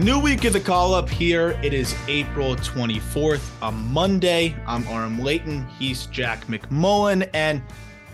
New 0.00 0.18
week 0.18 0.46
of 0.46 0.54
the 0.54 0.60
call 0.60 0.94
up 0.94 1.10
here. 1.10 1.60
It 1.62 1.74
is 1.74 1.94
April 2.08 2.56
24th, 2.56 3.46
a 3.60 3.70
Monday. 3.70 4.56
I'm 4.66 4.82
Aram 4.86 5.18
Layton. 5.18 5.66
He's 5.78 6.06
Jack 6.06 6.46
McMullen. 6.46 7.28
And 7.34 7.62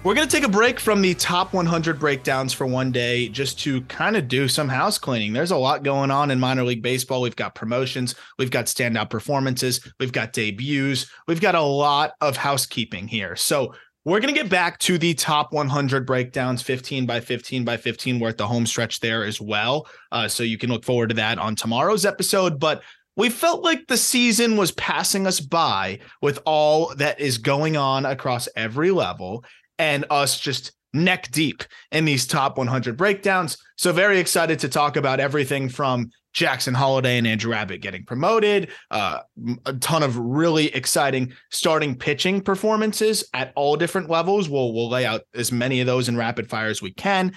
we're 0.03 0.15
going 0.15 0.27
to 0.27 0.37
take 0.37 0.45
a 0.45 0.51
break 0.51 0.81
from 0.81 1.01
the 1.01 1.15
top 1.15 1.53
100 1.53 2.01
breakdowns 2.01 2.53
for 2.53 2.67
one 2.67 2.91
day 2.91 3.29
just 3.29 3.61
to 3.61 3.83
kind 3.83 4.17
of 4.17 4.27
do 4.27 4.49
some 4.49 4.69
house 4.69 4.99
cleaning. 4.99 5.33
There's 5.33 5.53
a 5.53 5.57
lot 5.57 5.85
going 5.85 6.11
on 6.11 6.33
in 6.33 6.41
minor 6.41 6.65
league 6.65 6.83
baseball. 6.83 7.23
We've 7.23 7.37
got 7.37 7.55
promotions, 7.55 8.17
we've 8.37 8.51
got 8.51 8.65
standout 8.65 9.09
performances, 9.09 9.89
we've 10.01 10.13
got 10.13 10.33
debuts, 10.33 11.07
we've 11.29 11.41
got 11.41 11.55
a 11.55 11.61
lot 11.61 12.15
of 12.21 12.37
housekeeping 12.37 13.07
here. 13.07 13.37
So 13.37 13.75
we're 14.07 14.21
going 14.21 14.33
to 14.33 14.41
get 14.41 14.49
back 14.49 14.79
to 14.79 14.99
the 14.99 15.15
top 15.15 15.53
100 15.53 16.07
breakdowns, 16.07 16.63
15 16.63 17.07
by 17.07 17.19
15 17.19 17.65
by 17.65 17.77
15. 17.77 18.21
We're 18.21 18.29
at 18.29 18.39
the 18.39 18.47
home 18.47 18.65
stretch 18.65 19.01
there 19.01 19.25
as 19.25 19.41
well. 19.41 19.89
Uh, 20.13 20.29
so 20.29 20.45
you 20.45 20.59
can 20.59 20.71
look 20.71 20.85
forward 20.85 21.09
to 21.09 21.17
that 21.17 21.41
on 21.41 21.57
tomorrow's 21.57 22.07
episode. 22.07 22.61
But 22.61 22.85
we 23.17 23.31
felt 23.31 23.65
like 23.65 23.89
the 23.89 23.97
season 23.97 24.57
was 24.57 24.71
passing 24.71 25.27
us 25.27 25.41
by 25.41 25.99
with 26.23 26.39
all 26.47 26.95
that 26.95 27.19
is 27.19 27.39
going 27.39 27.77
on 27.77 28.07
across 28.07 28.49
every 28.55 28.93
level 28.93 29.45
and 29.77 30.05
us 30.09 30.39
just 30.39 30.71
neck 30.93 31.31
deep 31.31 31.65
in 31.93 32.05
these 32.05 32.27
top 32.27 32.59
100 32.59 32.97
breakdowns. 32.97 33.59
So 33.77 33.93
very 33.93 34.19
excited 34.19 34.59
to 34.61 34.69
talk 34.69 34.97
about 34.97 35.21
everything 35.21 35.69
from 35.69 36.11
Jackson 36.37 36.75
Holliday 36.75 37.17
and 37.17 37.27
Andrew 37.27 37.55
Abbott 37.55 37.81
getting 37.81 38.05
promoted, 38.05 38.71
uh, 38.91 39.21
a 39.65 39.73
ton 39.73 40.03
of 40.03 40.19
really 40.19 40.67
exciting 40.75 41.33
starting 41.51 41.97
pitching 41.97 42.43
performances 42.43 43.25
at 43.33 43.53
all 43.57 43.75
different 43.75 44.11
levels. 44.11 44.47
We'll 44.47 44.75
we'll 44.75 44.91
lay 44.91 45.07
out 45.07 45.23
as 45.35 45.51
many 45.51 45.81
of 45.81 45.87
those 45.87 46.11
in 46.11 46.17
rapid 46.17 46.51
fire 46.51 46.69
as 46.69 46.83
we 46.83 46.93
can. 46.93 47.33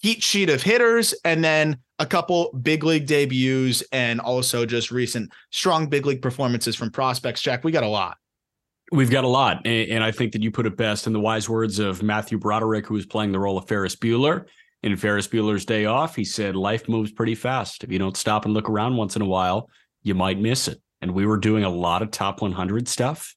Heat 0.00 0.24
sheet 0.24 0.50
of 0.50 0.60
hitters, 0.60 1.14
and 1.24 1.44
then 1.44 1.78
a 2.00 2.06
couple 2.06 2.52
big 2.60 2.82
league 2.82 3.06
debuts, 3.06 3.84
and 3.92 4.20
also 4.20 4.66
just 4.66 4.90
recent 4.90 5.30
strong 5.50 5.86
big 5.86 6.04
league 6.04 6.20
performances 6.20 6.74
from 6.74 6.90
prospects. 6.90 7.42
Jack, 7.42 7.62
we 7.62 7.70
got 7.70 7.84
a 7.84 7.88
lot. 7.88 8.18
We've 8.92 9.10
got 9.10 9.24
a 9.24 9.28
lot. 9.28 9.66
And, 9.66 10.04
I 10.04 10.10
think 10.10 10.32
that 10.32 10.42
you 10.42 10.50
put 10.50 10.66
it 10.66 10.76
best 10.76 11.06
in 11.06 11.14
the 11.14 11.20
wise 11.20 11.48
words 11.48 11.78
of 11.78 12.02
Matthew 12.02 12.36
Broderick, 12.36 12.86
who 12.86 12.92
was 12.92 13.06
playing 13.06 13.32
the 13.32 13.38
role 13.38 13.56
of 13.56 13.66
Ferris 13.66 13.96
Bueller. 13.96 14.44
In 14.82 14.96
Ferris 14.96 15.26
Bueller's 15.26 15.64
Day 15.64 15.86
Off, 15.86 16.14
he 16.14 16.24
said, 16.24 16.56
Life 16.56 16.90
moves 16.90 17.10
pretty 17.10 17.34
fast. 17.34 17.84
If 17.84 17.90
you 17.90 17.98
don't 17.98 18.18
stop 18.18 18.44
and 18.44 18.52
look 18.52 18.68
around 18.68 18.96
once 18.96 19.16
in 19.16 19.22
a 19.22 19.26
while, 19.26 19.70
you 20.02 20.14
might 20.14 20.38
miss 20.38 20.68
it. 20.68 20.78
And 21.00 21.12
we 21.14 21.24
were 21.24 21.38
doing 21.38 21.64
a 21.64 21.70
lot 21.70 22.02
of 22.02 22.10
top 22.10 22.42
100 22.42 22.86
stuff. 22.86 23.34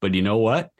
But 0.00 0.14
you 0.14 0.22
know 0.22 0.38
what? 0.38 0.70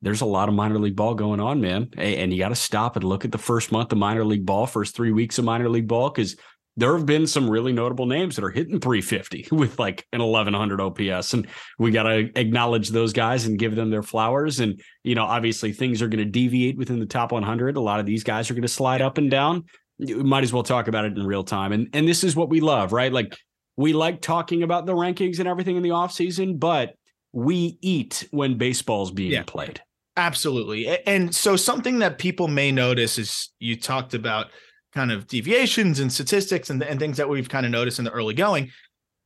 There's 0.00 0.20
a 0.20 0.26
lot 0.26 0.48
of 0.48 0.54
minor 0.54 0.78
league 0.78 0.94
ball 0.94 1.14
going 1.14 1.40
on, 1.40 1.60
man. 1.60 1.90
And 1.96 2.32
you 2.32 2.38
got 2.38 2.50
to 2.50 2.54
stop 2.54 2.94
and 2.94 3.04
look 3.04 3.24
at 3.24 3.32
the 3.32 3.38
first 3.38 3.72
month 3.72 3.90
of 3.90 3.98
minor 3.98 4.24
league 4.24 4.46
ball, 4.46 4.66
first 4.66 4.94
three 4.94 5.10
weeks 5.10 5.38
of 5.38 5.44
minor 5.44 5.68
league 5.68 5.88
ball, 5.88 6.08
because 6.08 6.36
there 6.80 6.96
have 6.96 7.06
been 7.06 7.26
some 7.26 7.48
really 7.48 7.72
notable 7.72 8.06
names 8.06 8.36
that 8.36 8.44
are 8.44 8.50
hitting 8.50 8.80
350 8.80 9.48
with 9.52 9.78
like 9.78 10.06
an 10.12 10.20
1100 10.22 10.80
OPS. 10.80 11.34
And 11.34 11.46
we 11.78 11.90
got 11.90 12.04
to 12.04 12.30
acknowledge 12.34 12.88
those 12.88 13.12
guys 13.12 13.46
and 13.46 13.58
give 13.58 13.76
them 13.76 13.90
their 13.90 14.02
flowers. 14.02 14.60
And, 14.60 14.80
you 15.04 15.14
know, 15.14 15.24
obviously 15.24 15.72
things 15.72 16.00
are 16.02 16.08
going 16.08 16.24
to 16.24 16.30
deviate 16.30 16.78
within 16.78 16.98
the 16.98 17.06
top 17.06 17.32
100. 17.32 17.76
A 17.76 17.80
lot 17.80 18.00
of 18.00 18.06
these 18.06 18.24
guys 18.24 18.50
are 18.50 18.54
going 18.54 18.62
to 18.62 18.68
slide 18.68 19.02
up 19.02 19.18
and 19.18 19.30
down. 19.30 19.64
You 19.98 20.24
might 20.24 20.42
as 20.42 20.52
well 20.52 20.62
talk 20.62 20.88
about 20.88 21.04
it 21.04 21.16
in 21.16 21.26
real 21.26 21.44
time. 21.44 21.72
And, 21.72 21.88
and 21.92 22.08
this 22.08 22.24
is 22.24 22.34
what 22.34 22.48
we 22.48 22.60
love, 22.60 22.92
right? 22.92 23.12
Like 23.12 23.36
we 23.76 23.92
like 23.92 24.22
talking 24.22 24.62
about 24.62 24.86
the 24.86 24.94
rankings 24.94 25.38
and 25.38 25.46
everything 25.46 25.76
in 25.76 25.82
the 25.82 25.90
offseason, 25.90 26.58
but 26.58 26.94
we 27.32 27.78
eat 27.82 28.26
when 28.30 28.56
baseball's 28.58 29.10
being 29.10 29.32
Yeah. 29.32 29.42
played. 29.46 29.80
Absolutely. 30.16 30.88
And 31.06 31.34
so 31.34 31.56
something 31.56 32.00
that 32.00 32.18
people 32.18 32.48
may 32.48 32.72
notice 32.72 33.18
is 33.18 33.50
you 33.58 33.76
talked 33.78 34.14
about 34.14 34.48
kind 34.92 35.12
of 35.12 35.26
deviations 35.26 36.00
and 36.00 36.12
statistics 36.12 36.70
and, 36.70 36.82
and 36.82 36.98
things 36.98 37.16
that 37.16 37.28
we've 37.28 37.48
kind 37.48 37.66
of 37.66 37.72
noticed 37.72 37.98
in 37.98 38.04
the 38.04 38.10
early 38.10 38.34
going. 38.34 38.70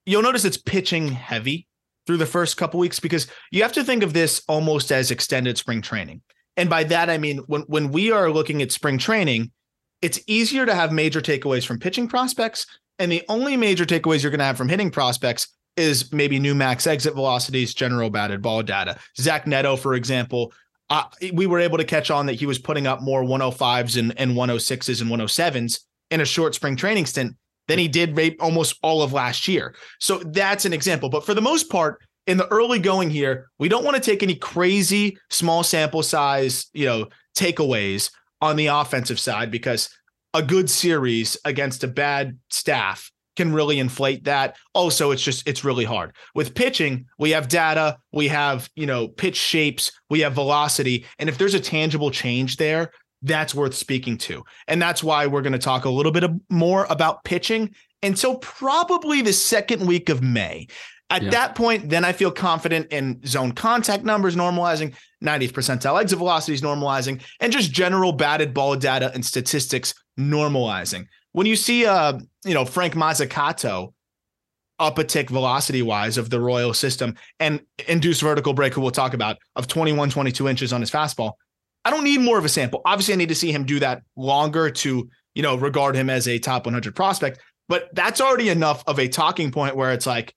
You'll 0.07 0.23
notice 0.23 0.45
it's 0.45 0.57
pitching 0.57 1.09
heavy 1.09 1.67
through 2.07 2.19
the 2.19 2.27
first 2.27 2.57
couple 2.57 2.79
weeks 2.81 3.01
because 3.01 3.27
you 3.51 3.63
have 3.63 3.73
to 3.73 3.85
think 3.85 4.03
of 4.03 4.13
this 4.13 4.43
almost 4.49 4.93
as 4.93 5.11
extended 5.11 5.57
spring 5.57 5.81
training. 5.81 6.21
And 6.57 6.69
by 6.69 6.85
that 6.85 7.11
I 7.11 7.19
mean 7.19 7.39
when 7.47 7.63
when 7.63 7.91
we 7.91 8.13
are 8.13 8.31
looking 8.31 8.63
at 8.63 8.73
spring 8.73 8.99
training, 8.99 9.51
it's 10.03 10.21
easier 10.27 10.67
to 10.67 10.75
have 10.75 10.93
major 10.93 11.21
takeaways 11.21 11.67
from 11.67 11.79
pitching 11.79 12.09
prospects 12.09 12.67
and 12.99 13.11
the 13.11 13.23
only 13.29 13.57
major 13.57 13.85
takeaways 13.85 14.23
you're 14.23 14.31
going 14.31 14.39
to 14.39 14.45
have 14.45 14.57
from 14.57 14.69
hitting 14.69 14.91
prospects 14.91 15.49
is 15.77 16.13
maybe 16.13 16.39
new 16.39 16.55
max 16.55 16.87
exit 16.87 17.15
velocities, 17.15 17.75
general 17.75 18.11
batted 18.11 18.41
ball 18.41 18.63
data. 18.63 18.97
Zach 19.19 19.47
Neto, 19.47 19.77
for 19.77 19.95
example, 19.95 20.53
uh, 20.91 21.05
we 21.33 21.47
were 21.47 21.61
able 21.61 21.79
to 21.79 21.85
catch 21.85 22.11
on 22.11 22.27
that 22.27 22.35
he 22.35 22.47
was 22.47 22.59
putting 22.59 22.87
up 22.87 23.03
more 23.03 23.23
105s 23.23 23.99
and, 23.99 24.19
and 24.19 24.33
106s 24.33 25.01
and 25.01 25.11
107s 25.11 25.81
in 26.11 26.21
a 26.21 26.25
short 26.25 26.55
spring 26.55 26.77
training 26.77 27.07
stint 27.07 27.35
than 27.69 27.79
he 27.79 27.89
did 27.89 28.19
almost 28.41 28.79
all 28.83 29.03
of 29.03 29.13
last 29.13 29.49
year. 29.49 29.75
So 29.99 30.19
that's 30.19 30.65
an 30.65 30.73
example. 30.73 31.09
But 31.09 31.25
for 31.25 31.35
the 31.35 31.41
most 31.41 31.71
part, 31.71 32.03
in 32.27 32.37
the 32.37 32.47
early 32.49 32.79
going 32.79 33.11
here, 33.11 33.51
we 33.59 33.69
don't 33.69 33.85
want 33.85 33.97
to 33.97 34.03
take 34.03 34.23
any 34.23 34.35
crazy 34.35 35.19
small 35.31 35.63
sample 35.63 36.03
size, 36.03 36.67
you 36.73 36.87
know, 36.87 37.09
takeaways 37.37 38.11
on 38.41 38.57
the 38.57 38.67
offensive 38.67 39.19
side 39.19 39.51
because 39.51 39.89
a 40.35 40.43
good 40.43 40.69
series 40.69 41.37
against 41.45 41.85
a 41.85 41.89
bad 41.89 42.39
staff 42.51 43.11
can 43.37 43.53
really 43.53 43.79
inflate 43.79 44.25
that. 44.25 44.57
Oh, 44.75 44.85
also, 44.85 45.11
it's 45.13 45.23
just 45.23 45.49
it's 45.49 45.65
really 45.65 45.85
hard. 45.85 46.13
With 46.35 46.55
pitching, 46.55 47.07
we 47.19 47.31
have 47.31 47.49
data, 47.49 47.97
we 48.13 48.29
have, 48.29 48.69
you 48.77 48.87
know, 48.87 49.09
pitch 49.09 49.37
shapes, 49.37 49.93
we 50.11 50.21
have 50.21 50.35
velocity, 50.35 51.07
and 51.19 51.29
if 51.29 51.39
there's 51.39 51.55
a 51.55 51.61
tangible 51.61 52.11
change 52.11 52.59
there, 52.59 52.91
that's 53.23 53.55
worth 53.55 53.75
speaking 53.75 54.19
to. 54.19 54.45
And 54.69 54.81
that's 54.83 55.03
why 55.03 55.27
we're 55.27 55.41
going 55.41 55.55
to 55.55 55.59
talk 55.59 55.87
a 55.87 55.91
little 55.91 56.13
bit 56.13 56.25
more 56.51 56.87
about 56.91 57.25
pitching 57.25 57.75
until 58.03 58.37
probably 58.37 59.23
the 59.23 59.33
second 59.33 59.87
week 59.87 60.11
of 60.11 60.23
May. 60.23 60.67
At 61.09 61.23
Yeah. 61.23 61.31
that 61.31 61.55
point, 61.55 61.89
then 61.89 62.05
I 62.05 62.13
feel 62.13 62.31
confident 62.31 62.93
in 62.93 63.21
zone 63.27 63.53
contact 63.53 64.05
numbers 64.05 64.37
normalizing, 64.37 64.95
90th 65.23 65.53
percentile 65.53 65.99
exit 66.01 66.19
velocities 66.19 66.61
normalizing, 66.61 67.23
and 67.41 67.51
just 67.53 67.73
general 67.73 68.13
batted 68.13 68.53
ball 68.53 68.77
data 68.77 69.11
and 69.15 69.25
statistics 69.25 69.95
normalizing. 70.21 71.07
When 71.35 71.47
you 71.49 71.57
see 71.57 71.85
uh, 71.85 72.21
you 72.45 72.55
know, 72.55 72.65
Frank 72.65 72.95
Mozzicato 72.95 73.93
up 74.79 74.99
a 74.99 75.05
tick 75.05 75.31
velocity 75.31 75.83
wise 75.83 76.17
of 76.17 76.31
the 76.31 76.41
Royal 76.41 76.73
system 76.73 77.17
and 77.41 77.61
induced 77.89 78.23
vertical 78.23 78.55
break, 78.55 78.73
who 78.73 78.81
we'll 78.81 78.93
talk 78.93 79.15
about, 79.15 79.39
of 79.57 79.67
21, 79.67 80.11
22 80.11 80.49
inches 80.49 80.73
on 80.73 80.81
his 80.81 80.93
fastball, 80.93 81.33
I 81.85 81.91
don't 81.91 82.05
need 82.05 82.21
more 82.21 82.39
of 82.39 82.45
a 82.45 82.49
sample. 82.49 82.83
Obviously, 82.85 83.15
I 83.15 83.17
need 83.17 83.31
to 83.31 83.35
see 83.35 83.51
him 83.51 83.65
do 83.65 83.81
that 83.81 84.03
longer 84.17 84.71
to, 84.71 85.11
you 85.35 85.43
know, 85.43 85.57
regard 85.57 85.97
him 85.97 86.09
as 86.09 86.29
a 86.29 86.39
top 86.39 86.67
100 86.67 86.95
prospect. 86.95 87.41
But 87.69 87.93
that's 87.95 88.21
already 88.21 88.49
enough 88.49 88.85
of 88.87 89.01
a 89.01 89.09
talking 89.09 89.51
point 89.51 89.75
where 89.75 89.93
it's 89.93 90.07
like, 90.07 90.35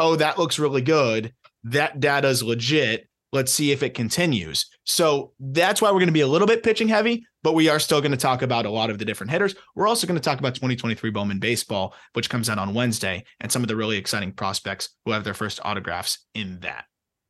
oh, 0.00 0.16
that 0.16 0.36
looks 0.36 0.58
really 0.58 0.82
good. 0.82 1.32
That 1.62 2.00
data's 2.00 2.42
legit. 2.42 3.08
Let's 3.34 3.52
see 3.52 3.72
if 3.72 3.82
it 3.82 3.94
continues. 3.94 4.66
So 4.84 5.32
that's 5.40 5.82
why 5.82 5.90
we're 5.90 5.98
going 5.98 6.06
to 6.06 6.12
be 6.12 6.20
a 6.20 6.28
little 6.28 6.46
bit 6.46 6.62
pitching 6.62 6.86
heavy, 6.86 7.26
but 7.42 7.54
we 7.54 7.68
are 7.68 7.80
still 7.80 8.00
going 8.00 8.12
to 8.12 8.16
talk 8.16 8.42
about 8.42 8.64
a 8.64 8.70
lot 8.70 8.90
of 8.90 8.98
the 8.98 9.04
different 9.04 9.32
hitters. 9.32 9.56
We're 9.74 9.88
also 9.88 10.06
going 10.06 10.18
to 10.18 10.22
talk 10.22 10.38
about 10.38 10.54
2023 10.54 11.10
Bowman 11.10 11.40
Baseball, 11.40 11.96
which 12.12 12.30
comes 12.30 12.48
out 12.48 12.58
on 12.58 12.74
Wednesday, 12.74 13.24
and 13.40 13.50
some 13.50 13.62
of 13.62 13.68
the 13.68 13.74
really 13.74 13.96
exciting 13.96 14.30
prospects 14.30 14.90
who 15.04 15.10
have 15.10 15.24
their 15.24 15.34
first 15.34 15.58
autographs 15.64 16.24
in 16.32 16.60
that. 16.60 16.84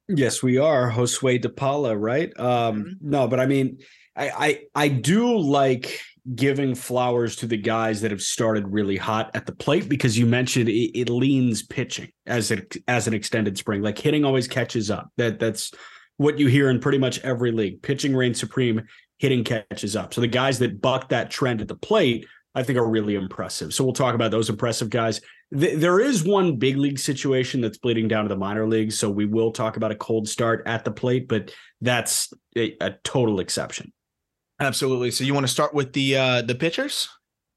Yes, 0.09 0.43
we 0.43 0.59
are 0.59 0.91
Josue 0.91 1.41
De 1.41 1.49
Paula, 1.49 1.97
right? 1.97 2.31
Um, 2.39 2.83
mm-hmm. 2.83 2.91
No, 3.01 3.27
but 3.27 3.41
I 3.41 3.47
mean, 3.47 3.79
I, 4.15 4.29
I 4.75 4.85
I 4.85 4.89
do 4.89 5.39
like 5.39 6.01
giving 6.35 6.75
flowers 6.75 7.37
to 7.37 7.47
the 7.47 7.57
guys 7.57 8.01
that 8.01 8.11
have 8.11 8.23
started 8.23 8.67
really 8.69 8.97
hot 8.97 9.31
at 9.35 9.45
the 9.45 9.55
plate 9.55 9.89
because 9.89 10.19
you 10.19 10.25
mentioned 10.25 10.69
it, 10.69 10.99
it 10.99 11.11
leans 11.11 11.63
pitching 11.63 12.11
as 12.27 12.51
it 12.51 12.77
as 12.89 13.07
an 13.07 13.15
extended 13.15 13.59
spring. 13.59 13.83
Like 13.83 13.99
hitting 13.99 14.25
always 14.25 14.49
catches 14.49 14.91
up. 14.91 15.11
That 15.17 15.39
that's 15.39 15.73
what 16.17 16.39
you 16.39 16.47
hear 16.47 16.71
in 16.71 16.81
pretty 16.81 16.99
much 16.99 17.19
every 17.21 17.53
league. 17.53 17.83
Pitching 17.83 18.15
reigns 18.15 18.39
supreme, 18.39 18.83
hitting 19.19 19.45
catches 19.45 19.97
up. 19.97 20.15
So 20.15 20.21
the 20.21 20.27
guys 20.27 20.59
that 20.61 20.81
buck 20.81 21.09
that 21.09 21.31
trend 21.31 21.61
at 21.61 21.69
the 21.69 21.77
plate, 21.77 22.27
I 22.55 22.63
think 22.63 22.79
are 22.79 22.89
really 22.89 23.15
impressive. 23.15 23.75
So 23.75 23.85
we'll 23.85 23.93
talk 23.93 24.15
about 24.15 24.31
those 24.31 24.49
impressive 24.49 24.91
guys. 24.91 25.21
Th- 25.53 25.79
there 25.79 26.01
is 26.01 26.25
one 26.25 26.57
big 26.57 26.77
league 26.77 26.99
situation 26.99 27.61
that's 27.61 27.79
bleeding 27.79 28.09
down 28.09 28.25
to 28.25 28.29
the 28.29 28.37
minor 28.37 28.67
leagues. 28.67 28.99
So 28.99 29.11
we 29.11 29.27
will 29.27 29.51
talk 29.51 29.77
about 29.77 29.91
a 29.91 29.97
cold 29.97 30.29
start 30.29 30.63
at 30.67 30.85
the 30.85 30.91
plate, 30.91 31.29
but 31.29 31.53
that's 31.81 32.33
a, 32.57 32.77
a 32.81 32.93
total 33.03 33.41
exception. 33.41 33.93
Absolutely. 34.61 35.11
So 35.11 35.25
you 35.25 35.35
want 35.35 35.45
to 35.45 35.53
start 35.53 35.75
with 35.75 35.93
the 35.93 36.17
uh 36.17 36.43
the 36.43 36.55
pitchers? 36.55 37.09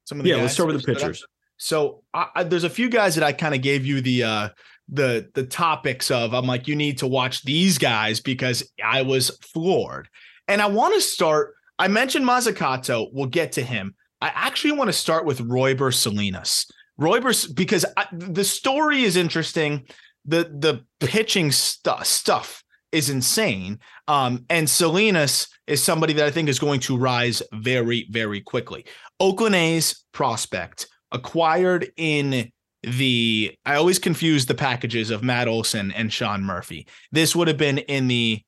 Some 0.05 0.19
of 0.19 0.23
the 0.23 0.31
yeah, 0.31 0.37
let's 0.37 0.53
start 0.53 0.67
with 0.67 0.81
the 0.81 0.93
pitchers. 0.93 1.23
So 1.57 2.03
I, 2.13 2.27
I, 2.35 2.43
there's 2.43 2.63
a 2.63 2.69
few 2.69 2.89
guys 2.89 3.15
that 3.15 3.23
I 3.23 3.33
kind 3.33 3.53
of 3.53 3.61
gave 3.61 3.85
you 3.85 4.01
the 4.01 4.23
uh 4.23 4.49
the 4.89 5.29
the 5.33 5.45
topics 5.45 6.11
of. 6.11 6.33
I'm 6.33 6.45
like, 6.45 6.67
you 6.67 6.75
need 6.75 6.99
to 6.99 7.07
watch 7.07 7.43
these 7.43 7.77
guys 7.77 8.19
because 8.19 8.69
I 8.83 9.01
was 9.01 9.37
floored. 9.53 10.09
And 10.47 10.61
I 10.61 10.67
want 10.67 10.93
to 10.95 11.01
start. 11.01 11.55
I 11.79 11.87
mentioned 11.87 12.25
Mozzicato. 12.25 13.09
We'll 13.11 13.27
get 13.27 13.53
to 13.53 13.61
him. 13.61 13.95
I 14.21 14.31
actually 14.33 14.71
want 14.71 14.87
to 14.87 14.93
start 14.93 15.25
with 15.25 15.39
Royber 15.39 15.93
Salinas. 15.93 16.65
Royber, 16.99 17.55
because 17.55 17.85
I, 17.95 18.05
the 18.11 18.43
story 18.43 19.03
is 19.03 19.15
interesting. 19.15 19.85
The 20.25 20.43
the 20.43 20.83
pitching 21.05 21.51
stuff 21.51 22.05
stuff 22.05 22.63
is 22.91 23.09
insane. 23.09 23.79
Um, 24.07 24.45
and 24.49 24.69
Salinas 24.69 25.47
is 25.67 25.83
somebody 25.83 26.13
that 26.13 26.25
I 26.25 26.31
think 26.31 26.49
is 26.49 26.59
going 26.59 26.79
to 26.81 26.97
rise 26.97 27.43
very, 27.53 28.07
very 28.09 28.41
quickly. 28.41 28.85
Oakland 29.19 29.55
A's 29.55 30.05
prospect 30.13 30.87
acquired 31.11 31.91
in 31.97 32.51
the 32.87 33.55
I 33.65 33.75
always 33.75 33.99
confuse 33.99 34.45
the 34.45 34.55
packages 34.55 35.09
of 35.09 35.23
Matt 35.23 35.47
Olson 35.47 35.91
and 35.91 36.11
Sean 36.11 36.43
Murphy. 36.43 36.87
This 37.11 37.35
would 37.35 37.47
have 37.47 37.57
been 37.57 37.79
in 37.79 38.07
the 38.07 38.41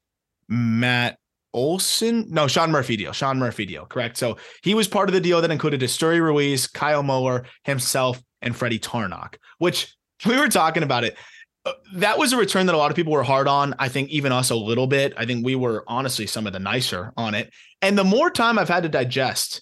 Matt 0.47 1.18
Olson, 1.53 2.25
no, 2.30 2.47
Sean 2.47 2.71
Murphy 2.71 2.95
deal. 2.95 3.12
Sean 3.12 3.39
Murphy 3.39 3.65
deal, 3.65 3.86
correct. 3.86 4.18
So 4.18 4.38
he 4.62 4.74
was 4.74 4.88
part 4.88 5.09
of 5.09 5.13
the 5.13 5.21
deal 5.21 5.41
that 5.41 5.51
included 5.51 5.81
Esteury 5.81 6.21
Ruiz, 6.21 6.68
Kyle 6.68 7.03
Muller, 7.03 7.45
himself, 7.63 8.21
and 8.41 8.56
Freddie 8.56 8.80
Tarnok, 8.80 9.38
which 9.57 9.95
we 10.25 10.38
were 10.38 10.47
talking 10.47 10.83
about 10.83 11.03
it. 11.03 11.18
Uh, 11.65 11.74
that 11.95 12.18
was 12.18 12.31
a 12.33 12.38
return 12.38 12.68
that 12.68 12.75
a 12.75 12.77
lot 12.77 12.91
of 12.91 12.95
people 12.95 13.13
were 13.13 13.24
hard 13.24 13.47
on. 13.47 13.75
I 13.80 13.89
think 13.89 14.09
even 14.09 14.31
us 14.31 14.50
a 14.50 14.56
little 14.56 14.88
bit. 14.88 15.13
I 15.18 15.25
think 15.25 15.44
we 15.45 15.56
were 15.56 15.83
honestly 15.88 16.25
some 16.25 16.47
of 16.47 16.53
the 16.53 16.59
nicer 16.59 17.12
on 17.18 17.36
it. 17.36 17.51
And 17.81 17.97
the 17.97 18.03
more 18.03 18.30
time 18.30 18.57
I've 18.57 18.69
had 18.69 18.83
to 18.83 18.89
digest, 18.89 19.62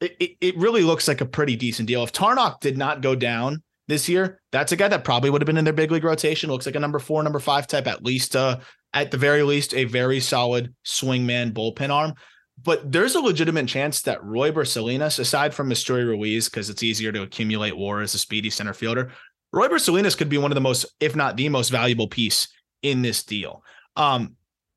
it, 0.00 0.16
it, 0.20 0.30
it 0.40 0.56
really 0.56 0.82
looks 0.82 1.06
like 1.06 1.20
a 1.20 1.26
pretty 1.26 1.56
decent 1.56 1.88
deal. 1.88 2.02
If 2.02 2.12
Tarnok 2.12 2.60
did 2.60 2.78
not 2.78 3.02
go 3.02 3.14
down 3.14 3.62
this 3.86 4.08
year, 4.08 4.40
that's 4.52 4.72
a 4.72 4.76
guy 4.76 4.88
that 4.88 5.04
probably 5.04 5.30
would 5.30 5.42
have 5.42 5.46
been 5.46 5.56
in 5.56 5.64
their 5.64 5.72
big 5.72 5.90
league 5.90 6.04
rotation. 6.04 6.50
Looks 6.50 6.66
like 6.66 6.74
a 6.74 6.80
number 6.80 6.98
four, 6.98 7.22
number 7.22 7.40
five 7.40 7.66
type, 7.66 7.86
at 7.86 8.04
least, 8.04 8.34
uh, 8.34 8.60
at 8.92 9.10
the 9.10 9.18
very 9.18 9.42
least, 9.42 9.74
a 9.74 9.84
very 9.84 10.20
solid 10.20 10.74
swingman 10.86 11.52
bullpen 11.52 11.90
arm. 11.90 12.14
But 12.62 12.90
there's 12.90 13.14
a 13.14 13.20
legitimate 13.20 13.66
chance 13.66 14.02
that 14.02 14.24
Roy 14.24 14.52
Salinas, 14.64 15.18
aside 15.18 15.52
from 15.52 15.70
Esteury 15.70 16.06
Ruiz, 16.06 16.48
because 16.48 16.70
it's 16.70 16.82
easier 16.82 17.12
to 17.12 17.22
accumulate 17.22 17.76
WAR 17.76 18.00
as 18.00 18.14
a 18.14 18.18
speedy 18.18 18.50
center 18.50 18.72
fielder, 18.72 19.10
Roy 19.52 19.76
Salinas 19.76 20.14
could 20.14 20.28
be 20.28 20.38
one 20.38 20.50
of 20.50 20.54
the 20.54 20.60
most, 20.60 20.86
if 21.00 21.16
not 21.16 21.36
the 21.36 21.48
most 21.48 21.70
valuable 21.70 22.08
piece 22.08 22.48
in 22.82 23.02
this 23.02 23.24
deal. 23.24 23.62
Um, 23.96 24.36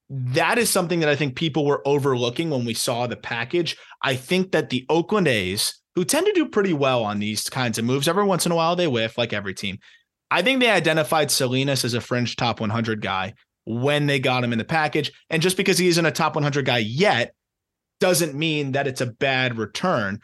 that 0.09 0.57
is 0.57 0.69
something 0.69 1.01
that 1.01 1.09
I 1.09 1.15
think 1.15 1.35
people 1.35 1.65
were 1.65 1.85
overlooking 1.85 2.49
when 2.49 2.65
we 2.65 2.73
saw 2.73 3.07
the 3.07 3.15
package. 3.15 3.77
I 4.01 4.15
think 4.15 4.51
that 4.51 4.69
the 4.69 4.85
Oakland 4.89 5.27
A's, 5.27 5.81
who 5.97 6.05
tend 6.05 6.27
to 6.27 6.31
do 6.31 6.45
pretty 6.45 6.73
well 6.73 7.03
on 7.03 7.17
these 7.17 7.49
kinds 7.49 7.79
of 7.79 7.83
moves, 7.83 8.07
every 8.07 8.23
once 8.23 8.45
in 8.45 8.51
a 8.51 8.55
while 8.55 8.75
they 8.75 8.85
whiff, 8.85 9.17
like 9.17 9.33
every 9.33 9.55
team. 9.55 9.79
I 10.29 10.43
think 10.43 10.59
they 10.59 10.69
identified 10.69 11.31
Salinas 11.31 11.83
as 11.83 11.95
a 11.95 12.01
fringe 12.01 12.35
top 12.35 12.59
100 12.59 13.01
guy 13.01 13.33
when 13.65 14.05
they 14.05 14.19
got 14.19 14.43
him 14.43 14.51
in 14.51 14.59
the 14.59 14.63
package. 14.63 15.11
And 15.31 15.41
just 15.41 15.57
because 15.57 15.79
he 15.79 15.87
isn't 15.87 16.05
a 16.05 16.11
top 16.11 16.35
100 16.35 16.67
guy 16.67 16.77
yet 16.77 17.33
doesn't 17.99 18.35
mean 18.35 18.73
that 18.73 18.85
it's 18.85 19.01
a 19.01 19.07
bad 19.07 19.57
return. 19.57 20.19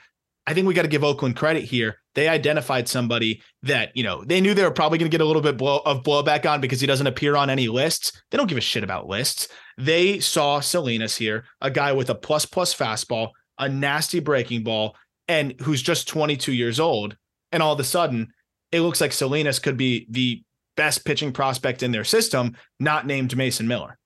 I 0.46 0.54
think 0.54 0.68
we 0.68 0.75
got 0.75 0.84
to 0.84 0.88
give 0.88 1.04
Oakland 1.04 1.38
credit 1.38 1.64
here. 1.64 1.96
They 2.14 2.28
identified 2.28 2.88
somebody 2.88 3.42
that, 3.64 3.98
you 3.98 4.04
know, 4.04 4.24
they 4.24 4.42
knew 4.42 4.54
they 4.54 4.62
were 4.62 4.70
probably 4.70 5.00
going 5.00 5.10
to 5.10 5.18
get 5.18 5.24
a 5.24 5.28
little 5.28 5.42
bit 5.42 5.58
blow, 5.58 5.81
of 5.88 6.04
blowback 6.04 6.48
on 6.48 6.62
because 6.62 6.81
he 6.81 6.86
doesn't 6.86 7.08
appear 7.08 7.36
on 7.36 7.50
any 7.50 7.68
lists. 7.68 8.12
They 8.30 8.38
don't 8.38 8.46
give 8.46 8.60
a 8.60 8.62
shit 8.62 8.84
about 8.84 9.08
lists. 9.08 9.48
They 9.80 10.20
saw 10.20 10.60
Salinas 10.60 11.18
here, 11.18 11.46
a 11.62 11.72
guy 11.72 11.94
with 11.94 12.12
a 12.12 12.16
plus 12.16 12.46
plus 12.46 12.75
fastball, 12.75 13.30
a 13.58 13.68
nasty 13.68 14.20
breaking 14.20 14.64
ball, 14.64 14.96
and 15.28 15.60
who's 15.62 15.81
just 15.81 16.08
22 16.08 16.54
years 16.54 16.80
old. 16.80 17.18
And 17.52 17.62
all 17.62 17.74
of 17.74 17.80
a 17.80 17.84
sudden, 17.84 18.34
it 18.72 18.81
looks 18.81 19.02
like 19.02 19.14
Salinas 19.14 19.60
could 19.60 19.78
be 19.78 20.08
the 20.10 20.44
best 20.75 21.06
pitching 21.06 21.31
prospect 21.31 21.84
in 21.84 21.92
their 21.92 22.04
system, 22.04 22.56
not 22.80 23.06
named 23.06 23.38
Mason 23.38 23.68
Miller. 23.68 23.98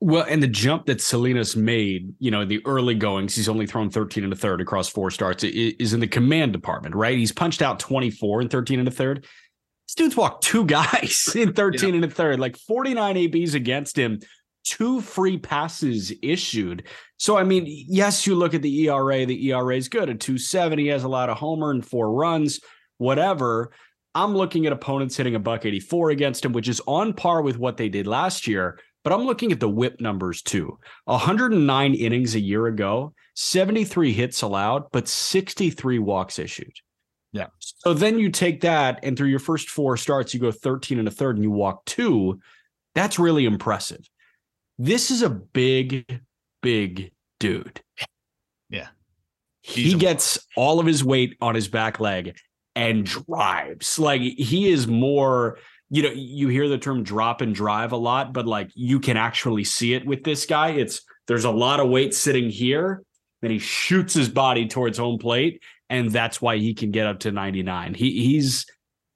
Well, 0.00 0.26
and 0.28 0.42
the 0.42 0.48
jump 0.48 0.86
that 0.86 1.00
Salinas 1.00 1.56
made, 1.56 2.12
you 2.18 2.30
know, 2.30 2.44
the 2.44 2.60
early 2.66 2.94
goings, 2.94 3.34
he's 3.34 3.48
only 3.48 3.66
thrown 3.66 3.88
13 3.88 4.24
and 4.24 4.32
a 4.32 4.36
third 4.36 4.60
across 4.60 4.88
four 4.88 5.10
starts, 5.10 5.42
is 5.42 5.94
in 5.94 6.00
the 6.00 6.06
command 6.06 6.52
department, 6.52 6.94
right? 6.94 7.16
He's 7.16 7.32
punched 7.32 7.62
out 7.62 7.78
24 7.78 8.42
and 8.42 8.50
13 8.50 8.78
and 8.78 8.88
a 8.88 8.90
third. 8.90 9.24
This 9.88 9.94
dude's 9.94 10.16
walked 10.16 10.44
two 10.44 10.64
guys 10.66 11.32
in 11.34 11.54
13 11.54 11.88
yeah. 11.88 11.94
and 11.94 12.04
a 12.04 12.10
third, 12.10 12.40
like 12.40 12.58
49 12.58 13.16
ABs 13.16 13.54
against 13.54 13.96
him, 13.96 14.20
two 14.66 15.00
free 15.00 15.38
passes 15.38 16.12
issued. 16.20 16.84
So, 17.18 17.38
I 17.38 17.44
mean, 17.44 17.64
yes, 17.66 18.26
you 18.26 18.34
look 18.34 18.52
at 18.52 18.62
the 18.62 18.88
ERA, 18.88 19.24
the 19.24 19.50
ERA 19.50 19.76
is 19.76 19.88
good 19.88 20.10
at 20.10 20.20
270. 20.20 20.82
He 20.82 20.88
has 20.88 21.04
a 21.04 21.08
lot 21.08 21.30
of 21.30 21.38
homer 21.38 21.70
and 21.70 21.86
four 21.86 22.12
runs, 22.12 22.60
whatever. 22.98 23.72
I'm 24.14 24.34
looking 24.34 24.66
at 24.66 24.72
opponents 24.72 25.16
hitting 25.16 25.36
a 25.36 25.38
buck 25.38 25.64
84 25.64 26.10
against 26.10 26.44
him, 26.44 26.52
which 26.52 26.68
is 26.68 26.82
on 26.86 27.12
par 27.12 27.42
with 27.42 27.58
what 27.58 27.76
they 27.76 27.88
did 27.88 28.06
last 28.06 28.46
year. 28.46 28.78
But 29.04 29.12
I'm 29.12 29.24
looking 29.24 29.52
at 29.52 29.60
the 29.60 29.68
whip 29.68 30.00
numbers 30.00 30.42
too 30.42 30.78
109 31.04 31.94
innings 31.94 32.34
a 32.34 32.40
year 32.40 32.66
ago, 32.66 33.14
73 33.34 34.12
hits 34.12 34.42
allowed, 34.42 34.90
but 34.90 35.06
63 35.06 36.00
walks 36.00 36.40
issued. 36.40 36.72
Yeah. 37.32 37.46
So 37.60 37.94
then 37.94 38.18
you 38.18 38.30
take 38.30 38.62
that, 38.62 38.98
and 39.04 39.16
through 39.16 39.28
your 39.28 39.38
first 39.38 39.68
four 39.68 39.96
starts, 39.96 40.34
you 40.34 40.40
go 40.40 40.50
13 40.50 40.98
and 40.98 41.06
a 41.06 41.10
third 41.10 41.36
and 41.36 41.44
you 41.44 41.52
walk 41.52 41.84
two. 41.84 42.40
That's 42.96 43.18
really 43.18 43.44
impressive. 43.44 44.08
This 44.78 45.10
is 45.10 45.22
a 45.22 45.30
big, 45.30 46.20
big 46.62 47.12
dude. 47.40 47.80
Yeah. 48.68 48.88
He's 49.62 49.92
he 49.92 49.98
gets 49.98 50.38
all 50.56 50.80
of 50.80 50.86
his 50.86 51.02
weight 51.02 51.36
on 51.40 51.54
his 51.54 51.68
back 51.68 51.98
leg 51.98 52.36
and 52.74 53.04
drives. 53.04 53.98
Like 53.98 54.20
he 54.20 54.68
is 54.68 54.86
more 54.86 55.58
you 55.88 56.02
know, 56.02 56.10
you 56.12 56.48
hear 56.48 56.68
the 56.68 56.78
term 56.78 57.04
drop 57.04 57.40
and 57.40 57.54
drive 57.54 57.92
a 57.92 57.96
lot, 57.96 58.32
but 58.32 58.46
like 58.46 58.70
you 58.74 58.98
can 58.98 59.16
actually 59.16 59.64
see 59.64 59.94
it 59.94 60.04
with 60.04 60.24
this 60.24 60.44
guy. 60.44 60.70
It's 60.70 61.02
there's 61.28 61.44
a 61.44 61.50
lot 61.50 61.80
of 61.80 61.88
weight 61.88 62.14
sitting 62.14 62.50
here, 62.50 63.02
then 63.42 63.50
he 63.50 63.58
shoots 63.58 64.14
his 64.14 64.28
body 64.28 64.66
towards 64.66 64.98
home 64.98 65.18
plate, 65.18 65.62
and 65.88 66.10
that's 66.10 66.42
why 66.42 66.56
he 66.56 66.74
can 66.74 66.90
get 66.90 67.06
up 67.06 67.20
to 67.20 67.32
99. 67.32 67.94
He 67.94 68.10
he's 68.22 68.66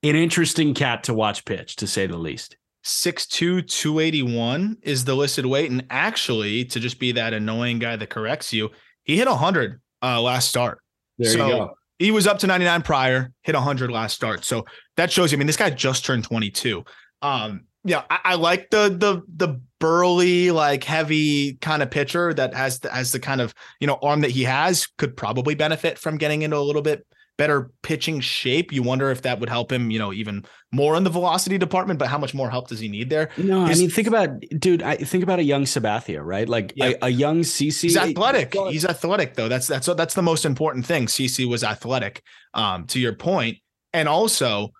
an 0.03 0.15
interesting 0.17 0.75
cat 0.75 1.05
to 1.05 1.15
watch 1.15 1.45
pitch, 1.45 1.77
to 1.77 1.87
say 1.87 2.07
the 2.07 2.17
least. 2.17 2.57
6'2, 2.85 3.67
281 3.67 4.79
is 4.83 5.05
the 5.05 5.15
listed 5.15 5.47
weight. 5.47 5.71
And 5.71 5.85
actually, 5.91 6.65
to 6.67 6.81
just 6.81 6.99
be 6.99 7.13
that 7.13 7.33
annoying 7.33 7.79
guy 7.79 7.97
that 7.97 8.11
corrects 8.11 8.53
you, 8.53 8.71
he 9.05 9.17
hit 9.17 9.29
100 9.29 9.81
uh, 10.03 10.21
last 10.21 10.49
start. 10.49 10.81
There 11.19 11.31
so, 11.31 11.47
you 11.47 11.53
go 11.53 11.75
he 12.01 12.11
was 12.11 12.27
up 12.27 12.39
to 12.39 12.47
99 12.47 12.81
prior, 12.83 13.31
hit 13.43 13.55
100 13.55 13.91
last 13.91 14.15
start. 14.15 14.43
So 14.43 14.65
that 14.97 15.13
shows 15.13 15.31
you. 15.31 15.37
I 15.37 15.39
mean, 15.39 15.47
this 15.47 15.59
guy 15.59 15.69
just 15.69 16.05
turned 16.05 16.25
22. 16.25 16.83
Um, 17.21 17.67
yeah, 17.85 18.03
I, 18.09 18.19
I, 18.25 18.35
like 18.37 18.71
the 18.71 18.89
the 18.89 19.23
the 19.37 19.61
burly, 19.79 20.51
like 20.51 20.83
heavy 20.83 21.55
kind 21.55 21.83
of 21.83 21.91
pitcher 21.91 22.33
that 22.35 22.55
has 22.55 22.79
the, 22.81 22.91
has 22.91 23.13
the 23.13 23.21
kind 23.21 23.41
of 23.41 23.55
you 23.81 23.87
know 23.87 23.99
arm 24.03 24.23
that 24.23 24.31
he 24.31 24.45
has. 24.45 24.87
Could 24.87 25.15
probably 25.15 25.55
benefit 25.55 25.99
from 25.99 26.17
getting 26.17 26.43
into 26.43 26.57
a 26.57 26.59
little 26.59 26.83
bit 26.83 27.07
better 27.41 27.71
pitching 27.83 28.21
shape. 28.21 28.71
You 28.73 28.83
wonder 28.83 29.11
if 29.11 29.23
that 29.23 29.41
would 29.41 29.49
help 29.49 29.73
him, 29.73 29.91
you 29.91 29.99
know, 29.99 30.13
even 30.13 30.45
more 30.73 30.95
in 30.95 31.05
the 31.05 31.11
velocity 31.11 31.57
department. 31.57 31.99
But 31.99 32.09
how 32.09 32.19
much 32.19 32.35
more 32.35 32.51
help 32.51 32.69
does 32.69 32.79
he 32.81 32.89
need 32.89 33.09
there? 33.09 33.31
No, 33.39 33.65
His- 33.65 33.79
I 33.79 33.81
mean, 33.81 33.91
think 33.91 34.07
about, 34.07 34.41
dude. 34.59 34.83
I 34.83 34.97
think 34.97 35.25
about 35.25 35.39
a 35.39 35.43
young 35.43 35.65
Sabathia, 35.65 36.21
right? 36.23 36.47
Like 36.49 36.75
Yeah. 36.77 36.93
a, 37.03 37.07
a 37.07 37.09
young 37.09 37.41
CC. 37.41 37.81
He's 37.83 37.97
athletic. 37.97 38.55
He's 38.55 38.85
athletic 38.85 39.35
though. 39.35 39.49
That's 39.49 39.67
that's 39.67 39.87
that's 39.97 40.15
the 40.15 40.23
most 40.23 40.45
important 40.45 40.85
thing. 40.85 41.07
CC 41.07 41.49
was 41.49 41.65
athletic. 41.65 42.23
Um, 42.53 42.87
to 42.89 43.01
your 43.01 43.15
point, 43.15 43.59
and 43.93 44.09
also, 44.09 44.71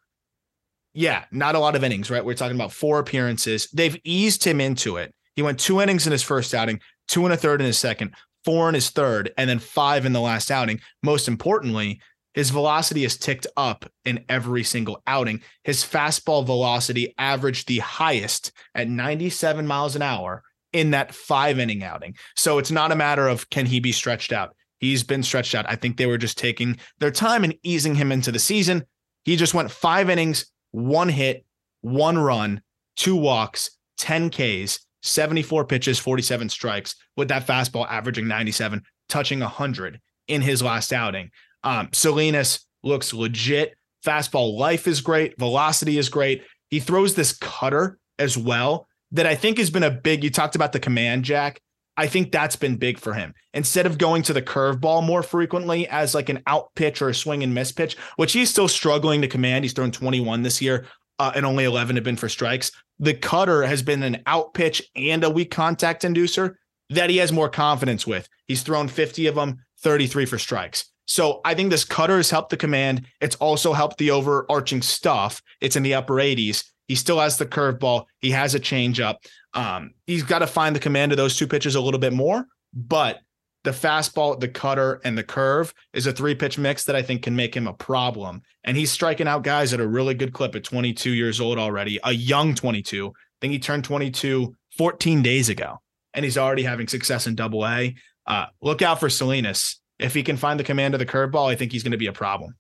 yeah, 0.93 1.25
not 1.31 1.55
a 1.55 1.59
lot 1.59 1.77
of 1.77 1.85
innings. 1.85 2.11
Right, 2.11 2.25
we're 2.25 2.35
talking 2.35 2.57
about 2.57 2.73
four 2.73 2.99
appearances. 2.99 3.69
They've 3.73 3.97
eased 4.05 4.45
him 4.45 4.61
into 4.61 4.97
it. 4.97 5.15
He 5.37 5.43
went 5.43 5.59
two 5.61 5.81
innings 5.81 6.07
in 6.07 6.13
his 6.13 6.23
first 6.23 6.53
outing, 6.55 6.81
two 7.09 7.25
and 7.25 7.33
a 7.33 7.37
third 7.37 7.61
in 7.61 7.67
his 7.67 7.79
second, 7.79 8.15
four 8.45 8.69
in 8.69 8.75
his 8.75 8.91
third, 8.91 9.33
and 9.39 9.49
then 9.49 9.59
five 9.61 10.05
in 10.05 10.13
the 10.13 10.21
last 10.21 10.51
outing. 10.51 10.81
Most 11.03 11.29
importantly, 11.29 12.01
his 12.35 12.51
velocity 12.51 13.03
has 13.03 13.17
ticked 13.17 13.47
up 13.57 13.91
in 14.05 14.25
every 14.29 14.63
single 14.63 15.03
outing. 15.07 15.43
His 15.65 15.83
fastball 15.83 16.45
velocity 16.47 17.15
averaged 17.19 17.67
the 17.67 17.79
highest 17.79 18.53
at 18.75 18.89
97 18.89 19.67
miles 19.67 19.97
an 19.97 20.03
hour 20.03 20.43
in 20.73 20.93
that 20.93 21.15
five 21.15 21.59
inning 21.59 21.83
outing. 21.83 22.15
So 22.37 22.59
it's 22.59 22.71
not 22.71 22.93
a 22.93 22.97
matter 22.97 23.27
of 23.27 23.51
can 23.51 23.67
he 23.67 23.81
be 23.81 23.93
stretched 23.93 24.33
out. 24.33 24.55
He's 24.79 25.03
been 25.03 25.23
stretched 25.23 25.55
out. 25.55 25.67
I 25.69 25.77
think 25.77 25.97
they 25.97 26.07
were 26.07 26.19
just 26.19 26.39
taking 26.39 26.79
their 26.99 27.11
time 27.11 27.45
and 27.45 27.55
easing 27.63 27.95
him 27.97 28.13
into 28.13 28.33
the 28.33 28.39
season. 28.39 28.85
He 29.25 29.37
just 29.37 29.53
went 29.53 29.71
five 29.71 30.09
innings, 30.09 30.47
one 30.71 31.09
hit, 31.09 31.45
one 31.83 32.17
run, 32.17 32.63
two 32.97 33.17
walks, 33.17 33.71
10 33.99 34.31
Ks, 34.31 34.81
74 35.03 35.67
pitches, 35.67 35.99
47 35.99 36.49
strikes, 36.49 36.95
with 37.17 37.29
that 37.29 37.47
fastball 37.47 37.87
averaging 37.89 38.29
97, 38.29 38.83
touching 39.09 39.41
100 39.41 40.01
in 40.29 40.41
his 40.41 40.63
last 40.63 40.93
outing. 40.93 41.31
Um, 41.65 41.89
Salinas 41.93 42.67
looks 42.83 43.13
legit. 43.13 43.75
Fastball 44.05 44.57
life 44.57 44.87
is 44.87 45.01
great. 45.01 45.39
Velocity 45.39 45.99
is 45.99 46.09
great. 46.09 46.43
He 46.69 46.81
throws 46.81 47.15
this 47.15 47.37
cutter 47.37 47.99
as 48.19 48.39
well 48.39 48.87
that 49.13 49.27
I 49.27 49.35
think 49.35 49.59
has 49.59 49.71
been 49.71 49.83
a 49.83 49.91
big. 49.91 50.25
You 50.25 50.31
talked 50.31 50.55
about 50.55 50.73
the 50.73 50.81
command, 50.81 51.25
Jack. 51.25 51.61
I 51.97 52.07
think 52.07 52.33
that's 52.33 52.57
been 52.57 52.77
big 52.77 52.99
for 52.99 53.13
him. 53.13 53.35
Instead 53.53 53.85
of 53.85 53.99
going 53.99 54.23
to 54.23 54.33
the 54.33 54.41
curveball 54.41 55.05
more 55.05 55.23
frequently 55.23 55.87
as 55.89 56.15
like 56.15 56.31
an 56.31 56.43
out 56.47 56.75
pitch 56.75 57.03
or 57.03 57.11
a 57.11 57.15
swing 57.15 57.43
and 57.43 57.53
miss 57.53 57.73
pitch, 57.73 57.97
which 58.17 58.33
he's 58.33 58.49
still 58.49 58.69
struggling 58.69 59.21
to 59.21 59.29
command. 59.29 59.65
He's 59.65 59.75
thrown 59.75 59.91
21 59.91 60.43
this 60.43 60.63
year, 60.63 60.87
uh, 61.19 61.33
and 61.35 61.45
only 61.45 61.65
11 61.65 61.97
have 61.97 62.05
been 62.05 62.17
for 62.17 62.29
strikes. 62.29 62.71
The 63.01 63.15
cutter 63.15 63.65
has 63.65 63.83
been 63.83 64.03
an 64.03 64.23
out 64.27 64.55
pitch 64.55 64.83
and 64.97 65.25
a 65.25 65.31
weak 65.31 65.51
contact 65.51 66.03
inducer 66.03 66.55
that 66.89 67.11
he 67.11 67.19
has 67.19 67.33
more 67.33 67.49
confidence 67.49 68.07
with. 68.07 68.29
He's 68.47 68.63
thrown 68.63 68.89
50 68.89 69.27
of 69.27 69.35
them, 69.35 69.59
33 69.83 70.27
for 70.27 70.39
strikes. 70.39 70.90
So 71.07 71.41
I 71.45 71.55
think 71.55 71.71
this 71.71 71.85
cutter 71.85 72.19
has 72.19 72.31
helped 72.31 72.51
the 72.51 72.57
command. 72.57 73.07
It's 73.21 73.37
also 73.37 73.73
helped 73.73 73.99
the 73.99 74.13
overarching 74.13 74.83
stuff. 74.83 75.43
It's 75.61 75.77
in 75.77 75.83
the 75.83 75.95
upper 75.95 76.15
80s. 76.15 76.65
He 76.87 76.95
still 76.95 77.21
has 77.21 77.37
the 77.37 77.47
curveball. 77.47 78.05
He 78.21 78.31
has 78.31 78.55
a 78.55 78.61
changeup. 78.61 79.17
Um, 79.55 79.93
he's 80.07 80.23
got 80.23 80.41
to 80.41 80.47
find 80.47 80.75
the 80.75 80.81
command 80.81 81.13
of 81.13 81.19
those 81.19 81.37
two 81.37 81.47
pitches 81.47 81.75
a 81.75 81.81
little 81.81 82.01
bit 82.01 82.13
more, 82.13 82.47
but 82.73 83.21
the 83.65 83.71
fastball, 83.71 84.39
the 84.39 84.49
cutter, 84.49 85.01
and 85.05 85.17
the 85.17 85.23
curve 85.23 85.75
is 85.93 86.07
a 86.07 86.13
three 86.13 86.35
pitch 86.35 86.59
mix 86.59 86.85
that 86.85 86.97
I 86.97 87.03
think 87.03 87.23
can 87.23 87.37
make 87.37 87.55
him 87.55 87.67
a 87.67 87.75
problem. 87.75 88.43
And 88.65 88.77
he's 88.77 88.91
striking 88.91 89.29
out 89.29 89.43
guys 89.43 89.73
at 89.73 89.81
a 89.81 89.87
really 89.87 90.15
good 90.15 90.33
clip 90.33 90.55
at 90.55 90.65
22 90.65 91.11
years 91.11 91.41
old 91.41 91.59
already, 91.59 91.99
a 92.05 92.13
young 92.13 92.55
22. 92.55 93.09
I 93.09 93.13
think 93.41 93.53
he 93.53 93.59
turned 93.59 93.85
22 93.85 94.55
14 94.79 95.23
days 95.23 95.49
ago, 95.49 95.79
and 96.15 96.25
he's 96.25 96.39
already 96.39 96.63
having 96.63 96.89
success 96.89 97.27
in 97.27 97.35
double 97.35 97.67
A. 97.67 97.95
Uh, 98.27 98.47
look 98.63 98.83
out 98.83 99.01
for 99.01 99.11
Salinas. 99.11 99.80
If 100.01 100.15
he 100.15 100.23
can 100.23 100.37
find 100.37 100.59
the 100.59 100.65
command 100.65 100.95
of 100.95 101.01
the 101.01 101.07
curveball, 101.07 101.51
I 101.51 101.55
think 101.55 101.73
he's 101.73 101.83
going 101.83 101.93
to 101.93 101.99
be 101.99 102.07
a 102.07 102.13
problem. 102.13 102.55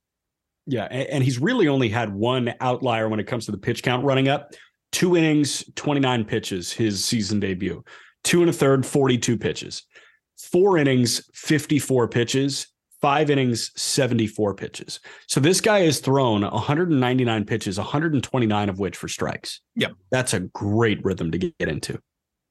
Yeah, 0.67 0.85
and, 0.85 1.25
he's 1.25 1.39
really 1.39 1.69
only 1.69 1.89
had 1.89 2.15
one 2.15 2.55
outlier 2.61 3.09
when 3.09 3.19
it 3.19 3.27
comes 3.27 3.47
to 3.47 3.51
the 3.51 3.59
pitch 3.59 3.83
count 3.83 4.05
running 4.05 4.29
up. 4.29 4.53
Two 4.93 5.17
innings, 5.17 5.65
29 5.75 6.25
pitches, 6.25 6.73
his 6.73 7.05
season 7.05 7.41
debut. 7.41 7.83
Two 8.23 8.41
and 8.41 8.51
a 8.51 8.53
third, 8.53 8.85
42 8.85 9.39
pitches. 9.39 9.85
Four 10.39 10.79
innings, 10.79 11.29
54 11.35 12.09
pitches. 12.09 12.69
Five 13.01 13.31
innings, 13.31 13.73
74 13.81 14.55
pitches. 14.55 15.01
So 15.27 15.41
this 15.41 15.63
guy 15.63 15.81
has 15.81 16.01
thrown 16.01 16.43
199 16.43 17.47
pitches, 17.47 17.79
129 17.79 18.69
of 18.69 18.79
which 18.79 18.97
for 18.97 19.09
strikes. 19.09 19.61
Yep. 19.77 19.93
That's 20.11 20.35
a 20.35 20.41
great 20.41 21.03
rhythm 21.03 21.31
to 21.31 21.39
get 21.39 21.55
into. 21.59 21.99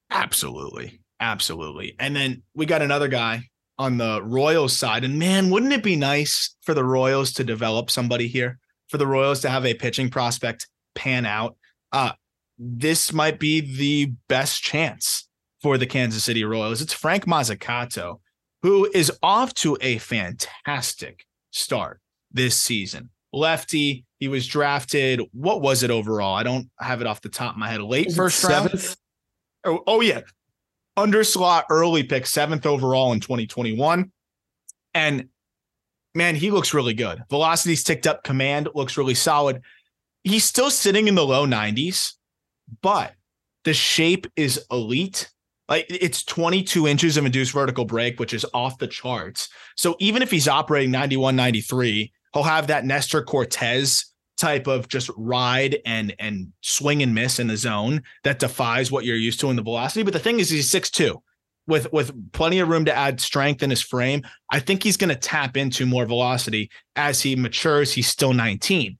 Absolutely. 0.09 1.01
Absolutely. 1.19 1.95
And 1.99 2.15
then 2.15 2.41
we 2.55 2.65
got 2.65 2.81
another 2.81 3.07
guy 3.07 3.48
on 3.79 3.97
the 3.97 4.21
Royals 4.21 4.75
side. 4.75 5.03
And 5.03 5.17
man, 5.17 5.49
wouldn't 5.49 5.73
it 5.73 5.81
be 5.81 5.95
nice 5.95 6.55
for 6.61 6.73
the 6.75 6.83
Royals 6.83 7.31
to 7.33 7.43
develop 7.43 7.89
somebody 7.89 8.27
here? 8.27 8.59
For 8.89 8.97
the 8.97 9.07
Royals 9.07 9.39
to 9.41 9.49
have 9.49 9.65
a 9.65 9.73
pitching 9.73 10.09
prospect 10.09 10.67
pan 10.93 11.25
out? 11.25 11.55
Uh, 11.91 12.11
this 12.57 13.13
might 13.13 13.39
be 13.39 13.61
the 13.61 14.13
best 14.27 14.61
chance 14.61 15.27
for 15.61 15.77
the 15.77 15.87
Kansas 15.87 16.23
City 16.23 16.43
Royals. 16.43 16.81
It's 16.81 16.93
Frank 16.93 17.25
Mozzicato, 17.25 18.19
who 18.61 18.89
is 18.93 19.11
off 19.23 19.53
to 19.55 19.77
a 19.81 19.97
fantastic 19.97 21.25
start 21.51 22.01
this 22.31 22.57
season. 22.57 23.09
Lefty, 23.31 24.05
he 24.19 24.27
was 24.27 24.45
drafted. 24.47 25.21
What 25.31 25.61
was 25.61 25.83
it 25.83 25.91
overall? 25.91 26.35
I 26.35 26.43
don't 26.43 26.69
have 26.79 26.99
it 26.99 27.07
off 27.07 27.21
the 27.21 27.29
top 27.29 27.53
of 27.53 27.59
my 27.59 27.69
head. 27.69 27.81
Late 27.81 28.11
first 28.11 28.43
round. 28.43 28.71
Seventh? 28.71 28.97
Oh, 29.63 29.83
oh 29.87 30.01
yeah. 30.01 30.21
Underslot 30.99 31.63
early 31.69 32.03
pick, 32.03 32.25
seventh 32.25 32.65
overall 32.65 33.13
in 33.13 33.19
2021. 33.19 34.11
And 34.93 35.29
man, 36.13 36.35
he 36.35 36.51
looks 36.51 36.73
really 36.73 36.93
good. 36.93 37.23
Velocity's 37.29 37.83
ticked 37.83 38.07
up, 38.07 38.23
command 38.23 38.69
looks 38.75 38.97
really 38.97 39.15
solid. 39.15 39.61
He's 40.23 40.43
still 40.43 40.69
sitting 40.69 41.07
in 41.07 41.15
the 41.15 41.25
low 41.25 41.45
90s, 41.45 42.13
but 42.81 43.13
the 43.63 43.73
shape 43.73 44.27
is 44.35 44.65
elite. 44.71 45.29
Like 45.69 45.85
it's 45.89 46.23
22 46.23 46.87
inches 46.87 47.15
of 47.15 47.25
induced 47.25 47.53
vertical 47.53 47.85
break, 47.85 48.19
which 48.19 48.33
is 48.33 48.45
off 48.53 48.79
the 48.79 48.87
charts. 48.87 49.49
So 49.77 49.95
even 49.99 50.21
if 50.21 50.31
he's 50.31 50.47
operating 50.47 50.91
91, 50.91 51.35
93, 51.35 52.11
he'll 52.33 52.43
have 52.43 52.67
that 52.67 52.85
Nestor 52.85 53.23
Cortes 53.23 54.08
type 54.39 54.67
of 54.67 54.87
just 54.87 55.09
ride 55.17 55.77
and 55.85 56.15
and 56.19 56.51
swing 56.61 57.03
and 57.03 57.13
miss 57.13 57.39
in 57.39 57.47
the 57.47 57.57
zone 57.57 58.01
that 58.23 58.39
defies 58.39 58.91
what 58.91 59.05
you're 59.05 59.15
used 59.15 59.39
to 59.41 59.49
in 59.49 59.55
the 59.55 59.61
velocity. 59.61 60.03
But 60.03 60.13
the 60.13 60.19
thing 60.19 60.39
is, 60.39 60.49
he's 60.49 60.71
6'2 60.71 61.17
with 61.67 61.91
with 61.93 62.31
plenty 62.31 62.59
of 62.59 62.69
room 62.69 62.85
to 62.85 62.93
add 62.93 63.21
strength 63.21 63.61
in 63.61 63.69
his 63.69 63.81
frame. 63.81 64.23
I 64.51 64.59
think 64.59 64.83
he's 64.83 64.97
going 64.97 65.09
to 65.09 65.15
tap 65.15 65.55
into 65.55 65.85
more 65.85 66.05
velocity 66.05 66.71
as 66.95 67.21
he 67.21 67.35
matures. 67.35 67.93
He's 67.93 68.07
still 68.07 68.33
19. 68.33 68.97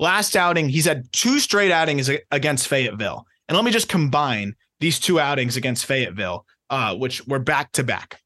Last 0.00 0.36
outing, 0.36 0.68
he's 0.68 0.84
had 0.84 1.12
two 1.12 1.38
straight 1.38 1.72
outings 1.72 2.10
against 2.30 2.68
Fayetteville. 2.68 3.26
And 3.48 3.56
let 3.56 3.64
me 3.64 3.70
just 3.70 3.88
combine 3.88 4.54
these 4.80 4.98
two 4.98 5.18
outings 5.18 5.56
against 5.56 5.86
Fayetteville, 5.86 6.44
uh, 6.70 6.94
which 6.94 7.26
were 7.26 7.40
back 7.40 7.72
to 7.72 7.82
back. 7.82 8.20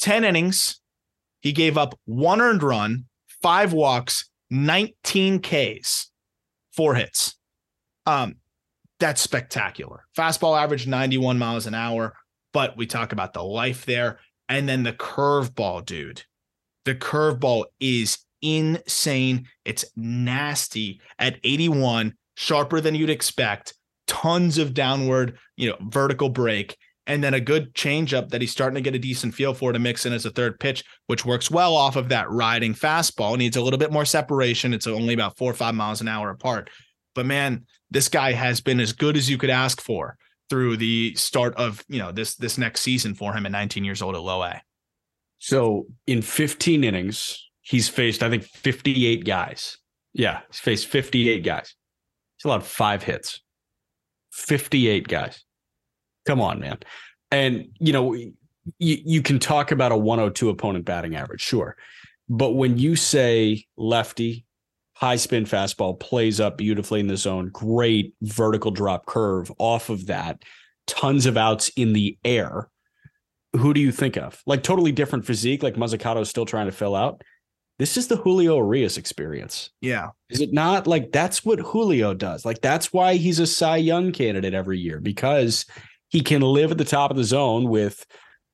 10 0.00 0.24
innings. 0.24 0.80
He 1.40 1.52
gave 1.52 1.76
up 1.76 1.98
one 2.06 2.40
earned 2.40 2.62
run, 2.62 3.04
five 3.42 3.72
walks, 3.72 4.30
19 4.50 5.40
Ks, 5.40 6.10
four 6.72 6.94
hits. 6.94 7.34
Um, 8.06 8.36
that's 8.98 9.20
spectacular. 9.20 10.04
Fastball 10.16 10.60
average 10.60 10.86
91 10.86 11.38
miles 11.38 11.66
an 11.66 11.74
hour, 11.74 12.14
but 12.52 12.76
we 12.76 12.86
talk 12.86 13.12
about 13.12 13.32
the 13.32 13.42
life 13.42 13.84
there. 13.84 14.20
And 14.48 14.68
then 14.68 14.84
the 14.84 14.92
curveball, 14.92 15.84
dude. 15.84 16.22
The 16.84 16.94
curveball 16.94 17.64
is 17.80 18.18
insane. 18.42 19.48
It's 19.64 19.84
nasty 19.96 21.00
at 21.18 21.38
81, 21.42 22.14
sharper 22.36 22.80
than 22.80 22.94
you'd 22.94 23.10
expect. 23.10 23.74
Tons 24.06 24.56
of 24.58 24.72
downward, 24.72 25.36
you 25.56 25.68
know, 25.68 25.76
vertical 25.80 26.28
break, 26.28 26.76
and 27.06 27.22
then 27.22 27.34
a 27.34 27.40
good 27.40 27.72
changeup 27.74 28.30
that 28.30 28.40
he's 28.40 28.50
starting 28.50 28.74
to 28.74 28.80
get 28.80 28.94
a 28.94 28.98
decent 28.98 29.34
feel 29.34 29.54
for 29.54 29.72
to 29.72 29.78
mix 29.78 30.06
in 30.06 30.12
as 30.12 30.26
a 30.26 30.30
third 30.30 30.58
pitch, 30.58 30.84
which 31.06 31.24
works 31.24 31.50
well 31.50 31.74
off 31.74 31.96
of 31.96 32.08
that 32.08 32.30
riding 32.30 32.74
fastball. 32.74 33.38
Needs 33.38 33.56
a 33.56 33.62
little 33.62 33.78
bit 33.78 33.92
more 33.92 34.04
separation. 34.04 34.74
It's 34.74 34.86
only 34.86 35.14
about 35.14 35.36
four 35.36 35.50
or 35.50 35.54
five 35.54 35.74
miles 35.74 36.00
an 36.00 36.08
hour 36.08 36.30
apart. 36.30 36.70
But 37.14 37.26
man, 37.26 37.66
this 37.90 38.08
guy 38.08 38.32
has 38.32 38.60
been 38.60 38.80
as 38.80 38.92
good 38.92 39.16
as 39.16 39.30
you 39.30 39.38
could 39.38 39.50
ask 39.50 39.80
for 39.80 40.16
through 40.50 40.76
the 40.76 41.14
start 41.16 41.54
of 41.56 41.84
you 41.88 41.98
know 41.98 42.12
this 42.12 42.36
this 42.36 42.58
next 42.58 42.82
season 42.82 43.14
for 43.14 43.32
him 43.32 43.46
at 43.46 43.52
19 43.52 43.84
years 43.84 44.02
old 44.02 44.14
at 44.14 44.22
low 44.22 44.42
A. 44.42 44.60
So 45.38 45.86
in 46.06 46.22
15 46.22 46.82
innings, 46.82 47.48
he's 47.60 47.88
faced, 47.88 48.22
I 48.22 48.30
think, 48.30 48.44
58 48.44 49.24
guys. 49.24 49.78
Yeah, 50.12 50.40
he's 50.48 50.60
faced 50.60 50.86
58 50.86 51.44
guys. 51.44 51.74
He's 52.36 52.44
allowed 52.44 52.64
five 52.64 53.02
hits. 53.02 53.42
58 54.32 55.08
guys. 55.08 55.45
Come 56.26 56.40
on, 56.40 56.60
man. 56.60 56.78
And, 57.30 57.68
you 57.78 57.92
know, 57.92 58.14
you, 58.14 58.32
you 58.78 59.22
can 59.22 59.38
talk 59.38 59.70
about 59.70 59.92
a 59.92 59.96
102 59.96 60.48
opponent 60.48 60.84
batting 60.84 61.16
average, 61.16 61.40
sure. 61.40 61.76
But 62.28 62.52
when 62.52 62.78
you 62.78 62.96
say 62.96 63.64
lefty, 63.76 64.44
high 64.94 65.16
spin 65.16 65.44
fastball 65.44 65.98
plays 65.98 66.40
up 66.40 66.56
beautifully 66.58 67.00
in 67.00 67.06
the 67.06 67.16
zone, 67.16 67.50
great 67.52 68.14
vertical 68.22 68.70
drop 68.70 69.06
curve 69.06 69.52
off 69.58 69.90
of 69.90 70.06
that, 70.06 70.42
tons 70.86 71.26
of 71.26 71.36
outs 71.36 71.68
in 71.76 71.92
the 71.92 72.18
air. 72.24 72.68
Who 73.52 73.72
do 73.72 73.80
you 73.80 73.92
think 73.92 74.16
of? 74.16 74.42
Like 74.46 74.62
totally 74.62 74.92
different 74.92 75.24
physique, 75.24 75.62
like 75.62 75.74
Mozzicato 75.74 76.20
is 76.20 76.28
still 76.28 76.46
trying 76.46 76.66
to 76.66 76.72
fill 76.72 76.96
out. 76.96 77.22
this 77.78 77.96
is 77.96 78.08
the 78.08 78.16
Julio 78.16 78.56
Urias 78.56 78.96
experience. 78.96 79.70
Yeah. 79.80 80.08
Is 80.30 80.40
it 80.40 80.52
not? 80.52 80.86
Like 80.86 81.12
that's 81.12 81.44
what 81.44 81.58
Julio 81.58 82.14
does. 82.14 82.44
Like 82.44 82.60
that's 82.60 82.92
why 82.92 83.14
he's 83.14 83.38
a 83.38 83.46
Cy 83.46 83.76
Young 83.76 84.12
candidate 84.12 84.54
every 84.54 84.78
year 84.78 84.98
because 85.00 85.66
he 86.08 86.20
can 86.20 86.40
live 86.42 86.70
at 86.70 86.78
the 86.78 86.84
top 86.84 87.10
of 87.10 87.16
the 87.16 87.24
zone 87.24 87.68
with 87.68 88.04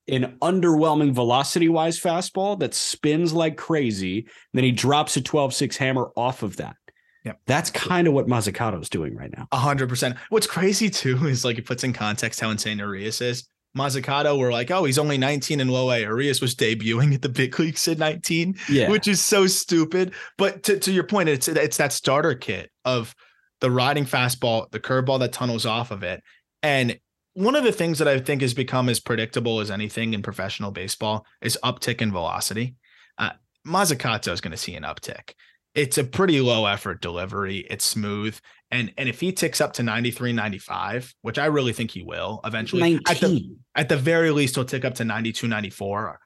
an 0.09 0.37
underwhelming 0.43 1.13
velocity 1.13 1.69
wise 1.69 1.99
fastball 1.99 2.59
that 2.59 2.75
spins 2.75 3.33
like 3.33 3.57
crazy. 3.57 4.27
Then 4.53 4.65
he 4.65 4.73
drops 4.73 5.17
a 5.17 5.21
12 5.23 5.55
6 5.55 5.77
hammer 5.77 6.11
off 6.17 6.43
of 6.43 6.57
that. 6.57 6.77
Yep. 7.25 7.39
That's 7.47 7.71
kind 7.71 8.09
of 8.09 8.15
what 8.15 8.27
Mozzicato 8.27 8.81
is 8.83 8.89
doing 8.89 9.15
right 9.15 9.31
now. 9.37 9.47
A 9.53 9.57
hundred 9.57 9.89
percent. 9.89 10.17
What's 10.31 10.47
crazy 10.49 10.91
too 10.91 11.27
is 11.29 11.45
like 11.45 11.57
it 11.57 11.67
puts 11.67 11.85
in 11.85 11.93
context 11.93 12.41
how 12.41 12.51
insane 12.51 12.79
Urias 12.79 13.21
is. 13.21 13.49
Mozzicato 13.79 14.39
were 14.39 14.53
like, 14.53 14.71
oh, 14.71 14.85
he's 14.85 14.99
only 14.99 15.17
19 15.17 15.61
in 15.61 15.69
low 15.69 15.91
A. 15.91 16.01
Urias 16.01 16.43
was 16.43 16.55
debuting 16.55 17.15
at 17.15 17.23
the 17.23 17.29
big 17.29 17.59
leagues 17.59 17.87
at 17.89 17.97
19, 17.99 18.57
Yeah. 18.69 18.91
which 18.91 19.09
is 19.09 19.21
so 19.23 19.47
stupid. 19.47 20.13
But 20.37 20.65
to, 20.65 20.79
to 20.81 20.93
your 20.93 21.05
point, 21.05 21.29
it's 21.29 21.49
it's 21.49 21.77
that 21.79 21.93
starter 21.93 22.35
kit 22.35 22.71
of 22.85 23.15
the 23.61 23.71
riding 23.71 24.05
fastball, 24.05 24.71
the 24.73 24.81
curveball 24.81 25.21
that 25.21 25.33
tunnels 25.33 25.65
off 25.65 25.91
of 25.93 26.03
it. 26.03 26.23
And 26.63 26.99
one 27.35 27.57
of 27.57 27.65
the 27.65 27.73
things 27.73 27.99
that 27.99 28.09
I 28.09 28.19
think 28.19 28.43
has 28.43 28.55
become 28.55 28.89
as 28.89 29.01
predictable 29.01 29.61
as 29.61 29.71
anything 29.71 30.15
in 30.15 30.23
professional 30.23 30.71
baseball 30.71 31.27
is 31.41 31.59
uptick 31.65 32.03
in 32.03 32.13
velocity. 32.13 32.77
Uh, 33.19 33.31
Mozzicato 33.67 34.33
is 34.33 34.41
going 34.41 34.53
to 34.53 34.57
see 34.57 34.75
an 34.75 34.83
uptick. 34.83 35.33
It's 35.75 35.97
a 35.97 36.05
pretty 36.05 36.41
low 36.43 36.67
effort 36.67 37.01
delivery. 37.01 37.67
It's 37.71 37.85
smooth. 37.85 38.39
And 38.71 38.93
and 38.99 39.09
if 39.09 39.21
he 39.21 39.33
ticks 39.33 39.61
up 39.61 39.73
to 39.75 39.83
93, 39.83 40.33
95, 40.33 41.15
which 41.23 41.39
I 41.39 41.47
really 41.47 41.73
think 41.73 41.91
he 41.91 42.03
will 42.03 42.41
eventually, 42.45 42.83
at 43.09 43.21
the, 43.21 43.57
at 43.75 43.89
the 43.89 43.97
very 43.97 44.31
least, 44.31 44.55
he'll 44.55 44.65
tick 44.65 44.85
up 44.85 44.95
to 44.95 45.05
92, 45.05 45.49
94. 45.49 46.19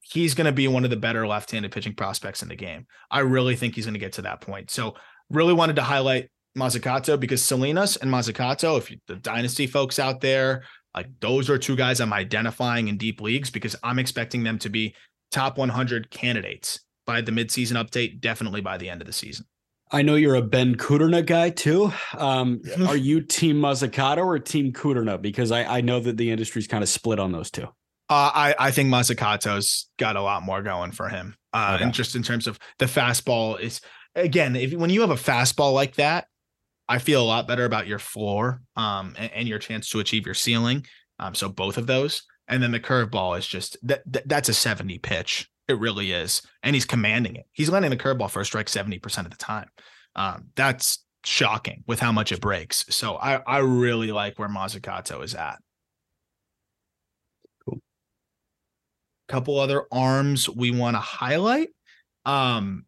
He's 0.00 0.34
going 0.34 0.46
to 0.46 0.52
be 0.52 0.68
one 0.68 0.84
of 0.84 0.90
the 0.90 0.96
better 0.96 1.26
left 1.26 1.50
handed 1.50 1.72
pitching 1.72 1.94
prospects 1.94 2.42
in 2.42 2.48
the 2.48 2.56
game. 2.56 2.86
I 3.10 3.20
really 3.20 3.56
think 3.56 3.74
he's 3.74 3.86
going 3.86 3.94
to 3.94 4.00
get 4.00 4.12
to 4.14 4.22
that 4.22 4.40
point. 4.40 4.70
So, 4.70 4.94
really 5.30 5.54
wanted 5.54 5.76
to 5.76 5.82
highlight 5.82 6.30
Mozzicato 6.56 7.18
because 7.18 7.42
Salinas 7.42 7.96
and 7.96 8.10
Mozzicato, 8.10 8.78
if 8.78 8.90
you, 8.90 8.98
the 9.06 9.16
dynasty 9.16 9.66
folks 9.66 9.98
out 9.98 10.20
there, 10.20 10.64
like 10.94 11.08
those 11.20 11.50
are 11.50 11.58
two 11.58 11.76
guys 11.76 12.00
I'm 12.00 12.12
identifying 12.12 12.88
in 12.88 12.96
deep 12.96 13.20
leagues 13.20 13.50
because 13.50 13.74
I'm 13.82 13.98
expecting 13.98 14.44
them 14.44 14.58
to 14.60 14.68
be 14.68 14.94
top 15.32 15.58
100 15.58 16.10
candidates 16.10 16.80
by 17.06 17.20
the 17.20 17.32
midseason 17.32 17.72
update, 17.72 18.20
definitely 18.20 18.60
by 18.60 18.78
the 18.78 18.88
end 18.88 19.00
of 19.02 19.06
the 19.06 19.12
season. 19.12 19.46
I 19.92 20.02
know 20.02 20.14
you're 20.14 20.36
a 20.36 20.42
Ben 20.42 20.76
Kudrna 20.76 21.24
guy 21.24 21.50
too. 21.50 21.92
Um, 22.16 22.60
are 22.86 22.96
you 22.96 23.20
team 23.20 23.56
Mozzicato 23.60 24.24
or 24.24 24.38
team 24.38 24.72
Kudrna? 24.72 25.20
Because 25.20 25.52
I, 25.52 25.64
I 25.64 25.80
know 25.82 26.00
that 26.00 26.16
the 26.16 26.30
industry's 26.30 26.66
kind 26.66 26.82
of 26.82 26.88
split 26.88 27.18
on 27.18 27.32
those 27.32 27.50
two. 27.50 27.64
Uh, 28.10 28.30
I 28.34 28.54
I 28.58 28.70
think 28.70 28.90
Mozzicato's 28.90 29.88
got 29.98 30.16
a 30.16 30.20
lot 30.20 30.42
more 30.42 30.62
going 30.62 30.92
for 30.92 31.08
him. 31.08 31.34
Uh, 31.54 31.72
Okay. 31.74 31.84
and 31.84 31.94
just 31.94 32.14
in 32.14 32.22
terms 32.22 32.46
of 32.46 32.58
the 32.78 32.84
fastball 32.84 33.58
is 33.58 33.80
again, 34.14 34.56
if 34.56 34.74
when 34.74 34.90
you 34.90 35.00
have 35.00 35.10
a 35.10 35.14
fastball 35.14 35.72
like 35.72 35.94
that, 35.94 36.26
I 36.88 36.98
feel 36.98 37.22
a 37.22 37.24
lot 37.24 37.48
better 37.48 37.64
about 37.64 37.86
your 37.86 37.98
floor 37.98 38.60
um 38.76 39.14
and, 39.18 39.32
and 39.32 39.48
your 39.48 39.58
chance 39.58 39.88
to 39.90 40.00
achieve 40.00 40.26
your 40.26 40.34
ceiling. 40.34 40.86
Um, 41.18 41.34
so 41.34 41.48
both 41.48 41.78
of 41.78 41.86
those, 41.86 42.22
and 42.48 42.62
then 42.62 42.72
the 42.72 42.80
curveball 42.80 43.38
is 43.38 43.46
just 43.46 43.76
that, 43.86 44.02
that 44.12 44.28
that's 44.28 44.48
a 44.48 44.54
70 44.54 44.98
pitch. 44.98 45.48
It 45.68 45.78
really 45.78 46.12
is, 46.12 46.42
and 46.62 46.74
he's 46.74 46.84
commanding 46.84 47.36
it. 47.36 47.46
He's 47.52 47.70
landing 47.70 47.90
the 47.90 47.96
curveball 47.96 48.30
for 48.30 48.40
a 48.40 48.44
strike 48.44 48.68
70 48.68 48.98
percent 48.98 49.26
of 49.26 49.30
the 49.30 49.38
time. 49.38 49.68
Um, 50.16 50.48
that's 50.54 51.04
shocking 51.24 51.82
with 51.86 52.00
how 52.00 52.12
much 52.12 52.32
it 52.32 52.40
breaks. 52.40 52.84
So 52.90 53.16
I 53.16 53.36
I 53.46 53.58
really 53.58 54.12
like 54.12 54.38
where 54.38 54.48
Mozzicato 54.48 55.22
is 55.24 55.34
at. 55.34 55.58
Cool. 57.64 57.80
Couple 59.28 59.58
other 59.58 59.84
arms 59.90 60.48
we 60.48 60.70
want 60.70 60.96
to 60.96 61.00
highlight. 61.00 61.68
Um, 62.26 62.84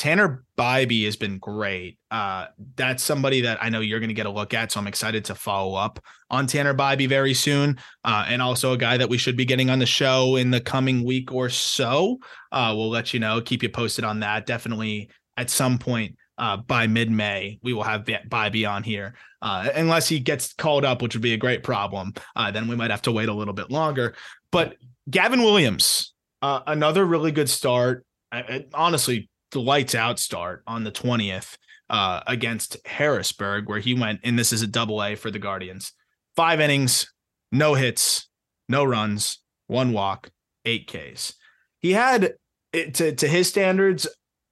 Tanner 0.00 0.44
Bibee 0.56 1.04
has 1.04 1.16
been 1.16 1.36
great. 1.36 1.98
Uh, 2.10 2.46
that's 2.74 3.02
somebody 3.02 3.42
that 3.42 3.62
I 3.62 3.68
know 3.68 3.80
you're 3.80 4.00
going 4.00 4.08
to 4.08 4.14
get 4.14 4.24
a 4.24 4.30
look 4.30 4.54
at, 4.54 4.72
so 4.72 4.80
I'm 4.80 4.86
excited 4.86 5.26
to 5.26 5.34
follow 5.34 5.74
up 5.74 6.02
on 6.30 6.46
Tanner 6.46 6.72
Bibee 6.72 7.06
very 7.06 7.34
soon. 7.34 7.76
Uh, 8.02 8.24
and 8.26 8.40
also 8.40 8.72
a 8.72 8.78
guy 8.78 8.96
that 8.96 9.10
we 9.10 9.18
should 9.18 9.36
be 9.36 9.44
getting 9.44 9.68
on 9.68 9.78
the 9.78 9.84
show 9.84 10.36
in 10.36 10.50
the 10.50 10.60
coming 10.62 11.04
week 11.04 11.34
or 11.34 11.50
so. 11.50 12.16
Uh, 12.50 12.72
we'll 12.74 12.88
let 12.88 13.12
you 13.12 13.20
know, 13.20 13.42
keep 13.42 13.62
you 13.62 13.68
posted 13.68 14.02
on 14.02 14.20
that. 14.20 14.46
Definitely 14.46 15.10
at 15.36 15.50
some 15.50 15.76
point 15.76 16.16
uh, 16.38 16.56
by 16.56 16.86
mid 16.86 17.10
May, 17.10 17.58
we 17.62 17.74
will 17.74 17.82
have 17.82 18.06
Bibee 18.06 18.66
on 18.66 18.82
here. 18.82 19.16
Uh, 19.42 19.68
unless 19.74 20.08
he 20.08 20.18
gets 20.18 20.54
called 20.54 20.86
up, 20.86 21.02
which 21.02 21.14
would 21.14 21.20
be 21.20 21.34
a 21.34 21.36
great 21.36 21.62
problem. 21.62 22.14
Uh, 22.34 22.50
then 22.50 22.68
we 22.68 22.74
might 22.74 22.90
have 22.90 23.02
to 23.02 23.12
wait 23.12 23.28
a 23.28 23.34
little 23.34 23.52
bit 23.52 23.70
longer. 23.70 24.14
But 24.50 24.76
Gavin 25.10 25.42
Williams, 25.42 26.14
another 26.40 27.04
really 27.04 27.32
good 27.32 27.50
start. 27.50 28.06
I, 28.32 28.38
I- 28.38 28.66
honestly, 28.72 29.28
the 29.50 29.60
lights 29.60 29.94
out 29.94 30.18
start 30.18 30.62
on 30.66 30.84
the 30.84 30.92
20th 30.92 31.56
uh, 31.88 32.20
against 32.26 32.76
Harrisburg, 32.86 33.68
where 33.68 33.80
he 33.80 33.94
went, 33.94 34.20
and 34.24 34.38
this 34.38 34.52
is 34.52 34.62
a 34.62 34.66
double 34.66 35.02
A 35.02 35.16
for 35.16 35.30
the 35.30 35.38
Guardians. 35.38 35.92
Five 36.36 36.60
innings, 36.60 37.12
no 37.50 37.74
hits, 37.74 38.28
no 38.68 38.84
runs, 38.84 39.40
one 39.66 39.92
walk, 39.92 40.30
eight 40.64 40.86
Ks. 40.86 41.34
He 41.78 41.92
had, 41.92 42.34
to, 42.72 43.12
to 43.14 43.28
his 43.28 43.48
standards, 43.48 44.06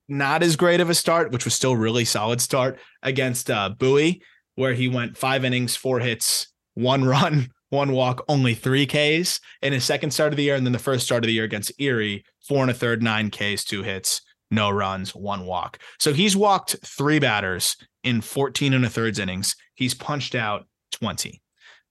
not 0.09 0.43
as 0.43 0.55
great 0.55 0.81
of 0.81 0.89
a 0.89 0.95
start, 0.95 1.31
which 1.31 1.45
was 1.45 1.53
still 1.53 1.75
really 1.75 2.03
solid 2.03 2.41
start 2.41 2.79
against 3.03 3.49
uh, 3.49 3.69
Bowie, 3.69 4.21
where 4.55 4.73
he 4.73 4.89
went 4.89 5.17
five 5.17 5.45
innings, 5.45 5.75
four 5.75 5.99
hits, 5.99 6.47
one 6.73 7.03
run, 7.05 7.49
one 7.69 7.91
walk, 7.91 8.25
only 8.27 8.55
three 8.55 8.85
Ks 8.85 9.39
in 9.61 9.73
his 9.73 9.85
second 9.85 10.11
start 10.11 10.33
of 10.33 10.37
the 10.37 10.43
year. 10.43 10.55
And 10.55 10.65
then 10.65 10.73
the 10.73 10.79
first 10.79 11.05
start 11.05 11.23
of 11.23 11.27
the 11.27 11.33
year 11.33 11.43
against 11.43 11.71
Erie, 11.79 12.25
four 12.41 12.61
and 12.61 12.71
a 12.71 12.73
third, 12.73 13.01
nine 13.01 13.29
Ks, 13.29 13.63
two 13.63 13.83
hits, 13.83 14.21
no 14.51 14.69
runs, 14.69 15.15
one 15.15 15.45
walk. 15.45 15.79
So 15.99 16.13
he's 16.13 16.35
walked 16.35 16.75
three 16.85 17.19
batters 17.19 17.77
in 18.03 18.21
14 18.21 18.73
and 18.73 18.85
a 18.85 18.89
thirds 18.89 19.19
innings. 19.19 19.55
He's 19.75 19.93
punched 19.93 20.35
out 20.35 20.67
20. 20.93 21.41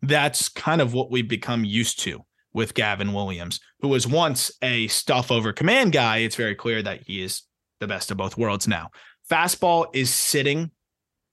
That's 0.02 0.48
kind 0.48 0.80
of 0.80 0.94
what 0.94 1.10
we've 1.10 1.28
become 1.28 1.64
used 1.64 2.00
to 2.00 2.24
with 2.52 2.74
Gavin 2.74 3.12
Williams, 3.12 3.60
who 3.80 3.88
was 3.88 4.06
once 4.06 4.50
a 4.62 4.88
stuff 4.88 5.30
over 5.30 5.52
command 5.52 5.92
guy. 5.92 6.18
It's 6.18 6.36
very 6.36 6.54
clear 6.54 6.82
that 6.82 7.02
he 7.06 7.22
is 7.22 7.42
the 7.80 7.86
best 7.86 8.10
of 8.10 8.16
both 8.16 8.36
worlds 8.36 8.66
now. 8.66 8.90
Fastball 9.30 9.86
is 9.92 10.12
sitting 10.12 10.70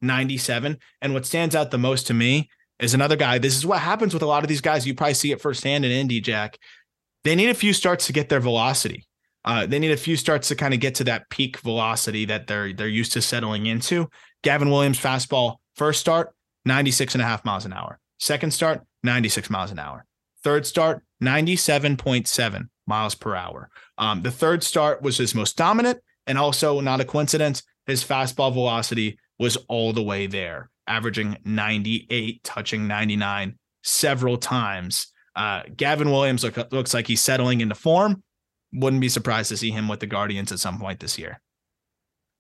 97. 0.01 0.77
And 1.01 1.13
what 1.13 1.25
stands 1.25 1.55
out 1.55 1.71
the 1.71 1.77
most 1.77 2.07
to 2.07 2.13
me 2.13 2.49
is 2.79 2.93
another 2.93 3.15
guy. 3.15 3.38
This 3.38 3.55
is 3.55 3.65
what 3.65 3.79
happens 3.79 4.13
with 4.13 4.23
a 4.23 4.27
lot 4.27 4.43
of 4.43 4.49
these 4.49 4.61
guys. 4.61 4.85
You 4.85 4.93
probably 4.93 5.13
see 5.13 5.31
it 5.31 5.41
firsthand 5.41 5.85
in 5.85 5.91
Indy, 5.91 6.21
Jack. 6.21 6.57
They 7.23 7.35
need 7.35 7.49
a 7.49 7.55
few 7.55 7.73
starts 7.73 8.07
to 8.07 8.13
get 8.13 8.29
their 8.29 8.39
velocity. 8.39 9.07
Uh, 9.45 9.65
they 9.65 9.79
need 9.79 9.91
a 9.91 9.97
few 9.97 10.17
starts 10.17 10.47
to 10.47 10.55
kind 10.55 10.73
of 10.73 10.79
get 10.79 10.95
to 10.95 11.03
that 11.03 11.29
peak 11.29 11.58
velocity 11.60 12.25
that 12.25 12.47
they're 12.47 12.73
they're 12.73 12.88
used 12.88 13.13
to 13.13 13.21
settling 13.21 13.67
into. 13.67 14.10
Gavin 14.43 14.71
Williams 14.71 14.99
fastball 14.99 15.58
first 15.75 15.99
start 16.01 16.34
96 16.65 17.15
and 17.15 17.21
a 17.21 17.25
half 17.25 17.45
miles 17.45 17.65
an 17.65 17.73
hour. 17.73 17.99
Second 18.19 18.51
start 18.51 18.81
96 19.03 19.49
miles 19.49 19.71
an 19.71 19.79
hour. 19.79 20.05
Third 20.43 20.65
start 20.65 21.03
97.7 21.23 22.67
miles 22.88 23.15
per 23.15 23.36
hour. 23.36 23.69
Um, 23.97 24.21
the 24.21 24.31
third 24.31 24.63
start 24.63 25.01
was 25.01 25.17
his 25.17 25.36
most 25.36 25.58
dominant 25.58 25.99
and 26.27 26.38
also 26.38 26.79
not 26.79 27.01
a 27.01 27.05
coincidence. 27.05 27.63
His 27.86 28.03
fastball 28.03 28.51
velocity 28.51 29.19
was 29.39 29.58
all 29.67 29.93
the 29.93 30.03
way 30.03 30.27
there, 30.27 30.69
averaging 30.88 31.38
98, 31.45 32.43
touching 32.43 32.88
99 32.88 33.58
several 33.84 34.38
times. 34.38 35.12
Uh, 35.36 35.63
Gavin 35.75 36.12
Williams 36.12 36.43
look, 36.43 36.71
looks 36.71 36.93
like 36.93 37.08
he's 37.08 37.21
settling 37.21 37.62
into 37.62 37.75
form. 37.75 38.23
Wouldn't 38.75 39.01
be 39.01 39.09
surprised 39.09 39.49
to 39.49 39.57
see 39.57 39.71
him 39.71 39.88
with 39.88 39.99
the 39.99 40.07
Guardians 40.07 40.51
at 40.51 40.59
some 40.59 40.79
point 40.79 40.99
this 40.99 41.17
year. 41.17 41.39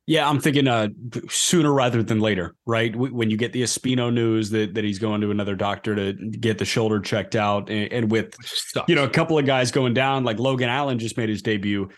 Yeah, 0.07 0.29
I'm 0.29 0.39
thinking 0.39 0.67
uh, 0.67 0.89
sooner 1.29 1.73
rather 1.73 2.03
than 2.03 2.19
later, 2.19 2.55
right? 2.67 2.95
When 2.95 3.31
you 3.31 3.37
get 3.37 3.53
the 3.53 3.63
Espino 3.63 4.13
news 4.13 4.51
that 4.51 4.75
that 4.75 4.83
he's 4.83 4.99
going 4.99 5.21
to 5.21 5.31
another 5.31 5.55
doctor 5.55 5.95
to 5.95 6.13
get 6.13 6.59
the 6.59 6.65
shoulder 6.65 6.99
checked 6.99 7.35
out, 7.35 7.71
and, 7.71 7.91
and 7.91 8.11
with 8.11 8.35
you 8.87 8.93
know 8.93 9.03
a 9.03 9.09
couple 9.09 9.39
of 9.39 9.45
guys 9.45 9.71
going 9.71 9.95
down, 9.95 10.23
like 10.23 10.37
Logan 10.37 10.69
Allen 10.69 10.99
just 10.99 11.17
made 11.17 11.29
his 11.29 11.41
debut. 11.41 11.89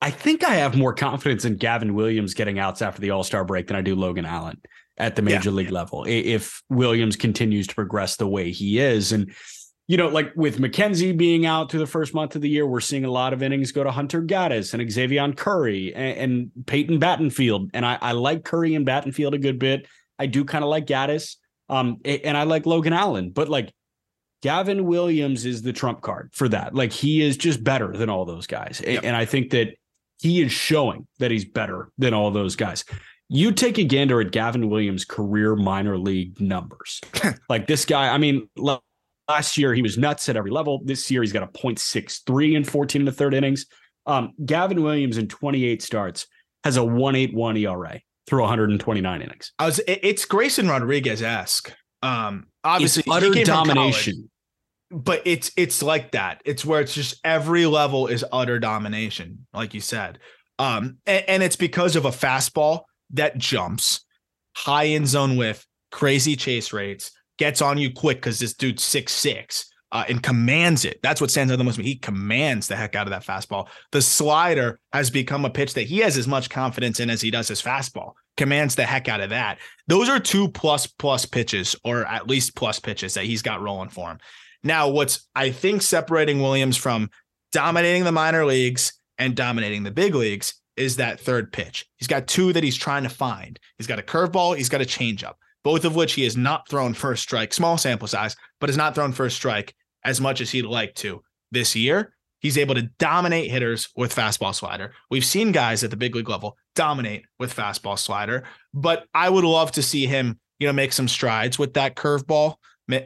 I 0.00 0.10
think 0.10 0.44
I 0.44 0.54
have 0.56 0.76
more 0.76 0.94
confidence 0.94 1.44
in 1.44 1.56
Gavin 1.56 1.94
Williams 1.94 2.32
getting 2.32 2.58
outs 2.58 2.80
after 2.80 3.02
the 3.02 3.10
All 3.10 3.24
Star 3.24 3.44
break 3.44 3.66
than 3.66 3.76
I 3.76 3.82
do 3.82 3.94
Logan 3.94 4.24
Allen 4.24 4.58
at 4.96 5.14
the 5.14 5.22
major 5.22 5.50
league 5.50 5.70
level. 5.70 6.04
If 6.08 6.62
Williams 6.70 7.16
continues 7.16 7.66
to 7.66 7.74
progress 7.74 8.16
the 8.16 8.26
way 8.26 8.50
he 8.50 8.78
is, 8.78 9.12
and 9.12 9.34
you 9.88 9.96
know, 9.96 10.08
like 10.08 10.32
with 10.34 10.58
McKenzie 10.58 11.16
being 11.16 11.46
out 11.46 11.70
through 11.70 11.80
the 11.80 11.86
first 11.86 12.12
month 12.12 12.34
of 12.34 12.42
the 12.42 12.48
year, 12.48 12.66
we're 12.66 12.80
seeing 12.80 13.04
a 13.04 13.10
lot 13.10 13.32
of 13.32 13.42
innings 13.42 13.70
go 13.70 13.84
to 13.84 13.90
Hunter 13.90 14.20
Gaddis 14.20 14.74
and 14.74 14.82
Xzavion 14.82 15.36
Curry 15.36 15.94
and, 15.94 16.18
and 16.18 16.66
Peyton 16.66 16.98
Battenfield. 16.98 17.70
And 17.72 17.86
I, 17.86 17.98
I 18.00 18.12
like 18.12 18.44
Curry 18.44 18.74
and 18.74 18.86
Battenfield 18.86 19.34
a 19.34 19.38
good 19.38 19.58
bit. 19.58 19.86
I 20.18 20.26
do 20.26 20.44
kind 20.44 20.64
of 20.64 20.70
like 20.70 20.86
Gaddis. 20.86 21.36
Um, 21.68 21.98
and 22.04 22.36
I 22.36 22.44
like 22.44 22.66
Logan 22.66 22.92
Allen, 22.92 23.30
but 23.30 23.48
like 23.48 23.72
Gavin 24.42 24.86
Williams 24.86 25.44
is 25.44 25.62
the 25.62 25.72
trump 25.72 26.00
card 26.00 26.30
for 26.32 26.48
that. 26.48 26.74
Like 26.74 26.92
he 26.92 27.22
is 27.22 27.36
just 27.36 27.62
better 27.62 27.96
than 27.96 28.08
all 28.08 28.24
those 28.24 28.46
guys. 28.46 28.82
Yep. 28.84 29.02
And 29.04 29.16
I 29.16 29.24
think 29.24 29.50
that 29.50 29.76
he 30.20 30.42
is 30.42 30.52
showing 30.52 31.06
that 31.18 31.30
he's 31.30 31.44
better 31.44 31.90
than 31.98 32.14
all 32.14 32.30
those 32.30 32.56
guys. 32.56 32.84
You 33.28 33.50
take 33.50 33.78
a 33.78 33.84
gander 33.84 34.20
at 34.20 34.30
Gavin 34.30 34.70
Williams' 34.70 35.04
career 35.04 35.56
minor 35.56 35.98
league 35.98 36.40
numbers. 36.40 37.00
like 37.48 37.66
this 37.66 37.84
guy, 37.84 38.08
I 38.08 38.18
mean, 38.18 38.48
last 39.28 39.56
year 39.58 39.74
he 39.74 39.82
was 39.82 39.98
nuts 39.98 40.28
at 40.28 40.36
every 40.36 40.50
level. 40.50 40.80
This 40.84 41.10
year 41.10 41.22
he's 41.22 41.32
got 41.32 41.42
a 41.42 41.46
0.63 41.48 42.56
in 42.56 42.64
14 42.64 43.02
and 43.02 43.08
a 43.08 43.12
third 43.12 43.34
innings, 43.34 43.66
Um, 44.06 44.32
Gavin 44.44 44.82
Williams 44.82 45.18
in 45.18 45.28
28 45.28 45.82
starts 45.82 46.26
has 46.64 46.76
a 46.76 46.84
181 46.84 47.56
ERA 47.58 48.00
through 48.26 48.40
129 48.40 49.22
innings. 49.22 49.52
I 49.58 49.66
was 49.66 49.80
it's 49.86 50.24
Grayson 50.24 50.68
Rodriguez 50.68 51.22
esque. 51.22 51.72
Um, 52.02 52.46
obviously, 52.64 53.02
it's 53.06 53.10
utter 53.10 53.44
domination. 53.44 54.30
but 54.90 55.22
it's 55.24 55.50
it's 55.56 55.82
like 55.82 56.12
that. 56.12 56.42
It's 56.44 56.64
where 56.64 56.80
it's 56.80 56.94
just 56.94 57.20
every 57.24 57.66
level 57.66 58.06
is 58.06 58.24
utter 58.32 58.58
domination, 58.58 59.46
like 59.52 59.74
you 59.74 59.80
said. 59.80 60.18
Um, 60.58 60.98
and, 61.06 61.24
and 61.28 61.42
it's 61.42 61.56
because 61.56 61.96
of 61.96 62.04
a 62.04 62.10
fastball 62.10 62.82
that 63.10 63.38
jumps, 63.38 64.04
high 64.56 64.84
in 64.84 65.06
zone 65.06 65.36
with 65.36 65.64
crazy 65.92 66.34
chase 66.36 66.72
rates, 66.72 67.10
gets 67.38 67.62
on 67.62 67.78
you 67.78 67.92
quick 67.92 68.18
because 68.18 68.38
this 68.38 68.54
dude's 68.54 68.84
six 68.84 69.12
six. 69.12 69.70
Uh, 69.92 70.04
and 70.08 70.20
commands 70.20 70.84
it. 70.84 70.98
That's 71.00 71.20
what 71.20 71.30
stands 71.30 71.52
out 71.52 71.56
the 71.56 71.64
most. 71.64 71.78
He 71.78 71.94
commands 71.94 72.66
the 72.66 72.74
heck 72.74 72.96
out 72.96 73.06
of 73.06 73.12
that 73.12 73.24
fastball. 73.24 73.68
The 73.92 74.02
slider 74.02 74.80
has 74.92 75.10
become 75.10 75.44
a 75.44 75.50
pitch 75.50 75.74
that 75.74 75.84
he 75.84 75.98
has 75.98 76.18
as 76.18 76.26
much 76.26 76.50
confidence 76.50 76.98
in 76.98 77.08
as 77.08 77.20
he 77.20 77.30
does 77.30 77.46
his 77.46 77.62
fastball. 77.62 78.14
Commands 78.36 78.74
the 78.74 78.84
heck 78.84 79.08
out 79.08 79.20
of 79.20 79.30
that. 79.30 79.58
Those 79.86 80.08
are 80.08 80.18
two 80.18 80.48
plus 80.48 80.88
plus 80.88 81.24
pitches, 81.24 81.76
or 81.84 82.04
at 82.04 82.26
least 82.26 82.56
plus 82.56 82.80
pitches 82.80 83.14
that 83.14 83.24
he's 83.24 83.42
got 83.42 83.62
rolling 83.62 83.88
for 83.88 84.10
him. 84.10 84.18
Now, 84.64 84.88
what's 84.88 85.28
I 85.36 85.50
think 85.50 85.82
separating 85.82 86.42
Williams 86.42 86.76
from 86.76 87.08
dominating 87.52 88.02
the 88.02 88.12
minor 88.12 88.44
leagues 88.44 88.92
and 89.18 89.36
dominating 89.36 89.84
the 89.84 89.92
big 89.92 90.16
leagues 90.16 90.54
is 90.76 90.96
that 90.96 91.20
third 91.20 91.52
pitch. 91.52 91.86
He's 91.96 92.08
got 92.08 92.26
two 92.26 92.52
that 92.52 92.64
he's 92.64 92.76
trying 92.76 93.04
to 93.04 93.08
find. 93.08 93.58
He's 93.78 93.86
got 93.86 94.00
a 94.00 94.02
curveball, 94.02 94.56
he's 94.56 94.68
got 94.68 94.82
a 94.82 94.84
changeup 94.84 95.34
both 95.66 95.84
of 95.84 95.96
which 95.96 96.12
he 96.12 96.22
has 96.22 96.36
not 96.36 96.68
thrown 96.68 96.94
first 96.94 97.24
strike, 97.24 97.52
small 97.52 97.76
sample 97.76 98.06
size, 98.06 98.36
but 98.60 98.68
has 98.68 98.76
not 98.76 98.94
thrown 98.94 99.10
first 99.10 99.34
strike 99.34 99.74
as 100.04 100.20
much 100.20 100.40
as 100.40 100.48
he'd 100.48 100.62
like 100.62 100.94
to 100.94 101.20
this 101.50 101.74
year. 101.74 102.14
He's 102.38 102.56
able 102.56 102.76
to 102.76 102.88
dominate 103.00 103.50
hitters 103.50 103.88
with 103.96 104.14
fastball 104.14 104.54
slider. 104.54 104.92
We've 105.10 105.24
seen 105.24 105.50
guys 105.50 105.82
at 105.82 105.90
the 105.90 105.96
big 105.96 106.14
league 106.14 106.28
level 106.28 106.56
dominate 106.76 107.24
with 107.40 107.52
fastball 107.52 107.98
slider, 107.98 108.44
but 108.72 109.06
I 109.12 109.28
would 109.28 109.42
love 109.42 109.72
to 109.72 109.82
see 109.82 110.06
him, 110.06 110.38
you 110.60 110.68
know, 110.68 110.72
make 110.72 110.92
some 110.92 111.08
strides 111.08 111.58
with 111.58 111.74
that 111.74 111.96
curveball. 111.96 112.54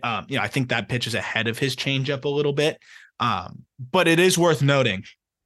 Um, 0.02 0.26
you 0.28 0.36
know, 0.36 0.42
I 0.42 0.48
think 0.48 0.68
that 0.68 0.90
pitch 0.90 1.06
is 1.06 1.14
ahead 1.14 1.48
of 1.48 1.58
his 1.58 1.74
changeup 1.74 2.26
a 2.26 2.28
little 2.28 2.52
bit. 2.52 2.78
Um, 3.20 3.64
but 3.90 4.06
it 4.06 4.20
is 4.20 4.36
worth 4.36 4.60
noting 4.60 5.04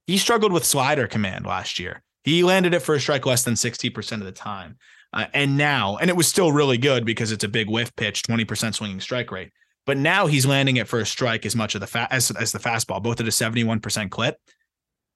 he 0.08 0.18
struggled 0.18 0.50
with 0.50 0.64
slider 0.64 1.06
command 1.06 1.46
last 1.46 1.78
year. 1.78 2.02
He 2.24 2.42
landed 2.42 2.74
it 2.74 2.80
for 2.80 2.96
a 2.96 3.00
strike 3.00 3.24
less 3.24 3.44
than 3.44 3.54
60% 3.54 4.12
of 4.14 4.24
the 4.24 4.32
time. 4.32 4.78
Uh, 5.14 5.26
and 5.32 5.56
now, 5.56 5.96
and 5.96 6.10
it 6.10 6.16
was 6.16 6.26
still 6.26 6.50
really 6.50 6.76
good 6.76 7.06
because 7.06 7.30
it's 7.30 7.44
a 7.44 7.48
big 7.48 7.70
whiff 7.70 7.94
pitch, 7.94 8.24
20% 8.24 8.74
swinging 8.74 9.00
strike 9.00 9.30
rate. 9.30 9.52
But 9.86 9.96
now 9.96 10.26
he's 10.26 10.44
landing 10.44 10.76
it 10.76 10.88
for 10.88 10.98
a 10.98 11.06
strike 11.06 11.46
as 11.46 11.54
much 11.54 11.76
of 11.76 11.80
the 11.80 11.86
fa- 11.86 12.08
as, 12.10 12.32
as 12.32 12.50
the 12.50 12.58
fastball, 12.58 13.00
both 13.00 13.20
at 13.20 13.26
a 13.26 13.30
71% 13.30 14.10
clip. 14.10 14.36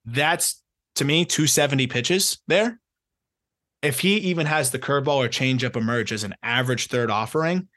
That's 0.04 0.62
to 0.94 1.04
me 1.04 1.24
270 1.24 1.88
pitches 1.88 2.38
there. 2.46 2.78
If 3.82 4.00
he 4.00 4.16
even 4.18 4.46
has 4.46 4.70
the 4.70 4.78
curveball 4.78 5.16
or 5.16 5.28
changeup 5.28 5.76
emerge 5.76 6.12
as 6.12 6.22
an 6.22 6.34
average 6.42 6.86
third 6.86 7.10
offering, 7.10 7.68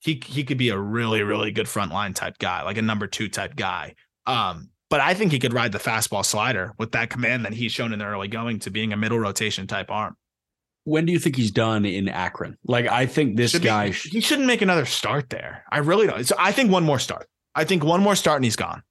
he 0.00 0.22
he 0.24 0.44
could 0.44 0.58
be 0.58 0.70
a 0.70 0.78
really 0.78 1.22
really 1.22 1.50
good 1.50 1.66
frontline 1.66 2.14
type 2.14 2.38
guy, 2.38 2.62
like 2.62 2.76
a 2.76 2.82
number 2.82 3.06
two 3.06 3.28
type 3.28 3.56
guy. 3.56 3.94
Um, 4.26 4.70
but 4.90 5.00
I 5.00 5.14
think 5.14 5.32
he 5.32 5.38
could 5.38 5.54
ride 5.54 5.72
the 5.72 5.78
fastball 5.78 6.24
slider 6.24 6.72
with 6.78 6.92
that 6.92 7.10
command 7.10 7.44
that 7.44 7.54
he's 7.54 7.72
shown 7.72 7.92
in 7.92 7.98
the 7.98 8.04
early 8.04 8.28
going 8.28 8.58
to 8.60 8.70
being 8.70 8.92
a 8.92 8.96
middle 8.96 9.18
rotation 9.18 9.66
type 9.66 9.90
arm 9.90 10.16
when 10.84 11.06
do 11.06 11.12
you 11.12 11.18
think 11.18 11.36
he's 11.36 11.50
done 11.50 11.84
in 11.84 12.08
Akron? 12.08 12.56
Like, 12.64 12.86
I 12.86 13.06
think 13.06 13.36
this 13.36 13.52
Should 13.52 13.62
guy 13.62 13.88
be, 13.88 13.92
he 13.92 14.20
shouldn't 14.20 14.46
make 14.46 14.62
another 14.62 14.86
start 14.86 15.30
there. 15.30 15.64
I 15.70 15.78
really 15.78 16.06
don't. 16.06 16.24
So 16.24 16.34
I 16.38 16.52
think 16.52 16.70
one 16.70 16.84
more 16.84 16.98
start. 16.98 17.28
I 17.54 17.64
think 17.64 17.84
one 17.84 18.02
more 18.02 18.16
start 18.16 18.36
and 18.36 18.44
he's 18.44 18.56
gone. 18.56 18.82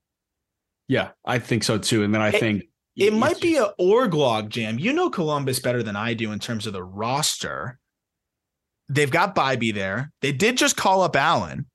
Yeah, 0.88 1.10
I 1.26 1.40
think 1.40 1.64
so 1.64 1.78
too. 1.78 2.04
And 2.04 2.14
then 2.14 2.22
I 2.22 2.30
it, 2.30 2.40
think 2.40 2.64
it 2.96 3.14
might 3.14 3.40
be 3.40 3.58
a 3.58 3.72
org 3.78 4.14
log 4.14 4.50
jam. 4.50 4.80
You 4.80 4.92
know 4.94 5.10
Columbus 5.10 5.60
better 5.60 5.84
than 5.84 5.96
I 5.96 6.14
do 6.14 6.32
in 6.32 6.40
terms 6.40 6.68
of 6.68 6.74
the 6.74 6.84
roster. 6.84 7.80
They've 8.90 9.12
got 9.12 9.36
Bibee 9.36 9.74
there. 9.74 10.12
They 10.22 10.32
did 10.32 10.58
just 10.58 10.76
call 10.76 11.04
up 11.04 11.16
Allen. 11.16 11.68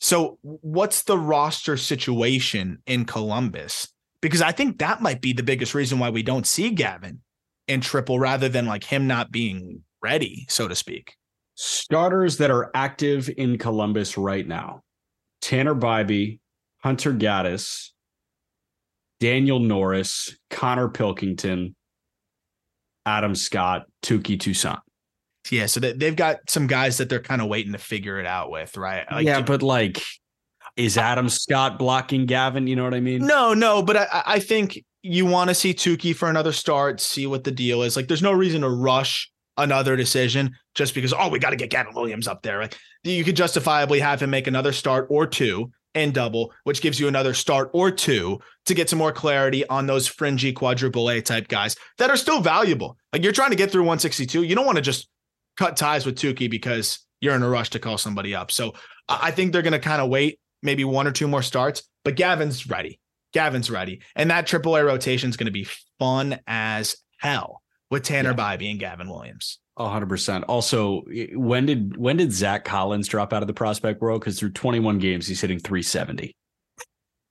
So 0.00 0.38
what's 0.42 1.02
the 1.02 1.18
roster 1.18 1.76
situation 1.76 2.78
in 2.86 3.04
Columbus? 3.04 3.88
Because 4.20 4.42
I 4.42 4.52
think 4.52 4.78
that 4.78 5.02
might 5.02 5.20
be 5.20 5.32
the 5.32 5.42
biggest 5.42 5.74
reason 5.74 5.98
why 5.98 6.10
we 6.10 6.22
don't 6.22 6.46
see 6.46 6.70
Gavin 6.70 7.20
in 7.68 7.80
triple 7.80 8.18
rather 8.18 8.48
than 8.48 8.66
like 8.66 8.84
him 8.84 9.06
not 9.06 9.30
being 9.30 9.82
ready, 10.02 10.46
so 10.48 10.66
to 10.66 10.74
speak. 10.74 11.14
Starters 11.54 12.38
that 12.38 12.50
are 12.50 12.70
active 12.74 13.30
in 13.36 13.58
Columbus 13.58 14.16
right 14.16 14.46
now 14.46 14.82
Tanner 15.40 15.74
Bibee, 15.74 16.40
Hunter 16.82 17.12
Gaddis, 17.12 17.90
Daniel 19.20 19.58
Norris, 19.58 20.36
Konnor 20.50 20.88
Pilkington, 20.88 21.74
Adam 23.06 23.34
Scott, 23.34 23.86
Touki 24.02 24.38
Toussaint. 24.38 24.80
Yeah, 25.50 25.66
so 25.66 25.80
they've 25.80 26.14
got 26.14 26.38
some 26.48 26.66
guys 26.66 26.98
that 26.98 27.08
they're 27.08 27.22
kind 27.22 27.40
of 27.40 27.48
waiting 27.48 27.72
to 27.72 27.78
figure 27.78 28.20
it 28.20 28.26
out 28.26 28.50
with, 28.50 28.76
right? 28.76 29.06
Like, 29.10 29.24
yeah, 29.24 29.40
but 29.40 29.62
like, 29.62 30.02
is 30.76 30.98
Adam 30.98 31.28
Scott 31.28 31.78
blocking 31.78 32.26
Gavin? 32.26 32.66
You 32.66 32.76
know 32.76 32.84
what 32.84 32.94
I 32.94 33.00
mean? 33.00 33.26
No, 33.26 33.54
no, 33.54 33.82
but 33.82 33.96
I, 33.96 34.22
I 34.26 34.38
think 34.40 34.84
you 35.02 35.26
want 35.26 35.48
to 35.48 35.54
see 35.54 35.74
Touki 35.74 36.14
for 36.14 36.28
another 36.28 36.52
start, 36.52 37.00
see 37.00 37.26
what 37.26 37.44
the 37.44 37.50
deal 37.50 37.82
is. 37.82 37.96
Like, 37.96 38.08
there's 38.08 38.22
no 38.22 38.32
reason 38.32 38.62
to 38.62 38.68
rush 38.68 39.30
another 39.56 39.96
decision 39.96 40.56
just 40.74 40.94
because, 40.94 41.12
oh, 41.12 41.28
we 41.28 41.38
got 41.38 41.50
to 41.50 41.56
get 41.56 41.70
Gavin 41.70 41.94
Williams 41.94 42.28
up 42.28 42.42
there. 42.42 42.60
Like, 42.60 42.76
you 43.04 43.24
could 43.24 43.36
justifiably 43.36 44.00
have 44.00 44.22
him 44.22 44.30
make 44.30 44.46
another 44.46 44.72
start 44.72 45.06
or 45.10 45.26
two 45.26 45.70
and 45.94 46.12
double, 46.12 46.52
which 46.64 46.80
gives 46.80 47.00
you 47.00 47.08
another 47.08 47.34
start 47.34 47.70
or 47.72 47.90
two 47.90 48.38
to 48.66 48.74
get 48.74 48.88
some 48.88 48.98
more 48.98 49.12
clarity 49.12 49.66
on 49.68 49.86
those 49.86 50.06
fringy 50.06 50.52
quadruple 50.52 51.10
A 51.10 51.20
type 51.20 51.48
guys 51.48 51.76
that 51.98 52.10
are 52.10 52.16
still 52.16 52.40
valuable. 52.40 52.96
Like, 53.12 53.22
you're 53.22 53.32
trying 53.32 53.50
to 53.50 53.56
get 53.56 53.70
through 53.70 53.82
162. 53.82 54.42
You 54.42 54.54
don't 54.54 54.66
want 54.66 54.76
to 54.76 54.82
just 54.82 55.08
cut 55.56 55.76
ties 55.76 56.06
with 56.06 56.16
Touki 56.16 56.50
because 56.50 57.00
you're 57.20 57.34
in 57.34 57.42
a 57.42 57.48
rush 57.48 57.70
to 57.70 57.78
call 57.78 57.98
somebody 57.98 58.34
up. 58.34 58.52
So 58.52 58.74
I 59.08 59.30
think 59.30 59.52
they're 59.52 59.62
going 59.62 59.72
to 59.72 59.78
kind 59.78 60.00
of 60.02 60.08
wait 60.08 60.38
maybe 60.62 60.84
one 60.84 61.06
or 61.06 61.12
two 61.12 61.28
more 61.28 61.42
starts, 61.42 61.82
but 62.04 62.16
Gavin's 62.16 62.68
ready. 62.68 63.00
Gavin's 63.32 63.70
ready. 63.70 64.00
And 64.16 64.30
that 64.30 64.46
AAA 64.46 64.84
rotation 64.84 65.30
is 65.30 65.36
going 65.36 65.46
to 65.46 65.52
be 65.52 65.66
fun 65.98 66.40
as 66.46 66.96
hell 67.18 67.62
with 67.90 68.02
Tanner 68.02 68.34
yeah. 68.36 68.56
Bibee 68.56 68.70
and 68.70 68.80
Gavin 68.80 69.08
Williams. 69.08 69.58
hundred 69.78 70.08
percent. 70.08 70.44
Also, 70.44 71.02
when 71.34 71.66
did 71.66 71.96
when 71.96 72.16
did 72.16 72.32
Zach 72.32 72.64
Collins 72.64 73.08
drop 73.08 73.32
out 73.32 73.42
of 73.42 73.46
the 73.46 73.54
prospect 73.54 74.00
world? 74.00 74.20
Because 74.20 74.38
through 74.38 74.52
21 74.52 74.98
games, 74.98 75.26
he's 75.26 75.40
hitting 75.40 75.58
370. 75.58 76.34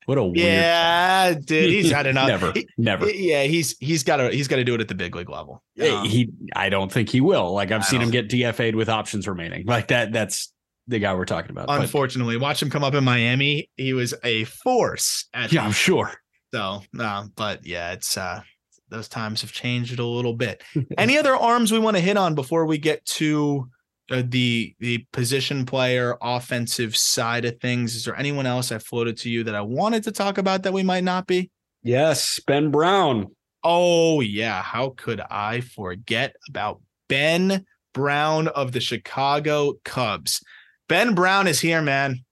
What 0.08 0.18
a 0.18 0.24
weird 0.24 0.38
yeah, 0.38 1.34
dude. 1.34 1.70
He's 1.70 1.92
had 1.92 2.08
enough. 2.08 2.30
never, 2.30 2.54
he, 2.54 2.66
never. 2.78 3.10
Yeah, 3.10 3.44
he's 3.44 3.78
he's 3.80 4.04
got 4.04 4.18
to 4.18 4.30
he's 4.30 4.48
got 4.48 4.56
to 4.56 4.64
do 4.64 4.74
it 4.74 4.80
at 4.80 4.88
the 4.88 4.96
big 4.96 5.14
league 5.14 5.30
level. 5.30 5.62
Um, 5.82 6.06
he, 6.06 6.30
I 6.56 6.70
don't 6.70 6.90
think 6.90 7.10
he 7.10 7.20
will. 7.20 7.52
Like 7.54 7.74
I've 7.74 7.82
I 7.82 7.84
seen 7.84 8.02
him 8.02 8.10
get 8.10 8.30
DFA'd 8.30 8.74
with 8.74 8.88
options 8.88 9.28
remaining. 9.28 9.66
Like 9.66 9.90
that. 9.90 10.14
That's 10.14 10.54
the 10.88 11.00
guy 11.00 11.13
we're 11.13 11.26
talking 11.26 11.52
about. 11.52 11.65
Unfortunately, 11.69 12.36
but, 12.36 12.43
watch 12.43 12.62
him 12.62 12.69
come 12.69 12.84
up 12.84 12.93
in 12.93 13.04
Miami. 13.04 13.69
He 13.76 13.93
was 13.93 14.13
a 14.23 14.45
force. 14.45 15.28
yeah, 15.50 15.63
I'm 15.63 15.71
sure. 15.71 16.13
So, 16.54 16.82
uh, 16.97 17.28
but 17.36 17.65
yeah, 17.65 17.91
it's 17.91 18.17
uh, 18.17 18.41
those 18.89 19.08
times 19.08 19.41
have 19.41 19.52
changed 19.52 20.00
a 20.00 20.06
little 20.06 20.34
bit. 20.34 20.63
Any 20.97 21.17
other 21.17 21.36
arms 21.36 21.71
we 21.71 21.80
want 21.80 21.97
to 21.97 22.02
hit 22.02 22.17
on 22.17 22.36
before 22.36 22.65
we 22.65 22.78
get 22.78 23.06
to 23.06 23.67
uh, 24.10 24.23
the 24.26 24.73
the 24.80 25.06
position 25.12 25.65
player 25.65 26.15
offensive 26.21 26.95
side 26.95 27.45
of 27.45 27.60
things? 27.60 27.95
Is 27.95 28.06
there 28.06 28.15
anyone 28.15 28.45
else 28.45 28.71
I 28.71 28.80
floated 28.80 29.17
to 29.17 29.30
you 29.30 29.43
that 29.43 29.56
I 29.56 29.62
wanted 29.62 30.04
to 30.04 30.12
talk 30.12 30.38
about 30.38 30.63
that 30.63 30.73
we 30.73 30.84
might 30.84 31.04
not 31.04 31.28
be? 31.28 31.52
Yes, 31.84 32.39
Ben 32.47 32.71
Brown. 32.71 33.28
Oh 33.63 34.21
yeah, 34.21 34.62
how 34.62 34.93
could 34.95 35.21
I 35.30 35.62
forget 35.62 36.36
about 36.47 36.82
Ben 37.10 37.65
Brown 37.93 38.47
of 38.47 38.71
the 38.71 38.80
Chicago 38.80 39.73
Cubs? 39.84 40.41
Ben 40.88 41.15
Brown 41.15 41.47
is 41.47 41.60
here, 41.60 41.82
man. 41.82 42.23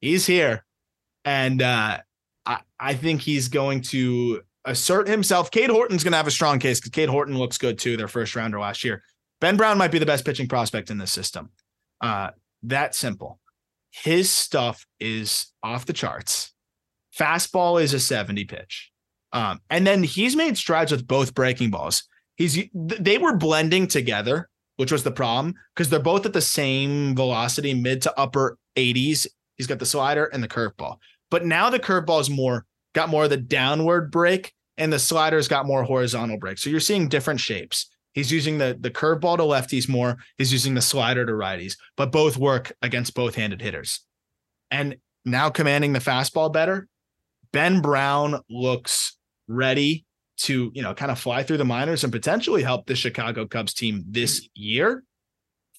He's 0.00 0.26
here. 0.26 0.64
And 1.24 1.60
uh, 1.60 1.98
I, 2.44 2.60
I 2.78 2.94
think 2.94 3.20
he's 3.20 3.48
going 3.48 3.82
to 3.82 4.42
assert 4.64 5.08
himself. 5.08 5.50
Cade 5.50 5.70
Horton's 5.70 6.04
going 6.04 6.12
to 6.12 6.16
have 6.16 6.26
a 6.26 6.32
strong 6.32 6.58
case 6.58 6.78
because 6.78 6.90
Cade 6.90 7.08
Horton 7.08 7.36
looks 7.36 7.58
good 7.58 7.78
too, 7.78 7.96
their 7.96 8.08
first 8.08 8.36
rounder 8.36 8.60
last 8.60 8.84
year. 8.84 9.02
Ben 9.40 9.56
Brown 9.56 9.78
might 9.78 9.90
be 9.90 9.98
the 9.98 10.06
best 10.06 10.24
pitching 10.24 10.48
prospect 10.48 10.90
in 10.90 10.98
this 10.98 11.12
system. 11.12 11.50
Uh, 12.00 12.30
that 12.62 12.94
simple. 12.94 13.40
His 13.90 14.30
stuff 14.30 14.86
is 15.00 15.52
off 15.62 15.86
the 15.86 15.92
charts. 15.92 16.52
Fastball 17.18 17.82
is 17.82 17.94
a 17.94 18.00
70 18.00 18.44
pitch. 18.44 18.92
Um, 19.32 19.60
and 19.70 19.86
then 19.86 20.02
he's 20.02 20.36
made 20.36 20.56
strides 20.56 20.92
with 20.92 21.06
both 21.06 21.34
breaking 21.34 21.70
balls. 21.70 22.04
He's 22.36 22.58
they 22.74 23.18
were 23.18 23.36
blending 23.36 23.86
together 23.86 24.48
which 24.76 24.92
was 24.92 25.02
the 25.02 25.10
problem 25.10 25.54
because 25.74 25.90
they're 25.90 26.00
both 26.00 26.26
at 26.26 26.32
the 26.32 26.40
same 26.40 27.14
velocity, 27.14 27.74
mid 27.74 28.02
to 28.02 28.18
upper 28.18 28.58
80s. 28.76 29.26
He's 29.56 29.66
got 29.66 29.78
the 29.78 29.86
slider 29.86 30.26
and 30.26 30.42
the 30.42 30.48
curveball. 30.48 30.98
But 31.30 31.44
now 31.44 31.70
the 31.70 31.80
curveball 31.80 32.20
is 32.20 32.30
more 32.30 32.64
got 32.94 33.08
more 33.10 33.24
of 33.24 33.30
the 33.30 33.36
downward 33.36 34.10
break 34.10 34.52
and 34.78 34.90
the 34.92 34.98
slider's 34.98 35.48
got 35.48 35.66
more 35.66 35.84
horizontal 35.84 36.38
break. 36.38 36.56
So 36.58 36.70
you're 36.70 36.80
seeing 36.80 37.08
different 37.08 37.40
shapes. 37.40 37.90
He's 38.12 38.32
using 38.32 38.56
the 38.56 38.76
the 38.80 38.90
curveball 38.90 39.36
to 39.36 39.42
lefties 39.42 39.88
more. 39.88 40.16
He's 40.38 40.52
using 40.52 40.74
the 40.74 40.80
slider 40.82 41.26
to 41.26 41.32
righties, 41.32 41.76
but 41.96 42.12
both 42.12 42.38
work 42.38 42.74
against 42.80 43.14
both-handed 43.14 43.60
hitters. 43.60 44.00
And 44.70 44.96
now 45.24 45.50
commanding 45.50 45.92
the 45.92 45.98
fastball 45.98 46.52
better. 46.52 46.88
Ben 47.52 47.80
Brown 47.80 48.40
looks 48.48 49.16
ready 49.48 50.05
to, 50.38 50.70
you 50.74 50.82
know, 50.82 50.94
kind 50.94 51.10
of 51.10 51.18
fly 51.18 51.42
through 51.42 51.56
the 51.56 51.64
minors 51.64 52.04
and 52.04 52.12
potentially 52.12 52.62
help 52.62 52.86
the 52.86 52.94
Chicago 52.94 53.46
Cubs 53.46 53.74
team 53.74 54.04
this 54.08 54.48
year. 54.54 55.02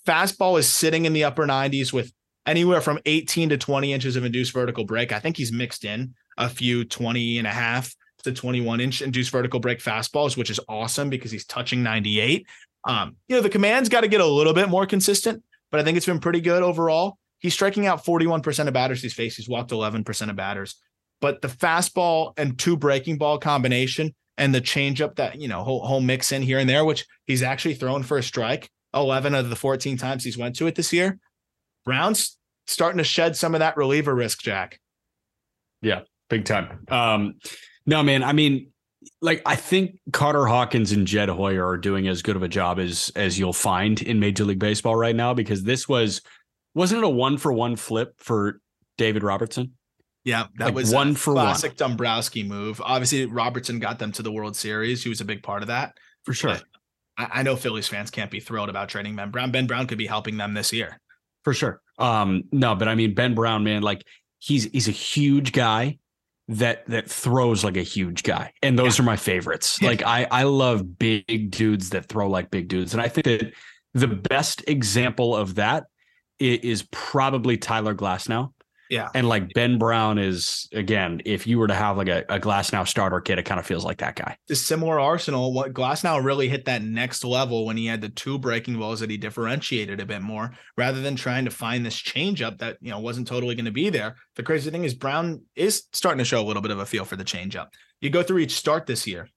Fastball 0.05 0.57
is 0.57 0.67
sitting 0.67 1.05
in 1.05 1.13
the 1.13 1.23
upper 1.23 1.45
90s 1.45 1.91
with 1.93 2.11
anywhere 2.45 2.81
from 2.81 2.99
18 3.05 3.49
to 3.49 3.57
20 3.57 3.93
inches 3.93 4.15
of 4.15 4.23
induced 4.23 4.53
vertical 4.53 4.85
break. 4.85 5.11
I 5.11 5.19
think 5.19 5.37
he's 5.37 5.51
mixed 5.51 5.85
in 5.85 6.13
a 6.37 6.49
few 6.49 6.85
20 6.85 7.37
and 7.39 7.47
a 7.47 7.51
half 7.51 7.93
to 8.23 8.31
21 8.31 8.79
inch 8.79 9.01
induced 9.01 9.31
vertical 9.31 9.59
break 9.59 9.79
fastballs, 9.79 10.37
which 10.37 10.49
is 10.49 10.59
awesome 10.67 11.09
because 11.09 11.31
he's 11.31 11.45
touching 11.45 11.83
98. 11.83 12.45
Um, 12.85 13.17
you 13.27 13.35
know, 13.35 13.41
the 13.41 13.49
command's 13.49 13.89
got 13.89 14.01
to 14.01 14.07
get 14.07 14.21
a 14.21 14.25
little 14.25 14.53
bit 14.53 14.69
more 14.69 14.85
consistent, 14.85 15.43
but 15.71 15.79
I 15.79 15.83
think 15.83 15.97
it's 15.97 16.05
been 16.05 16.19
pretty 16.19 16.41
good 16.41 16.63
overall. 16.63 17.17
He's 17.39 17.53
striking 17.53 17.85
out 17.85 18.03
41% 18.03 18.67
of 18.67 18.73
batters 18.73 19.01
he's 19.01 19.13
faced. 19.13 19.37
He's 19.37 19.49
walked 19.49 19.71
11% 19.71 20.29
of 20.29 20.35
batters. 20.35 20.75
But 21.19 21.41
the 21.41 21.47
fastball 21.47 22.33
and 22.37 22.57
two 22.57 22.77
breaking 22.77 23.17
ball 23.17 23.39
combination 23.39 24.15
and 24.38 24.54
the 24.54 24.62
changeup 24.62 25.15
that, 25.15 25.39
you 25.39 25.47
know, 25.47 25.63
whole, 25.63 26.02
mix 26.02 26.32
in 26.32 26.41
here 26.41 26.60
and 26.60 26.69
there, 26.69 26.86
which 26.86 27.06
he's 27.26 27.41
actually 27.41 27.73
thrown 27.73 28.04
for 28.04 28.17
a 28.17 28.23
strike 28.23 28.69
11 28.93 29.34
of 29.36 29.50
the 29.50 29.56
14 29.56 29.97
times 29.97 30.23
he's 30.23 30.38
went 30.38 30.56
to 30.58 30.67
it 30.67 30.76
this 30.76 30.93
year. 30.93 31.19
Brown's 31.86 32.38
starting 32.67 32.97
to 32.97 33.04
shed 33.04 33.36
some 33.36 33.56
of 33.56 33.60
that 33.60 33.78
reliever 33.78 34.13
risk, 34.13 34.41
Jack. 34.41 34.80
Yeah, 35.82 36.02
big 36.30 36.45
time. 36.45 36.86
Um, 36.89 37.36
no, 37.86 38.04
man, 38.04 38.23
I 38.23 38.34
mean, 38.34 38.71
like 39.21 39.41
I 39.45 39.56
think 39.56 40.00
Carter 40.12 40.45
Hawkins 40.45 40.91
and 40.91 41.08
Jed 41.08 41.30
Hoyer 41.30 41.65
are 41.65 41.78
doing 41.78 42.08
as 42.08 42.21
good 42.21 42.36
of 42.36 42.43
a 42.43 42.47
job 42.47 42.80
as 42.80 43.12
as 43.15 43.39
you'll 43.39 43.54
find 43.54 44.02
in 44.02 44.19
Major 44.19 44.43
League 44.43 44.60
Baseball 44.60 44.95
right 44.95 45.15
now 45.15 45.34
because 45.34 45.63
this 45.63 45.88
was 45.88 46.21
wasn't 46.73 47.00
it 47.00 47.06
a 47.06 47.10
one 47.10 47.38
for 47.38 47.54
one 47.54 47.76
flip 47.76 48.15
for 48.17 48.60
David 48.97 49.23
Robertson? 49.23 49.76
Yeah, 50.27 50.47
that 50.57 50.65
like 50.65 50.75
was 50.75 50.93
one 50.93 51.15
for 51.15 51.31
classic 51.31 51.79
one. 51.79 51.91
Dombrowski 51.91 52.43
move. 52.43 52.81
Obviously, 52.83 53.25
Robertson 53.27 53.79
got 53.79 53.97
them 53.97 54.11
to 54.11 54.21
the 54.21 54.29
World 54.29 54.57
Series. 54.57 55.01
He 55.01 55.07
was 55.07 55.21
a 55.21 55.25
big 55.25 55.41
part 55.41 55.61
of 55.61 55.69
that 55.69 55.97
for 56.25 56.33
sure. 56.33 56.57
I, 57.17 57.27
I 57.35 57.43
know 57.43 57.55
Phillies 57.55 57.87
fans 57.87 58.11
can't 58.11 58.29
be 58.29 58.41
thrilled 58.41 58.67
about 58.67 58.89
trading 58.89 59.15
Ben 59.15 59.31
Brown. 59.31 59.51
Ben 59.51 59.67
Brown 59.67 59.87
could 59.87 59.97
be 59.97 60.05
helping 60.05 60.35
them 60.35 60.53
this 60.53 60.73
year 60.73 60.99
for 61.45 61.53
sure. 61.53 61.81
Um, 61.97 62.43
no, 62.51 62.75
but 62.75 62.89
I 62.89 62.95
mean 62.95 63.13
Ben 63.13 63.35
Brown, 63.35 63.63
man, 63.63 63.83
like 63.83 64.05
he's 64.39 64.65
he's 64.65 64.89
a 64.89 64.91
huge 64.91 65.53
guy 65.53 65.97
that 66.49 66.85
that 66.87 67.09
throws 67.09 67.63
like 67.63 67.77
a 67.77 67.81
huge 67.81 68.23
guy 68.23 68.51
and 68.61 68.77
those 68.77 68.97
yeah. 68.97 69.03
are 69.03 69.05
my 69.05 69.17
favorites 69.17 69.81
like 69.81 70.01
i 70.03 70.25
i 70.31 70.43
love 70.43 70.97
big 70.97 71.51
dudes 71.51 71.89
that 71.89 72.05
throw 72.05 72.29
like 72.29 72.49
big 72.49 72.69
dudes 72.69 72.93
and 72.93 73.01
i 73.01 73.09
think 73.09 73.25
that 73.25 73.51
the 73.93 74.07
best 74.07 74.63
example 74.65 75.35
of 75.35 75.55
that 75.55 75.87
is 76.39 76.87
probably 76.89 77.57
tyler 77.57 77.93
glasnow 77.93 78.53
yeah. 78.89 79.10
And 79.13 79.28
like 79.28 79.54
Ben 79.54 79.78
Brown 79.78 80.17
is 80.17 80.67
again, 80.73 81.21
if 81.26 81.45
you 81.45 81.60
were 81.60 81.67
to 81.67 81.73
have 81.73 81.97
like 81.97 82.08
a, 82.08 82.23
a 82.30 82.39
Glasnow 82.39 82.88
starter 82.88 83.19
kit, 83.19 83.38
it 83.38 83.43
kind 83.43 83.60
of 83.60 83.65
feels 83.65 83.84
like 83.84 83.97
that 83.97 84.15
guy. 84.15 84.38
The 84.47 84.56
similar 84.56 85.00
arsenal. 85.00 85.54
What 85.54 85.73
Glasnow 85.73 86.23
really 86.23 86.47
hit 86.47 86.65
that 86.65 86.82
next 86.82 87.23
level 87.23 87.65
when 87.65 87.78
he 87.78 87.86
had 87.88 88.02
the 88.02 88.10
two 88.10 88.38
breaking 88.38 88.80
balls 88.80 89.00
that 89.02 89.10
he 89.10 89.17
differentiated 89.17 90.00
a 90.00 90.06
bit 90.06 90.21
more, 90.21 90.52
rather 90.78 91.02
than 91.02 91.15
trying 91.15 91.45
to 91.45 91.52
find 91.52 91.86
this 91.86 92.02
changeup 92.02 92.60
that 92.60 92.78
you 92.82 92.91
know 92.91 93.00
wasn't 93.00 93.28
totally 93.28 93.56
going 93.56 93.65
to 93.65 93.71
be 93.71 93.89
there. 93.89 94.15
The 94.36 94.43
crazy 94.43 94.71
thing 94.71 94.84
is 94.84 94.93
Brown 94.93 95.41
is 95.56 95.84
starting 95.93 96.19
to 96.19 96.26
show 96.26 96.41
a 96.41 96.45
little 96.45 96.62
bit 96.62 96.71
of 96.71 96.80
a 96.80 96.86
feel 96.86 97.06
for 97.06 97.15
the 97.15 97.26
changeup. 97.26 97.67
You 98.00 98.10
go 98.10 98.23
through 98.23 98.39
each 98.39 98.56
start 98.56 98.86
this 98.86 99.06
year, 99.06 99.28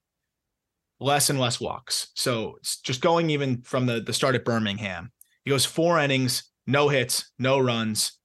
less 1.00 1.30
and 1.30 1.40
less 1.40 1.60
walks. 1.60 2.08
So 2.14 2.58
just 2.84 3.00
going 3.00 3.30
even 3.30 3.62
from 3.62 3.86
the 3.86 4.00
the 4.00 4.12
start 4.12 4.36
at 4.36 4.44
Birmingham, 4.44 5.10
he 5.44 5.50
goes 5.50 5.64
four 5.64 5.98
innings, 5.98 6.50
no 6.66 6.88
hits, 6.88 7.32
no 7.38 7.58
runs 7.58 8.19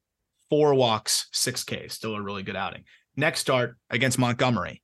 four 0.49 0.73
walks, 0.73 1.27
six 1.31 1.63
Ks. 1.63 1.93
Still 1.93 2.15
a 2.15 2.21
really 2.21 2.43
good 2.43 2.55
outing. 2.55 2.83
Next 3.15 3.39
start 3.39 3.77
against 3.89 4.19
Montgomery, 4.19 4.81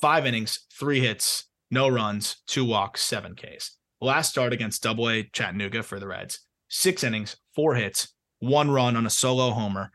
five 0.00 0.26
innings, 0.26 0.66
three 0.72 1.00
hits, 1.00 1.46
no 1.70 1.88
runs, 1.88 2.38
two 2.46 2.64
walks, 2.64 3.00
seven 3.02 3.34
Ks. 3.34 3.76
Last 4.00 4.30
start 4.30 4.52
against 4.52 4.82
Double 4.82 5.08
A 5.08 5.24
Chattanooga 5.32 5.82
for 5.82 6.00
the 6.00 6.06
Reds, 6.06 6.40
six 6.68 7.04
innings, 7.04 7.36
four 7.54 7.74
hits, 7.74 8.12
one 8.40 8.70
run 8.70 8.96
on 8.96 9.06
a 9.06 9.10
solo 9.10 9.50
homer, 9.50 9.90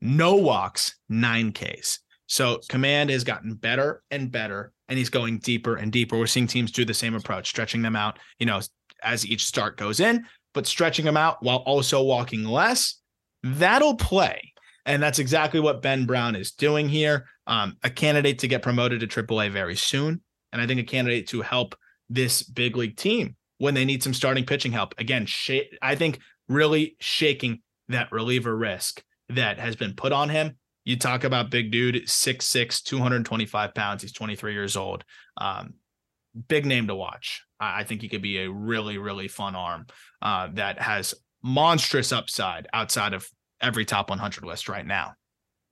no 0.00 0.34
walks, 0.34 0.96
nine 1.08 1.52
Ks. 1.52 2.00
So 2.26 2.60
command 2.68 3.10
has 3.10 3.24
gotten 3.24 3.54
better 3.54 4.02
and 4.10 4.30
better, 4.30 4.72
and 4.88 4.98
he's 4.98 5.10
going 5.10 5.38
deeper 5.38 5.76
and 5.76 5.92
deeper. 5.92 6.18
We're 6.18 6.26
seeing 6.26 6.46
teams 6.46 6.72
do 6.72 6.84
the 6.84 6.94
same 6.94 7.14
approach, 7.14 7.48
stretching 7.48 7.82
them 7.82 7.96
out, 7.96 8.18
you 8.38 8.46
know, 8.46 8.60
as 9.02 9.26
each 9.26 9.46
start 9.46 9.76
goes 9.76 10.00
in, 10.00 10.26
but 10.52 10.66
stretching 10.66 11.04
them 11.04 11.16
out 11.16 11.42
while 11.42 11.58
also 11.58 12.02
walking 12.02 12.44
less 12.44 13.00
that'll 13.44 13.96
play. 13.96 14.52
And 14.86 15.02
that's 15.02 15.18
exactly 15.18 15.60
what 15.60 15.82
Ben 15.82 16.06
Brown 16.06 16.34
is 16.34 16.50
doing 16.50 16.88
here. 16.88 17.26
Um, 17.46 17.76
a 17.84 17.90
candidate 17.90 18.40
to 18.40 18.48
get 18.48 18.62
promoted 18.62 19.00
to 19.00 19.06
AAA 19.06 19.52
very 19.52 19.76
soon. 19.76 20.22
And 20.52 20.60
I 20.60 20.66
think 20.66 20.80
a 20.80 20.84
candidate 20.84 21.28
to 21.28 21.42
help 21.42 21.76
this 22.08 22.42
big 22.42 22.76
league 22.76 22.96
team 22.96 23.36
when 23.58 23.74
they 23.74 23.84
need 23.84 24.02
some 24.02 24.14
starting 24.14 24.44
pitching 24.44 24.72
help. 24.72 24.94
Again, 24.98 25.26
sh- 25.26 25.70
I 25.80 25.94
think 25.94 26.18
really 26.48 26.96
shaking 27.00 27.60
that 27.88 28.12
reliever 28.12 28.56
risk 28.56 29.02
that 29.28 29.58
has 29.58 29.76
been 29.76 29.94
put 29.94 30.12
on 30.12 30.28
him. 30.28 30.56
You 30.84 30.98
talk 30.98 31.24
about 31.24 31.50
big 31.50 31.70
dude, 31.70 32.06
6'6, 32.06 32.82
225 32.82 33.74
pounds. 33.74 34.02
He's 34.02 34.12
23 34.12 34.52
years 34.52 34.76
old. 34.76 35.04
Um, 35.38 35.74
big 36.48 36.66
name 36.66 36.88
to 36.88 36.94
watch. 36.94 37.42
I 37.58 37.84
think 37.84 38.02
he 38.02 38.08
could 38.08 38.22
be 38.22 38.38
a 38.38 38.50
really, 38.50 38.98
really 38.98 39.28
fun 39.28 39.54
arm 39.54 39.86
uh, 40.20 40.48
that 40.54 40.80
has 40.80 41.14
monstrous 41.44 42.10
upside 42.10 42.66
outside 42.72 43.12
of 43.12 43.28
every 43.60 43.84
top 43.84 44.08
100 44.10 44.44
list 44.44 44.68
right 44.68 44.86
now. 44.86 45.14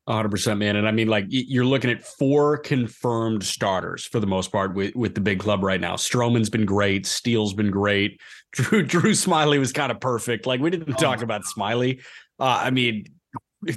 100% 0.08 0.58
man. 0.58 0.76
And 0.76 0.86
i 0.86 0.90
mean 0.90 1.08
like 1.08 1.26
you're 1.28 1.64
looking 1.64 1.90
at 1.90 2.04
four 2.04 2.58
confirmed 2.58 3.44
starters 3.44 4.04
for 4.04 4.20
the 4.20 4.26
most 4.26 4.50
part 4.50 4.74
with, 4.74 4.94
with 4.94 5.14
the 5.14 5.20
big 5.20 5.38
club 5.38 5.62
right 5.62 5.80
now. 5.80 5.94
Stroman's 5.94 6.50
been 6.50 6.66
great. 6.66 7.06
Steele's 7.06 7.54
been 7.54 7.70
great. 7.70 8.20
Drew 8.52 8.82
drew 8.82 9.12
Smyly 9.12 9.58
was 9.58 9.72
kind 9.72 9.90
of 9.90 9.98
perfect. 9.98 10.44
Like 10.44 10.60
we 10.60 10.68
didn't 10.68 10.90
oh 10.90 11.00
talk 11.00 11.22
about 11.22 11.42
Smyly. 11.44 12.02
Uh, 12.38 12.60
i 12.64 12.70
mean 12.70 13.06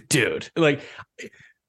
dude 0.09 0.49
like 0.55 0.81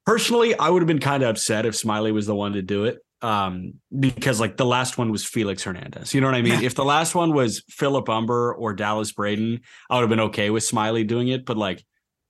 personally 0.07 0.59
i 0.59 0.71
would 0.71 0.81
have 0.81 0.87
been 0.87 0.99
kind 0.99 1.23
of 1.23 1.29
upset 1.29 1.67
if 1.67 1.75
Smyly 1.75 2.12
was 2.12 2.27
the 2.27 2.35
one 2.35 2.55
to 2.55 2.62
do 2.62 2.85
it 2.85 2.99
um, 3.23 3.75
because 3.99 4.41
like 4.41 4.57
the 4.57 4.67
last 4.67 4.99
one 4.99 5.11
was 5.11 5.25
Felix 5.25 5.63
Hernandez. 5.63 6.15
You 6.15 6.21
know 6.21 6.27
what 6.27 6.35
I 6.35 6.43
mean? 6.43 6.63
if 6.63 6.75
the 6.75 6.85
last 6.85 7.15
one 7.15 7.33
was 7.33 7.63
Philip 7.69 8.07
Humber 8.09 8.55
or 8.55 8.75
Dallas 8.75 9.13
Braden, 9.13 9.61
I 9.91 9.95
would 9.95 10.03
have 10.03 10.11
been 10.11 10.21
okay 10.21 10.51
with 10.51 10.65
Smyly 10.65 11.07
doing 11.07 11.29
it. 11.29 11.45
But 11.45 11.57
like, 11.57 11.85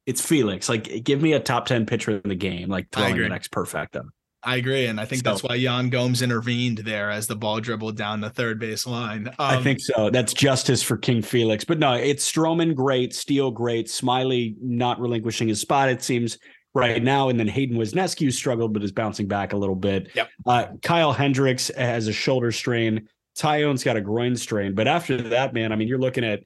it's 0.06 0.20
Felix. 0.24 0.68
Like, 0.68 1.04
give 1.04 1.20
me 1.20 1.32
a 1.32 1.40
top 1.40 1.66
ten 1.66 1.86
pitcher 1.86 2.20
in 2.22 2.28
the 2.28 2.36
game, 2.36 2.68
like 2.68 2.90
throwing 2.92 3.16
the 3.16 3.28
next 3.28 3.50
perfecto. 3.50 4.04
I 4.46 4.56
agree, 4.56 4.86
and 4.86 5.00
I 5.00 5.04
think 5.06 5.24
so, 5.24 5.30
that's 5.30 5.42
why 5.42 5.56
Yan 5.56 5.90
Gomes 5.90 6.22
intervened 6.22 6.78
there 6.78 7.10
as 7.10 7.26
the 7.26 7.34
ball 7.34 7.58
dribbled 7.58 7.96
down 7.96 8.20
the 8.20 8.30
third 8.30 8.60
base 8.60 8.86
line. 8.86 9.26
Um, 9.26 9.34
I 9.38 9.60
think 9.60 9.80
so. 9.80 10.08
That's 10.08 10.32
justice 10.32 10.84
for 10.84 10.96
King 10.96 11.20
Felix. 11.20 11.64
But 11.64 11.80
no, 11.80 11.94
it's 11.94 12.30
Stroman 12.30 12.76
great, 12.76 13.12
Steele 13.12 13.50
great, 13.50 13.88
Smyly 13.88 14.54
not 14.62 15.00
relinquishing 15.00 15.48
his 15.48 15.60
spot. 15.60 15.88
It 15.88 16.00
seems 16.00 16.38
right 16.76 17.02
now. 17.02 17.28
And 17.28 17.40
then 17.40 17.48
Hayden 17.48 17.76
Wesneski 17.76 18.32
struggled, 18.32 18.72
but 18.72 18.84
is 18.84 18.92
bouncing 18.92 19.26
back 19.26 19.52
a 19.52 19.56
little 19.56 19.74
bit. 19.74 20.10
Yep. 20.14 20.28
Uh, 20.44 20.66
Kyle 20.82 21.12
Hendricks 21.12 21.70
has 21.76 22.06
a 22.06 22.12
shoulder 22.12 22.52
strain. 22.52 23.08
Taillon's 23.36 23.82
got 23.82 23.96
a 23.96 24.00
groin 24.00 24.36
strain. 24.36 24.74
But 24.74 24.86
after 24.86 25.20
that, 25.30 25.54
man, 25.54 25.72
I 25.72 25.76
mean, 25.76 25.88
you're 25.88 25.98
looking 25.98 26.24
at 26.24 26.40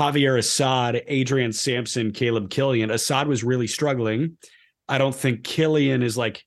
Javier 0.00 0.38
Assad, 0.38 1.02
Adrian 1.06 1.52
Sampson, 1.52 2.12
Caleb 2.12 2.50
Killian. 2.50 2.90
Assad 2.90 3.28
was 3.28 3.44
really 3.44 3.66
struggling. 3.66 4.36
I 4.88 4.98
don't 4.98 5.14
think 5.14 5.44
Killian 5.44 6.02
is 6.02 6.16
like 6.16 6.44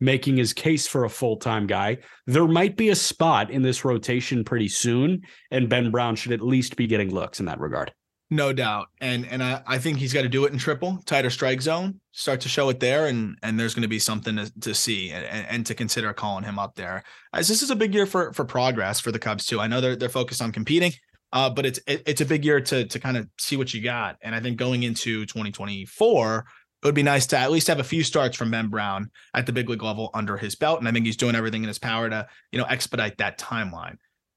making 0.00 0.36
his 0.36 0.52
case 0.52 0.86
for 0.86 1.04
a 1.04 1.10
full 1.10 1.36
time 1.36 1.66
guy. 1.66 1.98
There 2.26 2.46
might 2.46 2.76
be 2.76 2.90
a 2.90 2.96
spot 2.96 3.50
in 3.50 3.62
this 3.62 3.84
rotation 3.84 4.44
pretty 4.44 4.68
soon, 4.68 5.22
and 5.50 5.68
Ben 5.68 5.90
Brown 5.90 6.16
should 6.16 6.32
at 6.32 6.40
least 6.40 6.76
be 6.76 6.86
getting 6.86 7.14
looks 7.14 7.40
in 7.40 7.46
that 7.46 7.60
regard. 7.60 7.92
No 8.32 8.52
doubt. 8.52 8.88
And 9.00 9.26
and 9.26 9.42
I, 9.42 9.60
I 9.66 9.78
think 9.78 9.98
he's 9.98 10.12
got 10.12 10.22
to 10.22 10.28
do 10.28 10.44
it 10.44 10.52
in 10.52 10.58
triple, 10.58 11.02
tighter 11.04 11.30
strike 11.30 11.60
zone, 11.60 12.00
start 12.12 12.40
to 12.42 12.48
show 12.48 12.68
it 12.68 12.78
there. 12.78 13.06
And 13.06 13.36
and 13.42 13.58
there's 13.58 13.74
going 13.74 13.82
to 13.82 13.88
be 13.88 13.98
something 13.98 14.36
to, 14.36 14.60
to 14.60 14.72
see 14.72 15.10
and, 15.10 15.46
and 15.48 15.66
to 15.66 15.74
consider 15.74 16.12
calling 16.12 16.44
him 16.44 16.56
up 16.56 16.76
there. 16.76 17.02
As 17.32 17.48
this 17.48 17.60
is 17.60 17.70
a 17.70 17.76
big 17.76 17.92
year 17.92 18.06
for 18.06 18.32
for 18.32 18.44
progress 18.44 19.00
for 19.00 19.10
the 19.10 19.18
Cubs 19.18 19.46
too. 19.46 19.60
I 19.60 19.66
know 19.66 19.80
they're 19.80 19.96
they're 19.96 20.08
focused 20.08 20.40
on 20.40 20.52
competing, 20.52 20.92
uh, 21.32 21.50
but 21.50 21.66
it's 21.66 21.80
it, 21.88 22.04
it's 22.06 22.20
a 22.20 22.24
big 22.24 22.44
year 22.44 22.60
to 22.60 22.84
to 22.84 23.00
kind 23.00 23.16
of 23.16 23.28
see 23.36 23.56
what 23.56 23.74
you 23.74 23.82
got. 23.82 24.16
And 24.22 24.32
I 24.32 24.38
think 24.38 24.58
going 24.58 24.84
into 24.84 25.26
2024, 25.26 26.46
it 26.82 26.86
would 26.86 26.94
be 26.94 27.02
nice 27.02 27.26
to 27.28 27.38
at 27.38 27.50
least 27.50 27.66
have 27.66 27.80
a 27.80 27.84
few 27.84 28.04
starts 28.04 28.36
from 28.36 28.52
Ben 28.52 28.68
Brown 28.68 29.10
at 29.34 29.46
the 29.46 29.52
big 29.52 29.68
league 29.68 29.82
level 29.82 30.08
under 30.14 30.36
his 30.36 30.54
belt. 30.54 30.78
And 30.78 30.86
I 30.86 30.92
think 30.92 31.04
he's 31.04 31.16
doing 31.16 31.34
everything 31.34 31.64
in 31.64 31.68
his 31.68 31.80
power 31.80 32.08
to, 32.08 32.28
you 32.52 32.60
know, 32.60 32.64
expedite 32.66 33.18
that 33.18 33.38
timeline. 33.40 33.96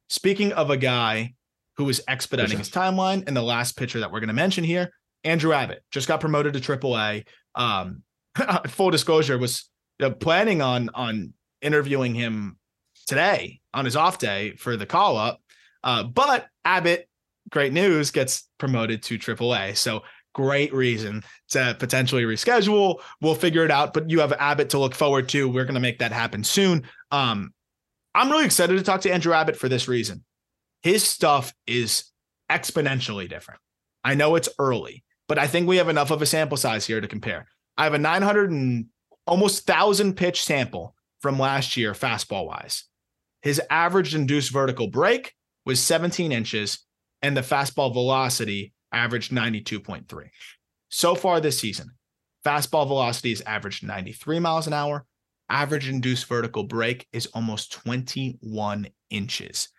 Speaking 0.10 0.52
of 0.52 0.72
a 0.72 0.78
guy 0.78 1.36
who 1.78 1.86
was 1.86 2.02
expediting 2.08 2.58
his 2.58 2.70
timeline. 2.70 3.28
And 3.28 3.36
the 3.36 3.42
last 3.42 3.78
pitcher 3.78 4.00
that 4.00 4.12
we're 4.12 4.20
going 4.20 4.28
to 4.28 4.34
mention 4.34 4.64
here, 4.64 4.92
Andrew 5.24 5.54
Abbott, 5.54 5.84
just 5.92 6.08
got 6.08 6.20
promoted 6.20 6.54
to 6.54 6.60
AAA. 6.60 7.26
Um, 7.56 8.04
full 8.68 8.92
disclosure, 8.92 9.38
was 9.38 9.70
uh, 10.02 10.10
planning 10.12 10.62
on 10.62 10.90
on 10.94 11.34
interviewing 11.62 12.14
him 12.14 12.58
today 13.08 13.62
on 13.74 13.86
his 13.86 13.96
off 13.96 14.18
day 14.18 14.56
for 14.58 14.78
the 14.78 14.86
call 14.86 15.18
up. 15.18 15.42
Uh, 15.84 16.04
but 16.04 16.48
Abbott, 16.66 17.08
great 17.50 17.74
news, 17.74 18.12
gets 18.12 18.48
promoted 18.58 19.04
to 19.04 19.18
AAA. 19.18 19.78
So 19.78 20.04
great 20.34 20.74
reason 20.74 21.24
to 21.50 21.76
potentially 21.80 22.24
reschedule. 22.24 23.02
We'll 23.22 23.36
figure 23.36 23.66
it 23.66 23.72
out, 23.72 23.94
but 23.94 24.10
you 24.10 24.20
have 24.20 24.34
Abbott 24.34 24.70
to 24.72 24.80
look 24.80 24.96
forward 24.96 25.30
to. 25.30 25.48
We're 25.48 25.66
going 25.66 25.76
to 25.76 25.80
make 25.80 26.00
that 26.00 26.12
happen 26.12 26.44
soon. 26.44 26.84
Um, 27.12 27.54
I'm 28.16 28.32
really 28.32 28.46
excited 28.46 28.78
to 28.78 28.84
talk 28.84 29.02
to 29.02 29.12
Andrew 29.12 29.34
Abbott 29.34 29.58
for 29.58 29.70
this 29.70 29.88
reason. 29.88 30.24
His 30.84 31.04
stuff 31.04 31.54
is 31.66 32.12
exponentially 32.52 33.30
different. 33.30 33.62
I 34.04 34.16
know 34.16 34.36
it's 34.36 34.50
early, 34.60 35.04
but 35.28 35.40
I 35.40 35.48
think 35.48 35.68
we 35.68 35.78
have 35.78 35.90
enough 35.90 36.12
of 36.12 36.22
a 36.22 36.26
sample 36.26 36.58
size 36.58 36.86
here 36.86 37.00
to 37.00 37.08
compare. 37.08 37.48
I 37.78 37.86
have 37.86 37.94
a 37.94 37.98
900 37.98 38.52
and 38.52 38.88
almost 39.26 39.68
1,000 39.68 40.16
pitch 40.16 40.44
sample 40.44 40.94
from 41.22 41.40
last 41.40 41.78
year, 41.78 41.94
fastball 41.94 42.46
wise. 42.46 42.84
His 43.42 43.62
average 43.70 44.14
induced 44.14 44.52
vertical 44.52 44.88
break 44.88 45.34
was 45.66 45.80
17 45.80 46.34
inches, 46.34 46.80
and 47.22 47.36
the 47.36 47.42
fastball 47.42 47.94
velocity 47.94 48.74
averaged 48.92 49.32
92.3. 49.32 50.30
So 50.90 51.16
far 51.16 51.40
this 51.40 51.60
season, 51.60 51.92
fastball 52.46 52.88
velocity 52.88 53.32
is 53.32 53.42
averaged 53.42 53.86
93 53.86 54.40
miles 54.40 54.68
an 54.68 54.74
hour. 54.74 55.06
Average 55.50 55.88
induced 55.88 56.26
vertical 56.26 56.64
break 56.64 57.08
is 57.14 57.28
almost 57.28 57.72
21 57.72 58.88
inches. 59.10 59.70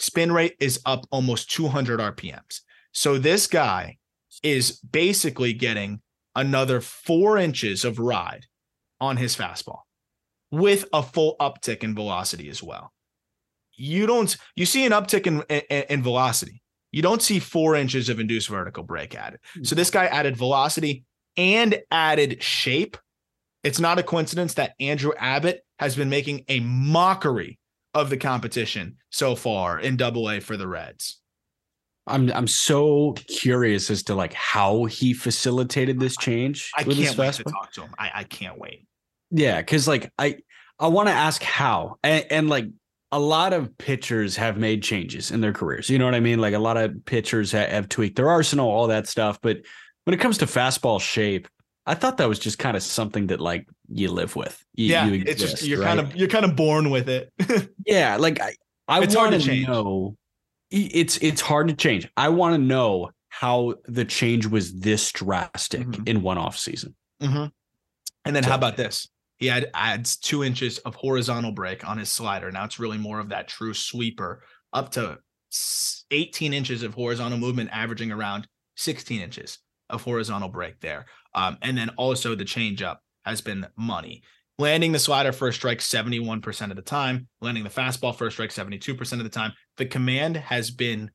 Spin 0.00 0.32
rate 0.32 0.56
is 0.58 0.80
up 0.86 1.06
almost 1.10 1.50
200 1.50 2.00
RPMs. 2.00 2.62
So 2.92 3.18
this 3.18 3.46
guy 3.46 3.98
is 4.42 4.80
basically 4.80 5.52
getting 5.52 6.00
another 6.34 6.80
four 6.80 7.36
inches 7.36 7.84
of 7.84 7.98
ride 7.98 8.46
on 8.98 9.18
his 9.18 9.36
fastball 9.36 9.80
with 10.50 10.86
a 10.94 11.02
full 11.02 11.36
uptick 11.38 11.84
in 11.84 11.94
velocity 11.94 12.48
as 12.48 12.62
well. 12.62 12.92
You 13.74 14.06
don't, 14.06 14.34
you 14.56 14.64
see 14.64 14.86
an 14.86 14.92
uptick 14.92 15.26
in, 15.26 15.42
in, 15.50 15.84
in 15.90 16.02
velocity. 16.02 16.62
You 16.92 17.02
don't 17.02 17.22
see 17.22 17.38
four 17.38 17.76
inches 17.76 18.08
of 18.08 18.18
induced 18.18 18.48
vertical 18.48 18.82
break 18.82 19.14
added. 19.14 19.40
Hmm. 19.54 19.64
So 19.64 19.74
this 19.74 19.90
guy 19.90 20.06
added 20.06 20.34
velocity 20.34 21.04
and 21.36 21.78
added 21.90 22.42
shape. 22.42 22.96
It's 23.62 23.80
not 23.80 23.98
a 23.98 24.02
coincidence 24.02 24.54
that 24.54 24.72
Andrew 24.80 25.12
Abbott 25.18 25.60
has 25.78 25.94
been 25.94 26.08
making 26.08 26.44
a 26.48 26.60
mockery 26.60 27.59
of 27.94 28.10
the 28.10 28.16
competition 28.16 28.96
so 29.10 29.34
far 29.34 29.78
in 29.78 29.96
double 29.96 30.30
A 30.30 30.40
for 30.40 30.56
the 30.56 30.68
Reds. 30.68 31.20
I'm 32.06 32.30
I'm 32.32 32.46
so 32.46 33.14
curious 33.28 33.90
as 33.90 34.02
to 34.04 34.14
like 34.14 34.32
how 34.32 34.84
he 34.86 35.12
facilitated 35.12 36.00
this 36.00 36.16
change. 36.16 36.70
I 36.76 36.84
can't 36.84 37.16
wait 37.16 37.34
to 37.34 37.44
talk 37.44 37.72
to 37.74 37.82
him. 37.82 37.94
I, 37.98 38.10
I 38.14 38.24
can't 38.24 38.58
wait. 38.58 38.86
Yeah, 39.30 39.60
because 39.60 39.86
like 39.86 40.10
I 40.18 40.38
I 40.78 40.88
want 40.88 41.08
to 41.08 41.14
ask 41.14 41.42
how 41.42 41.96
and, 42.02 42.26
and 42.30 42.48
like 42.48 42.66
a 43.12 43.18
lot 43.18 43.52
of 43.52 43.76
pitchers 43.76 44.36
have 44.36 44.56
made 44.56 44.82
changes 44.82 45.30
in 45.30 45.40
their 45.40 45.52
careers. 45.52 45.90
You 45.90 45.98
know 45.98 46.04
what 46.04 46.14
I 46.14 46.20
mean? 46.20 46.40
Like 46.40 46.54
a 46.54 46.60
lot 46.60 46.76
of 46.76 47.04
pitchers 47.04 47.52
have, 47.52 47.68
have 47.68 47.88
tweaked 47.88 48.16
their 48.16 48.28
arsenal, 48.28 48.68
all 48.68 48.86
that 48.86 49.08
stuff. 49.08 49.40
But 49.40 49.62
when 50.04 50.14
it 50.14 50.20
comes 50.20 50.38
to 50.38 50.46
fastball 50.46 51.00
shape, 51.00 51.48
I 51.90 51.94
thought 51.94 52.18
that 52.18 52.28
was 52.28 52.38
just 52.38 52.60
kind 52.60 52.76
of 52.76 52.84
something 52.84 53.26
that 53.26 53.40
like 53.40 53.66
you 53.88 54.12
live 54.12 54.36
with. 54.36 54.64
You, 54.76 54.86
yeah, 54.86 55.06
you 55.06 55.14
exist, 55.14 55.42
it's 55.42 55.50
just 55.50 55.64
you're 55.64 55.80
right? 55.80 55.88
kind 55.88 55.98
of 55.98 56.14
you're 56.14 56.28
kind 56.28 56.44
of 56.44 56.54
born 56.54 56.88
with 56.88 57.08
it. 57.08 57.32
yeah, 57.84 58.16
like 58.16 58.40
I 58.40 58.54
I 58.86 59.00
want 59.00 59.42
to 59.42 59.62
know. 59.62 60.16
It's 60.70 61.16
it's 61.16 61.40
hard 61.40 61.66
to 61.66 61.74
change. 61.74 62.08
I 62.16 62.28
want 62.28 62.54
to 62.54 62.58
know 62.58 63.10
how 63.28 63.74
the 63.86 64.04
change 64.04 64.46
was 64.46 64.78
this 64.78 65.10
drastic 65.10 65.80
mm-hmm. 65.80 66.04
in 66.06 66.22
one 66.22 66.38
off 66.38 66.56
season. 66.56 66.94
Mm-hmm. 67.20 67.46
And 68.24 68.36
then 68.36 68.44
so, 68.44 68.50
how 68.50 68.54
about 68.54 68.76
this? 68.76 69.08
He 69.38 69.48
had, 69.48 69.68
adds 69.74 70.16
two 70.16 70.44
inches 70.44 70.78
of 70.78 70.94
horizontal 70.94 71.50
break 71.50 71.88
on 71.88 71.98
his 71.98 72.12
slider. 72.12 72.52
Now 72.52 72.66
it's 72.66 72.78
really 72.78 72.98
more 72.98 73.18
of 73.18 73.30
that 73.30 73.48
true 73.48 73.74
sweeper, 73.74 74.44
up 74.72 74.92
to 74.92 75.18
18 76.12 76.54
inches 76.54 76.84
of 76.84 76.94
horizontal 76.94 77.38
movement, 77.38 77.70
averaging 77.72 78.12
around 78.12 78.46
16 78.76 79.20
inches 79.20 79.58
of 79.90 80.02
horizontal 80.02 80.48
break 80.48 80.80
there. 80.80 81.06
Um, 81.34 81.58
and 81.62 81.76
then 81.76 81.90
also 81.90 82.34
the 82.34 82.44
changeup 82.44 82.98
has 83.24 83.40
been 83.40 83.66
money. 83.76 84.22
Landing 84.58 84.92
the 84.92 84.98
slider 84.98 85.32
first 85.32 85.58
strike 85.58 85.78
71% 85.78 86.70
of 86.70 86.76
the 86.76 86.82
time, 86.82 87.28
landing 87.40 87.64
the 87.64 87.70
fastball 87.70 88.14
first 88.14 88.36
strike 88.36 88.50
72% 88.50 89.12
of 89.12 89.24
the 89.24 89.28
time. 89.28 89.52
The 89.78 89.86
command 89.86 90.36
has 90.36 90.70
been 90.70 91.10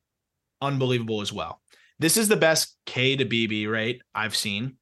unbelievable 0.60 1.20
as 1.20 1.32
well. 1.32 1.60
This 1.98 2.16
is 2.16 2.28
the 2.28 2.36
best 2.36 2.76
K 2.86 3.16
to 3.16 3.24
BB 3.24 3.70
rate 3.70 4.02
I've 4.14 4.36
seen 4.36 4.76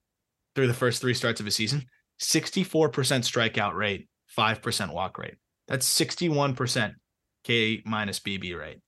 through 0.55 0.67
the 0.67 0.75
first 0.75 1.01
three 1.01 1.15
starts 1.15 1.41
of 1.41 1.47
a 1.47 1.51
season. 1.51 1.85
64% 2.21 2.91
strikeout 2.91 3.75
rate, 3.75 4.09
5% 4.37 4.93
walk 4.93 5.19
rate. 5.19 5.35
That's 5.69 5.89
61% 5.89 6.95
K 7.45 7.83
minus 7.85 8.21
BB 8.21 8.59
rate. 8.59 8.79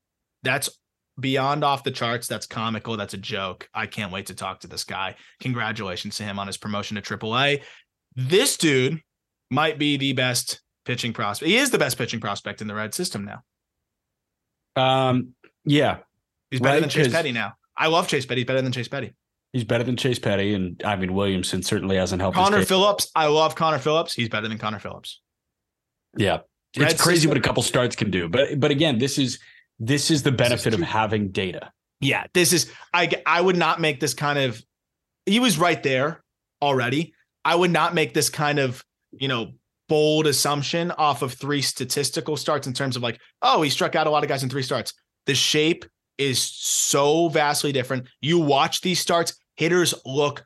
That's 0.42 0.70
beyond 1.18 1.64
off 1.64 1.84
the 1.84 1.90
charts. 1.90 2.26
That's 2.26 2.46
comical. 2.46 2.96
That's 2.96 3.14
a 3.14 3.18
joke. 3.18 3.68
I 3.74 3.86
can't 3.86 4.12
wait 4.12 4.26
to 4.26 4.34
talk 4.34 4.60
to 4.60 4.68
this 4.68 4.84
guy. 4.84 5.16
Congratulations 5.40 6.16
to 6.16 6.22
him 6.22 6.38
on 6.38 6.46
his 6.46 6.56
promotion 6.56 7.00
to 7.00 7.02
AAA. 7.02 7.62
This 8.14 8.56
dude 8.56 9.00
might 9.50 9.78
be 9.78 9.96
the 9.96 10.12
best 10.12 10.60
pitching 10.84 11.12
prospect. 11.12 11.48
He 11.48 11.56
is 11.56 11.70
the 11.70 11.78
best 11.78 11.98
pitching 11.98 12.20
prospect 12.20 12.60
in 12.60 12.68
the 12.68 12.74
red 12.74 12.94
system 12.94 13.24
now. 13.24 13.42
Um, 14.76 15.34
yeah, 15.64 15.98
he's 16.50 16.60
better 16.60 16.74
right? 16.74 16.80
than 16.80 16.90
Chase 16.90 17.12
Petty 17.12 17.32
now. 17.32 17.54
I 17.76 17.88
love 17.88 18.08
Chase 18.08 18.26
Petty. 18.26 18.40
He's 18.40 18.46
better 18.46 18.62
than 18.62 18.72
Chase 18.72 18.88
Petty. 18.88 19.14
He's 19.52 19.64
better 19.64 19.84
than 19.84 19.96
Chase 19.96 20.18
Petty, 20.18 20.54
and 20.54 20.82
I 20.84 20.96
mean 20.96 21.14
Williamson 21.14 21.62
certainly 21.62 21.96
hasn't 21.96 22.20
helped. 22.20 22.36
Connor 22.36 22.64
Phillips, 22.64 23.10
I 23.14 23.26
love 23.26 23.54
Connor 23.54 23.78
Phillips. 23.78 24.12
He's 24.12 24.28
better 24.28 24.48
than 24.48 24.58
Connor 24.58 24.78
Phillips. 24.78 25.22
Yeah, 26.16 26.40
Red 26.76 26.92
it's 26.92 27.02
crazy 27.02 27.20
system. 27.20 27.30
what 27.30 27.38
a 27.38 27.40
couple 27.40 27.62
starts 27.62 27.96
can 27.96 28.10
do. 28.10 28.28
But 28.28 28.60
but 28.60 28.70
again, 28.70 28.98
this 28.98 29.18
is 29.18 29.38
this 29.78 30.10
is 30.10 30.22
the 30.22 30.32
benefit 30.32 30.74
is 30.74 30.80
of 30.80 30.86
having 30.86 31.30
data. 31.30 31.72
Yeah, 32.00 32.24
this 32.34 32.52
is 32.52 32.70
I 32.92 33.10
I 33.24 33.40
would 33.40 33.56
not 33.56 33.80
make 33.80 34.00
this 34.00 34.14
kind 34.14 34.38
of. 34.38 34.62
He 35.24 35.40
was 35.40 35.58
right 35.58 35.82
there 35.82 36.22
already. 36.62 37.14
I 37.44 37.54
would 37.54 37.70
not 37.70 37.94
make 37.94 38.14
this 38.14 38.28
kind 38.28 38.58
of 38.58 38.82
you 39.12 39.28
know 39.28 39.52
bold 39.88 40.26
assumption 40.26 40.90
off 40.92 41.22
of 41.22 41.32
three 41.32 41.62
statistical 41.62 42.36
starts 42.36 42.66
in 42.66 42.72
terms 42.72 42.96
of 42.96 43.02
like, 43.02 43.20
oh, 43.42 43.62
he 43.62 43.70
struck 43.70 43.94
out 43.94 44.06
a 44.06 44.10
lot 44.10 44.24
of 44.24 44.28
guys 44.28 44.42
in 44.42 44.48
three 44.48 44.62
starts. 44.62 44.92
The 45.26 45.34
shape 45.34 45.84
is 46.18 46.40
so 46.40 47.28
vastly 47.28 47.72
different. 47.72 48.08
You 48.20 48.38
watch 48.38 48.80
these 48.80 49.00
starts, 49.00 49.38
hitters 49.56 49.94
look 50.04 50.44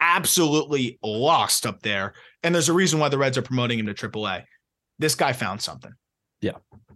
absolutely 0.00 0.98
lost 1.02 1.66
up 1.66 1.80
there. 1.82 2.14
And 2.42 2.54
there's 2.54 2.68
a 2.68 2.74
reason 2.74 2.98
why 2.98 3.08
the 3.08 3.18
Reds 3.18 3.38
are 3.38 3.42
promoting 3.42 3.78
him 3.78 3.86
to 3.86 3.94
AAA. 3.94 4.44
This 4.98 5.14
guy 5.14 5.32
found 5.32 5.62
something. 5.62 5.92
Yeah. 6.40 6.52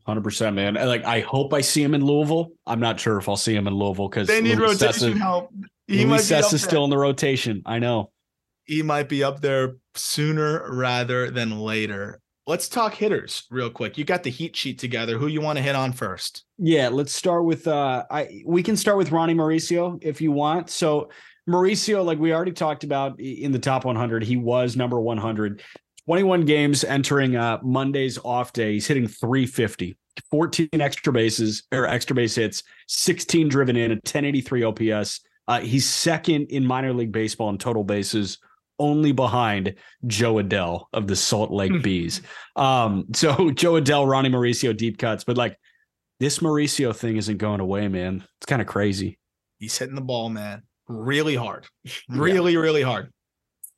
100% 0.06 0.54
man. 0.54 0.74
Like 0.74 1.04
I 1.04 1.20
hope 1.20 1.52
I 1.52 1.60
see 1.60 1.82
him 1.82 1.94
in 1.94 2.04
Louisville. 2.04 2.50
I'm 2.66 2.80
not 2.80 2.98
sure 2.98 3.18
if 3.18 3.28
I'll 3.28 3.36
see 3.36 3.54
him 3.54 3.66
in 3.66 3.74
Louisville 3.74 4.08
cuz 4.08 4.26
They 4.26 4.40
need 4.40 4.58
Luis 4.58 4.80
rotation 4.80 5.14
Cessa, 5.14 5.18
help. 5.18 5.52
He 5.86 6.04
Luis 6.04 6.30
might 6.30 6.52
is 6.52 6.62
still 6.62 6.84
in 6.84 6.90
the 6.90 6.98
rotation. 6.98 7.62
I 7.66 7.78
know. 7.78 8.10
He 8.64 8.82
might 8.82 9.08
be 9.08 9.22
up 9.22 9.40
there 9.40 9.76
sooner 9.94 10.74
rather 10.74 11.30
than 11.30 11.58
later. 11.58 12.20
Let's 12.46 12.68
talk 12.70 12.94
hitters 12.94 13.44
real 13.50 13.68
quick. 13.68 13.98
You 13.98 14.04
got 14.04 14.22
the 14.22 14.30
heat 14.30 14.56
sheet 14.56 14.78
together. 14.78 15.18
Who 15.18 15.26
you 15.26 15.42
want 15.42 15.58
to 15.58 15.62
hit 15.62 15.74
on 15.74 15.92
first? 15.92 16.44
Yeah, 16.56 16.88
let's 16.88 17.14
start 17.14 17.44
with 17.44 17.68
uh 17.68 18.04
I 18.10 18.42
we 18.46 18.62
can 18.62 18.76
start 18.76 18.96
with 18.96 19.12
Ronny 19.12 19.34
Mauricio 19.34 19.98
if 20.02 20.22
you 20.22 20.32
want. 20.32 20.70
So 20.70 21.10
Mauricio, 21.48 22.04
like 22.04 22.18
we 22.18 22.32
already 22.32 22.52
talked 22.52 22.84
about 22.84 23.20
in 23.20 23.52
the 23.52 23.58
top 23.58 23.84
100, 23.84 24.22
he 24.22 24.36
was 24.36 24.76
number 24.76 25.00
100. 25.00 25.62
21 26.08 26.46
games 26.46 26.84
entering 26.84 27.36
uh 27.36 27.58
Monday's 27.62 28.16
off 28.24 28.54
day. 28.54 28.72
He's 28.72 28.86
hitting 28.86 29.06
350, 29.06 29.94
14 30.30 30.68
extra 30.72 31.12
bases 31.12 31.64
or 31.70 31.84
extra 31.86 32.16
base 32.16 32.34
hits, 32.34 32.62
16 32.86 33.50
driven 33.50 33.76
in, 33.76 33.90
a 33.90 33.96
1083 33.96 34.62
OPS. 34.62 35.20
Uh, 35.46 35.60
he's 35.60 35.86
second 35.86 36.46
in 36.46 36.64
minor 36.64 36.94
league 36.94 37.12
baseball 37.12 37.50
in 37.50 37.58
total 37.58 37.84
bases 37.84 38.38
only 38.78 39.12
behind 39.12 39.74
Jo 40.06 40.36
Adell 40.36 40.86
of 40.94 41.08
the 41.08 41.16
Salt 41.16 41.50
Lake 41.50 41.72
hmm. 41.72 41.82
Bees. 41.82 42.22
Um, 42.56 43.04
so 43.12 43.50
Jo 43.50 43.74
Adell, 43.74 44.08
Ronny 44.08 44.30
Mauricio, 44.30 44.74
deep 44.74 44.96
cuts, 44.96 45.24
but 45.24 45.36
like 45.36 45.58
this 46.20 46.38
Mauricio 46.38 46.96
thing 46.96 47.18
isn't 47.18 47.36
going 47.36 47.60
away, 47.60 47.86
man. 47.88 48.24
It's 48.38 48.46
kind 48.46 48.62
of 48.62 48.66
crazy. 48.66 49.18
He's 49.58 49.76
hitting 49.76 49.94
the 49.94 50.00
ball, 50.00 50.30
man, 50.30 50.62
really 50.88 51.34
hard, 51.34 51.66
really, 52.08 52.54
yeah. 52.54 52.60
really 52.60 52.82
hard. 52.82 53.12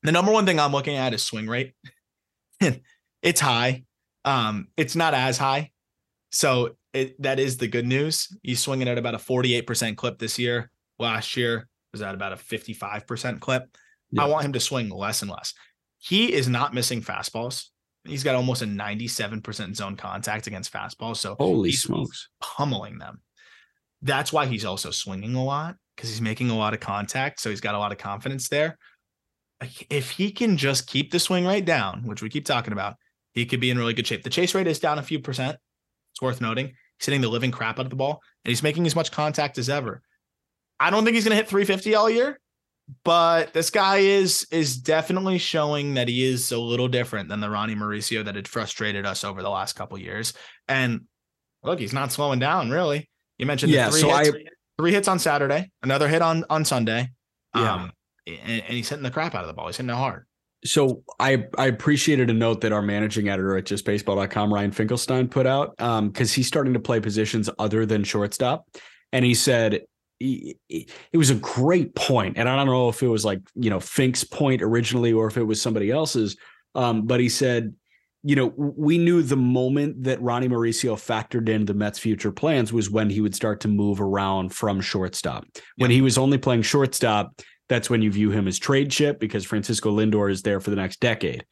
The 0.05 0.12
number 0.12 0.31
one 0.31 0.47
thing 0.47 0.61
I'm 0.61 0.71
looking 0.71 0.97
at 0.97 1.12
is 1.12 1.25
swing 1.25 1.49
rate. 1.49 1.75
it's 3.23 3.40
high. 3.40 3.85
Um, 4.25 4.68
it's 4.77 4.96
not 4.96 5.14
as 5.14 5.38
high. 5.38 5.70
So 6.33 6.77
it, 6.92 7.20
that 7.23 7.38
is 7.38 7.57
the 7.57 7.68
good 7.68 7.87
news. 7.87 8.29
He's 8.42 8.61
swinging 8.61 8.88
at 8.88 8.99
about 8.99 9.14
a 9.14 9.18
48% 9.18 9.96
clip 9.96 10.18
this 10.18 10.38
year. 10.38 10.70
Last 10.99 11.37
year 11.37 11.68
was 11.92 12.03
at 12.03 12.14
about 12.14 12.33
a 12.33 12.37
55% 12.37 13.40
clip. 13.40 13.64
Yeah. 14.11 14.25
I 14.25 14.27
want 14.27 14.44
him 14.44 14.53
to 14.53 14.61
swing 14.61 14.91
less 14.91 15.22
and 15.22 15.30
less. 15.30 15.55
He 15.99 16.32
is 16.32 16.49
not 16.49 16.74
missing 16.74 17.03
fastballs. 17.03 17.66
He's 18.05 18.24
got 18.24 18.35
almost 18.35 18.62
a 18.62 18.66
97% 18.66 19.76
zone 19.76 19.97
contact 19.97 20.47
against 20.47 20.72
fastballs. 20.72 21.18
So 21.18 21.37
holy 21.39 21.72
smokes, 21.72 22.28
pummeling 22.41 22.99
them. 22.99 23.20
That's 24.03 24.32
why 24.32 24.47
he's 24.47 24.64
also 24.64 24.91
swinging 24.91 25.35
a 25.35 25.45
lot 25.45 25.76
because 25.95 26.09
he's 26.09 26.22
making 26.22 26.49
a 26.49 26.57
lot 26.57 26.72
of 26.72 26.80
contact. 26.80 27.41
So 27.41 27.51
he's 27.51 27.61
got 27.61 27.74
a 27.74 27.78
lot 27.78 27.93
of 27.93 27.99
confidence 27.99 28.49
there. 28.49 28.78
If 29.91 30.11
he 30.13 30.31
can 30.33 30.57
just 30.57 30.87
keep 30.87 31.11
the 31.11 31.19
swing 31.19 31.47
rate 31.47 31.65
down, 31.67 32.05
which 32.07 32.23
we 32.23 32.31
keep 32.31 32.45
talking 32.47 32.73
about, 32.73 32.97
he 33.33 33.45
could 33.47 33.61
be 33.61 33.71
in 33.71 33.79
really 33.79 33.93
good 33.95 34.07
shape. 34.07 34.23
The 34.23 34.31
chase 34.31 34.55
rate 34.55 34.67
is 34.67 34.79
down 34.79 34.99
a 34.99 35.03
few 35.03 35.21
percent. 35.21 35.59
It's 36.13 36.23
worth 36.23 36.41
noting. 36.41 36.69
He's 36.99 37.07
hitting 37.07 37.21
the 37.21 37.29
living 37.29 37.51
crap 37.51 37.79
out 37.79 37.87
of 37.87 37.91
the 37.91 37.97
ball 37.97 38.21
and 38.45 38.51
he's 38.51 38.63
making 38.63 38.87
as 38.87 38.97
much 38.97 39.13
contact 39.13 39.59
as 39.59 39.69
ever. 39.69 40.03
I 40.79 40.91
don't 40.91 41.05
think 41.05 41.15
he's 41.15 41.25
going 41.25 41.33
to 41.33 41.37
hit 41.37 41.49
350 41.49 41.95
all 41.95 42.09
year, 42.11 42.41
but 43.05 43.53
this 43.53 43.71
guy 43.71 43.99
is 43.99 44.47
is 44.51 44.77
definitely 44.79 45.39
showing 45.39 45.95
that 45.95 46.09
he 46.09 46.25
is 46.25 46.51
a 46.53 46.59
little 46.59 46.89
different 46.89 47.29
than 47.29 47.41
the 47.41 47.51
Ronny 47.51 47.75
Mauricio 47.75 48.25
that 48.25 48.35
had 48.35 48.49
frustrated 48.49 49.05
us 49.07 49.25
over 49.25 49.43
the 49.43 49.51
last 49.51 49.75
couple 49.75 49.99
years. 49.99 50.33
And 50.69 51.03
look, 51.63 51.79
he's 51.79 51.93
not 51.93 52.13
slowing 52.13 52.39
down 52.39 52.71
really. 52.71 53.09
You 53.39 53.47
mentioned 53.47 53.73
Yeah, 53.73 53.91
three 53.91 54.01
so 54.01 54.09
hits, 54.17 54.31
I- 54.31 54.45
three 54.79 54.93
hits 54.93 55.07
on 55.09 55.19
Saturday, 55.19 55.71
another 55.83 56.09
hit 56.09 56.23
on 56.23 56.45
on 56.51 56.65
Sunday. 56.65 57.11
Yeah. 57.55 57.75
Um, 57.75 57.93
and, 58.43 58.62
and 58.62 58.76
he's 58.76 58.89
hitting 58.89 59.03
the 59.03 59.11
crap 59.11 59.35
out 59.35 59.43
of 59.43 59.49
the 59.49 59.55
ball. 59.55 59.66
He's 59.66 59.76
hitting 59.76 59.91
it 59.91 59.95
hard. 59.95 60.26
So 60.64 61.03
I 61.18 61.47
I 61.57 61.66
appreciated 61.66 62.28
a 62.28 62.35
note 62.35 62.61
that 62.61 62.72
our 62.72 62.83
managing 62.83 63.28
editor 63.28 63.57
at 63.57 63.64
justbaseball.com, 63.64 64.53
Ryan 64.53 64.72
Finkelstein, 64.72 65.28
put 65.28 65.47
out 65.47 65.76
because 65.78 66.33
he's 66.33 66.47
starting 66.47 66.74
to 66.74 66.81
play 66.81 67.01
positions 67.01 67.49
other 67.59 67.87
than 67.87 68.05
shortstop. 68.05 68.66
And 69.12 69.24
he 69.24 69.35
said 69.35 69.81
it 70.20 70.87
was 71.14 71.31
a 71.31 71.37
great 71.37 71.95
point. 71.95 72.37
And 72.37 72.49
I 72.49 72.57
don't 72.57 72.66
know 72.66 72.91
if 72.91 73.03
it 73.03 73.09
was 73.09 73.24
like, 73.24 73.41
you 73.55 73.70
know, 73.70 73.81
Fink's 73.81 74.22
point 74.22 74.61
originally 74.61 75.12
or 75.12 75.26
if 75.26 75.37
it 75.39 75.45
was 75.45 75.62
somebody 75.62 75.91
else's. 75.91 76.37
Um, 76.74 77.07
but 77.07 77.20
he 77.20 77.28
said, 77.28 77.74
you 78.22 78.37
know, 78.37 78.53
we 78.57 78.99
knew 78.99 79.22
the 79.22 79.37
moment 79.37 80.05
that 80.05 80.20
Ronny 80.20 80.47
Mauricio 80.47 80.95
factored 80.95 81.49
in 81.49 81.64
the 81.64 81.72
Mets' 81.72 81.99
future 81.99 82.31
plans 82.31 82.70
was 82.70 82.91
when 82.91 83.09
he 83.09 83.22
would 83.22 83.35
start 83.35 83.61
to 83.61 83.68
move 83.68 83.99
around 83.99 84.51
from 84.51 84.83
shortstop. 84.83 85.47
When 85.76 85.91
he 85.91 86.03
was 86.03 86.18
only 86.18 86.37
playing 86.37 86.62
shortstop, 86.62 87.41
that's 87.71 87.89
when 87.89 88.03
you 88.03 88.11
view 88.11 88.31
him 88.33 88.49
as 88.49 88.59
trade 88.59 88.91
chip 88.91 89.21
because 89.21 89.47
Francisco 89.47 89.97
Lindor 89.97 90.31
is 90.31 90.43
there 90.43 90.61
for 90.61 90.71
the 90.71 90.77
next 90.77 90.99
decade. 90.99 91.47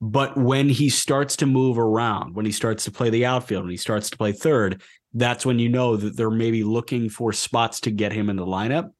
But 0.00 0.34
when 0.34 0.68
he 0.70 0.88
starts 0.88 1.36
to 1.36 1.46
move 1.46 1.78
around, 1.78 2.34
when 2.34 2.46
he 2.46 2.52
starts 2.52 2.84
to 2.84 2.90
play 2.90 3.10
the 3.10 3.26
outfield, 3.26 3.64
when 3.64 3.70
he 3.70 3.76
starts 3.76 4.08
to 4.10 4.16
play 4.16 4.32
third, 4.32 4.80
that's 5.12 5.44
when 5.44 5.58
you 5.58 5.68
know 5.68 5.96
that 5.96 6.16
they're 6.16 6.30
maybe 6.30 6.64
looking 6.64 7.10
for 7.10 7.34
spots 7.34 7.80
to 7.80 7.90
get 7.90 8.12
him 8.12 8.30
in 8.30 8.36
the 8.36 8.46
lineup. 8.46 8.90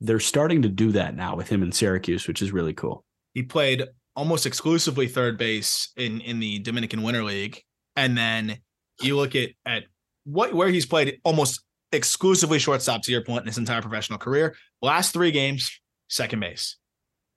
They're 0.00 0.20
starting 0.20 0.62
to 0.62 0.68
do 0.68 0.92
that 0.92 1.16
now 1.16 1.34
with 1.34 1.48
him 1.48 1.62
in 1.62 1.72
Syracuse, 1.72 2.28
which 2.28 2.42
is 2.42 2.52
really 2.52 2.74
cool. 2.74 3.04
He 3.32 3.42
played 3.42 3.84
almost 4.14 4.44
exclusively 4.44 5.08
third 5.08 5.38
base 5.38 5.92
in 5.96 6.20
in 6.20 6.40
the 6.40 6.58
Dominican 6.58 7.02
Winter 7.02 7.24
League, 7.24 7.62
and 7.96 8.18
then 8.18 8.58
you 9.00 9.16
look 9.16 9.34
at 9.34 9.50
at 9.64 9.84
what 10.24 10.52
where 10.52 10.68
he's 10.68 10.86
played 10.86 11.20
almost 11.24 11.62
exclusively 11.92 12.58
shortstop 12.58 13.02
to 13.02 13.12
your 13.12 13.24
point 13.24 13.42
in 13.42 13.46
his 13.46 13.58
entire 13.58 13.80
professional 13.80 14.18
career. 14.18 14.56
Last 14.82 15.12
three 15.12 15.30
games, 15.30 15.80
second 16.08 16.40
base. 16.40 16.76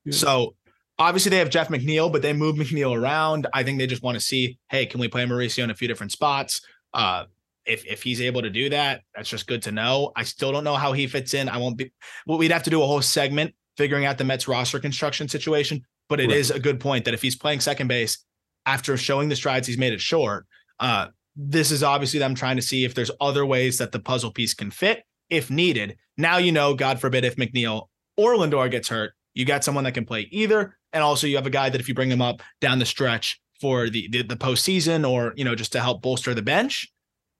Yeah. 0.05 0.13
So 0.13 0.55
obviously 0.97 1.29
they 1.29 1.37
have 1.37 1.49
Jeff 1.49 1.69
McNeil, 1.69 2.11
but 2.11 2.21
they 2.21 2.33
move 2.33 2.55
McNeil 2.55 2.95
around. 2.95 3.47
I 3.53 3.63
think 3.63 3.79
they 3.79 3.87
just 3.87 4.03
want 4.03 4.15
to 4.15 4.21
see, 4.21 4.57
hey, 4.69 4.85
can 4.85 4.99
we 4.99 5.07
play 5.07 5.23
Mauricio 5.25 5.63
in 5.63 5.69
a 5.69 5.75
few 5.75 5.87
different 5.87 6.11
spots? 6.11 6.61
Uh, 6.93 7.25
if 7.65 7.85
if 7.85 8.01
he's 8.01 8.21
able 8.21 8.41
to 8.41 8.49
do 8.49 8.69
that, 8.69 9.01
that's 9.15 9.29
just 9.29 9.45
good 9.47 9.61
to 9.63 9.71
know. 9.71 10.11
I 10.15 10.23
still 10.23 10.51
don't 10.51 10.63
know 10.63 10.75
how 10.75 10.93
he 10.93 11.05
fits 11.07 11.33
in. 11.35 11.47
I 11.47 11.57
won't 11.57 11.77
be. 11.77 11.91
Well, 12.25 12.37
we'd 12.39 12.51
have 12.51 12.63
to 12.63 12.69
do 12.71 12.81
a 12.81 12.87
whole 12.87 13.01
segment 13.03 13.53
figuring 13.77 14.05
out 14.05 14.17
the 14.17 14.23
Mets 14.23 14.47
roster 14.47 14.79
construction 14.79 15.27
situation. 15.27 15.83
But 16.09 16.19
it 16.19 16.31
is 16.31 16.49
Right. 16.49 16.59
a 16.59 16.61
good 16.61 16.79
point 16.79 17.05
that 17.05 17.13
if 17.13 17.21
he's 17.21 17.35
playing 17.37 17.61
second 17.61 17.87
base 17.87 18.17
after 18.65 18.97
showing 18.97 19.29
the 19.29 19.35
strides 19.35 19.67
he's 19.67 19.77
made 19.77 19.93
it 19.93 20.01
short, 20.01 20.45
uh, 20.79 21.07
this 21.35 21.71
is 21.71 21.83
obviously 21.83 22.19
them 22.19 22.35
trying 22.35 22.57
to 22.57 22.61
see 22.61 22.83
if 22.83 22.93
there's 22.93 23.11
other 23.21 23.45
ways 23.45 23.77
that 23.77 23.91
the 23.93 23.99
puzzle 23.99 24.31
piece 24.31 24.53
can 24.53 24.71
fit 24.71 25.03
if 25.29 25.49
needed. 25.49 25.95
Now 26.17 26.37
you 26.37 26.51
know, 26.51 26.73
God 26.73 26.99
forbid, 26.99 27.23
if 27.23 27.37
McNeil 27.37 27.87
or 28.21 28.35
Lindor 28.35 28.69
gets 28.69 28.89
hurt, 28.89 29.13
you 29.33 29.45
got 29.45 29.63
someone 29.63 29.83
that 29.85 29.93
can 29.93 30.05
play 30.05 30.27
either, 30.31 30.77
and 30.93 31.03
also 31.03 31.27
you 31.27 31.35
have 31.37 31.45
a 31.45 31.51
guy 31.51 31.69
that 31.69 31.79
if 31.81 31.87
you 31.87 31.93
bring 31.93 32.11
him 32.11 32.21
up 32.21 32.41
down 32.59 32.79
the 32.79 32.85
stretch 32.85 33.39
for 33.59 33.89
the 33.89 34.07
the, 34.09 34.23
the 34.23 34.35
postseason 34.35 35.09
or 35.09 35.33
you 35.35 35.45
know 35.45 35.55
just 35.55 35.71
to 35.73 35.79
help 35.79 36.01
bolster 36.01 36.33
the 36.33 36.41
bench, 36.41 36.91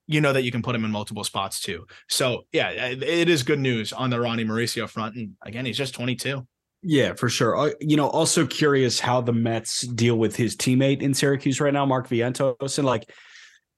you 0.07 0.21
know 0.21 0.33
that 0.33 0.43
you 0.43 0.51
can 0.51 0.61
put 0.61 0.75
him 0.75 0.85
in 0.85 0.91
multiple 0.91 1.23
spots 1.23 1.59
too. 1.59 1.85
So 2.09 2.43
yeah, 2.51 2.69
it 2.69 3.29
is 3.29 3.43
good 3.43 3.59
news 3.59 3.93
on 3.93 4.09
the 4.09 4.19
Ronny 4.19 4.45
Mauricio 4.45 4.89
front, 4.89 5.15
and 5.15 5.31
again, 5.43 5.65
he's 5.65 5.77
just 5.77 5.93
22. 5.93 6.45
Yeah, 6.83 7.13
for 7.13 7.29
sure. 7.29 7.55
Uh, 7.55 7.71
You 7.79 7.95
know, 7.95 8.09
also 8.09 8.45
curious 8.47 8.99
how 8.99 9.21
the 9.21 9.33
Mets 9.33 9.81
deal 9.81 10.17
with 10.17 10.35
his 10.35 10.55
teammate 10.55 11.01
in 11.01 11.13
Syracuse 11.13 11.61
right 11.61 11.73
now, 11.73 11.85
Mark 11.85 12.07
Vientos, 12.07 12.77
and 12.77 12.87
like 12.87 13.09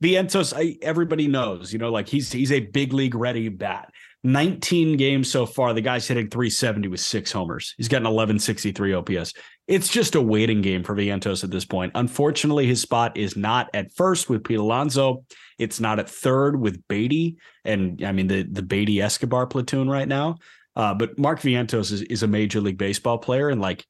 Vientos, 0.01 0.53
I, 0.55 0.77
everybody 0.81 1.27
knows, 1.27 1.73
you 1.73 1.79
know, 1.79 1.91
like 1.91 2.07
he's 2.07 2.31
he's 2.31 2.51
a 2.51 2.61
big 2.61 2.93
league 2.93 3.15
ready 3.15 3.49
bat. 3.49 3.89
19 4.23 4.95
games 4.95 5.29
so 5.29 5.45
far, 5.45 5.73
the 5.73 5.81
guy's 5.81 6.07
hitting 6.07 6.29
370 6.29 6.87
with 6.87 7.01
six 7.01 7.31
homers. 7.31 7.73
He's 7.77 7.89
got 7.89 7.97
an 7.97 8.03
1163 8.05 8.93
OPS. 8.93 9.33
It's 9.67 9.89
just 9.89 10.15
a 10.15 10.21
waiting 10.21 10.61
game 10.61 10.83
for 10.83 10.95
Vientos 10.95 11.43
at 11.43 11.51
this 11.51 11.65
point. 11.65 11.91
Unfortunately, 11.95 12.65
his 12.65 12.81
spot 12.81 13.17
is 13.17 13.35
not 13.35 13.69
at 13.73 13.93
first 13.93 14.29
with 14.29 14.43
Pete 14.43 14.59
Alonso. 14.59 15.25
It's 15.59 15.79
not 15.79 15.99
at 15.99 16.09
third 16.09 16.59
with 16.59 16.85
Baty, 16.87 17.37
and 17.65 18.03
I 18.03 18.11
mean 18.11 18.27
the 18.27 18.43
the 18.43 18.61
Baty 18.61 19.01
Escobar 19.01 19.45
platoon 19.47 19.89
right 19.89 20.07
now. 20.07 20.37
Uh, 20.75 20.93
but 20.93 21.19
Mark 21.19 21.39
Vientos 21.39 21.91
is, 21.91 22.01
is 22.03 22.23
a 22.23 22.27
major 22.27 22.59
league 22.59 22.77
baseball 22.77 23.17
player, 23.17 23.49
and 23.49 23.61
like, 23.61 23.85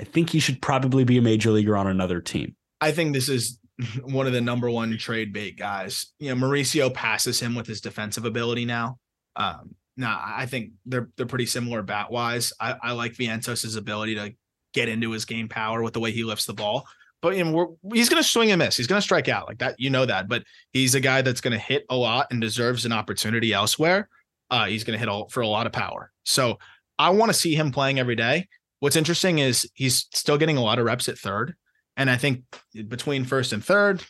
I 0.00 0.04
think 0.04 0.30
he 0.30 0.40
should 0.40 0.60
probably 0.60 1.04
be 1.04 1.18
a 1.18 1.22
major 1.22 1.50
leaguer 1.50 1.76
on 1.76 1.86
another 1.86 2.20
team. 2.20 2.56
I 2.80 2.92
think 2.92 3.12
this 3.12 3.28
is 3.28 3.58
one 4.02 4.26
of 4.26 4.32
the 4.32 4.40
number 4.40 4.70
one 4.70 4.96
trade 4.98 5.32
bait 5.32 5.58
guys. 5.58 6.12
You 6.18 6.34
know, 6.34 6.46
Mauricio 6.46 6.92
passes 6.92 7.40
him 7.40 7.54
with 7.54 7.66
his 7.66 7.80
defensive 7.80 8.24
ability 8.24 8.64
now. 8.64 8.98
Um, 9.40 9.74
I 10.02 10.46
think 10.46 10.72
they're 10.86 11.10
they're 11.16 11.26
pretty 11.26 11.46
similar 11.46 11.82
bat 11.82 12.10
wise. 12.10 12.52
I, 12.60 12.76
I 12.82 12.92
like 12.92 13.14
Vientos's 13.14 13.76
ability 13.76 14.14
to 14.14 14.34
get 14.72 14.88
into 14.88 15.10
his 15.10 15.24
game 15.24 15.48
power 15.48 15.82
with 15.82 15.92
the 15.92 16.00
way 16.00 16.10
he 16.12 16.24
lifts 16.24 16.46
the 16.46 16.54
ball. 16.54 16.86
But 17.22 17.36
you 17.36 17.44
know, 17.44 17.78
he's 17.92 18.08
going 18.08 18.22
to 18.22 18.28
swing 18.28 18.50
and 18.50 18.58
miss. 18.58 18.76
He's 18.76 18.86
going 18.86 18.98
to 18.98 19.04
strike 19.04 19.28
out 19.28 19.46
like 19.46 19.58
that. 19.58 19.78
You 19.78 19.90
know 19.90 20.06
that. 20.06 20.28
But 20.28 20.44
he's 20.72 20.94
a 20.94 21.00
guy 21.00 21.22
that's 21.22 21.40
going 21.40 21.52
to 21.52 21.58
hit 21.58 21.84
a 21.90 21.96
lot 21.96 22.28
and 22.30 22.40
deserves 22.40 22.86
an 22.86 22.92
opportunity 22.92 23.52
elsewhere. 23.52 24.08
Uh, 24.50 24.66
he's 24.66 24.84
going 24.84 24.94
to 24.94 24.98
hit 24.98 25.08
all, 25.08 25.28
for 25.28 25.42
a 25.42 25.46
lot 25.48 25.66
of 25.66 25.72
power. 25.72 26.12
So 26.24 26.58
I 26.98 27.10
want 27.10 27.30
to 27.30 27.38
see 27.38 27.54
him 27.54 27.72
playing 27.72 27.98
every 27.98 28.16
day. 28.16 28.48
What's 28.80 28.96
interesting 28.96 29.38
is 29.38 29.68
he's 29.74 30.06
still 30.14 30.38
getting 30.38 30.56
a 30.56 30.62
lot 30.62 30.78
of 30.78 30.86
reps 30.86 31.08
at 31.08 31.18
third. 31.18 31.54
And 31.96 32.08
I 32.08 32.16
think 32.16 32.42
between 32.88 33.24
first 33.24 33.52
and 33.52 33.62
third, 33.62 34.02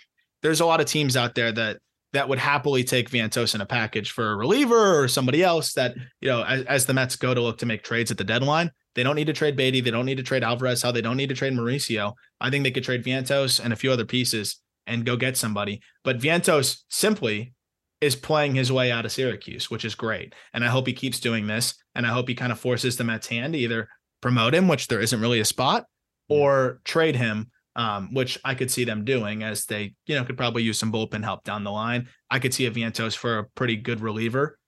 there's 0.43 0.61
a 0.61 0.67
lot 0.67 0.81
of 0.81 0.87
teams 0.87 1.17
out 1.17 1.35
there 1.35 1.51
that 1.51 1.79
that 2.13 2.29
would 2.29 2.39
happily 2.39 2.83
take 2.83 3.11
Vientos 3.11 3.55
in 3.55 3.61
a 3.61 3.67
package 3.67 4.11
for 4.11 4.33
a 4.33 4.37
reliever 4.37 5.01
or 5.01 5.09
somebody 5.09 5.43
else 5.43 5.75
that, 5.75 5.95
you 6.21 6.29
know, 6.29 6.43
as, 6.43 6.63
as 6.65 6.87
the 6.87 6.95
Mets 6.95 7.17
go 7.17 7.35
to 7.35 7.41
look 7.41 7.59
to 7.59 7.67
make 7.67 7.85
trades 7.85 8.11
at 8.11 8.19
the 8.19 8.25
deadline, 8.25 8.71
they 8.95 9.03
don't 9.03 9.17
need 9.17 9.27
to 9.27 9.33
trade 9.33 9.57
Baty. 9.57 9.81
They 9.81 9.91
don't 9.91 10.07
need 10.07 10.17
to 10.17 10.23
trade 10.23 10.43
Alvarez. 10.43 10.83
How 10.83 10.91
they 10.91 11.01
don't 11.01 11.17
need 11.17 11.29
to 11.29 11.35
trade 11.35 11.53
Mauricio. 11.53 12.15
I 12.41 12.51
think 12.51 12.65
they 12.65 12.73
could 12.73 12.85
trade 12.85 13.05
Vientos 13.05 13.63
and 13.63 13.73
a 13.73 13.77
few 13.77 13.93
other 13.93 14.05
pieces 14.05 14.61
and 14.87 15.07
go 15.07 15.17
get 15.17 15.37
somebody. 15.37 15.81
But 16.03 16.19
Vientos 16.19 16.81
simply 16.89 17.55
is 18.01 18.17
playing 18.17 18.55
his 18.55 18.73
way 18.73 18.91
out 18.91 19.05
of 19.05 19.13
Syracuse, 19.13 19.71
which 19.71 19.85
is 19.85 19.95
great. 19.95 20.35
And 20.53 20.65
I 20.65 20.69
hope 20.69 20.87
he 20.87 20.93
keeps 20.93 21.21
doing 21.21 21.47
this. 21.47 21.75
And 21.95 22.07
I 22.07 22.11
hope 22.11 22.29
he 22.29 22.35
kind 22.35 22.51
of 22.51 22.59
forces 22.59 22.97
the 22.97 23.05
Mets 23.05 23.29
hand 23.29 23.53
to 23.53 23.59
either 23.59 23.89
promote 24.21 24.55
him, 24.55 24.69
which 24.69 24.89
there 24.89 25.01
isn't 25.01 25.21
really 25.21 25.41
a 25.41 25.45
spot, 25.45 25.85
hmm. 26.29 26.35
or 26.35 26.81
trade 26.85 27.17
him 27.17 27.51
um, 27.77 28.13
which 28.13 28.39
I 28.45 28.55
could 28.55 28.71
see 28.71 28.85
them 28.85 29.05
doing 29.05 29.43
as 29.43 29.65
they, 29.67 29.95
you 30.07 30.15
know, 30.15 30.25
could 30.25 30.37
probably 30.37 30.63
use 30.63 30.79
some 30.79 30.93
bullpen 30.93 31.25
help 31.25 31.45
down 31.45 31.65
the 31.65 31.71
line. 31.71 32.09
I 32.31 32.39
could 32.39 32.55
see 32.55 32.67
a 32.67 32.71
Vientos 32.71 33.17
for 33.17 33.39
a 33.39 33.45
pretty 33.45 33.77
good 33.77 34.01
reliever 34.01 34.59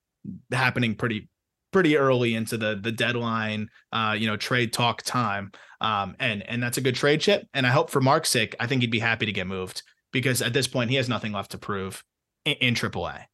happening 0.53 0.95
pretty 0.95 1.29
pretty 1.73 1.97
early 1.97 2.35
into 2.35 2.57
the 2.57 2.79
the 2.81 2.93
deadline 2.93 3.67
uh 3.93 4.15
you 4.17 4.25
know 4.29 4.37
trade 4.37 4.73
talk 4.73 5.03
time 5.03 5.51
um 5.81 6.15
and 6.21 6.49
and 6.49 6.63
that's 6.63 6.79
a 6.79 6.81
good 6.81 6.95
trade 6.95 7.21
chip 7.21 7.45
and 7.55 7.67
i 7.67 7.71
hope 7.71 7.91
for 7.91 8.01
mark's 8.01 8.29
sake 8.29 8.55
i 8.61 8.67
think 8.69 8.83
he'd 8.83 8.91
be 8.91 9.01
happy 9.01 9.27
to 9.27 9.33
get 9.33 9.49
moved 9.49 9.83
because 10.13 10.43
at 10.43 10.53
this 10.53 10.69
point 10.69 10.91
he 10.91 10.97
has 10.97 11.09
nothing 11.09 11.33
left 11.33 11.51
to 11.51 11.59
prove 11.59 12.05
in, 12.45 12.55
in 12.55 12.75
AAA. 12.75 13.25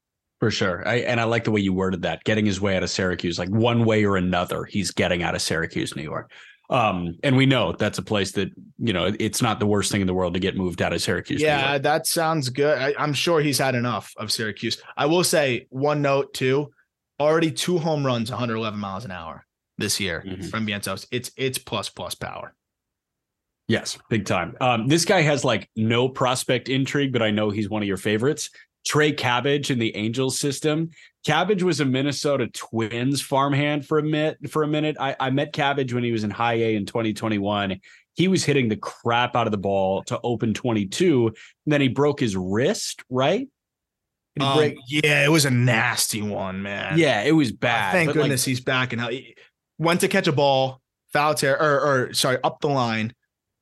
For 0.40 0.50
sure. 0.52 0.86
I, 0.86 0.96
and 0.96 1.20
I 1.20 1.24
like 1.24 1.44
the 1.44 1.50
way 1.50 1.60
you 1.60 1.72
worded 1.72 2.02
that, 2.02 2.22
getting 2.22 2.46
his 2.46 2.60
way 2.60 2.76
out 2.76 2.84
of 2.84 2.90
Syracuse, 2.90 3.38
like 3.38 3.48
one 3.48 3.84
way 3.84 4.04
or 4.04 4.16
another, 4.16 4.64
he's 4.64 4.92
getting 4.92 5.24
out 5.24 5.34
of 5.34 5.42
Syracuse, 5.42 5.96
New 5.96 6.02
York. 6.02 6.30
Um, 6.70 7.14
and 7.22 7.36
we 7.36 7.46
know 7.46 7.72
that's 7.72 7.96
a 7.98 8.02
place 8.02 8.32
that, 8.32 8.50
you 8.78 8.92
know, 8.92 9.10
it's 9.18 9.40
not 9.40 9.58
the 9.58 9.66
worst 9.66 9.90
thing 9.90 10.02
in 10.02 10.06
the 10.06 10.12
world 10.14 10.34
to 10.34 10.40
get 10.40 10.54
moved 10.56 10.82
out 10.82 10.92
of 10.92 11.00
Syracuse. 11.00 11.40
Yeah, 11.40 11.70
York. 11.70 11.82
that 11.84 12.06
sounds 12.06 12.50
good. 12.50 12.76
I, 12.78 12.94
I'm 12.98 13.14
sure 13.14 13.40
he's 13.40 13.58
had 13.58 13.74
enough 13.74 14.12
of 14.18 14.30
Syracuse. 14.30 14.80
I 14.96 15.06
will 15.06 15.24
say 15.24 15.66
one 15.70 16.02
note 16.02 16.34
too. 16.34 16.70
Already 17.18 17.50
two 17.50 17.78
home 17.78 18.04
runs, 18.04 18.30
111 18.30 18.78
miles 18.78 19.04
an 19.06 19.10
hour 19.10 19.44
this 19.78 19.98
year 19.98 20.22
Mhm. 20.26 20.50
from 20.50 20.66
Vientos. 20.66 21.06
It's 21.10 21.30
it's 21.36 21.56
plus 21.58 21.88
plus 21.88 22.14
power. 22.14 22.54
Yes, 23.66 23.98
big 24.08 24.24
time. 24.24 24.56
Um, 24.60 24.88
this 24.88 25.04
guy 25.04 25.20
has 25.22 25.44
like 25.44 25.68
no 25.76 26.08
prospect 26.08 26.68
intrigue, 26.68 27.12
but 27.12 27.22
I 27.22 27.30
know 27.30 27.50
he's 27.50 27.68
one 27.68 27.82
of 27.82 27.88
your 27.88 27.96
favorites. 27.96 28.50
Trey 28.86 29.12
Cabbage 29.12 29.70
in 29.70 29.78
the 29.78 29.94
Angels 29.96 30.38
system. 30.38 30.90
Cabbage 31.28 31.62
was 31.62 31.78
a 31.80 31.84
Minnesota 31.84 32.46
Twins 32.46 33.20
farmhand 33.20 33.84
for 33.86 33.98
a 33.98 34.02
minute. 34.02 34.50
For 34.50 34.62
a 34.62 34.66
minute, 34.66 34.96
I, 34.98 35.14
I 35.20 35.28
met 35.28 35.52
Cabbage 35.52 35.92
when 35.92 36.02
he 36.02 36.10
was 36.10 36.24
in 36.24 36.30
High 36.30 36.54
A 36.54 36.74
in 36.74 36.86
2021. 36.86 37.78
He 38.14 38.28
was 38.28 38.44
hitting 38.44 38.70
the 38.70 38.76
crap 38.78 39.36
out 39.36 39.46
of 39.46 39.50
the 39.50 39.58
ball 39.58 40.02
to 40.04 40.18
open 40.22 40.54
22. 40.54 41.26
And 41.26 41.36
then 41.66 41.82
he 41.82 41.88
broke 41.88 42.18
his 42.18 42.34
wrist, 42.34 43.02
right? 43.10 43.46
Um, 44.40 44.72
yeah, 44.88 45.22
it 45.22 45.28
was 45.30 45.44
a 45.44 45.50
nasty 45.50 46.22
one, 46.22 46.62
man. 46.62 46.96
yeah, 46.98 47.20
it 47.20 47.32
was 47.32 47.50
Uh, 47.50 47.56
bad. 47.60 47.92
Thank 47.92 48.08
but, 48.08 48.16
like, 48.16 48.22
goodness 48.24 48.46
he's 48.46 48.60
back 48.60 48.94
and 48.94 49.02
he 49.02 49.34
went 49.76 50.00
to 50.00 50.08
catch 50.08 50.28
a 50.28 50.32
ball, 50.32 50.80
foul 51.12 51.34
tear, 51.34 51.60
or, 51.60 51.80
or 52.08 52.14
sorry, 52.14 52.38
up 52.42 52.62
the 52.62 52.68
line. 52.68 53.12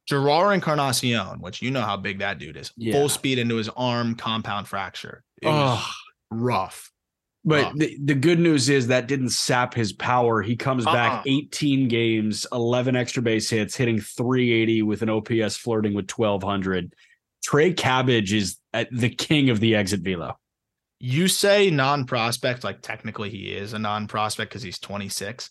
Jerar 0.08 0.54
Encarnacion, 0.54 1.40
which 1.40 1.62
you 1.62 1.72
know 1.72 1.82
how 1.82 1.96
big 1.96 2.20
that 2.20 2.38
dude 2.38 2.56
is, 2.56 2.72
Yeah. 2.76 2.92
full 2.92 3.08
speed 3.08 3.40
into 3.40 3.56
his 3.56 3.68
arm 3.70 4.14
compound 4.14 4.68
fracture. 4.68 5.24
It 5.42 5.48
was 5.48 5.80
oh, 5.82 5.92
rough. 6.30 6.92
But 7.47 7.62
Rough. 7.62 7.74
the, 7.76 7.99
the 8.03 8.14
good 8.16 8.40
news 8.40 8.68
is 8.68 8.88
that 8.88 9.07
didn't 9.07 9.28
sap 9.28 9.72
his 9.72 9.92
power. 9.92 10.42
He 10.42 10.57
comes 10.57 10.84
back 10.84 11.18
Uh-uh. 11.18 11.22
18 11.26 11.86
games, 11.86 12.44
11 12.53 12.97
extra 12.97 13.22
base 13.22 13.49
hits, 13.49 13.76
hitting 13.76 14.01
380 14.01 14.82
with 14.82 15.03
an 15.03 15.11
OPS 15.11 15.57
flirting 15.57 15.94
with 15.94 16.11
1200. 16.11 16.92
Trey 17.44 17.72
Cabbage 17.72 18.32
is 18.32 18.59
at 18.74 18.88
the 18.90 19.09
king 19.09 19.49
of 19.51 19.61
the 19.61 19.76
exit 19.76 20.01
velo. 20.01 20.36
You 20.99 21.28
say 21.28 21.70
non-prospect, 21.70 22.64
like 22.64 22.82
technically 22.82 23.30
he 23.30 23.53
is 23.53 23.74
a 23.74 23.78
non-prospect 23.78 24.51
because 24.51 24.62
he's 24.62 24.80
26. 24.80 25.49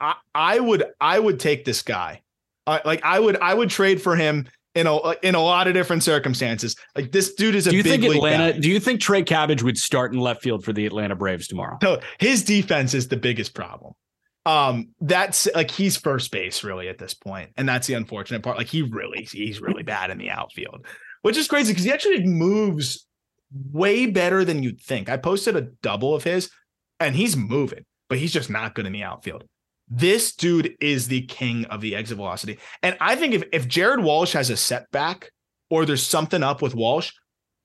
I, 0.00 0.14
I 0.32 0.60
would 0.60 0.84
I 1.00 1.18
would 1.18 1.40
take 1.40 1.64
this 1.64 1.82
guy. 1.82 2.22
Uh, 2.66 2.78
like 2.84 3.02
I 3.04 3.18
would 3.18 3.36
I 3.38 3.54
would 3.54 3.70
trade 3.70 4.00
for 4.00 4.14
him 4.14 4.46
in 4.74 4.86
a 4.86 5.10
in 5.22 5.34
a 5.34 5.40
lot 5.40 5.68
of 5.68 5.74
different 5.74 6.02
circumstances. 6.02 6.76
Like 6.96 7.12
this 7.12 7.34
dude 7.34 7.54
is 7.54 7.66
a 7.66 7.70
do 7.70 7.76
you 7.76 7.82
big 7.82 8.00
think 8.00 8.14
Atlanta? 8.14 8.58
Do 8.58 8.68
you 8.68 8.80
think 8.80 9.00
Trey 9.00 9.22
Cabbage 9.22 9.62
would 9.62 9.76
start 9.76 10.12
in 10.12 10.20
left 10.20 10.42
field 10.42 10.64
for 10.64 10.72
the 10.72 10.86
Atlanta 10.86 11.14
Braves 11.14 11.46
tomorrow? 11.46 11.78
No, 11.82 12.00
his 12.18 12.42
defense 12.42 12.94
is 12.94 13.08
the 13.08 13.16
biggest 13.16 13.54
problem. 13.54 13.94
Um, 14.44 14.88
that's 15.00 15.48
like 15.54 15.70
he's 15.70 15.96
first 15.96 16.32
base 16.32 16.64
really 16.64 16.88
at 16.88 16.98
this 16.98 17.14
point, 17.14 17.50
and 17.56 17.68
that's 17.68 17.86
the 17.86 17.94
unfortunate 17.94 18.42
part. 18.42 18.56
Like 18.56 18.66
he 18.66 18.82
really, 18.82 19.28
he's 19.30 19.60
really 19.60 19.82
bad 19.82 20.10
in 20.10 20.18
the 20.18 20.30
outfield, 20.30 20.86
which 21.22 21.36
is 21.36 21.46
crazy 21.46 21.72
because 21.72 21.84
he 21.84 21.92
actually 21.92 22.24
moves 22.24 23.06
way 23.70 24.06
better 24.06 24.44
than 24.44 24.62
you'd 24.62 24.80
think. 24.80 25.08
I 25.08 25.16
posted 25.16 25.54
a 25.54 25.68
double 25.82 26.14
of 26.14 26.24
his, 26.24 26.50
and 26.98 27.14
he's 27.14 27.36
moving, 27.36 27.84
but 28.08 28.18
he's 28.18 28.32
just 28.32 28.50
not 28.50 28.74
good 28.74 28.86
in 28.86 28.92
the 28.92 29.04
outfield. 29.04 29.44
This 29.94 30.34
dude 30.34 30.74
is 30.80 31.06
the 31.06 31.20
king 31.26 31.66
of 31.66 31.82
the 31.82 31.94
exit 31.94 32.16
velocity, 32.16 32.58
and 32.82 32.96
I 32.98 33.14
think 33.14 33.34
if 33.34 33.44
if 33.52 33.68
Jared 33.68 34.00
Walsh 34.00 34.32
has 34.32 34.48
a 34.48 34.56
setback 34.56 35.30
or 35.68 35.84
there's 35.84 36.02
something 36.02 36.42
up 36.42 36.62
with 36.62 36.74
Walsh, 36.74 37.12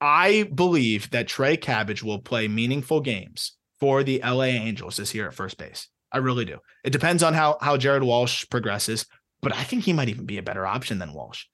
I 0.01 0.43
believe 0.53 1.09
that 1.11 1.29
Trey 1.29 1.55
Cabbage 1.55 2.03
will 2.03 2.19
play 2.19 2.49
meaningful 2.49 2.99
games 2.99 3.53
for 3.79 4.03
the 4.03 4.19
LA 4.25 4.43
Angels 4.43 4.97
this 4.97 5.15
year 5.15 5.25
at 5.25 5.35
first 5.35 5.57
base. 5.57 5.87
I 6.11 6.17
really 6.17 6.43
do. 6.43 6.57
It 6.83 6.89
depends 6.89 7.23
on 7.23 7.33
how 7.33 7.59
how 7.61 7.77
Jared 7.77 8.03
Walsh 8.03 8.45
progresses, 8.49 9.05
but 9.41 9.55
I 9.55 9.63
think 9.63 9.85
he 9.85 9.93
might 9.93 10.09
even 10.09 10.25
be 10.25 10.37
a 10.37 10.43
better 10.43 10.67
option 10.67 10.99
than 10.99 11.13
Walsh. 11.13 11.45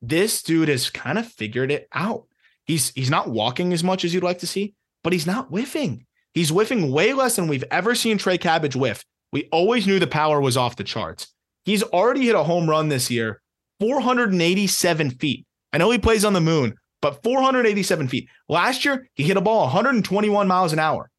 This 0.00 0.42
dude 0.42 0.70
has 0.70 0.88
kind 0.88 1.18
of 1.18 1.26
figured 1.26 1.70
it 1.70 1.86
out. 1.92 2.24
He's 2.64 2.88
he's 2.94 3.10
not 3.10 3.28
walking 3.28 3.74
as 3.74 3.84
much 3.84 4.06
as 4.06 4.14
you'd 4.14 4.24
like 4.24 4.38
to 4.38 4.46
see, 4.46 4.74
but 5.04 5.12
he's 5.12 5.26
not 5.26 5.50
whiffing. 5.50 6.06
He's 6.32 6.48
whiffing 6.48 6.90
way 6.90 7.12
less 7.12 7.36
than 7.36 7.48
we've 7.48 7.64
ever 7.70 7.94
seen 7.94 8.16
Trey 8.16 8.38
Cabbage 8.38 8.76
whiff. 8.76 9.04
We 9.32 9.48
always 9.52 9.86
knew 9.86 9.98
the 9.98 10.06
power 10.06 10.40
was 10.40 10.56
off 10.56 10.76
the 10.76 10.84
charts. 10.84 11.28
He's 11.64 11.82
already 11.82 12.26
hit 12.26 12.34
a 12.34 12.42
home 12.42 12.68
run 12.68 12.88
this 12.88 13.10
year, 13.10 13.40
487 13.80 15.10
feet. 15.12 15.46
I 15.72 15.78
know 15.78 15.90
he 15.90 15.98
plays 15.98 16.24
on 16.24 16.32
the 16.32 16.40
moon, 16.40 16.74
but 17.00 17.22
487 17.22 18.08
feet. 18.08 18.28
Last 18.48 18.84
year, 18.84 19.08
he 19.14 19.22
hit 19.22 19.36
a 19.36 19.40
ball 19.40 19.64
121 19.64 20.48
miles 20.48 20.72
an 20.72 20.78
hour. 20.78 21.10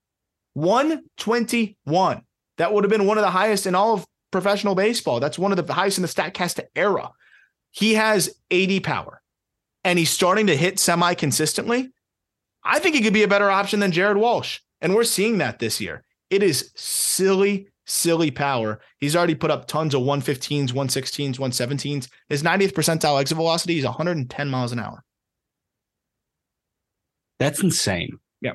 121. 0.53 2.22
That 2.57 2.74
would 2.74 2.84
have 2.84 2.91
been 2.91 3.07
one 3.07 3.18
of 3.18 3.24
the 3.24 3.32
highest 3.32 3.66
in 3.66 3.76
all 3.76 3.93
of 3.93 4.05
professional 4.32 4.76
baseball. 4.76 5.20
That's 5.20 5.39
one 5.39 5.51
of 5.57 5.66
the 5.66 5.74
highest 5.74 5.97
in 5.97 6.01
the 6.01 6.07
StatCast 6.07 6.59
era. 6.76 7.12
He 7.72 7.93
has 7.93 8.36
80 8.49 8.82
power 8.82 9.22
and 9.84 9.97
he's 9.97 10.09
starting 10.09 10.47
to 10.47 10.55
hit 10.55 10.80
semi 10.80 11.14
consistently. 11.14 11.91
I 12.64 12.80
think 12.80 12.95
he 12.95 13.01
could 13.01 13.14
be 13.14 13.24
a 13.24 13.28
better 13.28 13.49
option 13.49 13.80
than 13.80 13.91
Jared 13.91 14.18
Walsh. 14.18 14.59
And 14.82 14.93
we're 14.93 15.03
seeing 15.03 15.38
that 15.39 15.59
this 15.59 15.80
year. 15.80 16.03
It 16.30 16.43
is 16.43 16.72
silly, 16.76 17.68
silly 17.86 18.32
power. 18.32 18.80
He's 19.00 19.16
already 19.16 19.36
put 19.36 19.52
up 19.52 19.68
tons 19.68 19.94
of 19.94 20.02
115s, 20.02 20.72
116s, 20.72 21.38
117s. 21.38 22.10
His 22.30 22.44
90th 22.44 22.74
percentile 22.74 23.20
exit 23.20 23.36
velocity 23.36 23.80
is 23.80 23.86
110 23.86 24.50
miles 24.50 24.72
an 24.72 24.80
hour. 24.80 25.04
That's 27.40 27.64
insane. 27.64 28.20
Yeah. 28.42 28.54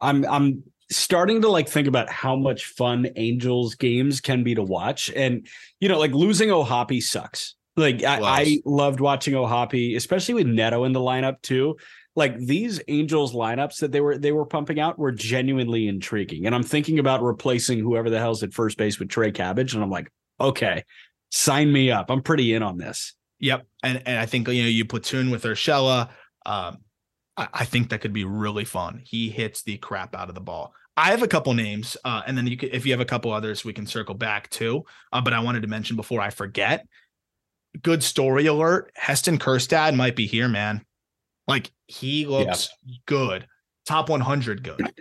I'm 0.00 0.24
I'm 0.26 0.64
starting 0.90 1.42
to 1.42 1.48
like 1.48 1.68
think 1.68 1.86
about 1.86 2.10
how 2.10 2.36
much 2.36 2.66
fun 2.66 3.08
Angels 3.16 3.74
games 3.74 4.20
can 4.20 4.42
be 4.42 4.54
to 4.54 4.62
watch. 4.62 5.10
And 5.14 5.46
you 5.80 5.88
know, 5.88 5.98
like 5.98 6.12
losing 6.12 6.48
Ohtani 6.48 7.02
sucks. 7.02 7.54
Like 7.76 8.02
I, 8.02 8.20
I 8.22 8.58
loved 8.64 9.00
watching 9.00 9.34
Ohtani, 9.34 9.96
especially 9.96 10.34
with 10.34 10.46
Neto 10.46 10.84
in 10.84 10.92
the 10.92 11.00
lineup 11.00 11.40
too. 11.42 11.76
Like 12.16 12.38
these 12.38 12.80
Angels 12.88 13.34
lineups 13.34 13.78
that 13.80 13.92
they 13.92 14.00
were 14.00 14.16
they 14.18 14.32
were 14.32 14.46
pumping 14.46 14.80
out 14.80 14.98
were 14.98 15.12
genuinely 15.12 15.86
intriguing. 15.86 16.46
And 16.46 16.54
I'm 16.54 16.62
thinking 16.62 16.98
about 16.98 17.22
replacing 17.22 17.78
whoever 17.78 18.10
the 18.10 18.18
hell's 18.18 18.42
at 18.42 18.54
first 18.54 18.78
base 18.78 18.98
with 18.98 19.10
Trey 19.10 19.30
Cabbage. 19.30 19.74
And 19.74 19.82
I'm 19.82 19.90
like, 19.90 20.10
okay, 20.40 20.84
sign 21.30 21.70
me 21.70 21.90
up. 21.90 22.10
I'm 22.10 22.22
pretty 22.22 22.54
in 22.54 22.62
on 22.62 22.78
this. 22.78 23.14
Yep. 23.40 23.66
And 23.82 24.02
and 24.06 24.18
I 24.18 24.26
think 24.26 24.48
you 24.48 24.62
know 24.62 24.68
you 24.68 24.86
platoon 24.86 25.30
with 25.30 25.44
Urshela. 25.44 26.08
Um, 26.46 26.78
I, 27.36 27.48
I 27.52 27.64
think 27.64 27.90
that 27.90 28.00
could 28.00 28.14
be 28.14 28.24
really 28.24 28.64
fun. 28.64 29.02
He 29.04 29.28
hits 29.28 29.62
the 29.62 29.76
crap 29.76 30.14
out 30.14 30.28
of 30.28 30.34
the 30.34 30.40
ball. 30.40 30.72
I 30.96 31.10
have 31.10 31.22
a 31.22 31.28
couple 31.28 31.52
names, 31.52 31.96
uh, 32.04 32.22
and 32.26 32.38
then 32.38 32.46
you 32.46 32.56
if 32.62 32.86
you 32.86 32.92
have 32.92 33.00
a 33.00 33.04
couple 33.04 33.32
others, 33.32 33.64
we 33.64 33.74
can 33.74 33.86
circle 33.86 34.14
back 34.14 34.48
too. 34.48 34.84
Uh, 35.12 35.20
but 35.20 35.34
I 35.34 35.40
wanted 35.40 35.62
to 35.62 35.68
mention 35.68 35.96
before 35.96 36.20
I 36.20 36.30
forget. 36.30 36.86
Good 37.82 38.02
story 38.02 38.46
alert. 38.46 38.90
Heston 38.94 39.38
Kjerstad 39.38 39.94
might 39.94 40.16
be 40.16 40.26
here, 40.26 40.48
man. 40.48 40.82
Like 41.46 41.70
he 41.86 42.26
looks 42.26 42.68
good. 43.06 43.46
Top 43.86 44.08
100 44.08 44.62
good. 44.62 44.92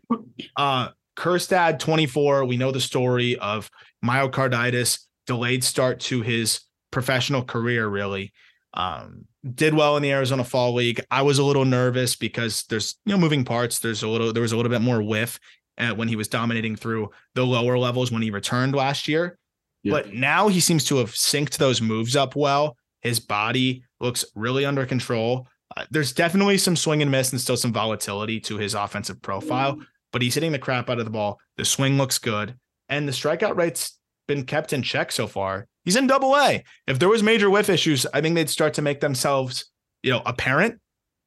Uh 0.55 0.89
Kjerstad 1.17 1.79
24. 1.79 2.45
We 2.45 2.57
know 2.57 2.71
the 2.71 2.81
story 2.81 3.37
of 3.37 3.69
myocarditis, 4.03 4.99
delayed 5.25 5.63
start 5.63 5.99
to 6.01 6.21
his 6.21 6.61
professional 6.91 7.43
career, 7.43 7.87
really. 7.87 8.33
Um, 8.73 9.25
did 9.53 9.73
well 9.73 9.95
in 9.95 10.03
the 10.03 10.11
Arizona 10.11 10.43
Fall 10.43 10.73
League. 10.73 10.99
I 11.09 11.21
was 11.21 11.39
a 11.39 11.43
little 11.43 11.65
nervous 11.65 12.15
because 12.15 12.63
there's 12.69 12.95
you 13.05 13.13
know 13.13 13.17
moving 13.17 13.45
parts. 13.45 13.79
There's 13.79 14.03
a 14.03 14.07
little 14.07 14.33
there 14.33 14.41
was 14.41 14.51
a 14.51 14.57
little 14.57 14.71
bit 14.71 14.81
more 14.81 15.01
whiff 15.01 15.39
uh, 15.77 15.93
when 15.93 16.07
he 16.07 16.15
was 16.15 16.27
dominating 16.27 16.75
through 16.75 17.11
the 17.35 17.45
lower 17.45 17.77
levels 17.77 18.11
when 18.11 18.21
he 18.21 18.31
returned 18.31 18.75
last 18.75 19.07
year. 19.07 19.37
Yeah. 19.83 19.91
But 19.91 20.13
now 20.13 20.47
he 20.47 20.59
seems 20.59 20.83
to 20.85 20.97
have 20.97 21.11
synced 21.11 21.57
those 21.57 21.81
moves 21.81 22.15
up 22.15 22.35
well. 22.35 22.75
His 23.01 23.19
body 23.19 23.83
looks 23.99 24.25
really 24.35 24.65
under 24.65 24.85
control. 24.85 25.47
Uh, 25.75 25.85
there's 25.91 26.13
definitely 26.13 26.57
some 26.57 26.75
swing 26.75 27.01
and 27.01 27.11
miss 27.11 27.31
and 27.31 27.41
still 27.41 27.57
some 27.57 27.73
volatility 27.73 28.39
to 28.39 28.57
his 28.57 28.73
offensive 28.73 29.21
profile, 29.21 29.77
but 30.11 30.21
he's 30.21 30.35
hitting 30.35 30.51
the 30.51 30.59
crap 30.59 30.89
out 30.89 30.99
of 30.99 31.05
the 31.05 31.11
ball. 31.11 31.39
The 31.57 31.65
swing 31.65 31.97
looks 31.97 32.17
good, 32.17 32.55
and 32.89 33.07
the 33.07 33.11
strikeout 33.11 33.55
rate's 33.55 33.97
been 34.27 34.45
kept 34.45 34.73
in 34.73 34.81
check 34.81 35.11
so 35.11 35.27
far. 35.27 35.67
He's 35.83 35.95
in 35.95 36.07
double 36.07 36.35
A. 36.35 36.63
If 36.87 36.99
there 36.99 37.09
was 37.09 37.23
major 37.23 37.49
whiff 37.49 37.69
issues, 37.69 38.05
I 38.13 38.21
think 38.21 38.35
they'd 38.35 38.49
start 38.49 38.73
to 38.75 38.81
make 38.81 38.99
themselves, 38.99 39.71
you 40.01 40.11
know, 40.11 40.21
apparent. 40.25 40.79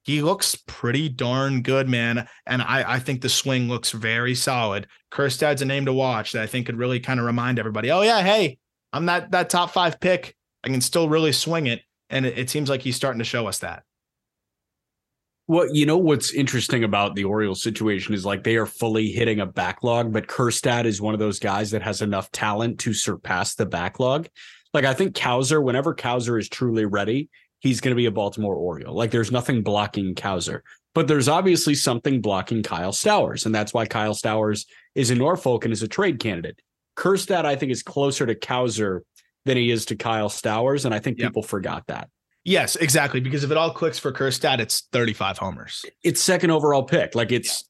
He 0.05 0.23
looks 0.23 0.57
pretty 0.67 1.09
darn 1.09 1.63
good, 1.63 1.89
man. 1.89 2.27
And 2.47 2.63
I, 2.63 2.95
I 2.95 2.99
think 2.99 3.21
the 3.21 3.29
swing 3.29 3.69
looks 3.69 3.91
very 3.91 4.35
solid. 4.35 4.87
Kjerstad's 5.13 5.63
a 5.63 5.67
name 5.67 5.85
to 5.85 5.93
watch 5.93 6.33
that 6.33 6.43
I 6.43 6.47
think 6.47 6.67
could 6.67 6.79
really 6.79 6.99
kind 6.99 7.21
of 7.21 7.27
remind 7.27 7.59
everybody, 7.59 7.91
oh 7.91 8.03
yeah, 8.03 8.23
hey, 8.23 8.59
I'm 8.93 9.07
that 9.07 9.31
that 9.33 9.51
top 9.51 9.71
five 9.71 10.01
pick. 10.01 10.35
I 10.65 10.69
can 10.69 10.81
still 10.81 11.09
really 11.09 11.33
swing 11.33 11.67
it. 11.67 11.83
And 12.11 12.25
it, 12.25 12.39
it 12.39 12.51
seems 12.51 12.71
like 12.71 12.81
he's 12.81 12.97
starting 12.97 13.19
to 13.19 13.25
show 13.25 13.47
us 13.47 13.59
that. 13.59 13.83
Well, 15.49 15.75
you 15.75 15.87
know 15.87 15.97
what's 15.97 16.35
interesting 16.35 16.85
about 16.85 17.15
the 17.15 17.25
Orioles 17.25 17.63
situation 17.63 18.13
is 18.13 18.27
like 18.27 18.45
they 18.45 18.57
are 18.57 18.67
fully 18.67 19.11
hitting 19.11 19.41
a 19.41 19.47
backlog, 19.47 20.13
but 20.13 20.27
Kjerstad 20.27 20.85
is 20.85 21.01
one 21.01 21.15
of 21.15 21.21
those 21.21 21.39
guys 21.39 21.71
that 21.71 21.81
has 21.81 22.03
enough 22.03 22.31
talent 22.33 22.81
to 22.81 22.93
surpass 22.93 23.55
the 23.55 23.65
backlog. 23.65 24.29
Like 24.75 24.85
I 24.85 24.93
think 24.93 25.17
Cowser, 25.17 25.63
whenever 25.63 25.95
Cowser 25.95 26.39
is 26.39 26.51
truly 26.51 26.85
ready, 26.85 27.31
he's 27.61 27.81
going 27.81 27.93
to 27.93 27.97
be 27.97 28.05
a 28.05 28.11
Baltimore 28.11 28.57
Oriole. 28.57 28.95
Like 28.95 29.11
there's 29.11 29.33
nothing 29.33 29.63
blocking 29.63 30.15
Cowser, 30.15 30.61
but 30.95 31.09
there's 31.09 31.29
obviously 31.29 31.75
something 31.75 32.21
blocking 32.21 32.63
Kyle 32.63 32.93
Stowers, 32.93 33.47
and 33.47 33.55
that's 33.55 33.73
why 33.73 33.87
Kyle 33.87 34.15
Stowers 34.15 34.67
is 34.95 35.11
in 35.11 35.17
Norfolk 35.17 35.65
and 35.65 35.73
is 35.73 35.83
a 35.83 35.89
trade 35.89 36.21
candidate. 36.21 36.61
Kjerstad, 36.99 37.47
I 37.47 37.57
think, 37.57 37.73
is 37.73 37.83
closer 37.83 38.27
to 38.27 38.35
Cowser 38.35 39.01
than 39.47 39.57
he 39.57 39.71
is 39.71 39.87
to 39.87 39.97
Kyle 39.97 40.29
Stowers, 40.29 40.85
and 40.85 40.95
I 40.95 40.99
think 40.99 41.19
Yep. 41.19 41.29
people 41.29 41.43
forgot 41.43 41.87
that. 41.87 42.11
Yes, 42.45 42.77
exactly. 42.77 43.21
Because 43.21 43.45
if 43.45 43.51
it 43.51 43.57
all 43.57 43.73
clicks 43.73 43.99
for 43.99 44.13
Kjerstad, 44.13 44.61
it's 44.61 44.89
35 44.93 45.39
homers. 45.39 45.85
It's 46.03 46.23
second 46.23 46.51
overall 46.51 46.83
pick. 46.83 47.15
Like 47.15 47.33
it's 47.33 47.69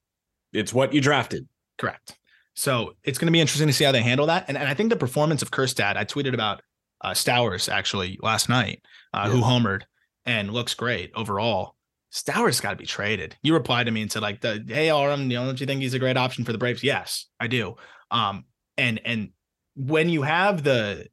it's 0.52 0.72
what 0.72 0.92
you 0.92 1.00
drafted. 1.00 1.48
Correct. 1.78 2.16
So 2.54 2.94
it's 3.04 3.18
going 3.18 3.26
to 3.26 3.32
be 3.32 3.40
interesting 3.40 3.68
to 3.68 3.72
see 3.72 3.84
how 3.84 3.92
they 3.92 4.02
handle 4.02 4.26
that. 4.26 4.44
And, 4.48 4.56
and 4.56 4.68
I 4.68 4.74
think 4.74 4.90
the 4.90 4.96
performance 4.96 5.42
of 5.42 5.50
Kjerstad, 5.50 5.96
I 5.96 6.04
tweeted 6.04 6.34
about 6.34 6.60
uh, 7.02 7.10
Stowers 7.12 7.68
actually 7.68 8.18
last 8.20 8.48
night, 8.48 8.82
uh, 9.14 9.30
who 9.30 9.40
homered 9.40 9.82
and 10.26 10.52
looks 10.52 10.74
great 10.74 11.12
overall. 11.14 11.76
Stowers 12.10 12.60
got 12.60 12.70
to 12.70 12.76
be 12.76 12.86
traded. 12.86 13.36
You 13.42 13.54
replied 13.54 13.84
to 13.84 13.92
me 13.92 14.02
and 14.02 14.10
said 14.10 14.22
like, 14.22 14.40
the, 14.40 14.64
"Hey, 14.66 14.90
Aram, 14.90 15.30
you 15.30 15.36
know, 15.36 15.46
don't 15.46 15.60
you 15.60 15.66
think 15.66 15.82
he's 15.82 15.94
a 15.94 15.98
great 15.98 16.16
option 16.16 16.44
for 16.44 16.52
the 16.52 16.58
Braves?" 16.58 16.82
Yes, 16.82 17.26
I 17.38 17.46
do. 17.46 17.76
Um, 18.10 18.44
and 18.76 19.00
and 19.04 19.30
when 19.76 20.08
you 20.08 20.22
have 20.22 20.64
the 20.64 21.06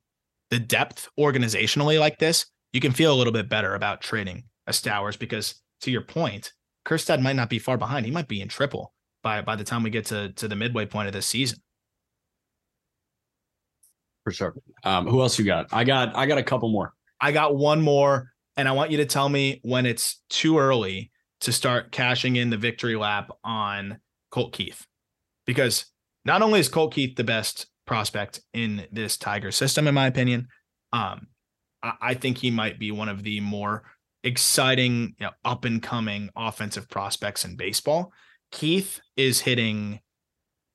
the 0.50 0.60
depth 0.60 1.10
organizationally 1.20 2.00
like 2.00 2.18
this, 2.18 2.46
you 2.76 2.82
can 2.82 2.92
feel 2.92 3.14
a 3.14 3.16
little 3.16 3.32
bit 3.32 3.48
better 3.48 3.74
about 3.74 4.02
trading 4.02 4.44
a 4.68 4.74
Stowers 4.74 5.18
because, 5.18 5.56
to 5.80 5.92
your 5.92 6.02
point, 6.02 6.52
Kjerstad 6.86 7.22
might 7.22 7.38
not 7.38 7.50
be 7.50 7.58
far 7.58 7.78
behind. 7.78 8.06
He 8.06 8.12
might 8.12 8.28
be 8.28 8.42
in 8.42 8.50
triple 8.50 8.94
by 9.24 9.42
by 9.42 9.56
the 9.56 9.64
time 9.64 9.82
we 9.82 9.90
get 9.90 10.06
to 10.08 10.34
to 10.34 10.50
the 10.50 10.58
midway 10.58 10.86
point 10.86 11.08
of 11.08 11.14
this 11.14 11.26
season. 11.26 11.60
For 14.26 14.34
sure. 14.34 14.56
Um, 14.84 15.08
who 15.08 15.22
else 15.22 15.40
you 15.40 15.46
got? 15.46 15.68
I 15.72 15.86
got 15.86 16.18
I 16.18 16.26
got 16.26 16.38
a 16.38 16.44
couple 16.44 16.70
more. 16.70 16.94
I 17.22 17.32
got 17.32 17.56
one 17.56 17.80
more, 17.80 18.32
and 18.58 18.68
I 18.68 18.74
want 18.74 18.92
you 18.92 18.98
to 18.98 19.06
tell 19.06 19.30
me 19.30 19.62
when 19.64 19.86
it's 19.86 20.22
too 20.30 20.60
early 20.60 21.12
to 21.42 21.54
start 21.54 21.94
cashing 21.94 22.36
in 22.36 22.50
the 22.50 22.58
victory 22.58 22.98
lap 22.98 23.32
on 23.46 24.00
Colt 24.32 24.52
Keith. 24.52 24.86
Because 25.46 25.86
not 26.26 26.42
only 26.42 26.60
is 26.60 26.68
Colt 26.68 26.94
Keith 26.94 27.16
the 27.16 27.24
best 27.24 27.68
prospect 27.88 28.42
in 28.54 28.86
this 28.92 29.16
Tiger 29.16 29.52
system, 29.52 29.88
in 29.88 29.94
my 29.94 30.08
opinion, 30.08 30.50
um, 30.92 31.28
I, 32.02 32.14
think 32.14 32.38
he 32.38 32.52
might 32.52 32.80
be 32.80 32.92
one 32.92 33.10
of 33.10 33.24
the 33.24 33.40
more 33.42 33.84
exciting, 34.24 35.16
you 35.20 35.26
know, 35.26 35.32
up 35.44 35.66
and 35.66 35.82
coming 35.82 36.30
offensive 36.36 36.90
prospects 36.90 37.46
in 37.46 37.56
baseball. 37.56 38.12
Keith 38.52 39.00
is 39.16 39.42
hitting 39.42 40.00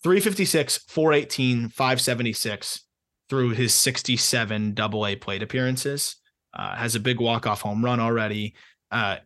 356, 0.02 0.78
418, 0.88 1.68
576 1.68 2.86
through 3.28 3.50
his 3.50 3.74
67 3.74 4.74
double 4.74 5.06
A 5.06 5.16
plate 5.16 5.42
appearances. 5.42 6.16
Uh, 6.52 6.74
has 6.74 6.94
a 6.94 7.00
big 7.00 7.20
walk 7.20 7.46
off 7.46 7.62
home 7.62 7.84
run 7.84 8.00
already. 8.00 8.54
Uh, 8.90 9.16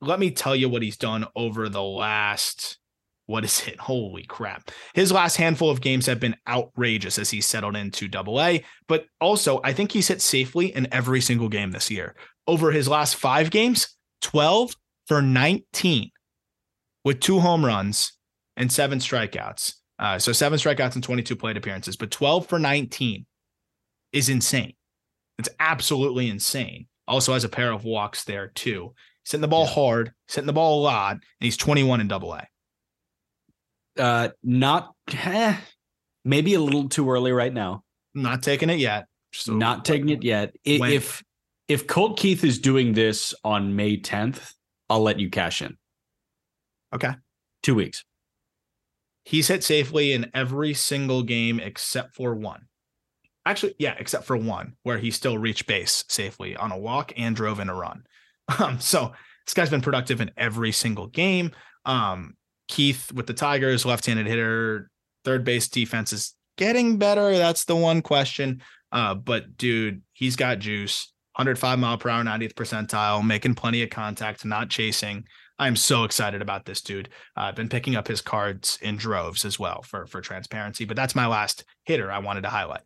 let 0.00 0.18
me 0.18 0.30
tell 0.30 0.54
you 0.54 0.68
what 0.68 0.82
he's 0.82 0.98
done 0.98 1.24
over 1.34 1.68
the 1.68 1.82
last 1.82 2.78
what 3.26 3.44
is 3.44 3.66
it? 3.66 3.80
Holy 3.80 4.24
crap. 4.24 4.70
His 4.94 5.10
last 5.10 5.36
handful 5.36 5.70
of 5.70 5.80
games 5.80 6.06
have 6.06 6.20
been 6.20 6.36
outrageous 6.48 7.18
as 7.18 7.30
he's 7.30 7.46
settled 7.46 7.76
into 7.76 8.08
double 8.08 8.40
A, 8.40 8.64
but 8.86 9.06
also 9.20 9.60
I 9.64 9.72
think 9.72 9.92
he's 9.92 10.08
hit 10.08 10.20
safely 10.20 10.74
in 10.74 10.92
every 10.92 11.20
single 11.20 11.48
game 11.48 11.70
this 11.70 11.90
year. 11.90 12.16
Over 12.46 12.70
his 12.70 12.88
last 12.88 13.16
five 13.16 13.50
games, 13.50 13.96
12 14.22 14.74
for 15.06 15.22
19 15.22 16.10
with 17.04 17.20
two 17.20 17.40
home 17.40 17.64
runs 17.64 18.12
and 18.56 18.70
seven 18.70 18.98
strikeouts. 18.98 19.74
Uh, 19.98 20.18
so 20.18 20.32
seven 20.32 20.58
strikeouts 20.58 20.94
and 20.94 21.04
22 21.04 21.36
plate 21.36 21.56
appearances, 21.56 21.96
but 21.96 22.10
12 22.10 22.46
for 22.46 22.58
19 22.58 23.24
is 24.12 24.28
insane. 24.28 24.74
It's 25.38 25.48
absolutely 25.60 26.28
insane. 26.28 26.86
Also 27.06 27.32
has 27.32 27.44
a 27.44 27.48
pair 27.48 27.72
of 27.72 27.84
walks 27.84 28.24
there 28.24 28.48
too. 28.48 28.94
He's 29.22 29.32
hitting 29.32 29.42
the 29.42 29.48
ball 29.48 29.64
yeah. 29.64 29.72
hard, 29.72 30.12
he's 30.26 30.34
hitting 30.34 30.46
the 30.46 30.52
ball 30.52 30.80
a 30.80 30.82
lot, 30.82 31.12
and 31.12 31.22
he's 31.40 31.56
21 31.56 32.00
in 32.00 32.08
double 32.08 32.34
A. 32.34 32.46
Uh, 33.98 34.30
not 34.42 34.92
eh, 35.12 35.56
maybe 36.24 36.54
a 36.54 36.60
little 36.60 36.88
too 36.88 37.10
early 37.10 37.32
right 37.32 37.52
now. 37.52 37.84
Not 38.14 38.42
taking 38.42 38.70
it 38.70 38.78
yet. 38.78 39.06
So 39.32 39.52
not 39.52 39.84
taking 39.84 40.08
it 40.10 40.22
yet. 40.22 40.54
When? 40.64 40.92
If 40.92 41.22
if 41.68 41.86
Colt 41.86 42.18
Keith 42.18 42.44
is 42.44 42.58
doing 42.58 42.92
this 42.92 43.34
on 43.42 43.74
May 43.74 43.96
10th, 43.96 44.52
I'll 44.90 45.02
let 45.02 45.18
you 45.18 45.30
cash 45.30 45.62
in. 45.62 45.76
Okay. 46.94 47.12
Two 47.62 47.74
weeks. 47.74 48.04
He's 49.24 49.48
hit 49.48 49.64
safely 49.64 50.12
in 50.12 50.30
every 50.34 50.74
single 50.74 51.22
game 51.22 51.58
except 51.58 52.14
for 52.14 52.34
one. 52.34 52.66
Actually, 53.46 53.74
yeah, 53.78 53.94
except 53.98 54.24
for 54.24 54.36
one 54.36 54.74
where 54.82 54.98
he 54.98 55.10
still 55.10 55.38
reached 55.38 55.66
base 55.66 56.04
safely 56.08 56.56
on 56.56 56.72
a 56.72 56.78
walk 56.78 57.12
and 57.16 57.34
drove 57.34 57.60
in 57.60 57.68
a 57.68 57.74
run. 57.74 58.04
Um, 58.58 58.78
so 58.78 59.14
this 59.46 59.54
guy's 59.54 59.70
been 59.70 59.80
productive 59.80 60.20
in 60.20 60.30
every 60.36 60.70
single 60.70 61.06
game. 61.06 61.52
Um, 61.86 62.36
Keith 62.68 63.12
with 63.12 63.26
the 63.26 63.34
Tigers, 63.34 63.84
left-handed 63.84 64.26
hitter, 64.26 64.90
third 65.24 65.44
base 65.44 65.68
defense 65.68 66.12
is 66.12 66.34
getting 66.56 66.98
better. 66.98 67.36
That's 67.36 67.64
the 67.64 67.76
one 67.76 68.02
question. 68.02 68.62
Uh, 68.92 69.14
but 69.14 69.56
dude, 69.56 70.02
he's 70.12 70.36
got 70.36 70.60
juice. 70.60 71.12
105 71.36 71.78
mile 71.80 71.98
per 71.98 72.08
hour, 72.08 72.22
90th 72.22 72.54
percentile, 72.54 73.26
making 73.26 73.56
plenty 73.56 73.82
of 73.82 73.90
contact, 73.90 74.44
not 74.44 74.70
chasing. 74.70 75.24
I'm 75.58 75.76
so 75.76 76.04
excited 76.04 76.42
about 76.42 76.64
this 76.64 76.80
dude. 76.80 77.08
Uh, 77.36 77.42
I've 77.42 77.56
been 77.56 77.68
picking 77.68 77.96
up 77.96 78.06
his 78.06 78.20
cards 78.20 78.78
in 78.82 78.96
droves 78.96 79.44
as 79.44 79.58
well 79.58 79.82
for 79.82 80.06
for 80.06 80.20
transparency. 80.20 80.84
But 80.84 80.96
that's 80.96 81.14
my 81.14 81.26
last 81.26 81.64
hitter 81.84 82.10
I 82.10 82.18
wanted 82.18 82.42
to 82.42 82.50
highlight. 82.50 82.82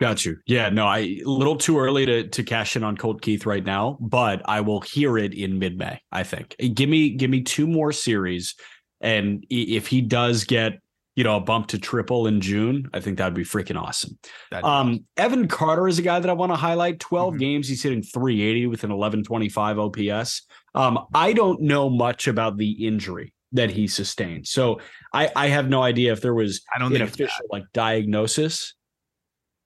Got 0.00 0.24
you. 0.24 0.36
Yeah, 0.46 0.68
no, 0.68 0.86
I 0.86 0.98
a 0.98 1.28
little 1.28 1.56
too 1.56 1.78
early 1.78 2.06
to 2.06 2.28
to 2.28 2.42
cash 2.44 2.76
in 2.76 2.84
on 2.84 2.96
Colt 2.96 3.20
Keith 3.20 3.46
right 3.46 3.64
now, 3.64 3.98
but 4.00 4.42
I 4.44 4.60
will 4.60 4.80
hear 4.80 5.18
it 5.18 5.34
in 5.34 5.58
mid 5.58 5.76
May. 5.76 6.00
I 6.12 6.22
think. 6.22 6.54
Give 6.74 6.88
me 6.88 7.10
give 7.10 7.30
me 7.30 7.42
two 7.42 7.66
more 7.66 7.90
series, 7.90 8.54
and 9.00 9.44
if 9.50 9.88
he 9.88 10.00
does 10.00 10.44
get 10.44 10.78
you 11.16 11.24
know 11.24 11.36
a 11.36 11.40
bump 11.40 11.66
to 11.68 11.78
triple 11.78 12.28
in 12.28 12.40
June, 12.40 12.88
I 12.94 13.00
think 13.00 13.18
that'd 13.18 13.34
be 13.34 13.42
freaking 13.42 13.80
awesome. 13.80 14.16
Um, 14.52 15.04
Evan 15.16 15.48
Carter 15.48 15.88
is 15.88 15.98
a 15.98 16.02
guy 16.02 16.20
that 16.20 16.30
I 16.30 16.34
want 16.34 16.52
to 16.52 16.56
highlight. 16.56 17.00
12 17.00 17.32
mm-hmm. 17.32 17.40
games, 17.40 17.68
he's 17.68 17.82
hitting 17.82 18.02
380 18.02 18.66
with 18.66 18.84
an 18.84 18.90
1125 18.90 19.78
OPS. 19.80 20.42
Um, 20.76 21.06
I 21.12 21.32
don't 21.32 21.62
know 21.62 21.90
much 21.90 22.28
about 22.28 22.56
the 22.56 22.86
injury 22.86 23.34
that 23.50 23.70
he 23.70 23.88
sustained, 23.88 24.46
so 24.46 24.80
I 25.12 25.32
I 25.34 25.48
have 25.48 25.68
no 25.68 25.82
idea 25.82 26.12
if 26.12 26.20
there 26.20 26.34
was 26.34 26.60
I 26.72 26.78
don't 26.78 26.94
an 26.94 27.02
official 27.02 27.46
like 27.50 27.64
diagnosis 27.72 28.74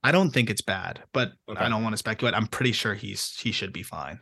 I 0.05 0.13
don't 0.13 0.31
think 0.31 0.51
it's 0.51 0.63
bad, 0.63 1.03
but 1.13 1.33
okay. 1.49 1.65
I 1.65 1.69
don't 1.69 1.83
want 1.83 1.93
to 1.93 1.99
speculate. 1.99 2.35
I'm 2.35 2.49
pretty 2.49 2.73
sure 2.73 2.95
he's 2.95 3.37
he 3.39 3.53
should 3.53 3.73
be 3.73 3.83
fine. 3.83 4.19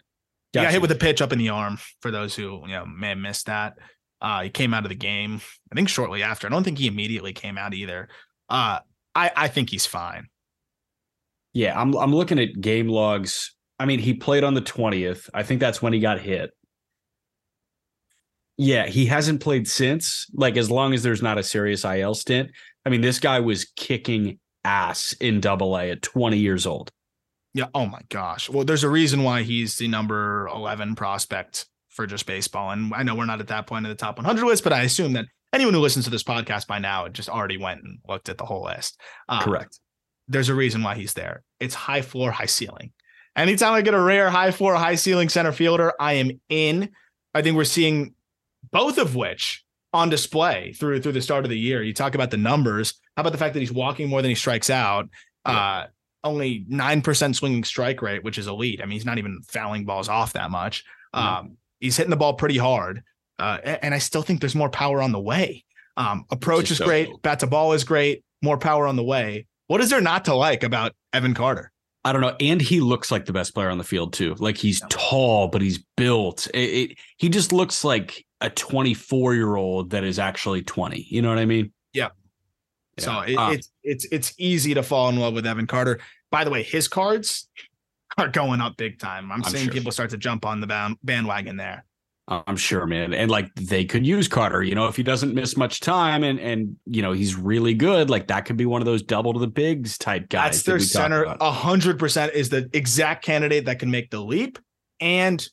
Gotcha. 0.53 0.61
He 0.61 0.67
got 0.67 0.73
hit 0.73 0.83
with 0.83 0.91
a 0.91 0.97
pitch 0.97 1.23
up 1.23 1.33
in 1.33 1.39
the 1.39 1.49
arm. 1.49 1.79
For 2.01 2.11
those 2.11 2.35
who 2.35 2.63
you 2.67 2.73
know 2.73 2.85
may 2.85 3.11
have 3.11 3.19
missed 3.19 3.47
that, 3.47 3.75
uh, 4.21 4.43
he 4.43 4.51
came 4.51 4.75
out 4.75 4.85
of 4.85 4.91
the 4.91 4.95
game. 4.95 5.41
I 5.73 5.75
think 5.75 5.89
shortly 5.89 6.23
after. 6.23 6.47
I 6.47 6.51
don't 6.51 6.65
think 6.65 6.79
he 6.79 6.87
immediately 6.87 7.33
came 7.33 7.57
out 7.57 7.73
either. 7.73 8.09
Uh, 8.49 8.81
I 9.15 9.31
I 9.35 9.49
think 9.49 9.71
he's 9.71 9.87
fine. 9.87 10.27
Yeah, 11.53 11.81
I'm 11.81 11.95
I'm 11.97 12.15
looking 12.15 12.39
at 12.39 12.61
game 12.61 12.89
logs. 12.89 13.55
I 13.79 13.87
mean, 13.87 13.99
he 13.99 14.13
played 14.13 14.45
on 14.45 14.53
the 14.53 14.61
20th. 14.61 15.31
I 15.33 15.43
think 15.43 15.59
that's 15.59 15.81
when 15.81 15.95
he 15.95 16.01
got 16.01 16.21
hit. 16.21 16.51
Yeah, 18.59 18.87
he 18.87 19.07
hasn't 19.07 19.41
played 19.41 19.67
since. 19.67 20.27
Like 20.35 20.59
as 20.59 20.71
long 20.71 20.93
as 20.93 21.03
there's 21.03 21.23
not 21.23 21.39
a 21.39 21.43
serious 21.43 21.83
IL 21.83 22.15
stint. 22.15 22.51
I 22.85 22.91
mean, 22.91 23.01
this 23.01 23.19
guy 23.19 23.41
was 23.41 23.65
kicking 23.77 24.39
ass 24.65 25.15
in 25.21 25.41
double 25.41 25.77
A 25.77 25.91
at 25.91 26.03
20 26.03 26.39
years 26.39 26.67
old. 26.67 26.91
Yeah. 27.55 27.67
Oh 27.75 27.87
my 27.87 28.01
gosh. 28.09 28.49
Well, 28.49 28.65
there's 28.65 28.85
a 28.85 28.91
reason 28.91 29.23
why 29.23 29.43
he's 29.43 29.77
the 29.77 29.89
number 29.89 30.49
11 30.55 30.95
prospect 30.95 31.67
for 31.89 32.07
just 32.07 32.27
baseball. 32.27 32.71
And 32.71 32.95
I 32.95 33.03
know 33.03 33.15
we're 33.15 33.27
not 33.27 33.41
at 33.41 33.49
that 33.49 33.67
point 33.67 33.85
in 33.85 33.91
the 33.91 33.97
top 33.97 34.17
100 34.17 34.45
list, 34.45 34.63
but 34.63 34.73
I 34.73 34.83
assume 34.83 35.15
that 35.15 35.27
anyone 35.53 35.75
who 35.75 35.81
listens 35.81 36.05
to 36.05 36.11
this 36.11 36.23
podcast 36.23 36.67
by 36.67 36.79
now 36.79 37.09
just 37.09 37.29
already 37.29 37.59
went 37.59 37.83
and 37.83 37.99
looked 38.09 38.29
at 38.29 38.39
the 38.39 38.47
whole 38.47 38.65
list. 38.65 39.01
Um, 39.29 39.43
Correct. 39.43 39.81
There's 40.29 40.49
a 40.49 40.55
reason 40.55 40.83
why 40.83 40.95
he's 40.95 41.15
there. 41.15 41.43
It's 41.59 41.75
high 41.75 42.03
floor, 42.03 42.31
high 42.31 42.47
ceiling. 42.47 42.93
Anytime 43.37 43.73
I 43.73 43.83
get 43.83 43.95
a 43.95 44.01
rare 44.01 44.31
high 44.31 44.53
floor, 44.53 44.75
high 44.75 44.95
ceiling 44.95 45.29
center 45.29 45.53
fielder, 45.53 45.93
I 45.99 46.15
am 46.15 46.41
in. 46.49 46.91
I 47.35 47.43
think 47.43 47.57
we're 47.57 47.65
seeing 47.65 48.15
both 48.71 48.99
of 48.99 49.17
which 49.17 49.65
on 49.93 50.09
display 50.09 50.73
through 50.73 51.01
through 51.01 51.13
the 51.13 51.23
start 51.23 51.45
of 51.45 51.51
the 51.51 51.59
year. 51.59 51.83
You 51.83 51.93
talk 51.93 52.15
about 52.15 52.31
the 52.31 52.37
numbers. 52.37 52.95
How 53.21 53.23
about 53.23 53.33
the 53.33 53.39
fact 53.39 53.53
that 53.53 53.61
he's 53.61 53.71
walking 53.71 54.09
more 54.09 54.23
than 54.23 54.31
he 54.31 54.35
strikes 54.35 54.71
out? 54.71 55.11
Uh, 55.45 55.89
only 56.25 56.65
nine 56.69 57.03
percent 57.03 57.37
swinging 57.37 57.65
strike 57.65 58.01
rate, 58.01 58.25
which 58.25 58.39
is 58.39 58.47
elite. 58.47 58.81
I 58.81 58.87
mean, 58.87 58.93
he's 58.93 59.05
not 59.05 59.19
even 59.19 59.43
fouling 59.47 59.85
balls 59.85 60.09
off 60.09 60.33
that 60.33 60.51
much. 60.51 60.85
Um, 61.13 61.59
he's 61.81 61.99
hitting 61.99 62.09
the 62.09 62.17
ball 62.17 62.33
pretty 62.33 62.57
hard, 62.57 63.03
uh, 63.39 63.59
and 63.63 63.95
I 63.95 63.99
still 63.99 64.23
think 64.23 64.41
there's 64.41 64.55
more 64.55 64.71
power 64.71 65.03
on 65.03 65.13
the 65.13 65.21
way. 65.21 65.67
Um, 65.99 66.25
approach 66.31 66.71
is, 66.71 66.79
so 66.79 66.87
great, 66.87 67.09
cool. 67.09 67.19
bat 67.19 67.41
to 67.41 67.47
ball 67.47 67.75
is 67.75 67.85
great, 67.85 68.25
more 68.41 68.57
power 68.57 68.87
on 68.87 68.97
the 68.97 69.05
way. 69.05 69.47
What 69.67 69.83
is 69.83 69.91
there 69.91 70.01
not 70.01 70.25
to 70.25 70.35
like 70.35 70.63
about 70.63 70.95
Evan 71.13 71.35
Carter? 71.35 71.73
I 72.07 72.15
don't 72.15 72.23
know. 72.23 72.37
And 72.41 72.63
he 72.63 72.81
looks 72.81 73.11
like 73.11 73.27
the 73.27 73.35
best 73.35 73.53
player 73.53 73.69
on 73.69 73.77
the 73.77 73.85
field 73.85 74.15
too. 74.15 74.35
Like 74.39 74.57
he's 74.57 74.81
tall, 74.89 75.49
but 75.49 75.61
he's 75.61 75.85
built. 75.99 76.47
It, 76.55 76.59
it, 76.59 76.99
he 77.19 77.29
just 77.29 77.53
looks 77.53 77.85
like 77.85 78.25
a 78.41 78.49
24 78.49 79.35
year 79.35 79.57
old 79.57 79.91
that 79.91 80.05
is 80.05 80.19
actually 80.19 80.63
20. 80.63 81.07
You 81.11 81.21
know 81.21 81.29
what 81.29 81.39
I 81.39 81.45
mean? 81.45 81.75
Yeah. 81.93 82.09
Yeah. 82.99 83.05
So 83.05 83.21
it, 83.21 83.35
uh, 83.37 83.51
it's 83.53 83.71
it's 83.83 84.07
it's 84.11 84.35
easy 84.39 84.75
to 84.75 84.83
fall 84.83 85.09
in 85.09 85.17
love 85.17 85.35
with 85.35 85.47
Evan 85.47 85.67
Carter. 85.67 86.01
By 86.31 86.45
the 86.45 86.51
way, 86.51 86.63
his 86.63 86.89
cards 86.89 87.49
are 88.19 88.29
going 88.29 88.61
up 88.61 88.77
big 88.77 88.99
time. 88.99 89.31
I'm, 89.33 89.43
I'm 89.45 89.51
seeing 89.51 89.65
sure. 89.65 89.73
people 89.73 89.93
start 89.93 90.11
to 90.11 90.17
jump 90.17 90.45
on 90.45 90.61
the 90.61 90.67
band, 90.67 90.97
bandwagon 91.03 91.57
there. 91.57 91.85
I'm 92.29 92.57
sure, 92.57 92.87
man. 92.87 93.13
And 93.13 93.29
like 93.29 93.53
they 93.57 93.85
could 93.85 94.07
use 94.07 94.29
Carter, 94.29 94.63
you 94.63 94.77
know, 94.77 94.87
if 94.87 94.95
he 94.95 95.03
doesn't 95.03 95.35
miss 95.35 95.57
much 95.57 95.81
time 95.81 96.23
and 96.23 96.39
and 96.39 96.77
you 96.87 97.03
know 97.03 97.13
he's 97.13 97.35
really 97.35 97.75
good, 97.75 98.09
like 98.09 98.29
that 98.29 98.45
could 98.45 98.57
be 98.57 98.67
one 98.67 98.81
of 98.81 98.87
those 98.87 99.03
double 99.03 99.33
to 99.33 99.41
the 99.41 99.49
bigs 99.49 99.99
type 99.99 100.29
guys. 100.29 100.53
That's 100.53 100.63
their 100.63 100.79
that 100.79 100.85
center. 100.85 101.25
A 101.25 101.51
hundred 101.51 101.99
percent 101.99 102.33
is 102.35 102.49
the 102.49 102.71
exact 102.73 103.25
candidate 103.25 103.65
that 103.65 103.81
can 103.81 103.91
make 103.91 104.11
the 104.11 104.21
leap, 104.21 104.59
and 105.01 105.45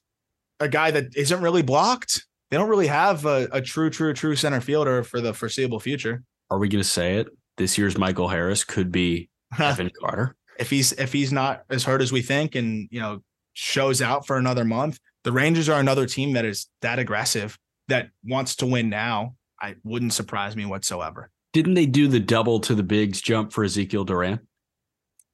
a 0.59 0.67
guy 0.67 0.91
that 0.91 1.15
isn't 1.15 1.41
really 1.41 1.63
blocked 1.63 2.27
they 2.49 2.57
don't 2.57 2.69
really 2.69 2.87
have 2.87 3.25
a, 3.25 3.47
a 3.51 3.61
true, 3.61 3.89
true, 3.89 4.13
true 4.13 4.35
center 4.35 4.61
fielder 4.61 5.03
for 5.03 5.19
the 5.19 5.33
foreseeable 5.33 5.79
future. 5.79 6.23
Are 6.49 6.57
we 6.57 6.69
going 6.69 6.83
to 6.83 6.89
say 6.89 7.15
it? 7.15 7.27
This 7.57 7.77
year's 7.77 7.97
Michael 7.97 8.27
Harris 8.27 8.63
could 8.63 8.91
be 8.91 9.29
Evan 9.59 9.91
Carter. 9.99 10.35
If 10.59 10.69
he's 10.69 10.91
if 10.93 11.13
he's 11.13 11.31
not 11.31 11.63
as 11.69 11.83
hurt 11.83 12.01
as 12.01 12.11
we 12.11 12.21
think, 12.21 12.55
and 12.55 12.87
you 12.91 12.99
know 12.99 13.21
shows 13.53 14.01
out 14.01 14.25
for 14.25 14.37
another 14.37 14.65
month, 14.65 14.99
the 15.23 15.31
Rangers 15.31 15.69
are 15.69 15.79
another 15.79 16.05
team 16.05 16.33
that 16.33 16.45
is 16.45 16.67
that 16.81 16.99
aggressive 16.99 17.57
that 17.87 18.09
wants 18.23 18.55
to 18.57 18.65
win 18.65 18.89
now. 18.89 19.35
I 19.59 19.75
wouldn't 19.83 20.13
surprise 20.13 20.55
me 20.55 20.65
whatsoever. 20.65 21.31
Didn't 21.53 21.73
they 21.73 21.85
do 21.85 22.07
the 22.07 22.19
double 22.19 22.59
to 22.61 22.75
the 22.75 22.83
bigs 22.83 23.21
jump 23.21 23.51
for 23.51 23.63
Ezekiel 23.63 24.03
Duran? 24.03 24.39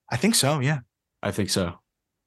I 0.09 0.17
think 0.17 0.35
so. 0.35 0.59
Yeah, 0.59 0.79
I 1.21 1.31
think 1.31 1.49
so. 1.49 1.79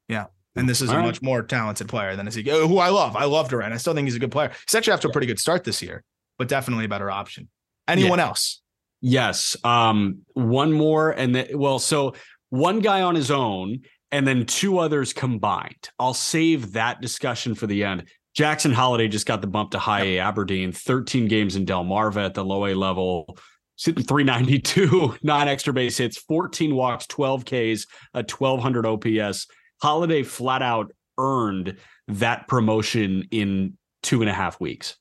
Yeah. 0.08 0.26
And 0.56 0.68
this 0.68 0.80
is 0.80 0.88
All 0.88 0.96
a 0.96 0.98
right. 0.98 1.06
much 1.06 1.22
more 1.22 1.42
talented 1.42 1.88
player 1.88 2.16
than 2.16 2.26
Ezekiel, 2.26 2.64
uh, 2.64 2.66
who 2.66 2.78
I 2.78 2.88
love. 2.88 3.14
I 3.14 3.24
love 3.24 3.50
Duran. 3.50 3.72
I 3.72 3.76
still 3.76 3.94
think 3.94 4.06
he's 4.06 4.16
a 4.16 4.18
good 4.18 4.32
player. 4.32 4.50
He's 4.66 4.74
actually 4.74 4.94
after 4.94 5.08
a 5.08 5.12
pretty 5.12 5.26
good 5.26 5.38
start 5.38 5.64
this 5.64 5.82
year, 5.82 6.02
but 6.38 6.48
definitely 6.48 6.86
a 6.86 6.88
better 6.88 7.10
option. 7.10 7.48
Anyone 7.86 8.18
yeah. 8.18 8.26
else? 8.26 8.62
Yes. 9.08 9.56
Um, 9.62 10.22
one 10.34 10.72
more, 10.72 11.12
and 11.12 11.32
then 11.32 11.46
well, 11.54 11.78
so 11.78 12.14
one 12.50 12.80
guy 12.80 13.02
on 13.02 13.14
his 13.14 13.30
own, 13.30 13.82
and 14.10 14.26
then 14.26 14.46
two 14.46 14.78
others 14.78 15.12
combined. 15.12 15.90
I'll 16.00 16.12
save 16.12 16.72
that 16.72 17.00
discussion 17.00 17.54
for 17.54 17.68
the 17.68 17.84
end. 17.84 18.08
Jackson 18.34 18.72
Holliday 18.72 19.06
just 19.06 19.24
got 19.24 19.42
the 19.42 19.46
bump 19.46 19.70
to 19.70 19.78
high 19.78 20.02
A 20.02 20.18
Aberdeen, 20.18 20.72
13 20.72 21.28
games 21.28 21.54
in 21.54 21.64
Delmarva 21.64 22.24
at 22.26 22.34
the 22.34 22.44
low 22.44 22.66
A 22.66 22.74
level. 22.74 23.38
Sitting 23.76 24.02
392, 24.02 25.18
nine 25.22 25.46
extra 25.46 25.72
base 25.72 25.98
hits, 25.98 26.18
14 26.18 26.74
walks, 26.74 27.06
12 27.06 27.44
Ks, 27.44 27.86
a 28.12 28.24
1200 28.24 28.86
OPS. 28.86 29.46
Holliday 29.80 30.24
flat 30.24 30.62
out 30.62 30.90
earned 31.16 31.76
that 32.08 32.48
promotion 32.48 33.28
in 33.30 33.78
two 34.02 34.20
and 34.20 34.28
a 34.28 34.34
half 34.34 34.58
weeks. 34.58 34.96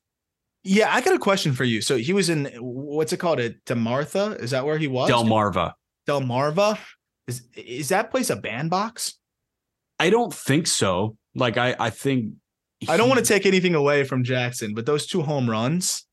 Yeah, 0.67 0.91
I 0.91 0.99
got 1.01 1.13
a 1.13 1.19
question 1.19 1.53
for 1.53 1.63
you. 1.63 1.79
So 1.79 1.95
he 1.95 2.11
was 2.11 2.27
in 2.27 2.45
what's 2.59 3.13
it 3.13 3.17
called? 3.17 3.39
It 3.39 3.63
Demartha? 3.65 4.41
Is 4.41 4.49
that 4.49 4.65
where 4.65 4.79
he 4.79 4.87
was? 4.87 5.09
Delmarva. 5.09 5.73
Delmarva. 6.07 6.79
Is 7.27 7.47
is 7.55 7.89
that 7.89 8.09
place 8.09 8.31
a 8.31 8.35
bandbox? 8.35 9.13
I 9.99 10.09
don't 10.09 10.33
think 10.33 10.65
so. 10.65 11.17
Like 11.35 11.57
I, 11.57 11.75
I 11.79 11.91
think 11.91 12.33
I 12.89 12.97
don't 12.97 13.07
want 13.07 13.19
to 13.19 13.25
take 13.25 13.45
anything 13.45 13.75
away 13.75 14.03
from 14.05 14.23
Jackson, 14.23 14.73
but 14.73 14.87
those 14.87 15.05
two 15.05 15.21
home 15.21 15.47
runs 15.47 16.07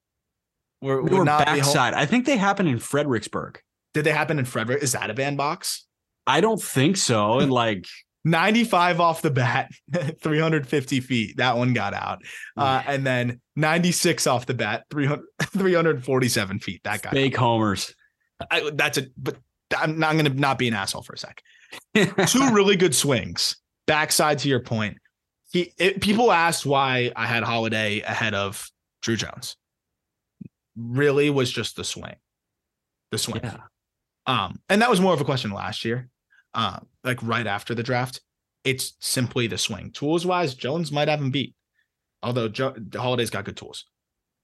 were, 0.83 1.03
were 1.03 1.17
home- 1.17 1.25
backside. 1.25 1.95
I 1.95 2.05
think 2.05 2.27
they 2.27 2.37
happened 2.37 2.69
in 2.69 2.79
Fredericksburg. 2.79 3.59
Did 3.95 4.05
they 4.05 4.13
happen 4.13 4.39
in 4.39 4.45
Frederick? 4.45 4.83
Is 4.83 4.93
that 4.93 5.11
a 5.11 5.15
bandbox? 5.15 5.87
I 6.27 6.43
don't 6.43 6.63
think 6.63 6.99
so. 6.99 7.41
And 7.41 7.51
like 7.51 7.87
95 8.25 9.01
off 9.01 9.23
the 9.23 9.31
bat, 9.31 9.71
350 10.23 11.01
feet. 11.01 11.37
That 11.37 11.57
one 11.57 11.73
got 11.73 11.95
out. 11.95 12.23
Uh, 12.57 12.83
and 12.87 13.07
then 13.07 13.41
96 13.57 14.27
off 14.27 14.47
the 14.47 14.55
bat, 14.55 14.85
300, 14.91 15.25
347 15.43 16.59
feet. 16.61 16.81
That 16.85 17.03
guy. 17.03 17.11
fake 17.11 17.37
homers. 17.37 17.95
I, 18.51 18.71
that's 18.75 18.99
a, 18.99 19.07
but 19.17 19.37
I'm 19.77 19.99
not 19.99 20.13
going 20.13 20.27
to 20.27 20.35
not 20.35 20.59
be 20.59 20.69
an 20.69 20.75
asshole 20.75 21.03
for 21.03 21.15
a 21.15 21.19
sec. 21.19 21.43
Two 22.27 22.51
really 22.53 22.77
good 22.77 22.95
swings. 22.95 23.57
Backside 23.87 24.39
to 24.41 24.49
your 24.49 24.61
point. 24.61 24.99
He, 25.53 25.73
it, 25.79 26.01
people 26.01 26.33
asked 26.33 26.65
why 26.65 27.13
I 27.15 27.27
had 27.27 27.43
Holliday 27.43 28.01
ahead 28.01 28.35
of 28.35 28.67
Drew 29.03 29.17
Jones. 29.17 29.57
Really 30.77 31.29
was 31.29 31.51
just 31.51 31.77
the 31.77 31.85
swing. 31.85 32.15
The 33.11 33.19
swing. 33.19 33.41
yeah. 33.45 33.59
Um, 34.27 34.61
and 34.69 34.81
that 34.83 34.89
was 34.89 35.01
more 35.01 35.13
of 35.13 35.21
a 35.21 35.25
question 35.25 35.51
last 35.51 35.85
year, 35.85 36.09
uh, 36.55 36.81
like 37.05 37.23
right 37.23 37.47
after 37.47 37.75
the 37.75 37.83
draft. 37.83 38.21
It's 38.65 38.95
simply 39.01 39.47
the 39.47 39.59
swing. 39.59 39.91
Tools 39.91 40.25
wise, 40.25 40.55
Jones 40.55 40.93
might 40.93 41.09
have 41.09 41.21
him 41.21 41.31
beat, 41.31 41.55
although 42.23 42.49
jo- 42.49 42.77
Holliday's 42.95 43.31
got 43.31 43.45
good 43.45 43.57
tools. 43.57 43.87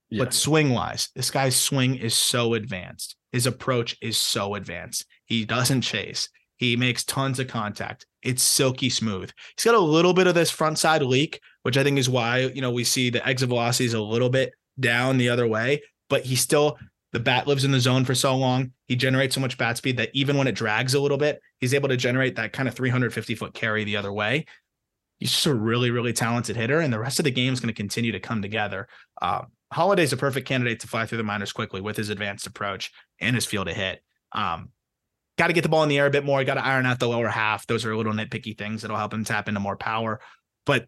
Yeah. 0.09 0.23
But 0.23 0.33
swing 0.33 0.71
wise, 0.71 1.09
this 1.15 1.31
guy's 1.31 1.55
swing 1.55 1.95
is 1.95 2.15
so 2.15 2.55
advanced. 2.55 3.15
His 3.31 3.45
approach 3.45 3.95
is 4.01 4.17
so 4.17 4.55
advanced. 4.55 5.05
He 5.25 5.45
doesn't 5.45 5.81
chase. 5.81 6.29
He 6.57 6.75
makes 6.75 7.05
tons 7.05 7.39
of 7.39 7.47
contact. 7.47 8.05
It's 8.21 8.43
silky 8.43 8.89
smooth. 8.89 9.31
He's 9.55 9.63
got 9.63 9.75
a 9.75 9.79
little 9.79 10.13
bit 10.13 10.27
of 10.27 10.35
this 10.35 10.51
front 10.51 10.77
side 10.77 11.01
leak, 11.01 11.39
which 11.63 11.77
I 11.77 11.83
think 11.83 11.97
is 11.97 12.09
why 12.09 12.39
you 12.39 12.61
know 12.61 12.71
we 12.71 12.83
see 12.83 13.09
the 13.09 13.25
exit 13.25 13.47
velocity 13.49 13.85
is 13.85 13.93
a 13.93 14.01
little 14.01 14.29
bit 14.29 14.51
down 14.79 15.17
the 15.17 15.29
other 15.29 15.47
way. 15.47 15.81
But 16.09 16.25
he 16.25 16.35
still 16.35 16.77
the 17.11 17.19
bat 17.19 17.47
lives 17.47 17.63
in 17.63 17.71
the 17.71 17.79
zone 17.79 18.05
for 18.05 18.13
so 18.13 18.35
long. 18.35 18.71
He 18.87 18.95
generates 18.95 19.35
so 19.35 19.41
much 19.41 19.57
bat 19.57 19.77
speed 19.77 19.97
that 19.97 20.09
even 20.13 20.37
when 20.37 20.47
it 20.47 20.55
drags 20.55 20.93
a 20.93 20.99
little 20.99 21.17
bit, 21.17 21.41
he's 21.59 21.73
able 21.73 21.89
to 21.89 21.97
generate 21.97 22.35
that 22.35 22.53
kind 22.53 22.67
of 22.67 22.75
350 22.75 23.35
foot 23.35 23.53
carry 23.53 23.83
the 23.83 23.97
other 23.97 24.13
way. 24.13 24.45
He's 25.17 25.31
just 25.31 25.45
a 25.47 25.53
really, 25.53 25.91
really 25.91 26.13
talented 26.13 26.55
hitter, 26.55 26.79
and 26.79 26.93
the 26.93 26.99
rest 26.99 27.19
of 27.19 27.25
the 27.25 27.31
game 27.31 27.51
is 27.51 27.59
going 27.59 27.73
to 27.73 27.73
continue 27.73 28.11
to 28.13 28.19
come 28.19 28.41
together. 28.41 28.87
Uh, 29.21 29.41
Holliday's 29.71 30.13
a 30.13 30.17
perfect 30.17 30.47
candidate 30.47 30.79
to 30.79 30.87
fly 30.87 31.05
through 31.05 31.17
the 31.17 31.23
minors 31.23 31.51
quickly 31.51 31.81
with 31.81 31.97
his 31.97 32.09
advanced 32.09 32.47
approach 32.47 32.91
and 33.19 33.35
his 33.35 33.45
feel 33.45 33.65
to 33.65 33.73
hit. 33.73 34.01
Um, 34.31 34.69
got 35.37 35.47
to 35.47 35.53
get 35.53 35.61
the 35.61 35.69
ball 35.69 35.83
in 35.83 35.89
the 35.89 35.99
air 35.99 36.07
a 36.07 36.11
bit 36.11 36.25
more. 36.25 36.43
Got 36.43 36.55
to 36.55 36.65
iron 36.65 36.85
out 36.85 36.99
the 36.99 37.07
lower 37.07 37.27
half. 37.27 37.67
Those 37.67 37.85
are 37.85 37.95
little 37.95 38.13
nitpicky 38.13 38.57
things 38.57 38.81
that'll 38.81 38.97
help 38.97 39.13
him 39.13 39.23
tap 39.23 39.47
into 39.47 39.59
more 39.59 39.77
power. 39.77 40.21
But 40.65 40.87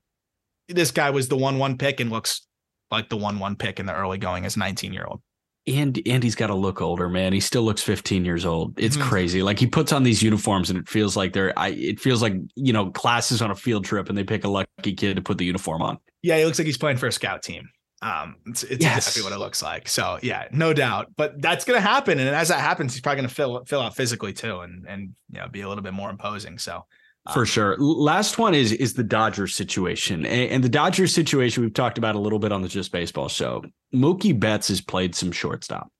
this 0.68 0.92
guy 0.92 1.10
was 1.10 1.28
the 1.28 1.38
one-one 1.38 1.78
pick 1.78 2.00
and 2.00 2.10
looks 2.10 2.48
like 2.90 3.10
the 3.10 3.18
one-one 3.18 3.56
pick 3.56 3.80
in 3.80 3.86
the 3.86 3.96
early 3.96 4.18
going 4.18 4.46
as 4.46 4.58
19 4.58 4.94
year 4.94 5.06
old. 5.06 5.22
And 5.68 6.02
and 6.08 6.24
he's 6.24 6.34
got 6.36 6.48
to 6.48 6.56
look 6.56 6.82
older, 6.82 7.08
man. 7.08 7.34
He 7.34 7.40
still 7.40 7.62
looks 7.62 7.84
15 7.84 8.26
years 8.26 8.46
old. 8.46 8.74
It's 8.80 8.98
Mhm. 8.98 9.02
crazy. 9.04 9.44
Like 9.44 9.60
he 9.60 9.68
puts 9.68 9.92
on 9.94 10.02
these 10.02 10.24
uniforms 10.24 10.72
and 10.72 10.80
it 10.80 10.90
feels 10.90 11.16
like 11.16 11.34
they're 11.34 11.58
I 11.58 11.70
it 11.70 12.00
feels 12.00 12.22
like, 12.22 12.34
you 12.56 12.74
know, 12.74 12.90
classes 12.90 13.42
on 13.44 13.52
a 13.52 13.56
field 13.56 13.86
trip 13.86 14.10
and 14.10 14.18
they 14.18 14.24
pick 14.24 14.44
a 14.44 14.50
lucky 14.50 14.94
kid 14.96 15.18
to 15.18 15.22
put 15.22 15.38
the 15.38 15.46
uniform 15.46 15.84
on. 15.84 16.00
Yeah, 16.24 16.38
he 16.40 16.46
looks 16.46 16.58
like 16.58 16.66
he's 16.66 16.78
playing 16.80 16.98
for 16.98 17.06
a 17.08 17.12
scout 17.12 17.44
team. 17.44 17.70
Um, 18.02 18.38
it's, 18.48 18.64
it's 18.64 18.84
Yes. 18.84 18.98
exactly 18.98 19.22
what 19.22 19.32
it 19.36 19.38
looks 19.40 19.62
like. 19.62 19.88
So 19.88 20.18
yeah, 20.24 20.48
no 20.52 20.74
doubt. 20.74 21.12
But 21.16 21.40
that's 21.40 21.64
gonna 21.64 21.80
happen, 21.80 22.18
and 22.18 22.30
as 22.30 22.48
that 22.48 22.60
happens, 22.60 22.94
he's 22.94 23.02
probably 23.02 23.18
gonna 23.18 23.28
fill 23.30 23.64
fill 23.66 23.82
out 23.82 23.96
physically 23.96 24.34
too, 24.34 24.62
and 24.62 24.86
and 24.88 25.14
you 25.32 25.40
know 25.40 25.48
be 25.48 25.62
a 25.62 25.70
little 25.70 25.84
bit 25.84 25.94
more 25.94 26.10
imposing. 26.10 26.58
So 26.58 26.86
For 27.34 27.42
um, 27.42 27.46
sure. 27.46 27.78
Last 27.78 28.40
one 28.40 28.56
is 28.56 28.72
is 28.72 28.96
the 28.96 29.04
Dodgers 29.04 29.56
situation. 29.56 30.26
And, 30.26 30.64
the 30.64 30.70
Dodgers 30.70 31.14
situation 31.14 31.62
we've 31.62 31.74
talked 31.74 32.00
about 32.00 32.16
a 32.16 32.20
little 32.20 32.40
bit 32.40 32.52
on 32.52 32.64
the 32.64 32.68
Just 32.68 32.92
Baseball 32.92 33.30
show. 33.30 33.64
Mookie 33.94 34.38
Betts 34.38 34.70
has 34.70 34.82
played 34.82 35.14
some 35.14 35.32
shortstop. 35.32 35.92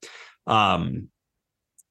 Um, 0.46 1.08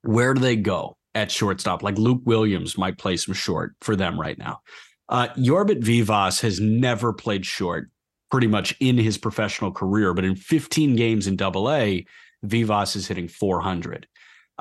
where 0.02 0.34
do 0.34 0.42
they 0.42 0.58
go 0.58 0.98
at 1.16 1.32
shortstop? 1.32 1.82
Like 1.82 1.98
Luke 1.98 2.22
Williams 2.26 2.78
might 2.78 2.98
play 2.98 3.16
some 3.16 3.34
short 3.34 3.74
for 3.80 3.96
them 3.96 4.20
right 4.20 4.38
now. 4.38 4.60
Uh, 5.08 5.30
Yorbit 5.38 5.82
Vivas 5.82 6.42
has 6.42 6.60
never 6.60 7.14
played 7.14 7.46
short 7.46 7.90
pretty 8.32 8.48
much 8.48 8.76
in 8.80 8.98
his 8.98 9.18
professional 9.18 9.72
career, 9.72 10.14
but 10.14 10.26
in 10.26 10.36
15 10.36 10.96
games 10.96 11.28
in 11.28 11.36
double 11.36 11.72
A, 11.72 12.06
Vivas 12.44 12.96
is 12.96 13.08
hitting 13.08 13.28
400 13.28 14.08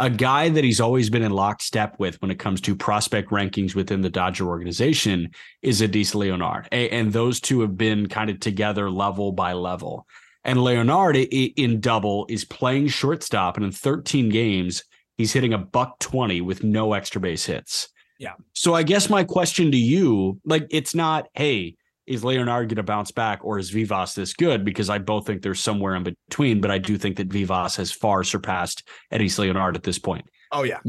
a 0.00 0.08
guy 0.08 0.48
that 0.48 0.64
he's 0.64 0.80
always 0.80 1.10
been 1.10 1.22
in 1.22 1.30
lockstep 1.30 1.94
with 1.98 2.20
when 2.22 2.30
it 2.30 2.38
comes 2.38 2.62
to 2.62 2.74
prospect 2.74 3.30
rankings 3.30 3.74
within 3.74 4.00
the 4.00 4.08
Dodger 4.08 4.48
organization 4.48 5.30
is 5.60 5.82
Eddys 5.82 6.14
Leonard. 6.14 6.68
And 6.72 7.12
those 7.12 7.38
two 7.38 7.60
have 7.60 7.76
been 7.76 8.08
kind 8.08 8.30
of 8.30 8.40
together 8.40 8.90
level 8.90 9.30
by 9.30 9.52
level. 9.52 10.06
And 10.42 10.62
Leonard 10.62 11.16
in 11.16 11.80
double 11.80 12.24
is 12.30 12.46
playing 12.46 12.88
shortstop. 12.88 13.58
And 13.58 13.66
in 13.66 13.72
13 13.72 14.30
games, 14.30 14.84
he's 15.18 15.34
hitting 15.34 15.52
a 15.52 15.58
buck 15.58 15.98
20 15.98 16.40
with 16.40 16.64
no 16.64 16.94
extra 16.94 17.20
base 17.20 17.44
hits. 17.44 17.90
Yeah. 18.18 18.32
So 18.54 18.74
I 18.74 18.82
guess 18.82 19.10
my 19.10 19.22
question 19.22 19.70
to 19.70 19.76
you, 19.76 20.40
like, 20.46 20.66
it's 20.70 20.94
not, 20.94 21.28
hey, 21.34 21.76
is 22.10 22.24
Leonard 22.24 22.68
going 22.68 22.76
to 22.76 22.82
bounce 22.82 23.12
back 23.12 23.40
or 23.44 23.58
is 23.58 23.70
Vivas 23.70 24.14
this 24.14 24.34
good? 24.34 24.64
Because 24.64 24.90
I 24.90 24.98
both 24.98 25.26
think 25.26 25.42
there's 25.42 25.60
somewhere 25.60 25.94
in 25.94 26.02
between, 26.02 26.60
but 26.60 26.70
I 26.70 26.78
do 26.78 26.98
think 26.98 27.16
that 27.16 27.28
Vivas 27.28 27.76
has 27.76 27.92
far 27.92 28.24
surpassed 28.24 28.86
Eddys 29.12 29.38
Leonard 29.38 29.76
at 29.76 29.84
this 29.84 29.98
point. 29.98 30.24
oh 30.52 30.64
yeah, 30.64 30.80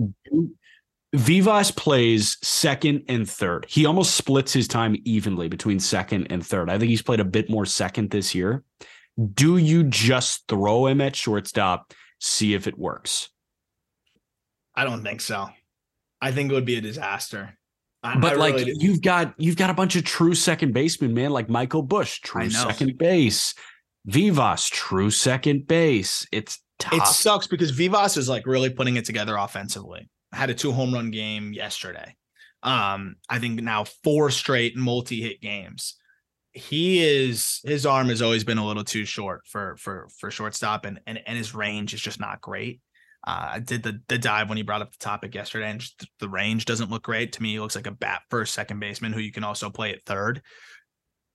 Vivas 1.14 1.72
plays 1.72 2.38
second 2.42 3.04
and 3.08 3.30
third. 3.30 3.66
He 3.70 3.86
almost 3.86 4.16
splits 4.16 4.54
his 4.54 4.68
time 4.68 4.96
evenly 5.04 5.50
between 5.50 5.80
second 5.80 6.28
and 6.32 6.46
third. 6.46 6.70
I 6.70 6.80
think 6.80 6.90
he's 6.90 7.02
played 7.02 7.20
a 7.20 7.26
bit 7.26 7.50
more 7.50 7.66
second 7.66 8.10
this 8.12 8.34
year. 8.34 8.64
Do 9.34 9.58
you 9.58 9.84
just 9.84 10.48
throw 10.48 10.88
him 10.88 11.02
at 11.02 11.16
shortstop, 11.16 11.94
see 12.20 12.54
if 12.54 12.66
it 12.66 12.80
works? 12.80 13.30
I 14.74 14.86
don't 14.86 15.04
think 15.04 15.20
so. 15.20 15.50
I 16.22 16.32
think 16.32 16.50
it 16.50 16.56
would 16.56 16.66
be 16.66 16.78
a 16.78 16.82
disaster. 16.82 17.58
I- 18.04 18.18
But 18.18 18.34
I 18.34 18.36
like 18.36 18.56
really 18.56 18.74
you've 18.80 19.02
got 19.02 19.34
you've 19.38 19.58
got 19.58 19.70
a 19.70 19.74
bunch 19.74 19.96
of 19.96 20.04
true 20.04 20.34
second 20.36 20.74
basemen, 20.74 21.14
man, 21.14 21.32
like 21.32 21.50
Michael 21.50 21.84
Busch, 21.84 22.20
true 22.22 22.42
second 22.50 22.98
base. 22.98 23.54
Vivas, 24.06 24.68
true 24.70 25.12
second 25.12 25.68
base. 25.68 26.26
It's 26.32 26.60
tough. 26.80 26.94
it 26.94 27.06
sucks 27.08 27.46
because 27.48 27.70
Vivas 27.70 28.18
is 28.18 28.28
like 28.28 28.48
really 28.48 28.72
putting 28.72 28.96
it 28.96 29.06
together 29.06 29.38
offensively. 29.38 30.10
Had 30.34 30.50
a 30.50 30.56
two 30.56 30.72
home 30.72 30.94
run 30.94 31.12
game 31.12 31.54
yesterday. 31.54 32.16
Um, 32.64 33.16
I 33.30 33.38
think 33.40 33.62
now 33.62 33.84
four 34.04 34.32
straight 34.32 34.76
multi 34.76 35.22
hit 35.22 35.42
games. 35.42 35.96
He 36.54 37.04
is 37.04 37.60
his 37.64 37.86
arm 37.86 38.08
has 38.10 38.22
always 38.22 38.44
been 38.44 38.58
a 38.58 38.66
little 38.66 38.84
too 38.84 39.06
short 39.06 39.42
for 39.48 39.76
for 39.78 40.08
for 40.20 40.32
shortstop, 40.32 40.86
and 40.86 41.00
and 41.06 41.20
and 41.26 41.38
his 41.38 41.54
range 41.54 41.94
is 41.94 42.02
just 42.02 42.20
not 42.20 42.42
great. 42.42 42.82
Uh, 43.26 43.50
I 43.54 43.60
did 43.60 43.84
the 43.84 44.02
the 44.08 44.18
dive 44.18 44.50
when 44.50 44.58
he 44.58 44.64
brought 44.64 44.82
up 44.82 44.92
the 44.92 44.98
topic 44.98 45.36
yesterday, 45.36 45.70
and 45.70 45.84
the 46.20 46.30
range 46.30 46.66
doesn't 46.66 46.90
look 46.90 47.04
great 47.04 47.34
to 47.34 47.44
me. 47.44 47.52
He 47.52 47.60
looks 47.60 47.76
like 47.76 47.88
a 47.88 47.92
bat 47.92 48.22
first, 48.30 48.54
second 48.54 48.80
baseman 48.80 49.14
who 49.14 49.20
you 49.20 49.32
can 49.32 49.44
also 49.44 49.70
play 49.70 49.92
at 49.92 50.04
third. 50.04 50.42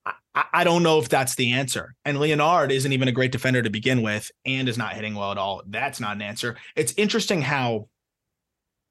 I, 0.05 0.43
I 0.53 0.63
don't 0.63 0.83
know 0.83 0.99
if 0.99 1.09
that's 1.09 1.35
the 1.35 1.53
answer. 1.53 1.95
And 2.05 2.19
Leonard 2.19 2.71
isn't 2.71 2.91
even 2.91 3.07
a 3.07 3.13
great 3.13 3.31
defender 3.31 3.61
to 3.61 3.69
begin 3.69 4.01
with 4.01 4.29
and 4.45 4.69
is 4.69 4.77
not 4.77 4.93
hitting 4.93 5.15
well 5.15 5.31
at 5.31 5.37
all. 5.37 5.63
That's 5.67 5.99
not 5.99 6.15
an 6.15 6.21
answer. 6.21 6.57
It's 6.75 6.93
interesting 6.97 7.41
how 7.41 7.89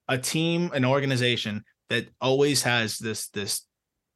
a 0.09 0.19
team, 0.19 0.71
an 0.75 0.85
organization 0.85 1.65
that 1.91 2.09
always 2.21 2.63
has 2.63 2.99
this 2.99 3.29
this 3.29 3.63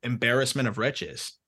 embarrassment 0.03 0.69
of 0.69 0.79
riches 0.79 1.39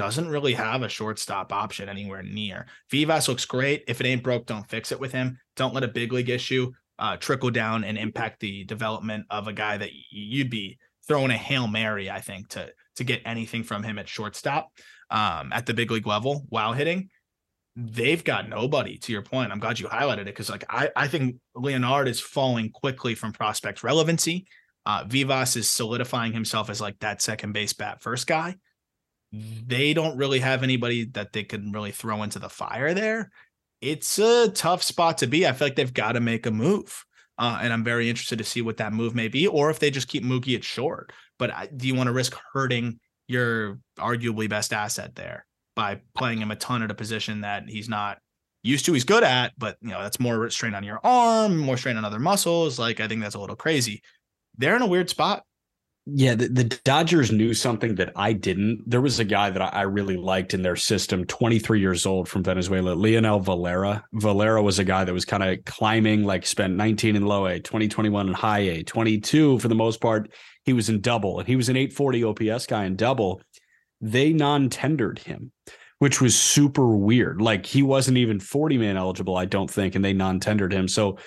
doesn't 0.00 0.30
really 0.30 0.54
have 0.54 0.82
a 0.82 0.88
shortstop 0.88 1.52
option 1.52 1.86
anywhere 1.86 2.22
near. 2.22 2.64
Vivas 2.90 3.28
looks 3.28 3.44
great. 3.44 3.84
If 3.86 4.00
it 4.00 4.06
ain't 4.06 4.22
broke, 4.22 4.46
don't 4.46 4.66
fix 4.66 4.92
it 4.92 4.98
with 4.98 5.12
him. 5.12 5.38
Don't 5.56 5.74
let 5.74 5.84
a 5.84 5.88
big 5.88 6.10
league 6.10 6.30
issue 6.30 6.72
uh, 6.98 7.18
trickle 7.18 7.50
down 7.50 7.84
and 7.84 7.98
impact 7.98 8.40
the 8.40 8.64
development 8.64 9.26
of 9.28 9.46
a 9.46 9.52
guy 9.52 9.76
that 9.76 9.90
you'd 10.10 10.48
be 10.48 10.78
throwing 11.06 11.30
a 11.30 11.36
hail 11.36 11.68
mary, 11.68 12.08
I 12.08 12.22
think, 12.22 12.48
to 12.50 12.70
to 12.96 13.04
get 13.04 13.20
anything 13.26 13.62
from 13.62 13.82
him 13.82 13.98
at 13.98 14.08
shortstop 14.08 14.70
um, 15.10 15.52
at 15.52 15.66
the 15.66 15.74
big 15.74 15.90
league 15.90 16.06
level 16.06 16.46
while 16.48 16.72
hitting. 16.72 17.10
They've 17.76 18.24
got 18.24 18.48
nobody. 18.48 18.96
To 18.96 19.12
your 19.12 19.20
point, 19.20 19.52
I'm 19.52 19.60
glad 19.60 19.78
you 19.78 19.86
highlighted 19.86 20.20
it 20.20 20.24
because, 20.26 20.48
like, 20.48 20.64
I 20.70 20.88
I 20.96 21.08
think 21.08 21.36
Leonard 21.54 22.08
is 22.08 22.20
falling 22.20 22.70
quickly 22.70 23.14
from 23.14 23.34
prospect 23.34 23.82
relevancy. 23.82 24.46
Uh, 24.86 25.04
Vivas 25.06 25.56
is 25.56 25.68
solidifying 25.68 26.32
himself 26.32 26.70
as 26.70 26.80
like 26.80 26.98
that 27.00 27.20
second 27.20 27.52
base 27.52 27.74
bat 27.74 28.00
first 28.00 28.26
guy. 28.26 28.56
They 29.32 29.94
don't 29.94 30.16
really 30.16 30.40
have 30.40 30.62
anybody 30.62 31.04
that 31.12 31.32
they 31.32 31.44
can 31.44 31.72
really 31.72 31.92
throw 31.92 32.22
into 32.22 32.38
the 32.38 32.48
fire 32.48 32.94
there. 32.94 33.30
It's 33.80 34.18
a 34.18 34.50
tough 34.50 34.82
spot 34.82 35.18
to 35.18 35.26
be. 35.26 35.46
I 35.46 35.52
feel 35.52 35.66
like 35.66 35.76
they've 35.76 35.92
got 35.92 36.12
to 36.12 36.20
make 36.20 36.46
a 36.46 36.50
move. 36.50 37.04
Uh, 37.38 37.58
and 37.62 37.72
I'm 37.72 37.84
very 37.84 38.10
interested 38.10 38.36
to 38.38 38.44
see 38.44 38.60
what 38.60 38.76
that 38.76 38.92
move 38.92 39.14
may 39.14 39.28
be, 39.28 39.46
or 39.46 39.70
if 39.70 39.78
they 39.78 39.90
just 39.90 40.08
keep 40.08 40.22
Mookie 40.22 40.56
at 40.56 40.64
short. 40.64 41.12
But 41.38 41.50
I, 41.54 41.68
do 41.74 41.86
you 41.86 41.94
want 41.94 42.08
to 42.08 42.12
risk 42.12 42.36
hurting 42.52 43.00
your 43.28 43.78
arguably 43.98 44.48
best 44.48 44.74
asset 44.74 45.14
there 45.14 45.46
by 45.74 46.00
playing 46.14 46.38
him 46.38 46.50
a 46.50 46.56
ton 46.56 46.82
at 46.82 46.90
a 46.90 46.94
position 46.94 47.40
that 47.40 47.62
he's 47.66 47.88
not 47.88 48.18
used 48.62 48.84
to, 48.84 48.92
he's 48.92 49.04
good 49.04 49.24
at, 49.24 49.52
but 49.56 49.78
you 49.80 49.88
know, 49.88 50.02
that's 50.02 50.20
more 50.20 50.50
strain 50.50 50.74
on 50.74 50.84
your 50.84 51.00
arm, 51.02 51.56
more 51.56 51.76
strain 51.76 51.96
on 51.96 52.04
other 52.04 52.18
muscles. 52.18 52.78
Like 52.78 53.00
I 53.00 53.08
think 53.08 53.22
that's 53.22 53.34
a 53.34 53.40
little 53.40 53.56
crazy. 53.56 54.02
They're 54.58 54.76
in 54.76 54.82
a 54.82 54.86
weird 54.86 55.08
spot. 55.08 55.44
Yeah, 56.12 56.34
the, 56.34 56.48
the 56.48 56.64
Dodgers 56.64 57.30
knew 57.30 57.54
something 57.54 57.94
that 57.96 58.12
I 58.16 58.32
didn't. 58.32 58.82
There 58.86 59.00
was 59.00 59.20
a 59.20 59.24
guy 59.24 59.50
that 59.50 59.74
I 59.74 59.82
really 59.82 60.16
liked 60.16 60.54
in 60.54 60.62
their 60.62 60.76
system, 60.76 61.24
23 61.24 61.78
years 61.78 62.06
old 62.06 62.28
from 62.28 62.42
Venezuela, 62.42 62.94
Leonel 62.94 63.38
Valera. 63.38 64.04
Valera 64.14 64.62
was 64.62 64.78
a 64.78 64.84
guy 64.84 65.04
that 65.04 65.12
was 65.12 65.24
kind 65.24 65.42
of 65.42 65.64
climbing, 65.64 66.24
like 66.24 66.46
spent 66.46 66.74
19 66.74 67.16
in 67.16 67.26
low 67.26 67.46
A, 67.46 67.60
2021 67.60 68.28
in 68.28 68.34
high 68.34 68.60
A, 68.60 68.82
22 68.82 69.58
for 69.58 69.68
the 69.68 69.74
most 69.74 70.00
part. 70.00 70.30
He 70.64 70.72
was 70.72 70.88
in 70.88 71.00
double, 71.00 71.38
and 71.38 71.46
he 71.46 71.56
was 71.56 71.68
an 71.68 71.76
840 71.76 72.24
OPS 72.24 72.66
guy 72.66 72.84
in 72.84 72.96
double. 72.96 73.40
They 74.00 74.32
non 74.32 74.68
tendered 74.68 75.20
him, 75.20 75.52
which 75.98 76.20
was 76.20 76.38
super 76.38 76.88
weird. 76.96 77.40
Like 77.40 77.66
he 77.66 77.82
wasn't 77.82 78.18
even 78.18 78.40
40 78.40 78.78
man 78.78 78.96
eligible, 78.96 79.36
I 79.36 79.44
don't 79.44 79.70
think, 79.70 79.94
and 79.94 80.04
they 80.04 80.12
non 80.12 80.40
tendered 80.40 80.72
him. 80.72 80.88
So 80.88 81.18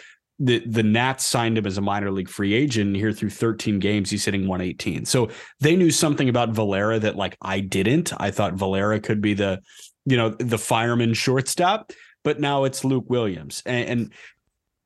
the 0.43 0.59
the 0.65 0.83
Nats 0.83 1.25
signed 1.25 1.57
him 1.57 1.65
as 1.65 1.77
a 1.77 1.81
minor 1.81 2.11
league 2.11 2.27
free 2.27 2.53
agent. 2.53 2.97
Here 2.97 3.13
through 3.13 3.29
13 3.29 3.79
games, 3.79 4.09
he's 4.09 4.25
hitting 4.25 4.47
118. 4.47 5.05
So 5.05 5.29
they 5.61 5.75
knew 5.75 5.89
something 5.89 6.27
about 6.27 6.49
Valera 6.49 6.99
that 6.99 7.15
like 7.15 7.37
I 7.41 7.61
didn't. 7.61 8.11
I 8.17 8.31
thought 8.31 8.55
Valera 8.55 8.99
could 8.99 9.21
be 9.21 9.33
the, 9.33 9.61
you 10.05 10.17
know, 10.17 10.29
the 10.29 10.57
fireman 10.57 11.13
shortstop, 11.13 11.93
but 12.23 12.41
now 12.41 12.65
it's 12.65 12.83
Luke 12.83 13.05
Williams. 13.07 13.63
And, 13.65 13.89
and 13.89 14.13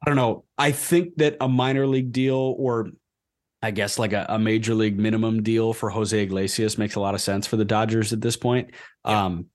I 0.04 0.10
don't 0.10 0.16
know. 0.16 0.44
I 0.60 0.72
think 0.72 1.16
that 1.18 1.38
a 1.42 1.48
minor 1.48 1.88
league 1.88 2.12
deal 2.12 2.56
or 2.58 2.92
I 3.64 3.72
guess 3.72 3.98
like 3.98 4.14
a, 4.14 4.28
a, 4.30 4.38
major 4.38 4.76
league 4.76 5.00
minimum 5.00 5.42
deal 5.42 5.74
for 5.74 5.90
Jose 5.90 6.22
Iglesias 6.22 6.78
makes 6.78 6.94
a 6.94 7.00
lot 7.00 7.16
of 7.16 7.22
sense 7.22 7.48
for 7.48 7.58
the 7.58 7.66
Dodgers 7.66 8.14
at 8.14 8.22
this 8.22 8.38
point. 8.38 8.70
Yeah. 9.04 9.26
Um, 9.26 9.48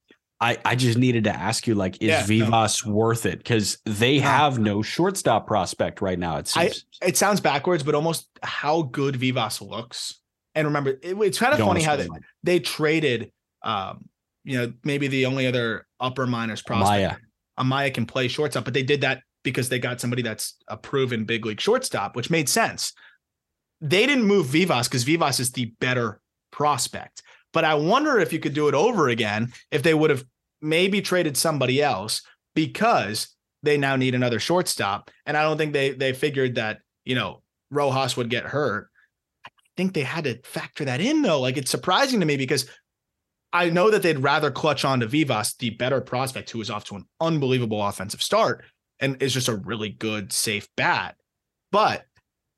I, 0.42 0.58
I 0.64 0.74
just 0.74 0.98
needed 0.98 1.22
to 1.24 1.30
ask 1.30 1.68
you, 1.68 1.76
like, 1.76 2.02
is 2.02 2.08
yeah, 2.08 2.26
Vivas 2.26 2.84
no. 2.84 2.92
worth 2.92 3.26
it? 3.26 3.38
Because 3.38 3.78
they 3.84 4.18
have 4.18 4.58
no 4.58 4.82
shortstop 4.82 5.46
prospect 5.46 6.02
right 6.02 6.18
now. 6.18 6.38
It 6.38 6.48
seems. 6.48 6.84
I, 7.00 7.06
it 7.06 7.16
sounds 7.16 7.40
backwards, 7.40 7.84
but 7.84 7.94
almost 7.94 8.28
how 8.42 8.82
good 8.82 9.14
Vivas 9.14 9.62
looks. 9.62 10.18
And 10.56 10.66
remember, 10.66 10.98
it, 11.00 11.16
it's 11.16 11.38
kind 11.38 11.52
of 11.52 11.60
you 11.60 11.64
funny 11.64 11.82
how 11.82 11.94
they, 11.94 12.08
they 12.42 12.58
traded, 12.58 13.30
um, 13.62 14.08
you 14.42 14.58
know, 14.58 14.72
maybe 14.82 15.06
the 15.06 15.26
only 15.26 15.46
other 15.46 15.86
upper 16.00 16.26
minors 16.26 16.60
prospect. 16.60 17.20
Amaya. 17.56 17.64
Amaya 17.64 17.94
can 17.94 18.04
play 18.04 18.26
shortstop, 18.26 18.64
but 18.64 18.74
they 18.74 18.82
did 18.82 19.02
that 19.02 19.22
because 19.44 19.68
they 19.68 19.78
got 19.78 20.00
somebody 20.00 20.22
that's 20.22 20.56
a 20.66 20.76
proven 20.76 21.24
big 21.24 21.46
league 21.46 21.60
shortstop, 21.60 22.16
which 22.16 22.30
made 22.30 22.48
sense. 22.48 22.92
They 23.80 24.06
didn't 24.06 24.24
move 24.24 24.46
Vivas 24.46 24.88
because 24.88 25.04
Vivas 25.04 25.38
is 25.38 25.52
the 25.52 25.66
better 25.78 26.20
prospect. 26.50 27.22
But 27.52 27.64
I 27.64 27.74
wonder 27.74 28.18
if 28.18 28.32
you 28.32 28.40
could 28.40 28.54
do 28.54 28.68
it 28.68 28.74
over 28.74 29.08
again 29.08 29.52
if 29.70 29.82
they 29.82 29.94
would 29.94 30.10
have 30.10 30.24
maybe 30.62 31.02
traded 31.02 31.36
somebody 31.36 31.82
else 31.82 32.22
because 32.54 33.34
they 33.62 33.76
now 33.76 33.96
need 33.96 34.14
another 34.14 34.40
shortstop. 34.40 35.10
And 35.26 35.36
I 35.36 35.42
don't 35.42 35.58
think 35.58 35.72
they 35.72 35.90
they 35.90 36.12
figured 36.12 36.54
that, 36.54 36.78
you 37.04 37.14
know, 37.14 37.42
Rojas 37.70 38.16
would 38.16 38.30
get 38.30 38.44
hurt. 38.44 38.88
I 39.46 39.50
think 39.76 39.94
they 39.94 40.02
had 40.02 40.24
to 40.24 40.40
factor 40.44 40.84
that 40.84 41.00
in 41.00 41.22
though. 41.22 41.40
Like 41.40 41.56
it's 41.56 41.70
surprising 41.70 42.20
to 42.20 42.26
me 42.26 42.36
because 42.36 42.68
I 43.52 43.68
know 43.68 43.90
that 43.90 44.02
they'd 44.02 44.18
rather 44.18 44.50
clutch 44.50 44.84
on 44.84 45.00
to 45.00 45.06
Vivas, 45.06 45.54
the 45.58 45.70
better 45.70 46.00
prospect 46.00 46.50
who 46.50 46.60
is 46.60 46.70
off 46.70 46.84
to 46.86 46.96
an 46.96 47.04
unbelievable 47.20 47.84
offensive 47.86 48.22
start 48.22 48.64
and 48.98 49.22
is 49.22 49.34
just 49.34 49.48
a 49.48 49.56
really 49.56 49.90
good, 49.90 50.32
safe 50.32 50.68
bat. 50.76 51.16
But 51.70 52.04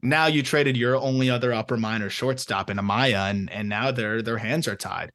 now 0.03 0.27
you 0.27 0.43
traded 0.43 0.77
your 0.77 0.97
only 0.97 1.31
other 1.31 1.53
upper 1.53 1.77
minor 1.77 2.11
shortstop 2.11 2.71
in 2.71 2.77
Amaya, 2.77 3.31
and 3.31 3.51
and 3.51 3.69
now 3.69 3.91
their 3.91 4.23
their 4.23 4.39
hands 4.39 4.69
are 4.69 4.77
tied. 4.77 5.11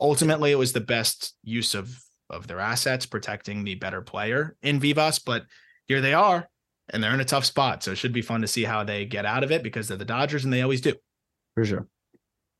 Ultimately, 0.00 0.50
it 0.50 0.58
was 0.58 0.72
the 0.72 0.80
best 0.80 1.34
use 1.42 1.74
of 1.74 1.96
of 2.30 2.46
their 2.46 2.60
assets, 2.60 3.06
protecting 3.06 3.64
the 3.64 3.74
better 3.74 4.02
player 4.02 4.56
in 4.62 4.80
Vivas. 4.80 5.18
But 5.18 5.44
here 5.86 6.00
they 6.00 6.14
are, 6.14 6.48
and 6.90 7.02
they're 7.02 7.14
in 7.14 7.20
a 7.20 7.24
tough 7.24 7.44
spot. 7.44 7.82
So 7.82 7.92
it 7.92 7.96
should 7.96 8.12
be 8.12 8.22
fun 8.22 8.42
to 8.42 8.48
see 8.48 8.64
how 8.64 8.84
they 8.84 9.04
get 9.04 9.26
out 9.26 9.44
of 9.44 9.50
it 9.50 9.62
because 9.62 9.88
they're 9.88 9.96
the 9.96 10.04
Dodgers 10.04 10.44
and 10.44 10.52
they 10.52 10.62
always 10.62 10.80
do. 10.80 10.94
For 11.54 11.64
sure. 11.64 11.86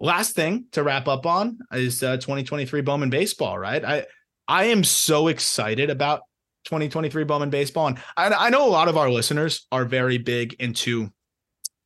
Last 0.00 0.34
thing 0.34 0.66
to 0.72 0.82
wrap 0.82 1.08
up 1.08 1.26
on 1.26 1.58
is 1.72 2.02
uh, 2.02 2.16
2023 2.16 2.80
Bowman 2.82 3.10
baseball, 3.10 3.58
right? 3.58 3.84
I 3.84 4.06
I 4.46 4.64
am 4.64 4.82
so 4.82 5.28
excited 5.28 5.90
about 5.90 6.22
2023 6.64 7.24
Bowman 7.24 7.50
baseball, 7.50 7.88
and 7.88 7.98
I, 8.16 8.46
I 8.46 8.50
know 8.50 8.66
a 8.66 8.70
lot 8.70 8.88
of 8.88 8.96
our 8.96 9.10
listeners 9.10 9.66
are 9.72 9.84
very 9.84 10.18
big 10.18 10.54
into 10.54 11.10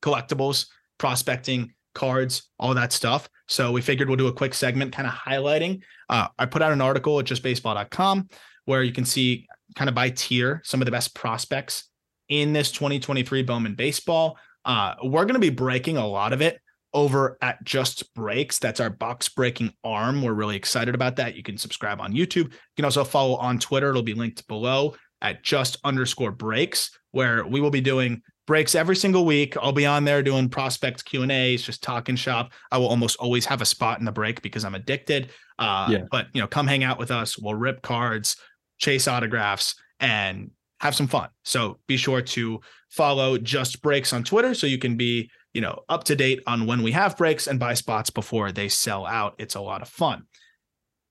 collectibles, 0.03 0.67
prospecting, 0.99 1.73
cards, 1.95 2.51
all 2.59 2.75
that 2.75 2.93
stuff. 2.93 3.29
So 3.53 3.71
we 3.71 3.83
figured 3.83 4.09
we'll 4.09 4.17
do 4.17 4.29
a 4.29 4.33
quick 4.33 4.55
segment 4.55 4.95
kind 4.95 5.07
of 5.07 5.13
highlighting. 5.13 5.83
Uh, 6.09 6.29
I 6.39 6.47
put 6.47 6.63
out 6.63 6.73
an 6.73 6.81
article 6.81 7.21
at 7.21 7.27
justbaseball.com 7.27 8.29
where 8.65 8.83
you 8.83 8.93
can 8.93 9.05
see 9.05 9.47
kind 9.77 9.89
of 9.91 9.95
by 9.95 10.09
tier 10.09 10.63
some 10.65 10.81
of 10.81 10.87
the 10.87 10.91
best 10.91 11.15
prospects 11.15 11.85
in 12.31 12.55
this 12.55 12.73
2023 12.73 13.43
Bowman 13.43 13.75
baseball. 13.75 14.39
Uh, 14.65 14.95
we're 15.03 15.25
going 15.25 15.35
to 15.35 15.39
be 15.39 15.51
breaking 15.51 15.99
a 15.99 16.07
lot 16.07 16.33
of 16.33 16.41
it 16.41 16.61
over 16.95 17.37
at 17.43 17.63
Just 17.63 18.15
Breaks. 18.15 18.59
That's 18.59 18.81
our 18.81 18.91
box 18.91 19.29
breaking 19.29 19.75
arm. 19.85 20.23
We're 20.23 20.33
really 20.33 20.57
excited 20.57 20.95
about 20.95 21.17
that. 21.17 21.35
You 21.35 21.43
can 21.43 21.59
subscribe 21.59 22.01
on 22.01 22.13
YouTube. 22.13 22.53
You 22.53 22.77
can 22.77 22.87
also 22.87 23.05
follow 23.05 23.37
on 23.37 23.59
Twitter. 23.59 23.91
It'll 23.91 24.03
be 24.03 24.15
linked 24.15 24.47
below 24.49 24.95
at 25.21 25.43
just 25.43 25.77
underscore 25.85 26.33
breaks, 26.33 26.91
where 27.11 27.47
we 27.47 27.61
will 27.61 27.71
be 27.71 27.81
doing 27.81 28.23
breaks 28.53 28.75
every 28.75 28.95
single 28.95 29.25
week. 29.25 29.57
I'll 29.57 29.73
be 29.73 29.87
on 29.87 30.05
there 30.05 30.23
doing 30.23 30.51
prospect 30.51 31.07
Q 31.07 31.23
and 31.23 31.33
A's, 31.33 31.63
just 31.63 31.83
talking 31.83 32.17
shop. 32.17 32.53
I 32.71 32.77
will 32.77 32.89
almost 32.89 33.17
always 33.17 33.47
have 33.47 33.63
a 33.63 33.65
spot 33.65 33.99
in 33.99 34.05
the 34.05 34.13
break 34.13 34.43
because 34.43 34.63
I'm 34.63 34.75
addicted. 34.75 35.31
Uh, 35.59 35.89
yeah. 35.91 36.03
But 36.11 36.27
you 36.35 36.43
know, 36.43 36.47
come 36.47 36.67
hang 36.67 36.85
out 36.85 36.99
with 36.99 37.11
us. 37.11 37.39
We'll 37.39 37.55
rip 37.55 37.81
cards, 37.81 38.37
chase 38.77 39.09
autographs, 39.09 39.75
and 40.01 40.51
have 40.81 40.95
some 40.95 41.07
fun. 41.07 41.31
So 41.45 41.79
be 41.87 41.97
sure 41.97 42.21
to 42.21 42.61
follow 42.91 43.39
Just 43.39 43.81
Breaks 43.81 44.13
on 44.13 44.23
Twitter 44.23 44.53
so 44.53 44.67
you 44.67 44.77
can 44.77 44.99
be 44.99 45.31
you 45.55 45.63
know 45.63 45.85
up 45.89 46.05
to 46.05 46.15
date 46.15 46.43
on 46.47 46.67
when 46.67 46.83
we 46.83 46.93
have 46.93 47.17
breaks 47.17 47.47
and 47.47 47.59
buy 47.59 47.73
spots 47.73 48.11
before 48.11 48.53
they 48.53 48.69
sell 48.69 49.07
out. 49.07 49.35
It's 49.39 49.55
a 49.55 49.63
lot 49.63 49.81
of 49.81 49.89
fun. 49.89 50.27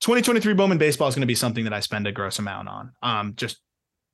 2023 0.02 0.54
Bowman 0.54 0.78
baseball 0.78 1.08
is 1.08 1.16
going 1.16 1.22
to 1.22 1.26
be 1.26 1.34
something 1.34 1.64
that 1.64 1.74
I 1.74 1.80
spend 1.80 2.06
a 2.06 2.12
gross 2.12 2.38
amount 2.38 2.68
on. 2.68 2.92
Um, 3.02 3.34
just 3.36 3.58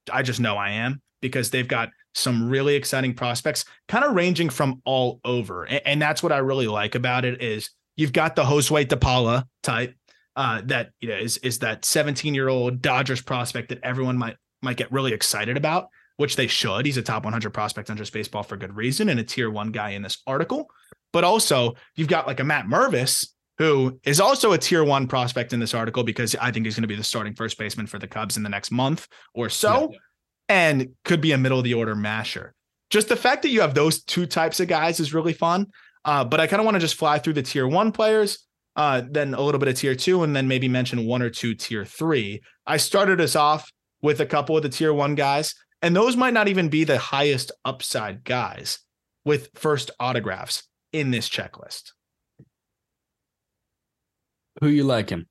I 0.09 0.21
just 0.21 0.39
know 0.39 0.55
I 0.55 0.69
am 0.69 1.01
because 1.19 1.49
they've 1.49 1.67
got 1.67 1.89
some 2.17 2.49
really 2.49 2.75
exciting 2.75 3.13
prospects, 3.13 3.65
kind 3.87 4.03
of 4.03 4.13
ranging 4.13 4.49
from 4.49 4.81
all 4.85 5.19
over. 5.23 5.63
And, 5.63 5.81
and, 5.85 6.01
that's 6.01 6.23
what 6.23 6.31
I 6.31 6.37
really 6.37 6.67
like 6.67 6.95
about 6.95 7.25
it 7.25 7.41
is 7.41 7.69
you've 7.95 8.13
got 8.13 8.35
the 8.35 8.43
Josue 8.43 8.85
DePaula 8.85 9.45
type 9.63 9.95
uh, 10.35 10.61
that 10.65 10.91
you 10.99 11.09
know 11.09 11.15
is 11.15 11.37
is 11.37 11.59
that 11.59 11.83
17 11.85 12.33
year 12.35 12.47
old 12.47 12.81
Dodgers 12.81 13.21
prospect 13.21 13.69
that 13.69 13.79
everyone 13.83 14.17
might 14.17 14.37
might 14.61 14.77
get 14.77 14.91
really 14.91 15.13
excited 15.13 15.57
about, 15.57 15.89
which 16.17 16.35
they 16.35 16.47
should. 16.47 16.85
He's 16.85 16.97
a 16.97 17.01
top 17.01 17.23
100 17.23 17.51
prospect 17.51 17.89
on 17.89 17.97
just 17.97 18.13
baseball 18.13 18.43
for 18.43 18.57
good 18.57 18.75
reason 18.75 19.09
and 19.09 19.19
a 19.19 19.23
tier 19.23 19.49
one 19.49 19.71
guy 19.71 19.91
in 19.91 20.01
this 20.01 20.21
article. 20.27 20.67
But 21.13 21.23
also 21.23 21.75
you've 21.95 22.07
got 22.07 22.27
like 22.27 22.39
a 22.39 22.43
Matt 22.43 22.65
Mervis 22.65 23.27
who 23.57 23.99
is 24.03 24.19
also 24.19 24.51
a 24.51 24.57
tier 24.57 24.83
one 24.83 25.07
prospect 25.07 25.51
in 25.51 25.59
this 25.59 25.73
article 25.73 26.03
because 26.03 26.35
I 26.35 26.51
think 26.51 26.65
he's 26.67 26.75
going 26.75 26.83
to 26.83 26.87
be 26.87 26.95
the 26.95 27.03
starting 27.03 27.33
first 27.33 27.57
baseman 27.57 27.87
for 27.87 27.97
the 27.97 28.07
Cubs 28.07 28.37
in 28.37 28.43
the 28.43 28.49
next 28.49 28.69
month 28.69 29.07
or 29.33 29.49
so. 29.49 29.89
Yeah 29.91 29.97
and 30.49 30.89
could 31.03 31.21
be 31.21 31.31
a 31.31 31.37
middle 31.37 31.57
of 31.57 31.63
the 31.63 31.73
order 31.73 31.95
masher. 31.95 32.53
Just 32.89 33.09
the 33.09 33.15
fact 33.15 33.41
that 33.41 33.49
you 33.49 33.61
have 33.61 33.73
those 33.73 34.03
two 34.03 34.25
types 34.25 34.59
of 34.59 34.67
guys 34.67 34.99
is 34.99 35.13
really 35.13 35.33
fun. 35.33 35.67
Uh, 36.05 36.23
but 36.23 36.39
I 36.39 36.47
kind 36.47 36.61
of 36.61 36.65
want 36.65 36.75
to 36.75 36.79
just 36.79 36.95
fly 36.95 37.19
through 37.19 37.33
the 37.33 37.43
tier 37.43 37.67
one 37.67 37.91
players, 37.91 38.47
uh, 38.77 39.01
then 39.09 39.33
a 39.33 39.41
little 39.41 39.59
bit 39.59 39.67
of 39.67 39.75
tier 39.75 39.93
two, 39.93 40.23
and 40.23 40.33
then 40.33 40.47
maybe 40.47 40.69
mention 40.69 41.05
one 41.05 41.21
or 41.21 41.29
two 41.29 41.53
tier 41.53 41.83
three. 41.83 42.41
I 42.65 42.77
started 42.77 43.19
us 43.19 43.35
off 43.35 43.69
with 44.01 44.21
a 44.21 44.25
couple 44.25 44.55
of 44.55 44.63
the 44.63 44.69
tier 44.69 44.93
one 44.93 45.15
guys, 45.15 45.53
and 45.81 45.93
those 45.93 46.15
might 46.15 46.33
not 46.33 46.47
even 46.47 46.69
be 46.69 46.85
the 46.85 46.97
highest 46.97 47.51
upside 47.65 48.23
guys 48.23 48.79
with 49.25 49.49
first 49.55 49.91
autographs 49.99 50.63
in 50.93 51.11
this 51.11 51.27
checklist. 51.27 51.91
Who 54.61 54.69
you 54.69 54.85
like 54.85 55.09
him? 55.09 55.27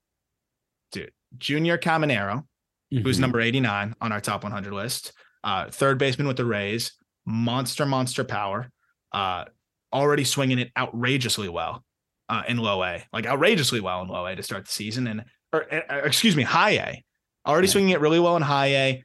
Dude, 0.93 1.13
Junior 1.39 1.79
Caminero, 1.79 2.45
mm-hmm. 2.93 3.05
who's 3.05 3.19
number 3.19 3.41
89 3.41 3.95
on 4.01 4.13
our 4.13 4.21
top 4.21 4.43
100 4.43 4.73
list. 4.73 5.13
Uh, 5.45 5.71
third 5.71 5.99
baseman 5.99 6.27
with 6.27 6.37
the 6.37 6.45
Rays, 6.45 6.93
monster, 7.25 7.87
monster 7.87 8.25
power. 8.25 8.71
Uh, 9.13 9.45
already 9.93 10.25
swinging 10.25 10.59
it 10.59 10.71
outrageously 10.77 11.49
well 11.49 11.85
uh, 12.29 12.43
in 12.49 12.59
low 12.59 12.83
A, 12.83 13.05
like 13.13 13.27
outrageously 13.27 13.81
well 13.81 14.03
in 14.03 14.09
low 14.09 14.27
A 14.27 14.35
to 14.35 14.43
start 14.43 14.67
the 14.67 14.73
season, 14.73 15.07
and 15.07 15.25
or 15.53 15.73
uh, 15.73 16.01
excuse 16.05 16.37
me, 16.37 16.43
high 16.43 16.73
A. 16.73 17.05
Already 17.47 17.69
yeah. 17.69 17.73
swinging 17.73 17.91
it 17.91 18.01
really 18.01 18.21
well 18.21 18.37
in 18.37 18.43
high 18.43 18.75
A. 18.75 19.05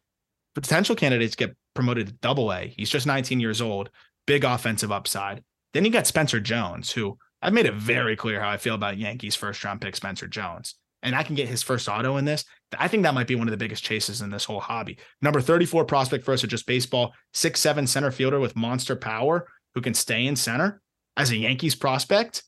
Potential 0.55 0.95
candidates 0.95 1.35
get 1.35 1.55
promoted 1.75 2.07
to 2.07 2.13
double 2.13 2.51
A. 2.51 2.73
He's 2.75 2.89
just 2.89 3.07
19 3.07 3.39
years 3.39 3.61
old, 3.61 3.89
big 4.25 4.43
offensive 4.43 4.91
upside. 4.91 5.43
Then 5.73 5.85
you 5.85 5.91
got 5.91 6.07
Spencer 6.07 6.39
Jones, 6.39 6.91
who 6.91 7.17
I've 7.41 7.53
made 7.53 7.67
it 7.67 7.75
very 7.75 8.15
clear 8.15 8.41
how 8.41 8.49
I 8.49 8.57
feel 8.57 8.75
about 8.75 8.97
Yankees 8.97 9.35
first 9.35 9.63
round 9.63 9.79
pick 9.79 9.95
Spencer 9.95 10.27
Jones 10.27 10.75
and 11.03 11.15
I 11.15 11.23
can 11.23 11.35
get 11.35 11.49
his 11.49 11.63
first 11.63 11.89
auto 11.89 12.17
in 12.17 12.25
this, 12.25 12.45
I 12.77 12.87
think 12.87 13.03
that 13.03 13.13
might 13.13 13.27
be 13.27 13.35
one 13.35 13.47
of 13.47 13.51
the 13.51 13.57
biggest 13.57 13.83
chases 13.83 14.21
in 14.21 14.29
this 14.29 14.45
whole 14.45 14.59
hobby. 14.59 14.97
Number 15.21 15.41
34 15.41 15.85
prospect 15.85 16.23
for 16.23 16.33
us 16.33 16.41
just 16.41 16.67
baseball, 16.67 17.13
six 17.33 17.59
seven 17.59 17.87
center 17.87 18.11
fielder 18.11 18.39
with 18.39 18.55
monster 18.55 18.95
power 18.95 19.47
who 19.75 19.81
can 19.81 19.93
stay 19.93 20.25
in 20.25 20.35
center 20.35 20.81
as 21.17 21.31
a 21.31 21.37
Yankees 21.37 21.75
prospect. 21.75 22.43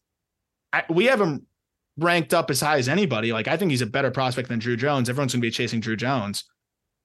I, 0.72 0.84
we 0.90 1.06
have 1.06 1.22
him 1.22 1.46
ranked 1.98 2.34
up 2.34 2.50
as 2.50 2.62
high 2.62 2.78
as 2.78 2.90
anybody. 2.90 3.34
Like 3.34 3.48
I 3.48 3.58
think 3.58 3.72
he's 3.72 3.82
a 3.82 3.88
better 3.88 4.12
prospect 4.12 4.50
than 4.50 4.60
Drew 4.60 4.78
Jones. 4.78 5.10
Everyone's 5.10 5.34
going 5.34 5.42
to 5.42 5.48
be 5.48 5.52
chasing 5.52 5.80
Drew 5.80 5.96
Jones. 5.96 6.46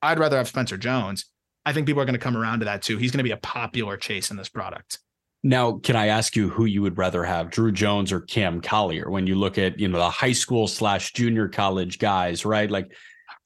I'd 0.01 0.19
rather 0.19 0.37
have 0.37 0.49
Spencer 0.49 0.77
Jones. 0.77 1.27
I 1.67 1.73
think 1.73 1.87
people 1.87 2.01
are 2.01 2.07
going 2.07 2.15
to 2.15 2.21
come 2.21 2.37
around 2.37 2.61
to 2.61 2.65
that 2.67 2.83
too. 2.83 2.97
He's 2.97 3.11
going 3.11 3.19
to 3.19 3.25
be 3.25 3.33
a 3.33 3.37
popular 3.37 3.97
chase 3.97 4.31
in 4.31 4.37
this 4.37 4.49
product. 4.49 5.01
Now, 5.45 5.79
can 5.79 5.95
I 5.95 6.09
ask 6.09 6.35
you 6.35 6.49
who 6.49 6.65
you 6.65 6.83
would 6.83 6.99
rather 6.99 7.23
have, 7.23 7.51
Drew 7.51 7.71
Jones 7.71 8.13
or 8.13 8.21
Cam 8.21 8.61
Collier? 8.61 9.09
When 9.09 9.27
you 9.27 9.37
look 9.37 9.57
at 9.57 9.79
you 9.79 9.89
know 9.89 9.99
the 9.99 10.11
high 10.11 10.33
school 10.33 10.67
slash 10.67 11.13
junior 11.13 11.49
college 11.49 11.99
guys, 11.99 12.45
right? 12.45 12.71
Like 12.71 12.93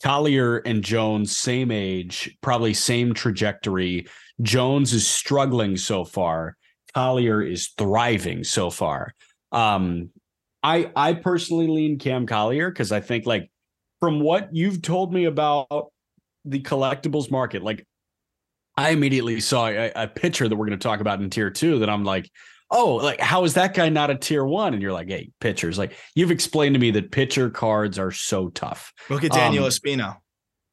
Collier 0.02 0.58
and 0.58 0.82
Jones, 0.82 1.36
same 1.36 1.70
age, 1.70 2.36
probably 2.40 2.74
same 2.74 3.12
trajectory. 3.14 4.06
Jones 4.40 4.92
is 4.92 5.06
struggling 5.06 5.76
so 5.76 6.04
far. 6.04 6.56
Collier 6.94 7.42
is 7.42 7.68
thriving 7.78 8.42
so 8.42 8.70
far. 8.70 9.14
Um, 9.52 10.10
I 10.62 10.90
I 10.96 11.14
personally 11.14 11.66
lean 11.66 11.98
Cam 11.98 12.26
Collier 12.26 12.70
because 12.70 12.90
I 12.90 13.00
think 13.00 13.26
like 13.26 13.50
from 14.00 14.20
what 14.20 14.48
you've 14.52 14.82
told 14.82 15.12
me 15.12 15.24
about 15.26 15.92
the 16.44 16.60
collectibles 16.60 17.30
market, 17.30 17.62
like 17.62 17.86
I 18.76 18.90
immediately 18.90 19.40
saw 19.40 19.66
a, 19.68 19.92
a 19.94 20.08
picture 20.08 20.48
that 20.48 20.56
we're 20.56 20.66
going 20.66 20.78
to 20.78 20.82
talk 20.82 21.00
about 21.00 21.20
in 21.20 21.28
tier 21.30 21.50
two 21.50 21.80
that 21.80 21.90
I'm 21.90 22.04
like, 22.04 22.30
oh, 22.70 22.94
like 22.94 23.20
how 23.20 23.44
is 23.44 23.54
that 23.54 23.74
guy 23.74 23.90
not 23.90 24.10
a 24.10 24.14
tier 24.14 24.44
one? 24.44 24.72
And 24.72 24.82
you're 24.82 24.92
like, 24.92 25.08
hey, 25.08 25.30
pitchers. 25.40 25.78
Like 25.78 25.94
you've 26.14 26.30
explained 26.30 26.74
to 26.74 26.78
me 26.80 26.90
that 26.92 27.10
pitcher 27.10 27.50
cards 27.50 27.98
are 27.98 28.10
so 28.10 28.48
tough. 28.48 28.92
Look 29.10 29.24
at 29.24 29.32
Daniel 29.32 29.64
Um, 29.64 29.70
Espino. 29.70 30.16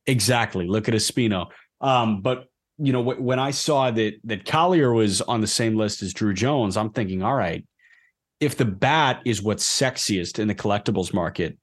Exactly. 0.08 0.66
Look 0.66 0.88
at 0.88 0.94
Espino. 0.94 1.48
Um, 1.82 2.22
but 2.22 2.46
you 2.78 2.94
know, 2.94 3.04
wh- 3.04 3.22
when 3.22 3.40
I 3.40 3.52
saw 3.52 3.92
that 3.92 4.14
that 4.24 4.46
Collier 4.46 4.94
was 4.94 5.22
on 5.22 5.42
the 5.42 5.48
same 5.48 5.76
list 5.76 6.02
as 6.02 6.14
Druw 6.14 6.34
Jones, 6.34 6.78
I'm 6.78 6.92
thinking, 6.92 7.22
all 7.22 7.36
right, 7.36 7.66
if 8.40 8.56
the 8.56 8.66
bat 8.66 9.22
is 9.26 9.42
what's 9.42 9.68
sexiest 9.68 10.40
in 10.40 10.48
the 10.48 10.56
collectibles 10.56 11.14
market, 11.14 11.58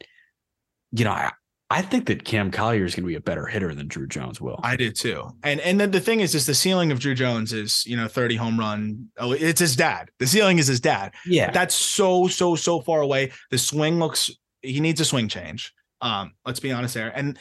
you 0.93 1.05
know, 1.05 1.13
I, 1.13 1.33
I 1.69 1.83
think 1.83 2.07
that 2.07 2.25
Cam 2.25 2.53
Collier 2.53 2.85
is 2.85 2.95
going 2.95 3.03
to 3.03 3.09
be 3.09 3.17
a 3.17 3.21
better 3.21 3.47
hitter 3.47 3.75
than 3.75 3.89
Druw 3.89 4.09
Jones 4.09 4.41
will. 4.41 4.61
I 4.63 4.77
do 4.77 4.91
too. 4.93 5.29
And 5.43 5.61
and 5.61 5.81
then 5.81 5.91
the 5.91 6.01
thing 6.01 6.21
is, 6.21 6.35
is 6.35 6.47
the 6.47 6.55
ceiling 6.55 6.93
of 6.93 7.01
Druw 7.01 7.17
Jones 7.17 7.53
is 7.53 7.85
you 7.87 7.97
know 7.97 8.07
30 8.07 8.37
home 8.37 8.59
run. 8.59 9.09
Oh, 9.19 9.33
it's 9.33 9.61
his 9.61 9.75
dad. 9.75 10.11
The 10.21 10.27
ceiling 10.27 10.59
is 10.59 10.69
his 10.69 10.81
dad. 10.81 11.13
yeah. 11.27 11.51
That's 11.51 11.75
so 11.75 12.29
so 12.29 12.55
so 12.55 12.81
far 12.81 13.01
away. 13.01 13.33
The 13.51 13.59
swing 13.59 13.99
looks. 13.99 14.31
He 14.63 14.81
needs 14.81 15.01
a 15.01 15.05
swing 15.05 15.29
change. 15.29 15.73
Um, 16.01 16.33
let's 16.45 16.61
be 16.61 16.73
honest 16.73 16.95
there. 16.95 17.13
And 17.17 17.39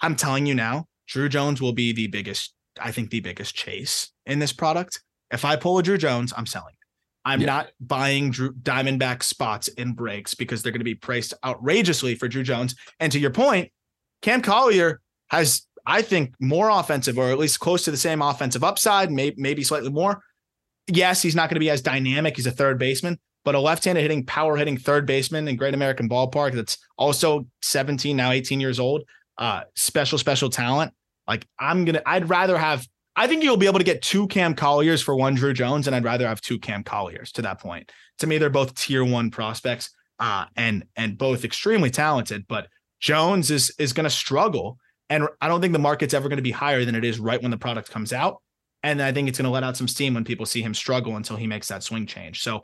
I'm 0.00 0.14
telling 0.16 0.46
you 0.46 0.54
now, 0.54 0.86
Druw 1.08 1.28
Jones 1.28 1.60
will 1.60 1.72
be 1.72 1.92
the 1.92 2.06
biggest. 2.06 2.54
I 2.80 2.92
think 2.92 3.10
the 3.10 3.20
biggest 3.20 3.54
chase 3.54 4.10
in 4.26 4.38
this 4.38 4.52
product. 4.52 5.00
If 5.32 5.44
I 5.44 5.56
pull 5.56 5.78
a 5.78 5.82
Druw 5.82 5.98
Jones, 5.98 6.32
I'm 6.36 6.46
selling. 6.46 6.74
I'm 7.24 7.40
Yeah. 7.40 7.46
not 7.46 7.68
buying 7.80 8.32
Druw 8.32 8.50
Diamondback 8.62 9.22
spots 9.22 9.68
in 9.68 9.92
breaks 9.92 10.34
because 10.34 10.62
they're 10.62 10.72
going 10.72 10.80
to 10.80 10.84
be 10.84 10.94
priced 10.94 11.34
outrageously 11.44 12.14
for 12.16 12.28
Druw 12.28 12.44
Jones. 12.44 12.74
And 13.00 13.10
to 13.12 13.18
your 13.18 13.30
point, 13.30 13.70
Cam 14.22 14.42
Collier 14.42 15.00
has, 15.30 15.66
I 15.86 16.02
think, 16.02 16.34
more 16.40 16.68
offensive 16.68 17.18
or 17.18 17.30
at 17.30 17.38
least 17.38 17.60
close 17.60 17.84
to 17.84 17.90
the 17.90 17.96
same 17.96 18.20
offensive 18.22 18.62
upside, 18.64 19.10
maybe 19.10 19.36
maybe 19.38 19.62
slightly 19.64 19.90
more. 19.90 20.20
Yes, 20.86 21.22
he's 21.22 21.34
not 21.34 21.48
going 21.48 21.54
to 21.56 21.60
be 21.60 21.70
as 21.70 21.80
dynamic. 21.80 22.36
He's 22.36 22.46
a 22.46 22.50
third 22.50 22.78
baseman, 22.78 23.18
but 23.42 23.54
a 23.54 23.60
left-handed 23.60 24.02
hitting, 24.02 24.26
power 24.26 24.56
hitting 24.56 24.76
third 24.76 25.06
baseman 25.06 25.48
in 25.48 25.56
Great 25.56 25.72
American 25.72 26.08
Ballpark 26.10 26.52
that's 26.54 26.76
also 26.98 27.46
17 27.62 28.14
now 28.14 28.32
18 28.32 28.60
years 28.60 28.78
old. 28.78 29.02
Uh, 29.38 29.62
special 29.74 30.18
special 30.18 30.50
talent. 30.50 30.92
Like 31.26 31.46
I'm 31.58 31.84
gonna, 31.86 32.02
I'd 32.04 32.28
rather 32.28 32.58
have. 32.58 32.86
I 33.16 33.26
think 33.26 33.42
you'll 33.42 33.56
be 33.56 33.66
able 33.66 33.78
to 33.78 33.84
get 33.84 34.02
two 34.02 34.26
Cam 34.26 34.54
Colliers 34.54 35.00
for 35.00 35.14
one 35.14 35.36
Druw 35.36 35.54
Jones, 35.54 35.86
and 35.86 35.94
I'd 35.94 36.04
rather 36.04 36.26
have 36.26 36.40
two 36.40 36.58
Cam 36.58 36.82
Colliers 36.82 37.30
to 37.32 37.42
that 37.42 37.60
point. 37.60 37.92
To 38.18 38.26
me, 38.26 38.38
they're 38.38 38.50
both 38.50 38.74
tier 38.74 39.04
one 39.04 39.30
prospects, 39.30 39.90
uh, 40.18 40.46
and 40.56 40.84
and 40.96 41.16
both 41.16 41.44
extremely 41.44 41.90
talented. 41.90 42.46
But 42.48 42.68
Jones 43.00 43.50
is 43.50 43.72
is 43.78 43.92
going 43.92 44.04
to 44.04 44.10
struggle, 44.10 44.78
and 45.08 45.28
I 45.40 45.48
don't 45.48 45.60
think 45.60 45.72
the 45.72 45.78
market's 45.78 46.14
ever 46.14 46.28
going 46.28 46.38
to 46.38 46.42
be 46.42 46.50
higher 46.50 46.84
than 46.84 46.94
it 46.94 47.04
is 47.04 47.20
right 47.20 47.40
when 47.40 47.50
the 47.50 47.56
product 47.56 47.90
comes 47.90 48.12
out. 48.12 48.40
And 48.82 49.00
I 49.00 49.12
think 49.12 49.28
it's 49.28 49.38
going 49.38 49.46
to 49.46 49.50
let 49.50 49.64
out 49.64 49.76
some 49.78 49.88
steam 49.88 50.12
when 50.12 50.24
people 50.24 50.44
see 50.44 50.60
him 50.60 50.74
struggle 50.74 51.16
until 51.16 51.36
he 51.36 51.46
makes 51.46 51.68
that 51.68 51.82
swing 51.82 52.06
change. 52.06 52.42
So 52.42 52.62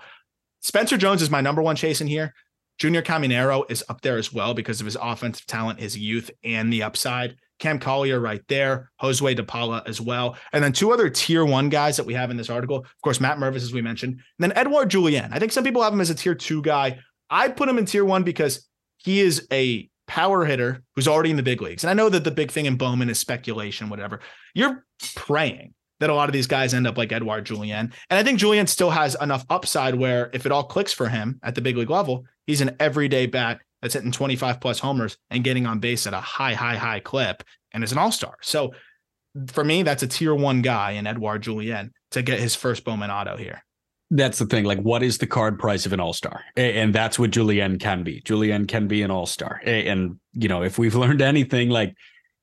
Spencer 0.61 0.98
Jones 0.98 1.22
is 1.22 1.30
my 1.30 1.40
number 1.40 1.62
one 1.62 1.76
chase 1.76 2.03
in 2.03 2.07
here. 2.07 2.34
Junior 2.78 3.03
Caminero 3.03 3.70
is 3.70 3.84
up 3.88 4.01
there 4.03 4.18
as 4.18 4.32
well 4.32 4.53
because 4.53 4.80
of 4.80 4.86
his 4.86 4.96
offensive 5.01 5.46
talent, 5.46 5.80
his 5.80 5.96
youth, 5.96 6.30
and 6.44 6.72
the 6.72 6.82
upside. 6.82 7.36
Cam 7.61 7.78
Collier 7.78 8.18
right 8.18 8.42
there, 8.48 8.90
Josue 9.00 9.38
DePaula 9.38 9.86
as 9.86 10.00
well. 10.00 10.36
And 10.52 10.64
then 10.64 10.72
two 10.72 10.92
other 10.92 11.08
tier 11.08 11.44
one 11.44 11.68
guys 11.68 11.96
that 11.96 12.06
we 12.06 12.14
have 12.14 12.30
in 12.30 12.36
this 12.36 12.50
article. 12.50 12.78
Of 12.78 13.02
course, 13.02 13.20
Matt 13.20 13.38
Mervis, 13.38 13.56
as 13.56 13.72
we 13.72 13.82
mentioned. 13.82 14.14
And 14.14 14.22
then 14.38 14.52
Edouard 14.56 14.90
Julien. 14.90 15.32
I 15.32 15.38
think 15.38 15.52
some 15.52 15.62
people 15.62 15.82
have 15.82 15.92
him 15.92 16.00
as 16.00 16.11
a 16.11 16.14
tier 16.14 16.34
two 16.34 16.62
guy. 16.62 16.98
I 17.28 17.48
put 17.48 17.68
him 17.68 17.78
in 17.78 17.84
tier 17.84 18.04
one 18.04 18.24
because 18.24 18.66
he 18.96 19.20
is 19.20 19.46
a 19.52 19.88
power 20.08 20.44
hitter 20.44 20.82
who's 20.96 21.06
already 21.06 21.30
in 21.30 21.36
the 21.36 21.42
big 21.42 21.62
leagues. 21.62 21.84
And 21.84 21.90
I 21.90 21.94
know 21.94 22.08
that 22.08 22.24
the 22.24 22.32
big 22.32 22.50
thing 22.50 22.66
in 22.66 22.76
Bowman 22.76 23.08
is 23.08 23.18
speculation, 23.18 23.88
whatever. 23.88 24.20
You're 24.54 24.84
praying 25.14 25.74
that 26.00 26.11
a 26.11 26.14
lot 26.14 26.28
of 26.28 26.32
these 26.32 26.46
guys 26.46 26.74
end 26.74 26.86
up 26.86 26.98
like 26.98 27.12
Edouard 27.12 27.44
Julien. 27.44 27.92
And 28.08 28.18
I 28.18 28.22
think 28.24 28.40
Julien 28.40 28.66
still 28.66 28.90
has 28.90 29.14
enough 29.20 29.44
upside 29.48 29.94
where 29.94 30.30
if 30.32 30.46
it 30.46 30.52
all 30.52 30.64
clicks 30.64 30.92
for 30.92 31.08
him 31.08 31.38
at 31.42 31.54
the 31.54 31.61
big 31.61 31.76
league 31.76 31.90
level, 31.90 32.24
he's 32.46 32.62
an 32.62 32.74
everyday 32.80 33.26
bat 33.26 33.61
that's 33.83 33.95
hitting 33.95 34.12
25 34.12 34.61
plus 34.61 34.78
homers 34.78 35.16
and 35.31 35.45
getting 35.45 35.66
on 35.66 35.81
base 35.81 36.07
at 36.07 36.14
a 36.14 36.20
high, 36.20 36.55
high, 36.55 36.76
high 36.76 37.01
clip 37.01 37.43
and 37.72 37.85
is 37.85 37.93
an 37.93 37.99
all 37.99 38.12
star. 38.12 38.37
So 38.43 38.72
for 39.49 39.64
me, 39.64 39.83
that's 39.83 40.03
a 40.03 40.07
tier 40.07 40.35
one 40.35 40.62
guy 40.62 40.93
in 40.93 41.07
Edouard 41.07 41.43
Julien 41.43 41.93
to 42.12 42.22
get 42.22 42.41
his 42.41 42.55
first 42.55 42.85
Bowman 42.85 43.11
auto 43.11 43.37
here. 43.37 43.62
That's 44.11 44.41
the 44.41 44.47
thing. 44.47 44.64
Like, 44.64 44.81
what 44.81 45.05
is 45.05 45.18
the 45.18 45.26
card 45.26 45.59
price 45.59 45.87
of 45.87 45.93
an 45.93 46.01
all 46.01 46.12
star? 46.12 46.43
And 46.57 46.93
that's 46.93 47.16
what 47.18 47.31
Julien 47.31 47.78
can 47.78 48.03
be. 48.03 48.20
Julien 48.24 48.66
can 48.66 48.89
be 48.89 49.03
an 49.03 49.11
all 49.11 49.26
star. 49.26 49.61
And, 49.64 50.18
you 50.33 50.49
know, 50.49 50.62
if 50.64 50.78
we've 50.78 50.95
learned 50.97 51.22
anything, 51.22 51.70
like, 51.70 51.95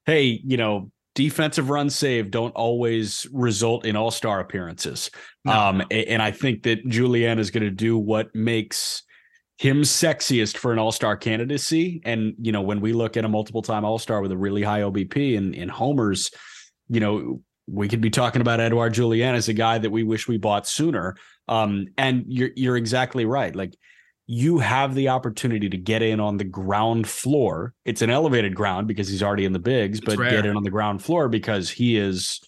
hey, 0.06 0.40
you 0.46 0.56
know, 0.56 0.92
defensive 1.14 1.70
runs 1.70 1.96
saved 1.96 2.32
don't 2.32 2.56
always 2.56 3.28
result 3.34 3.86
in 3.86 3.98
all 3.98 4.12
star 4.12 4.40
appearances. 4.40 5.10
No. 5.44 5.52
Um, 5.52 5.84
and 5.92 6.22
I 6.22 6.32
think 6.32 6.64
that 6.64 6.88
Julien 6.88 7.40
is 7.40 7.52
going 7.52 7.64
to 7.64 7.72
do 7.72 7.98
what 7.98 8.34
makes 8.34 9.04
him 9.58 9.82
sexiest 9.82 10.58
for 10.58 10.72
an 10.72 10.80
all 10.80 10.92
star 10.92 11.18
candidacy. 11.18 12.02
And, 12.06 12.36
you 12.40 12.52
know, 12.52 12.62
when 12.62 12.80
we 12.80 12.94
look 12.94 13.18
at 13.18 13.26
a 13.26 13.30
multiple 13.30 13.62
time 13.62 13.84
all 13.84 14.00
star 14.00 14.22
with 14.22 14.32
a 14.32 14.38
really 14.38 14.64
high 14.64 14.82
OBP 14.82 15.38
and 15.38 15.56
in 15.56 15.70
homers, 15.70 16.32
you 16.90 17.00
know, 17.00 17.42
we 17.68 17.90
could 17.90 18.02
be 18.02 18.10
talking 18.10 18.42
about 18.42 18.62
Edouard 18.62 18.94
Julien 18.94 19.36
as 19.36 19.50
a 19.50 19.54
guy 19.54 19.78
that 19.78 19.90
we 19.90 20.04
wish 20.04 20.28
we 20.28 20.38
bought 20.38 20.68
sooner. 20.68 21.18
Um, 21.48 21.88
and 21.98 22.24
you're 22.28 22.52
you're 22.56 22.78
exactly 22.78 23.26
right. 23.26 23.56
Like 23.56 23.76
you 24.28 24.60
have 24.60 24.94
the 24.94 25.10
opportunity 25.10 25.70
to 25.70 25.78
get 25.78 26.02
in 26.02 26.20
on 26.20 26.38
the 26.38 26.44
ground 26.44 27.08
floor. 27.08 27.74
It's 27.86 28.02
an 28.02 28.10
elevated 28.10 28.56
ground 28.56 28.88
because 28.88 29.08
he's 29.08 29.24
already 29.24 29.46
in 29.46 29.54
the 29.54 29.60
bigs, 29.60 30.02
but 30.02 30.18
get 30.18 30.46
in 30.46 30.56
on 30.56 30.64
the 30.64 30.70
ground 30.70 31.02
floor 31.02 31.30
because 31.30 31.70
he 31.70 31.98
is, 31.98 32.42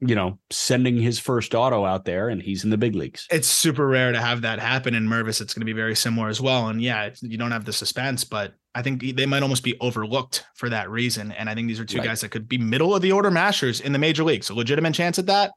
you 0.00 0.14
know, 0.14 0.38
sending 0.50 0.96
his 0.96 1.18
first 1.18 1.54
auto 1.54 1.84
out 1.84 2.04
there 2.04 2.28
and 2.28 2.42
he's 2.42 2.64
in 2.64 2.70
the 2.70 2.76
big 2.76 2.94
leagues. 2.94 3.26
It's 3.30 3.48
super 3.48 3.86
rare 3.88 4.12
to 4.12 4.20
have 4.20 4.42
that 4.42 4.58
happen 4.58 4.94
in 4.94 5.06
Mervis. 5.08 5.40
It's 5.40 5.54
going 5.54 5.62
to 5.62 5.66
be 5.66 5.72
very 5.72 5.96
similar 5.96 6.28
as 6.28 6.40
well. 6.40 6.68
And 6.68 6.82
yeah, 6.82 7.04
it's, 7.04 7.22
you 7.22 7.38
don't 7.38 7.50
have 7.50 7.64
the 7.64 7.72
suspense, 7.72 8.22
but 8.24 8.54
I 8.74 8.82
think 8.82 9.16
they 9.16 9.24
might 9.24 9.42
almost 9.42 9.62
be 9.64 9.74
overlooked 9.80 10.44
for 10.54 10.68
that 10.68 10.90
reason. 10.90 11.32
And 11.32 11.48
I 11.48 11.54
think 11.54 11.68
these 11.68 11.80
are 11.80 11.84
two 11.86 11.98
Right. 11.98 12.08
guys 12.08 12.20
that 12.20 12.30
could 12.30 12.46
be 12.46 12.58
middle 12.58 12.94
of 12.94 13.00
the 13.00 13.12
order 13.12 13.30
mashers 13.30 13.80
in 13.80 13.92
the 13.92 13.98
major 13.98 14.22
leagues. 14.22 14.50
A 14.50 14.54
legitimate 14.54 14.94
chance 14.94 15.18
at 15.18 15.26
that. 15.26 15.52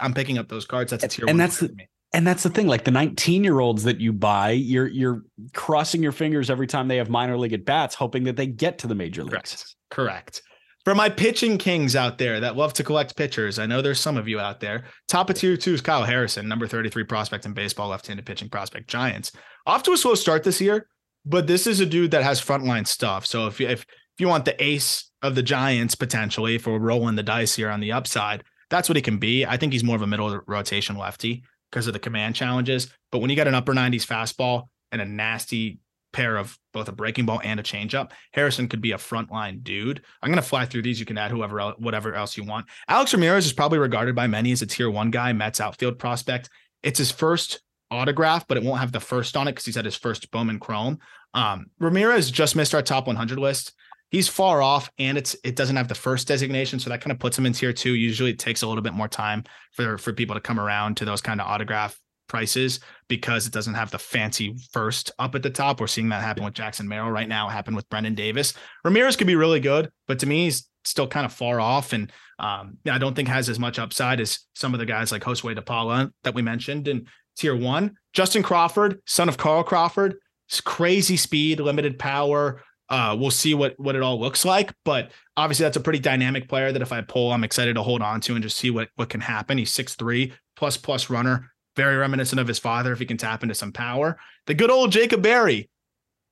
I'm 0.00 0.12
picking 0.12 0.38
up 0.38 0.48
those 0.48 0.64
cards. 0.66 0.90
That's 0.90 1.04
a 1.04 1.08
tier 1.08 1.24
And 1.28 1.34
one 1.34 1.38
that's 1.38 1.60
the- 1.60 1.74
And 2.12 2.26
that's 2.26 2.42
the 2.42 2.50
thing, 2.50 2.66
like 2.66 2.82
the 2.84 2.90
19 2.90 3.44
year 3.44 3.60
olds 3.60 3.84
that 3.84 4.00
you 4.00 4.12
buy, 4.12 4.50
you're 4.50 4.88
you're 4.88 5.22
crossing 5.52 6.02
your 6.02 6.12
fingers 6.12 6.50
every 6.50 6.66
time 6.66 6.88
they 6.88 6.96
have 6.96 7.08
minor 7.08 7.36
league 7.38 7.52
at 7.52 7.64
bats, 7.64 7.94
hoping 7.94 8.24
that 8.24 8.34
they 8.36 8.46
get 8.46 8.78
to 8.78 8.86
the 8.88 8.94
major 8.96 9.22
leagues. 9.22 9.76
Correct. 9.90 10.40
Correct. 10.40 10.42
For 10.84 10.94
my 10.94 11.08
pitching 11.08 11.56
kings 11.56 11.96
out 11.96 12.18
there 12.18 12.40
that 12.40 12.56
love 12.56 12.74
to 12.74 12.84
collect 12.84 13.16
pitchers, 13.16 13.58
I 13.58 13.64
know 13.64 13.80
there's 13.80 14.00
some 14.00 14.18
of 14.18 14.28
you 14.28 14.38
out 14.38 14.60
there. 14.60 14.84
Top 15.08 15.30
of 15.30 15.36
tier 15.36 15.56
two 15.56 15.72
is 15.72 15.80
Kyle 15.80 16.04
Harrison, 16.04 16.46
number 16.46 16.66
33 16.66 17.04
prospect 17.04 17.46
in 17.46 17.54
baseball, 17.54 17.88
left 17.88 18.06
handed 18.06 18.26
pitching 18.26 18.50
prospect, 18.50 18.88
Giants. 18.88 19.32
Off 19.66 19.82
to 19.84 19.92
a 19.92 19.96
slow 19.96 20.14
start 20.14 20.44
this 20.44 20.60
year, 20.60 20.86
but 21.24 21.46
this 21.46 21.66
is 21.66 21.80
a 21.80 21.86
dude 21.86 22.10
that 22.10 22.22
has 22.22 22.38
frontline 22.38 22.86
stuff. 22.86 23.24
So 23.24 23.46
if 23.46 23.62
if, 23.62 23.80
if 23.80 23.86
you 24.18 24.28
want 24.28 24.44
the 24.44 24.62
ace 24.62 25.10
of 25.22 25.34
the 25.34 25.42
Giants 25.42 25.94
potentially, 25.94 26.56
if 26.56 26.66
we're 26.66 26.78
rolling 26.78 27.16
the 27.16 27.22
dice 27.22 27.56
here 27.56 27.70
on 27.70 27.80
the 27.80 27.92
upside, 27.92 28.44
that's 28.68 28.86
what 28.86 28.96
he 28.96 29.02
can 29.02 29.16
be. 29.16 29.46
I 29.46 29.56
think 29.56 29.72
he's 29.72 29.84
more 29.84 29.96
of 29.96 30.02
a 30.02 30.06
middle 30.06 30.38
rotation 30.46 30.98
lefty 30.98 31.44
because 31.70 31.86
of 31.86 31.94
the 31.94 31.98
command 31.98 32.34
challenges. 32.34 32.92
But 33.10 33.20
when 33.20 33.30
you 33.30 33.36
got 33.36 33.48
an 33.48 33.54
upper 33.54 33.72
90s 33.72 34.06
fastball 34.06 34.64
and 34.92 35.00
a 35.00 35.06
nasty 35.06 35.78
pair 36.14 36.36
of 36.36 36.58
both 36.72 36.88
a 36.88 36.92
breaking 36.92 37.26
ball 37.26 37.40
and 37.44 37.60
a 37.60 37.62
changeup, 37.62 38.12
Harrison 38.32 38.68
could 38.68 38.80
be 38.80 38.92
a 38.92 38.96
frontline 38.96 39.62
dude. 39.62 40.02
I'm 40.22 40.30
gonna 40.30 40.42
fly 40.42 40.64
through 40.64 40.82
these. 40.82 40.98
You 40.98 41.06
can 41.06 41.18
add 41.18 41.30
whoever 41.30 41.74
whatever 41.78 42.14
else 42.14 42.36
you 42.36 42.44
want. 42.44 42.66
Alex 42.88 43.12
Ramirez 43.12 43.44
is 43.44 43.52
probably 43.52 43.78
regarded 43.78 44.14
by 44.14 44.26
many 44.26 44.52
as 44.52 44.62
a 44.62 44.66
tier 44.66 44.90
one 44.90 45.10
guy, 45.10 45.32
Mets 45.32 45.60
outfield 45.60 45.98
prospect. 45.98 46.48
It's 46.82 46.98
his 46.98 47.10
first 47.10 47.60
autograph, 47.90 48.46
but 48.46 48.56
it 48.56 48.62
won't 48.62 48.80
have 48.80 48.92
the 48.92 49.00
first 49.00 49.36
on 49.36 49.48
it 49.48 49.52
because 49.52 49.66
he's 49.66 49.76
had 49.76 49.84
his 49.84 49.96
first 49.96 50.30
Bowman 50.30 50.58
Chrome. 50.58 50.98
Um, 51.34 51.66
Ramirez 51.78 52.30
just 52.30 52.56
missed 52.56 52.74
our 52.74 52.82
top 52.82 53.06
100 53.06 53.38
list. 53.38 53.72
He's 54.10 54.28
far 54.28 54.62
off, 54.62 54.90
and 54.98 55.18
it's 55.18 55.34
it 55.42 55.56
doesn't 55.56 55.76
have 55.76 55.88
the 55.88 55.94
first 55.94 56.28
designation, 56.28 56.78
so 56.78 56.90
that 56.90 57.00
kind 57.00 57.10
of 57.10 57.18
puts 57.18 57.36
him 57.36 57.46
in 57.46 57.52
tier 57.52 57.72
two. 57.72 57.94
Usually, 57.94 58.30
it 58.30 58.38
takes 58.38 58.62
a 58.62 58.66
little 58.66 58.82
bit 58.82 58.92
more 58.92 59.08
time 59.08 59.44
for 59.72 59.98
for 59.98 60.12
people 60.12 60.34
to 60.34 60.40
come 60.40 60.60
around 60.60 60.98
to 60.98 61.04
those 61.04 61.20
kind 61.20 61.40
of 61.40 61.48
autograph 61.48 62.00
prices 62.26 62.80
because 63.08 63.46
it 63.46 63.52
doesn't 63.52 63.74
have 63.74 63.90
the 63.90 63.98
fancy 63.98 64.56
first 64.72 65.10
up 65.18 65.34
at 65.34 65.42
the 65.42 65.50
top. 65.50 65.80
We're 65.80 65.86
seeing 65.86 66.08
that 66.08 66.22
happen 66.22 66.44
with 66.44 66.54
Jackson 66.54 66.88
Merrill 66.88 67.10
right 67.10 67.28
now, 67.28 67.48
happen 67.48 67.74
with 67.74 67.88
Brennen 67.88 68.14
Davis. 68.14 68.54
Ramirez 68.84 69.16
could 69.16 69.26
be 69.26 69.36
really 69.36 69.60
good, 69.60 69.90
but 70.06 70.18
to 70.20 70.26
me, 70.26 70.44
he's 70.44 70.68
still 70.84 71.06
kind 71.06 71.26
of 71.26 71.32
far 71.32 71.60
off. 71.60 71.92
And 71.92 72.12
um, 72.38 72.78
I 72.90 72.98
don't 72.98 73.14
think 73.14 73.28
has 73.28 73.48
as 73.48 73.58
much 73.58 73.78
upside 73.78 74.20
as 74.20 74.40
some 74.54 74.74
of 74.74 74.80
the 74.80 74.86
guys 74.86 75.12
like 75.12 75.22
Josue 75.22 75.58
DePaula 75.58 76.10
that 76.22 76.34
we 76.34 76.42
mentioned 76.42 76.88
in 76.88 77.06
tier 77.36 77.56
one. 77.56 77.96
Justin 78.12 78.42
Crawford, 78.42 79.00
son 79.06 79.28
of 79.28 79.36
Carl 79.36 79.64
Crawford, 79.64 80.16
crazy 80.64 81.16
speed, 81.16 81.60
limited 81.60 81.98
power. 81.98 82.62
Uh, 82.90 83.16
we'll 83.18 83.30
see 83.30 83.54
what 83.54 83.74
what 83.78 83.96
it 83.96 84.02
all 84.02 84.20
looks 84.20 84.44
like, 84.44 84.72
but 84.84 85.10
obviously 85.36 85.64
that's 85.64 85.76
a 85.76 85.80
pretty 85.80 85.98
dynamic 85.98 86.48
player 86.48 86.70
that 86.70 86.82
if 86.82 86.92
I 86.92 87.00
pull, 87.00 87.32
I'm 87.32 87.42
excited 87.42 87.74
to 87.76 87.82
hold 87.82 88.02
on 88.02 88.20
to 88.22 88.34
and 88.34 88.42
just 88.42 88.58
see 88.58 88.70
what 88.70 88.88
what 88.96 89.08
can 89.08 89.22
happen. 89.22 89.56
He's 89.56 89.72
six 89.72 89.94
three 89.94 90.34
plus 90.54 90.76
plus 90.76 91.08
runner, 91.08 91.50
very 91.76 91.96
reminiscent 91.96 92.40
of 92.40 92.48
his 92.48 92.58
father 92.58 92.92
if 92.92 92.98
he 92.98 93.06
can 93.06 93.16
tap 93.16 93.42
into 93.42 93.54
some 93.54 93.72
power. 93.72 94.18
The 94.46 94.54
good 94.54 94.70
old 94.70 94.92
Jacob 94.92 95.22
Berry, 95.22 95.68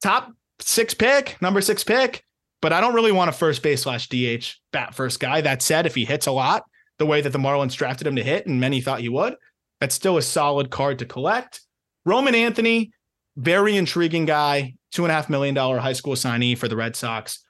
top 0.03 0.33
six 0.61 0.95
pick, 0.95 1.41
number 1.41 1.61
six 1.61 1.85
pick, 1.85 2.25
but 2.61 2.73
I 2.73 2.81
don't 2.81 2.95
really 2.95 3.13
want 3.13 3.29
a 3.29 3.33
first 3.33 3.63
base 3.63 3.83
slash 3.83 4.09
DH 4.09 4.55
bat 4.73 4.95
first 4.95 5.21
guy. 5.21 5.41
That 5.41 5.63
said, 5.63 5.87
if 5.87 5.95
he 5.95 6.05
hits 6.05 6.27
a 6.27 6.33
lot, 6.33 6.65
the 6.99 7.07
way 7.07 7.21
that 7.21 7.31
the 7.31 7.39
Marlins 7.39 7.77
drafted 7.77 8.07
him 8.07 8.17
to 8.17 8.23
hit, 8.23 8.47
and 8.47 8.61
many 8.61 8.81
thought 8.81 9.01
he 9.01 9.09
would, 9.09 9.35
that's 9.81 9.95
still 9.95 10.17
a 10.17 10.23
solid 10.23 10.71
card 10.71 11.01
to 11.01 11.05
collect. 11.05 11.61
Roman 12.05 12.35
Anthony, 12.35 12.93
very 13.37 13.77
intriguing 13.77 14.27
guy, 14.27 14.75
two 14.93 15.05
and 15.05 15.11
a 15.11 15.15
half 15.15 15.29
million 15.29 15.55
dollar 15.55 15.79
high 15.79 15.93
school 15.93 16.15
signee 16.15 16.57
for 16.57 16.69
the 16.69 16.77
Red 16.77 16.95
Sox. 16.95 17.45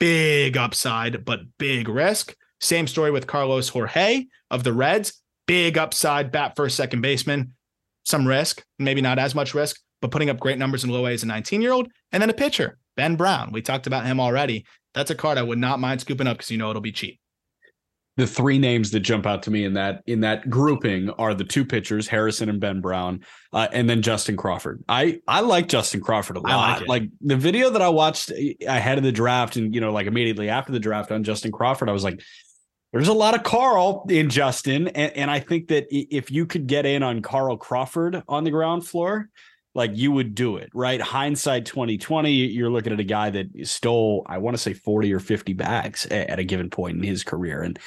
Big 0.00 0.56
upside, 0.56 1.24
but 1.24 1.40
big 1.58 1.88
risk. 1.88 2.34
Same 2.60 2.86
story 2.86 3.10
with 3.10 3.26
Carlos 3.26 3.68
Jorge 3.68 4.24
of 4.50 4.64
the 4.64 4.72
Reds. 4.72 5.22
Big 5.46 5.76
upside, 5.78 6.30
bat 6.30 6.54
first, 6.56 6.76
second 6.76 7.00
baseman. 7.00 7.54
Some 8.04 8.26
risk, 8.26 8.62
maybe 8.78 9.00
not 9.00 9.18
as 9.18 9.34
much 9.34 9.54
risk, 9.54 9.80
but 10.00 10.10
putting 10.10 10.30
up 10.30 10.40
great 10.40 10.58
numbers 10.58 10.84
in 10.84 10.90
low 10.90 11.06
A 11.06 11.12
as 11.12 11.22
a 11.22 11.26
19 11.26 11.62
year 11.62 11.72
old. 11.72 11.88
And 12.12 12.22
then 12.22 12.30
a 12.30 12.34
pitcher, 12.34 12.78
Ben 12.96 13.16
Brown. 13.16 13.50
We 13.52 13.62
talked 13.62 13.86
about 13.86 14.06
him 14.06 14.20
already. 14.20 14.66
That's 14.94 15.10
a 15.10 15.14
card 15.14 15.38
I 15.38 15.42
would 15.42 15.58
not 15.58 15.80
mind 15.80 16.00
scooping 16.00 16.26
up 16.26 16.36
because 16.36 16.50
you 16.50 16.58
know 16.58 16.70
it'll 16.70 16.82
be 16.82 16.92
cheap 16.92 17.18
the 18.16 18.26
three 18.26 18.58
names 18.58 18.92
that 18.92 19.00
jump 19.00 19.26
out 19.26 19.42
to 19.42 19.50
me 19.50 19.64
in 19.64 19.74
that 19.74 20.02
in 20.06 20.20
that 20.20 20.48
grouping 20.48 21.10
are 21.10 21.34
the 21.34 21.44
two 21.44 21.64
pitchers, 21.64 22.06
Harrison 22.06 22.48
and 22.48 22.60
Ben 22.60 22.80
Brown, 22.80 23.24
uh, 23.52 23.66
and 23.72 23.90
then 23.90 24.02
Justin 24.02 24.36
Crawford. 24.36 24.84
I 24.88 25.20
I 25.26 25.40
like 25.40 25.66
Justin 25.68 26.00
Crawford 26.00 26.36
a 26.36 26.40
lot. 26.40 26.80
Like, 26.80 26.88
like, 26.88 27.02
the 27.20 27.36
video 27.36 27.70
that 27.70 27.82
I 27.82 27.88
watched 27.88 28.30
ahead 28.66 28.98
of 28.98 29.04
the 29.04 29.10
draft, 29.10 29.56
and 29.56 29.74
you 29.74 29.80
know, 29.80 29.92
like 29.92 30.06
immediately 30.06 30.48
after 30.48 30.70
the 30.70 30.78
draft 30.78 31.10
on 31.10 31.24
Justin 31.24 31.50
Crawford, 31.50 31.88
I 31.88 31.92
was 31.92 32.04
like, 32.04 32.22
there's 32.94 33.08
a 33.08 33.12
lot 33.12 33.34
of 33.34 33.42
Carl 33.42 34.06
in 34.08 34.30
Justin, 34.30 34.88
and, 34.88 35.12
and 35.16 35.30
I 35.30 35.40
think 35.40 35.68
that 35.68 35.86
if 35.90 36.30
you 36.30 36.46
could 36.46 36.68
get 36.68 36.86
in 36.86 37.02
on 37.02 37.22
Carl 37.22 37.56
Crawford 37.56 38.22
on 38.28 38.44
the 38.44 38.52
ground 38.52 38.86
floor, 38.86 39.28
like 39.74 39.90
you 39.94 40.12
would 40.12 40.36
do 40.36 40.56
it, 40.56 40.70
right? 40.72 41.00
Hindsight 41.00 41.66
2020, 41.66 42.30
you're 42.30 42.70
looking 42.70 42.92
at 42.92 43.00
a 43.00 43.04
guy 43.04 43.30
that 43.30 43.48
stole, 43.64 44.24
I 44.26 44.38
want 44.38 44.56
to 44.56 44.62
say 44.62 44.74
40 44.74 45.12
or 45.12 45.18
50 45.18 45.52
bags 45.54 46.06
at 46.06 46.38
a 46.38 46.44
given 46.44 46.70
point 46.70 46.96
in 46.96 47.02
his 47.02 47.24
career. 47.24 47.62
And 47.62 47.78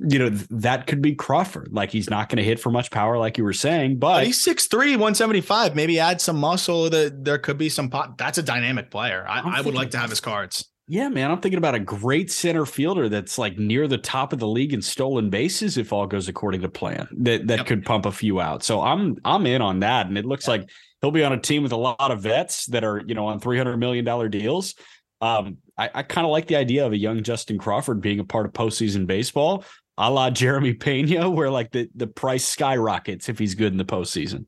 you 0.00 0.18
know, 0.18 0.30
that 0.30 0.86
could 0.86 1.02
be 1.02 1.14
Crawford. 1.14 1.68
Like 1.70 1.90
he's 1.90 2.08
not 2.08 2.28
going 2.28 2.38
to 2.38 2.42
hit 2.42 2.58
for 2.58 2.70
much 2.70 2.90
power, 2.90 3.18
like 3.18 3.36
you 3.36 3.44
were 3.44 3.52
saying, 3.52 3.98
but, 3.98 4.20
but 4.20 4.26
he's 4.26 4.44
6'3, 4.44 4.72
175. 4.72 5.76
Maybe 5.76 6.00
add 6.00 6.20
some 6.20 6.36
muscle 6.36 6.88
that 6.88 7.24
there 7.24 7.38
could 7.38 7.58
be 7.58 7.68
some 7.68 7.90
pot. 7.90 8.16
That's 8.16 8.38
a 8.38 8.42
dynamic 8.42 8.90
player. 8.90 9.26
I, 9.28 9.58
I 9.58 9.60
would 9.60 9.74
like 9.74 9.90
to 9.90 9.98
have 9.98 10.10
his 10.10 10.20
cards. 10.20 10.68
Yeah, 10.86 11.08
man. 11.08 11.30
I'm 11.30 11.40
thinking 11.40 11.58
about 11.58 11.74
a 11.74 11.80
great 11.80 12.30
center 12.30 12.66
fielder 12.66 13.08
that's 13.08 13.38
like 13.38 13.58
near 13.58 13.88
the 13.88 13.96
top 13.96 14.34
of 14.34 14.38
the 14.38 14.46
league 14.46 14.74
in 14.74 14.82
stolen 14.82 15.30
bases 15.30 15.78
if 15.78 15.92
all 15.92 16.06
goes 16.06 16.28
according 16.28 16.60
to 16.60 16.68
plan. 16.68 17.08
That 17.18 17.46
that 17.46 17.58
yep. 17.60 17.66
could 17.66 17.86
pump 17.86 18.04
a 18.04 18.12
few 18.12 18.40
out. 18.40 18.62
So 18.62 18.82
I'm 18.82 19.16
I'm 19.24 19.46
in 19.46 19.62
on 19.62 19.80
that. 19.80 20.06
And 20.06 20.18
it 20.18 20.26
looks 20.26 20.46
yep. 20.46 20.60
like 20.60 20.70
he'll 21.00 21.10
be 21.10 21.24
on 21.24 21.32
a 21.32 21.40
team 21.40 21.62
with 21.62 21.72
a 21.72 21.76
lot 21.76 22.10
of 22.10 22.20
vets 22.20 22.66
that 22.66 22.84
are, 22.84 23.02
you 23.06 23.14
know, 23.14 23.26
on 23.26 23.40
$300 23.40 23.78
million 23.78 24.30
deals. 24.30 24.74
Um, 25.22 25.56
I, 25.78 25.90
I 25.94 26.02
kind 26.02 26.26
of 26.26 26.30
like 26.30 26.48
the 26.48 26.56
idea 26.56 26.84
of 26.84 26.92
a 26.92 26.98
young 26.98 27.22
Justin 27.22 27.58
Crawford 27.58 28.02
being 28.02 28.20
a 28.20 28.24
part 28.24 28.44
of 28.44 28.52
postseason 28.52 29.06
baseball 29.06 29.64
a 29.96 30.10
la 30.10 30.30
Jeremy 30.30 30.74
Pena, 30.74 31.30
where 31.30 31.50
like 31.50 31.70
the, 31.70 31.88
the 31.94 32.06
price 32.06 32.44
skyrockets 32.44 33.28
if 33.28 33.38
he's 33.38 33.54
good 33.54 33.72
in 33.72 33.78
the 33.78 33.84
postseason. 33.84 34.46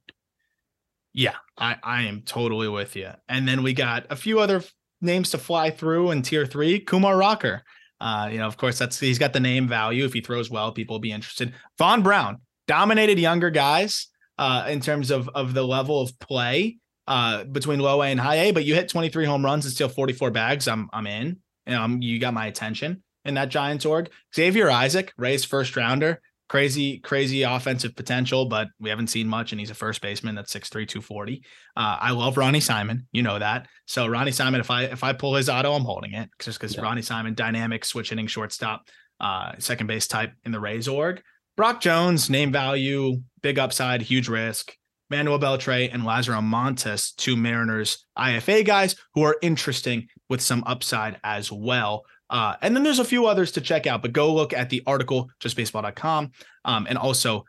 Yeah, 1.12 1.36
I, 1.56 1.76
I 1.82 2.02
am 2.02 2.22
totally 2.22 2.68
with 2.68 2.94
you. 2.94 3.10
And 3.28 3.48
then 3.48 3.62
we 3.62 3.72
got 3.72 4.06
a 4.10 4.16
few 4.16 4.38
other 4.40 4.62
names 5.00 5.30
to 5.30 5.38
fly 5.38 5.70
through 5.70 6.10
in 6.10 6.22
tier 6.22 6.46
three. 6.46 6.80
Kumar 6.80 7.16
Rocker. 7.16 7.62
Uh, 8.00 8.28
you 8.30 8.38
know, 8.38 8.46
of 8.46 8.56
course, 8.56 8.78
that's 8.78 9.00
he's 9.00 9.18
got 9.18 9.32
the 9.32 9.40
name 9.40 9.66
value. 9.66 10.04
If 10.04 10.12
he 10.12 10.20
throws 10.20 10.50
well, 10.50 10.72
people 10.72 10.94
will 10.94 11.00
be 11.00 11.12
interested. 11.12 11.54
Vaun 11.78 12.02
Brown 12.02 12.38
dominated 12.66 13.18
younger 13.18 13.50
guys 13.50 14.08
uh, 14.38 14.66
in 14.68 14.80
terms 14.80 15.10
of 15.10 15.28
of 15.30 15.54
the 15.54 15.64
level 15.64 16.00
of 16.00 16.18
play 16.18 16.78
uh, 17.06 17.44
between 17.44 17.80
low 17.80 18.02
A 18.02 18.06
and 18.06 18.20
high 18.20 18.36
A. 18.36 18.52
But 18.52 18.64
you 18.64 18.74
hit 18.74 18.88
23 18.88 19.24
home 19.24 19.44
runs 19.44 19.64
and 19.64 19.72
steal 19.72 19.88
44 19.88 20.30
bags. 20.30 20.68
I'm 20.68 20.88
I'm 20.92 21.06
in. 21.06 21.38
You, 21.66 21.72
know, 21.72 21.82
I'm, 21.82 22.02
you 22.02 22.18
got 22.20 22.34
my 22.34 22.46
attention 22.46 23.02
in 23.24 23.34
that 23.34 23.48
Giants 23.48 23.84
org. 23.84 24.10
Xavier 24.34 24.70
Isaac, 24.70 25.12
Ray's 25.16 25.44
first 25.44 25.76
rounder, 25.76 26.20
crazy, 26.48 26.98
crazy 27.00 27.42
offensive 27.42 27.96
potential, 27.96 28.46
but 28.46 28.68
we 28.78 28.90
haven't 28.90 29.08
seen 29.08 29.26
much, 29.26 29.52
and 29.52 29.60
he's 29.60 29.70
a 29.70 29.74
first 29.74 30.00
baseman 30.00 30.34
that's 30.34 30.52
6'3, 30.52 30.86
240. 30.88 31.42
Uh, 31.76 31.96
I 32.00 32.10
love 32.12 32.36
Ronny 32.36 32.60
Simon. 32.60 33.06
You 33.12 33.22
know 33.22 33.38
that. 33.38 33.66
So 33.86 34.06
Ronny 34.06 34.32
Simon, 34.32 34.60
if 34.60 34.70
I 34.70 34.84
if 34.84 35.04
I 35.04 35.12
pull 35.12 35.34
his 35.34 35.48
auto, 35.48 35.72
I'm 35.72 35.84
holding 35.84 36.14
it 36.14 36.30
just 36.38 36.58
because 36.58 36.76
yeah. 36.76 36.82
Ronny 36.82 37.02
Simon, 37.02 37.34
dynamic, 37.34 37.84
switch 37.84 38.10
hitting 38.10 38.26
shortstop, 38.26 38.82
uh, 39.20 39.52
second 39.58 39.86
base 39.86 40.06
type 40.06 40.32
in 40.44 40.52
the 40.52 40.60
Rays 40.60 40.88
org. 40.88 41.22
Brock 41.56 41.80
Jones, 41.80 42.28
name 42.28 42.52
value, 42.52 43.22
big 43.42 43.58
upside, 43.58 44.02
huge 44.02 44.28
risk. 44.28 44.72
Manuel 45.08 45.38
Beltre 45.38 45.88
and 45.92 46.04
Lazaro 46.04 46.40
Montes, 46.40 47.12
two 47.12 47.36
Mariners 47.36 48.04
IFA 48.18 48.66
guys 48.66 48.96
who 49.14 49.22
are 49.22 49.36
interesting 49.40 50.08
with 50.28 50.40
some 50.40 50.64
upside 50.66 51.18
as 51.22 51.50
well. 51.52 52.02
Uh, 52.28 52.54
and 52.62 52.74
then 52.74 52.82
there's 52.82 52.98
a 52.98 53.04
few 53.04 53.26
others 53.26 53.52
to 53.52 53.60
check 53.60 53.86
out, 53.86 54.02
but 54.02 54.12
go 54.12 54.32
look 54.32 54.52
at 54.52 54.68
the 54.70 54.82
article, 54.86 55.30
justbaseball.com. 55.40 56.30
Um, 56.64 56.86
and 56.88 56.98
also 56.98 57.44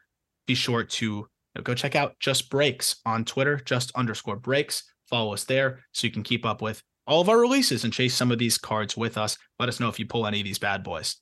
be 0.46 0.56
sure 0.56 0.84
to 0.84 1.06
you 1.06 1.28
know, 1.56 1.62
go 1.62 1.74
check 1.74 1.96
out 1.96 2.16
Just 2.20 2.50
Breaks 2.50 2.98
on 3.06 3.26
Twitter, 3.26 3.58
just 3.58 3.92
underscore 3.96 4.38
breaks. 4.38 4.84
Follow 5.10 5.34
us 5.34 5.46
there 5.46 5.80
so 5.94 6.06
you 6.06 6.12
can 6.12 6.24
keep 6.24 6.46
up 6.46 6.62
with 6.62 6.82
all 7.08 7.22
of 7.22 7.30
our 7.30 7.40
releases 7.40 7.84
and 7.86 7.94
chase 7.94 8.14
some 8.14 8.32
of 8.32 8.38
these 8.38 8.58
cards 8.58 8.98
with 8.98 9.18
us. 9.18 9.38
Let 9.60 9.70
us 9.70 9.80
know 9.80 9.88
if 9.88 9.98
you 9.98 10.06
pull 10.06 10.28
any 10.28 10.42
of 10.42 10.46
these 10.46 10.60
bad 10.60 10.84
boys. 10.84 11.16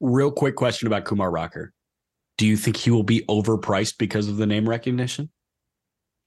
Real 0.00 0.30
quick 0.30 0.56
question 0.56 0.86
about 0.86 1.04
Kumar 1.04 1.30
Rocker. 1.30 1.72
Do 2.38 2.46
you 2.46 2.56
think 2.56 2.78
he 2.78 2.90
will 2.90 3.02
be 3.02 3.20
overpriced 3.28 3.98
because 3.98 4.28
of 4.28 4.38
the 4.38 4.46
name 4.46 4.66
recognition? 4.66 5.30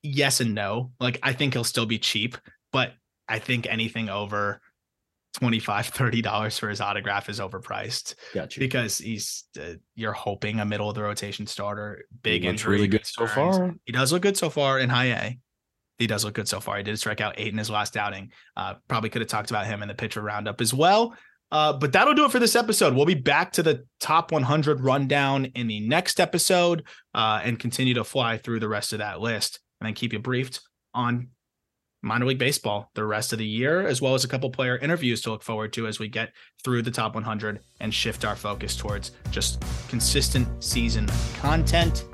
Yes 0.03 0.41
and 0.41 0.53
no. 0.53 0.91
Like, 0.99 1.17
I 1.23 1.33
think 1.33 1.53
he'll 1.53 1.63
still 1.63 1.87
be 1.87 1.97
cheap, 1.97 2.37
but 2.71 2.93
I 3.27 3.39
think 3.39 3.65
anything 3.67 4.09
over 4.09 4.61
25 5.33 5.87
30 5.87 6.21
dollars 6.21 6.59
for 6.59 6.69
his 6.69 6.79
autograph 6.79 7.27
is 7.27 7.39
overpriced 7.39 8.15
gotcha. 8.33 8.59
because 8.59 8.99
he's 8.99 9.45
uh, 9.59 9.73
you're 9.95 10.13
hoping 10.13 10.59
a 10.59 10.65
middle 10.65 10.89
of 10.89 10.95
the 10.95 11.01
rotation 11.01 11.47
starter 11.47 12.05
big 12.21 12.45
and 12.45 12.63
really 12.65 12.87
good 12.87 13.05
so 13.05 13.25
far. 13.27 13.73
He 13.85 13.91
does 13.91 14.13
look 14.13 14.21
good 14.21 14.37
so 14.37 14.49
far 14.49 14.79
in 14.79 14.89
high 14.89 15.05
a. 15.05 15.39
He 15.97 16.07
does 16.07 16.25
look 16.25 16.35
good 16.35 16.47
so 16.47 16.59
far. 16.59 16.77
He 16.77 16.83
did 16.83 16.97
strike 16.97 17.21
out 17.21 17.35
eight 17.37 17.51
in 17.51 17.57
his 17.57 17.69
last 17.69 17.97
outing. 17.97 18.31
Uh, 18.57 18.75
probably 18.87 19.09
could 19.09 19.21
have 19.21 19.29
talked 19.29 19.51
about 19.51 19.65
him 19.65 19.81
in 19.81 19.87
the 19.87 19.93
pitcher 19.93 20.21
roundup 20.21 20.59
as 20.59 20.73
well. 20.73 21.15
Uh, 21.51 21.71
but 21.71 21.93
that'll 21.93 22.15
do 22.15 22.25
it 22.25 22.31
for 22.31 22.39
this 22.39 22.55
episode. 22.55 22.95
We'll 22.95 23.05
be 23.05 23.13
back 23.13 23.51
to 23.53 23.63
the 23.63 23.85
top 23.99 24.31
100 24.31 24.81
rundown 24.81 25.45
in 25.45 25.67
the 25.67 25.81
next 25.81 26.19
episode 26.19 26.83
uh, 27.13 27.41
and 27.43 27.59
continue 27.59 27.93
to 27.93 28.03
fly 28.03 28.37
through 28.37 28.59
the 28.59 28.67
rest 28.67 28.91
of 28.91 28.99
that 28.99 29.21
list. 29.21 29.59
And 29.79 29.87
then 29.87 29.93
keep 29.93 30.13
you 30.13 30.19
briefed 30.19 30.61
on 30.95 31.29
minor 32.03 32.25
league 32.25 32.37
baseball 32.37 32.91
the 32.93 33.03
rest 33.03 33.33
of 33.33 33.39
the 33.39 33.45
year, 33.45 33.87
as 33.87 34.01
well 34.01 34.13
as 34.13 34.23
a 34.23 34.27
couple 34.27 34.49
player 34.51 34.77
interviews 34.77 35.21
to 35.21 35.31
look 35.31 35.41
forward 35.41 35.73
to 35.73 35.87
as 35.87 35.97
we 35.97 36.07
get 36.07 36.33
through 36.63 36.83
the 36.83 36.91
top 36.91 37.15
100 37.15 37.61
and 37.79 37.93
shift 37.93 38.25
our 38.25 38.35
focus 38.35 38.75
towards 38.75 39.11
just 39.31 39.63
consistent 39.87 40.47
season 40.63 41.07
content. 41.35 42.05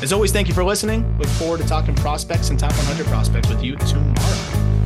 As 0.00 0.12
always, 0.12 0.32
thank 0.32 0.48
you 0.48 0.54
for 0.54 0.64
listening. 0.64 1.18
Look 1.18 1.28
forward 1.28 1.60
to 1.60 1.66
talking 1.66 1.94
prospects 1.96 2.50
and 2.50 2.58
top 2.58 2.72
100 2.72 3.06
prospects 3.06 3.48
with 3.48 3.62
you 3.62 3.76
tomorrow. 3.76 4.85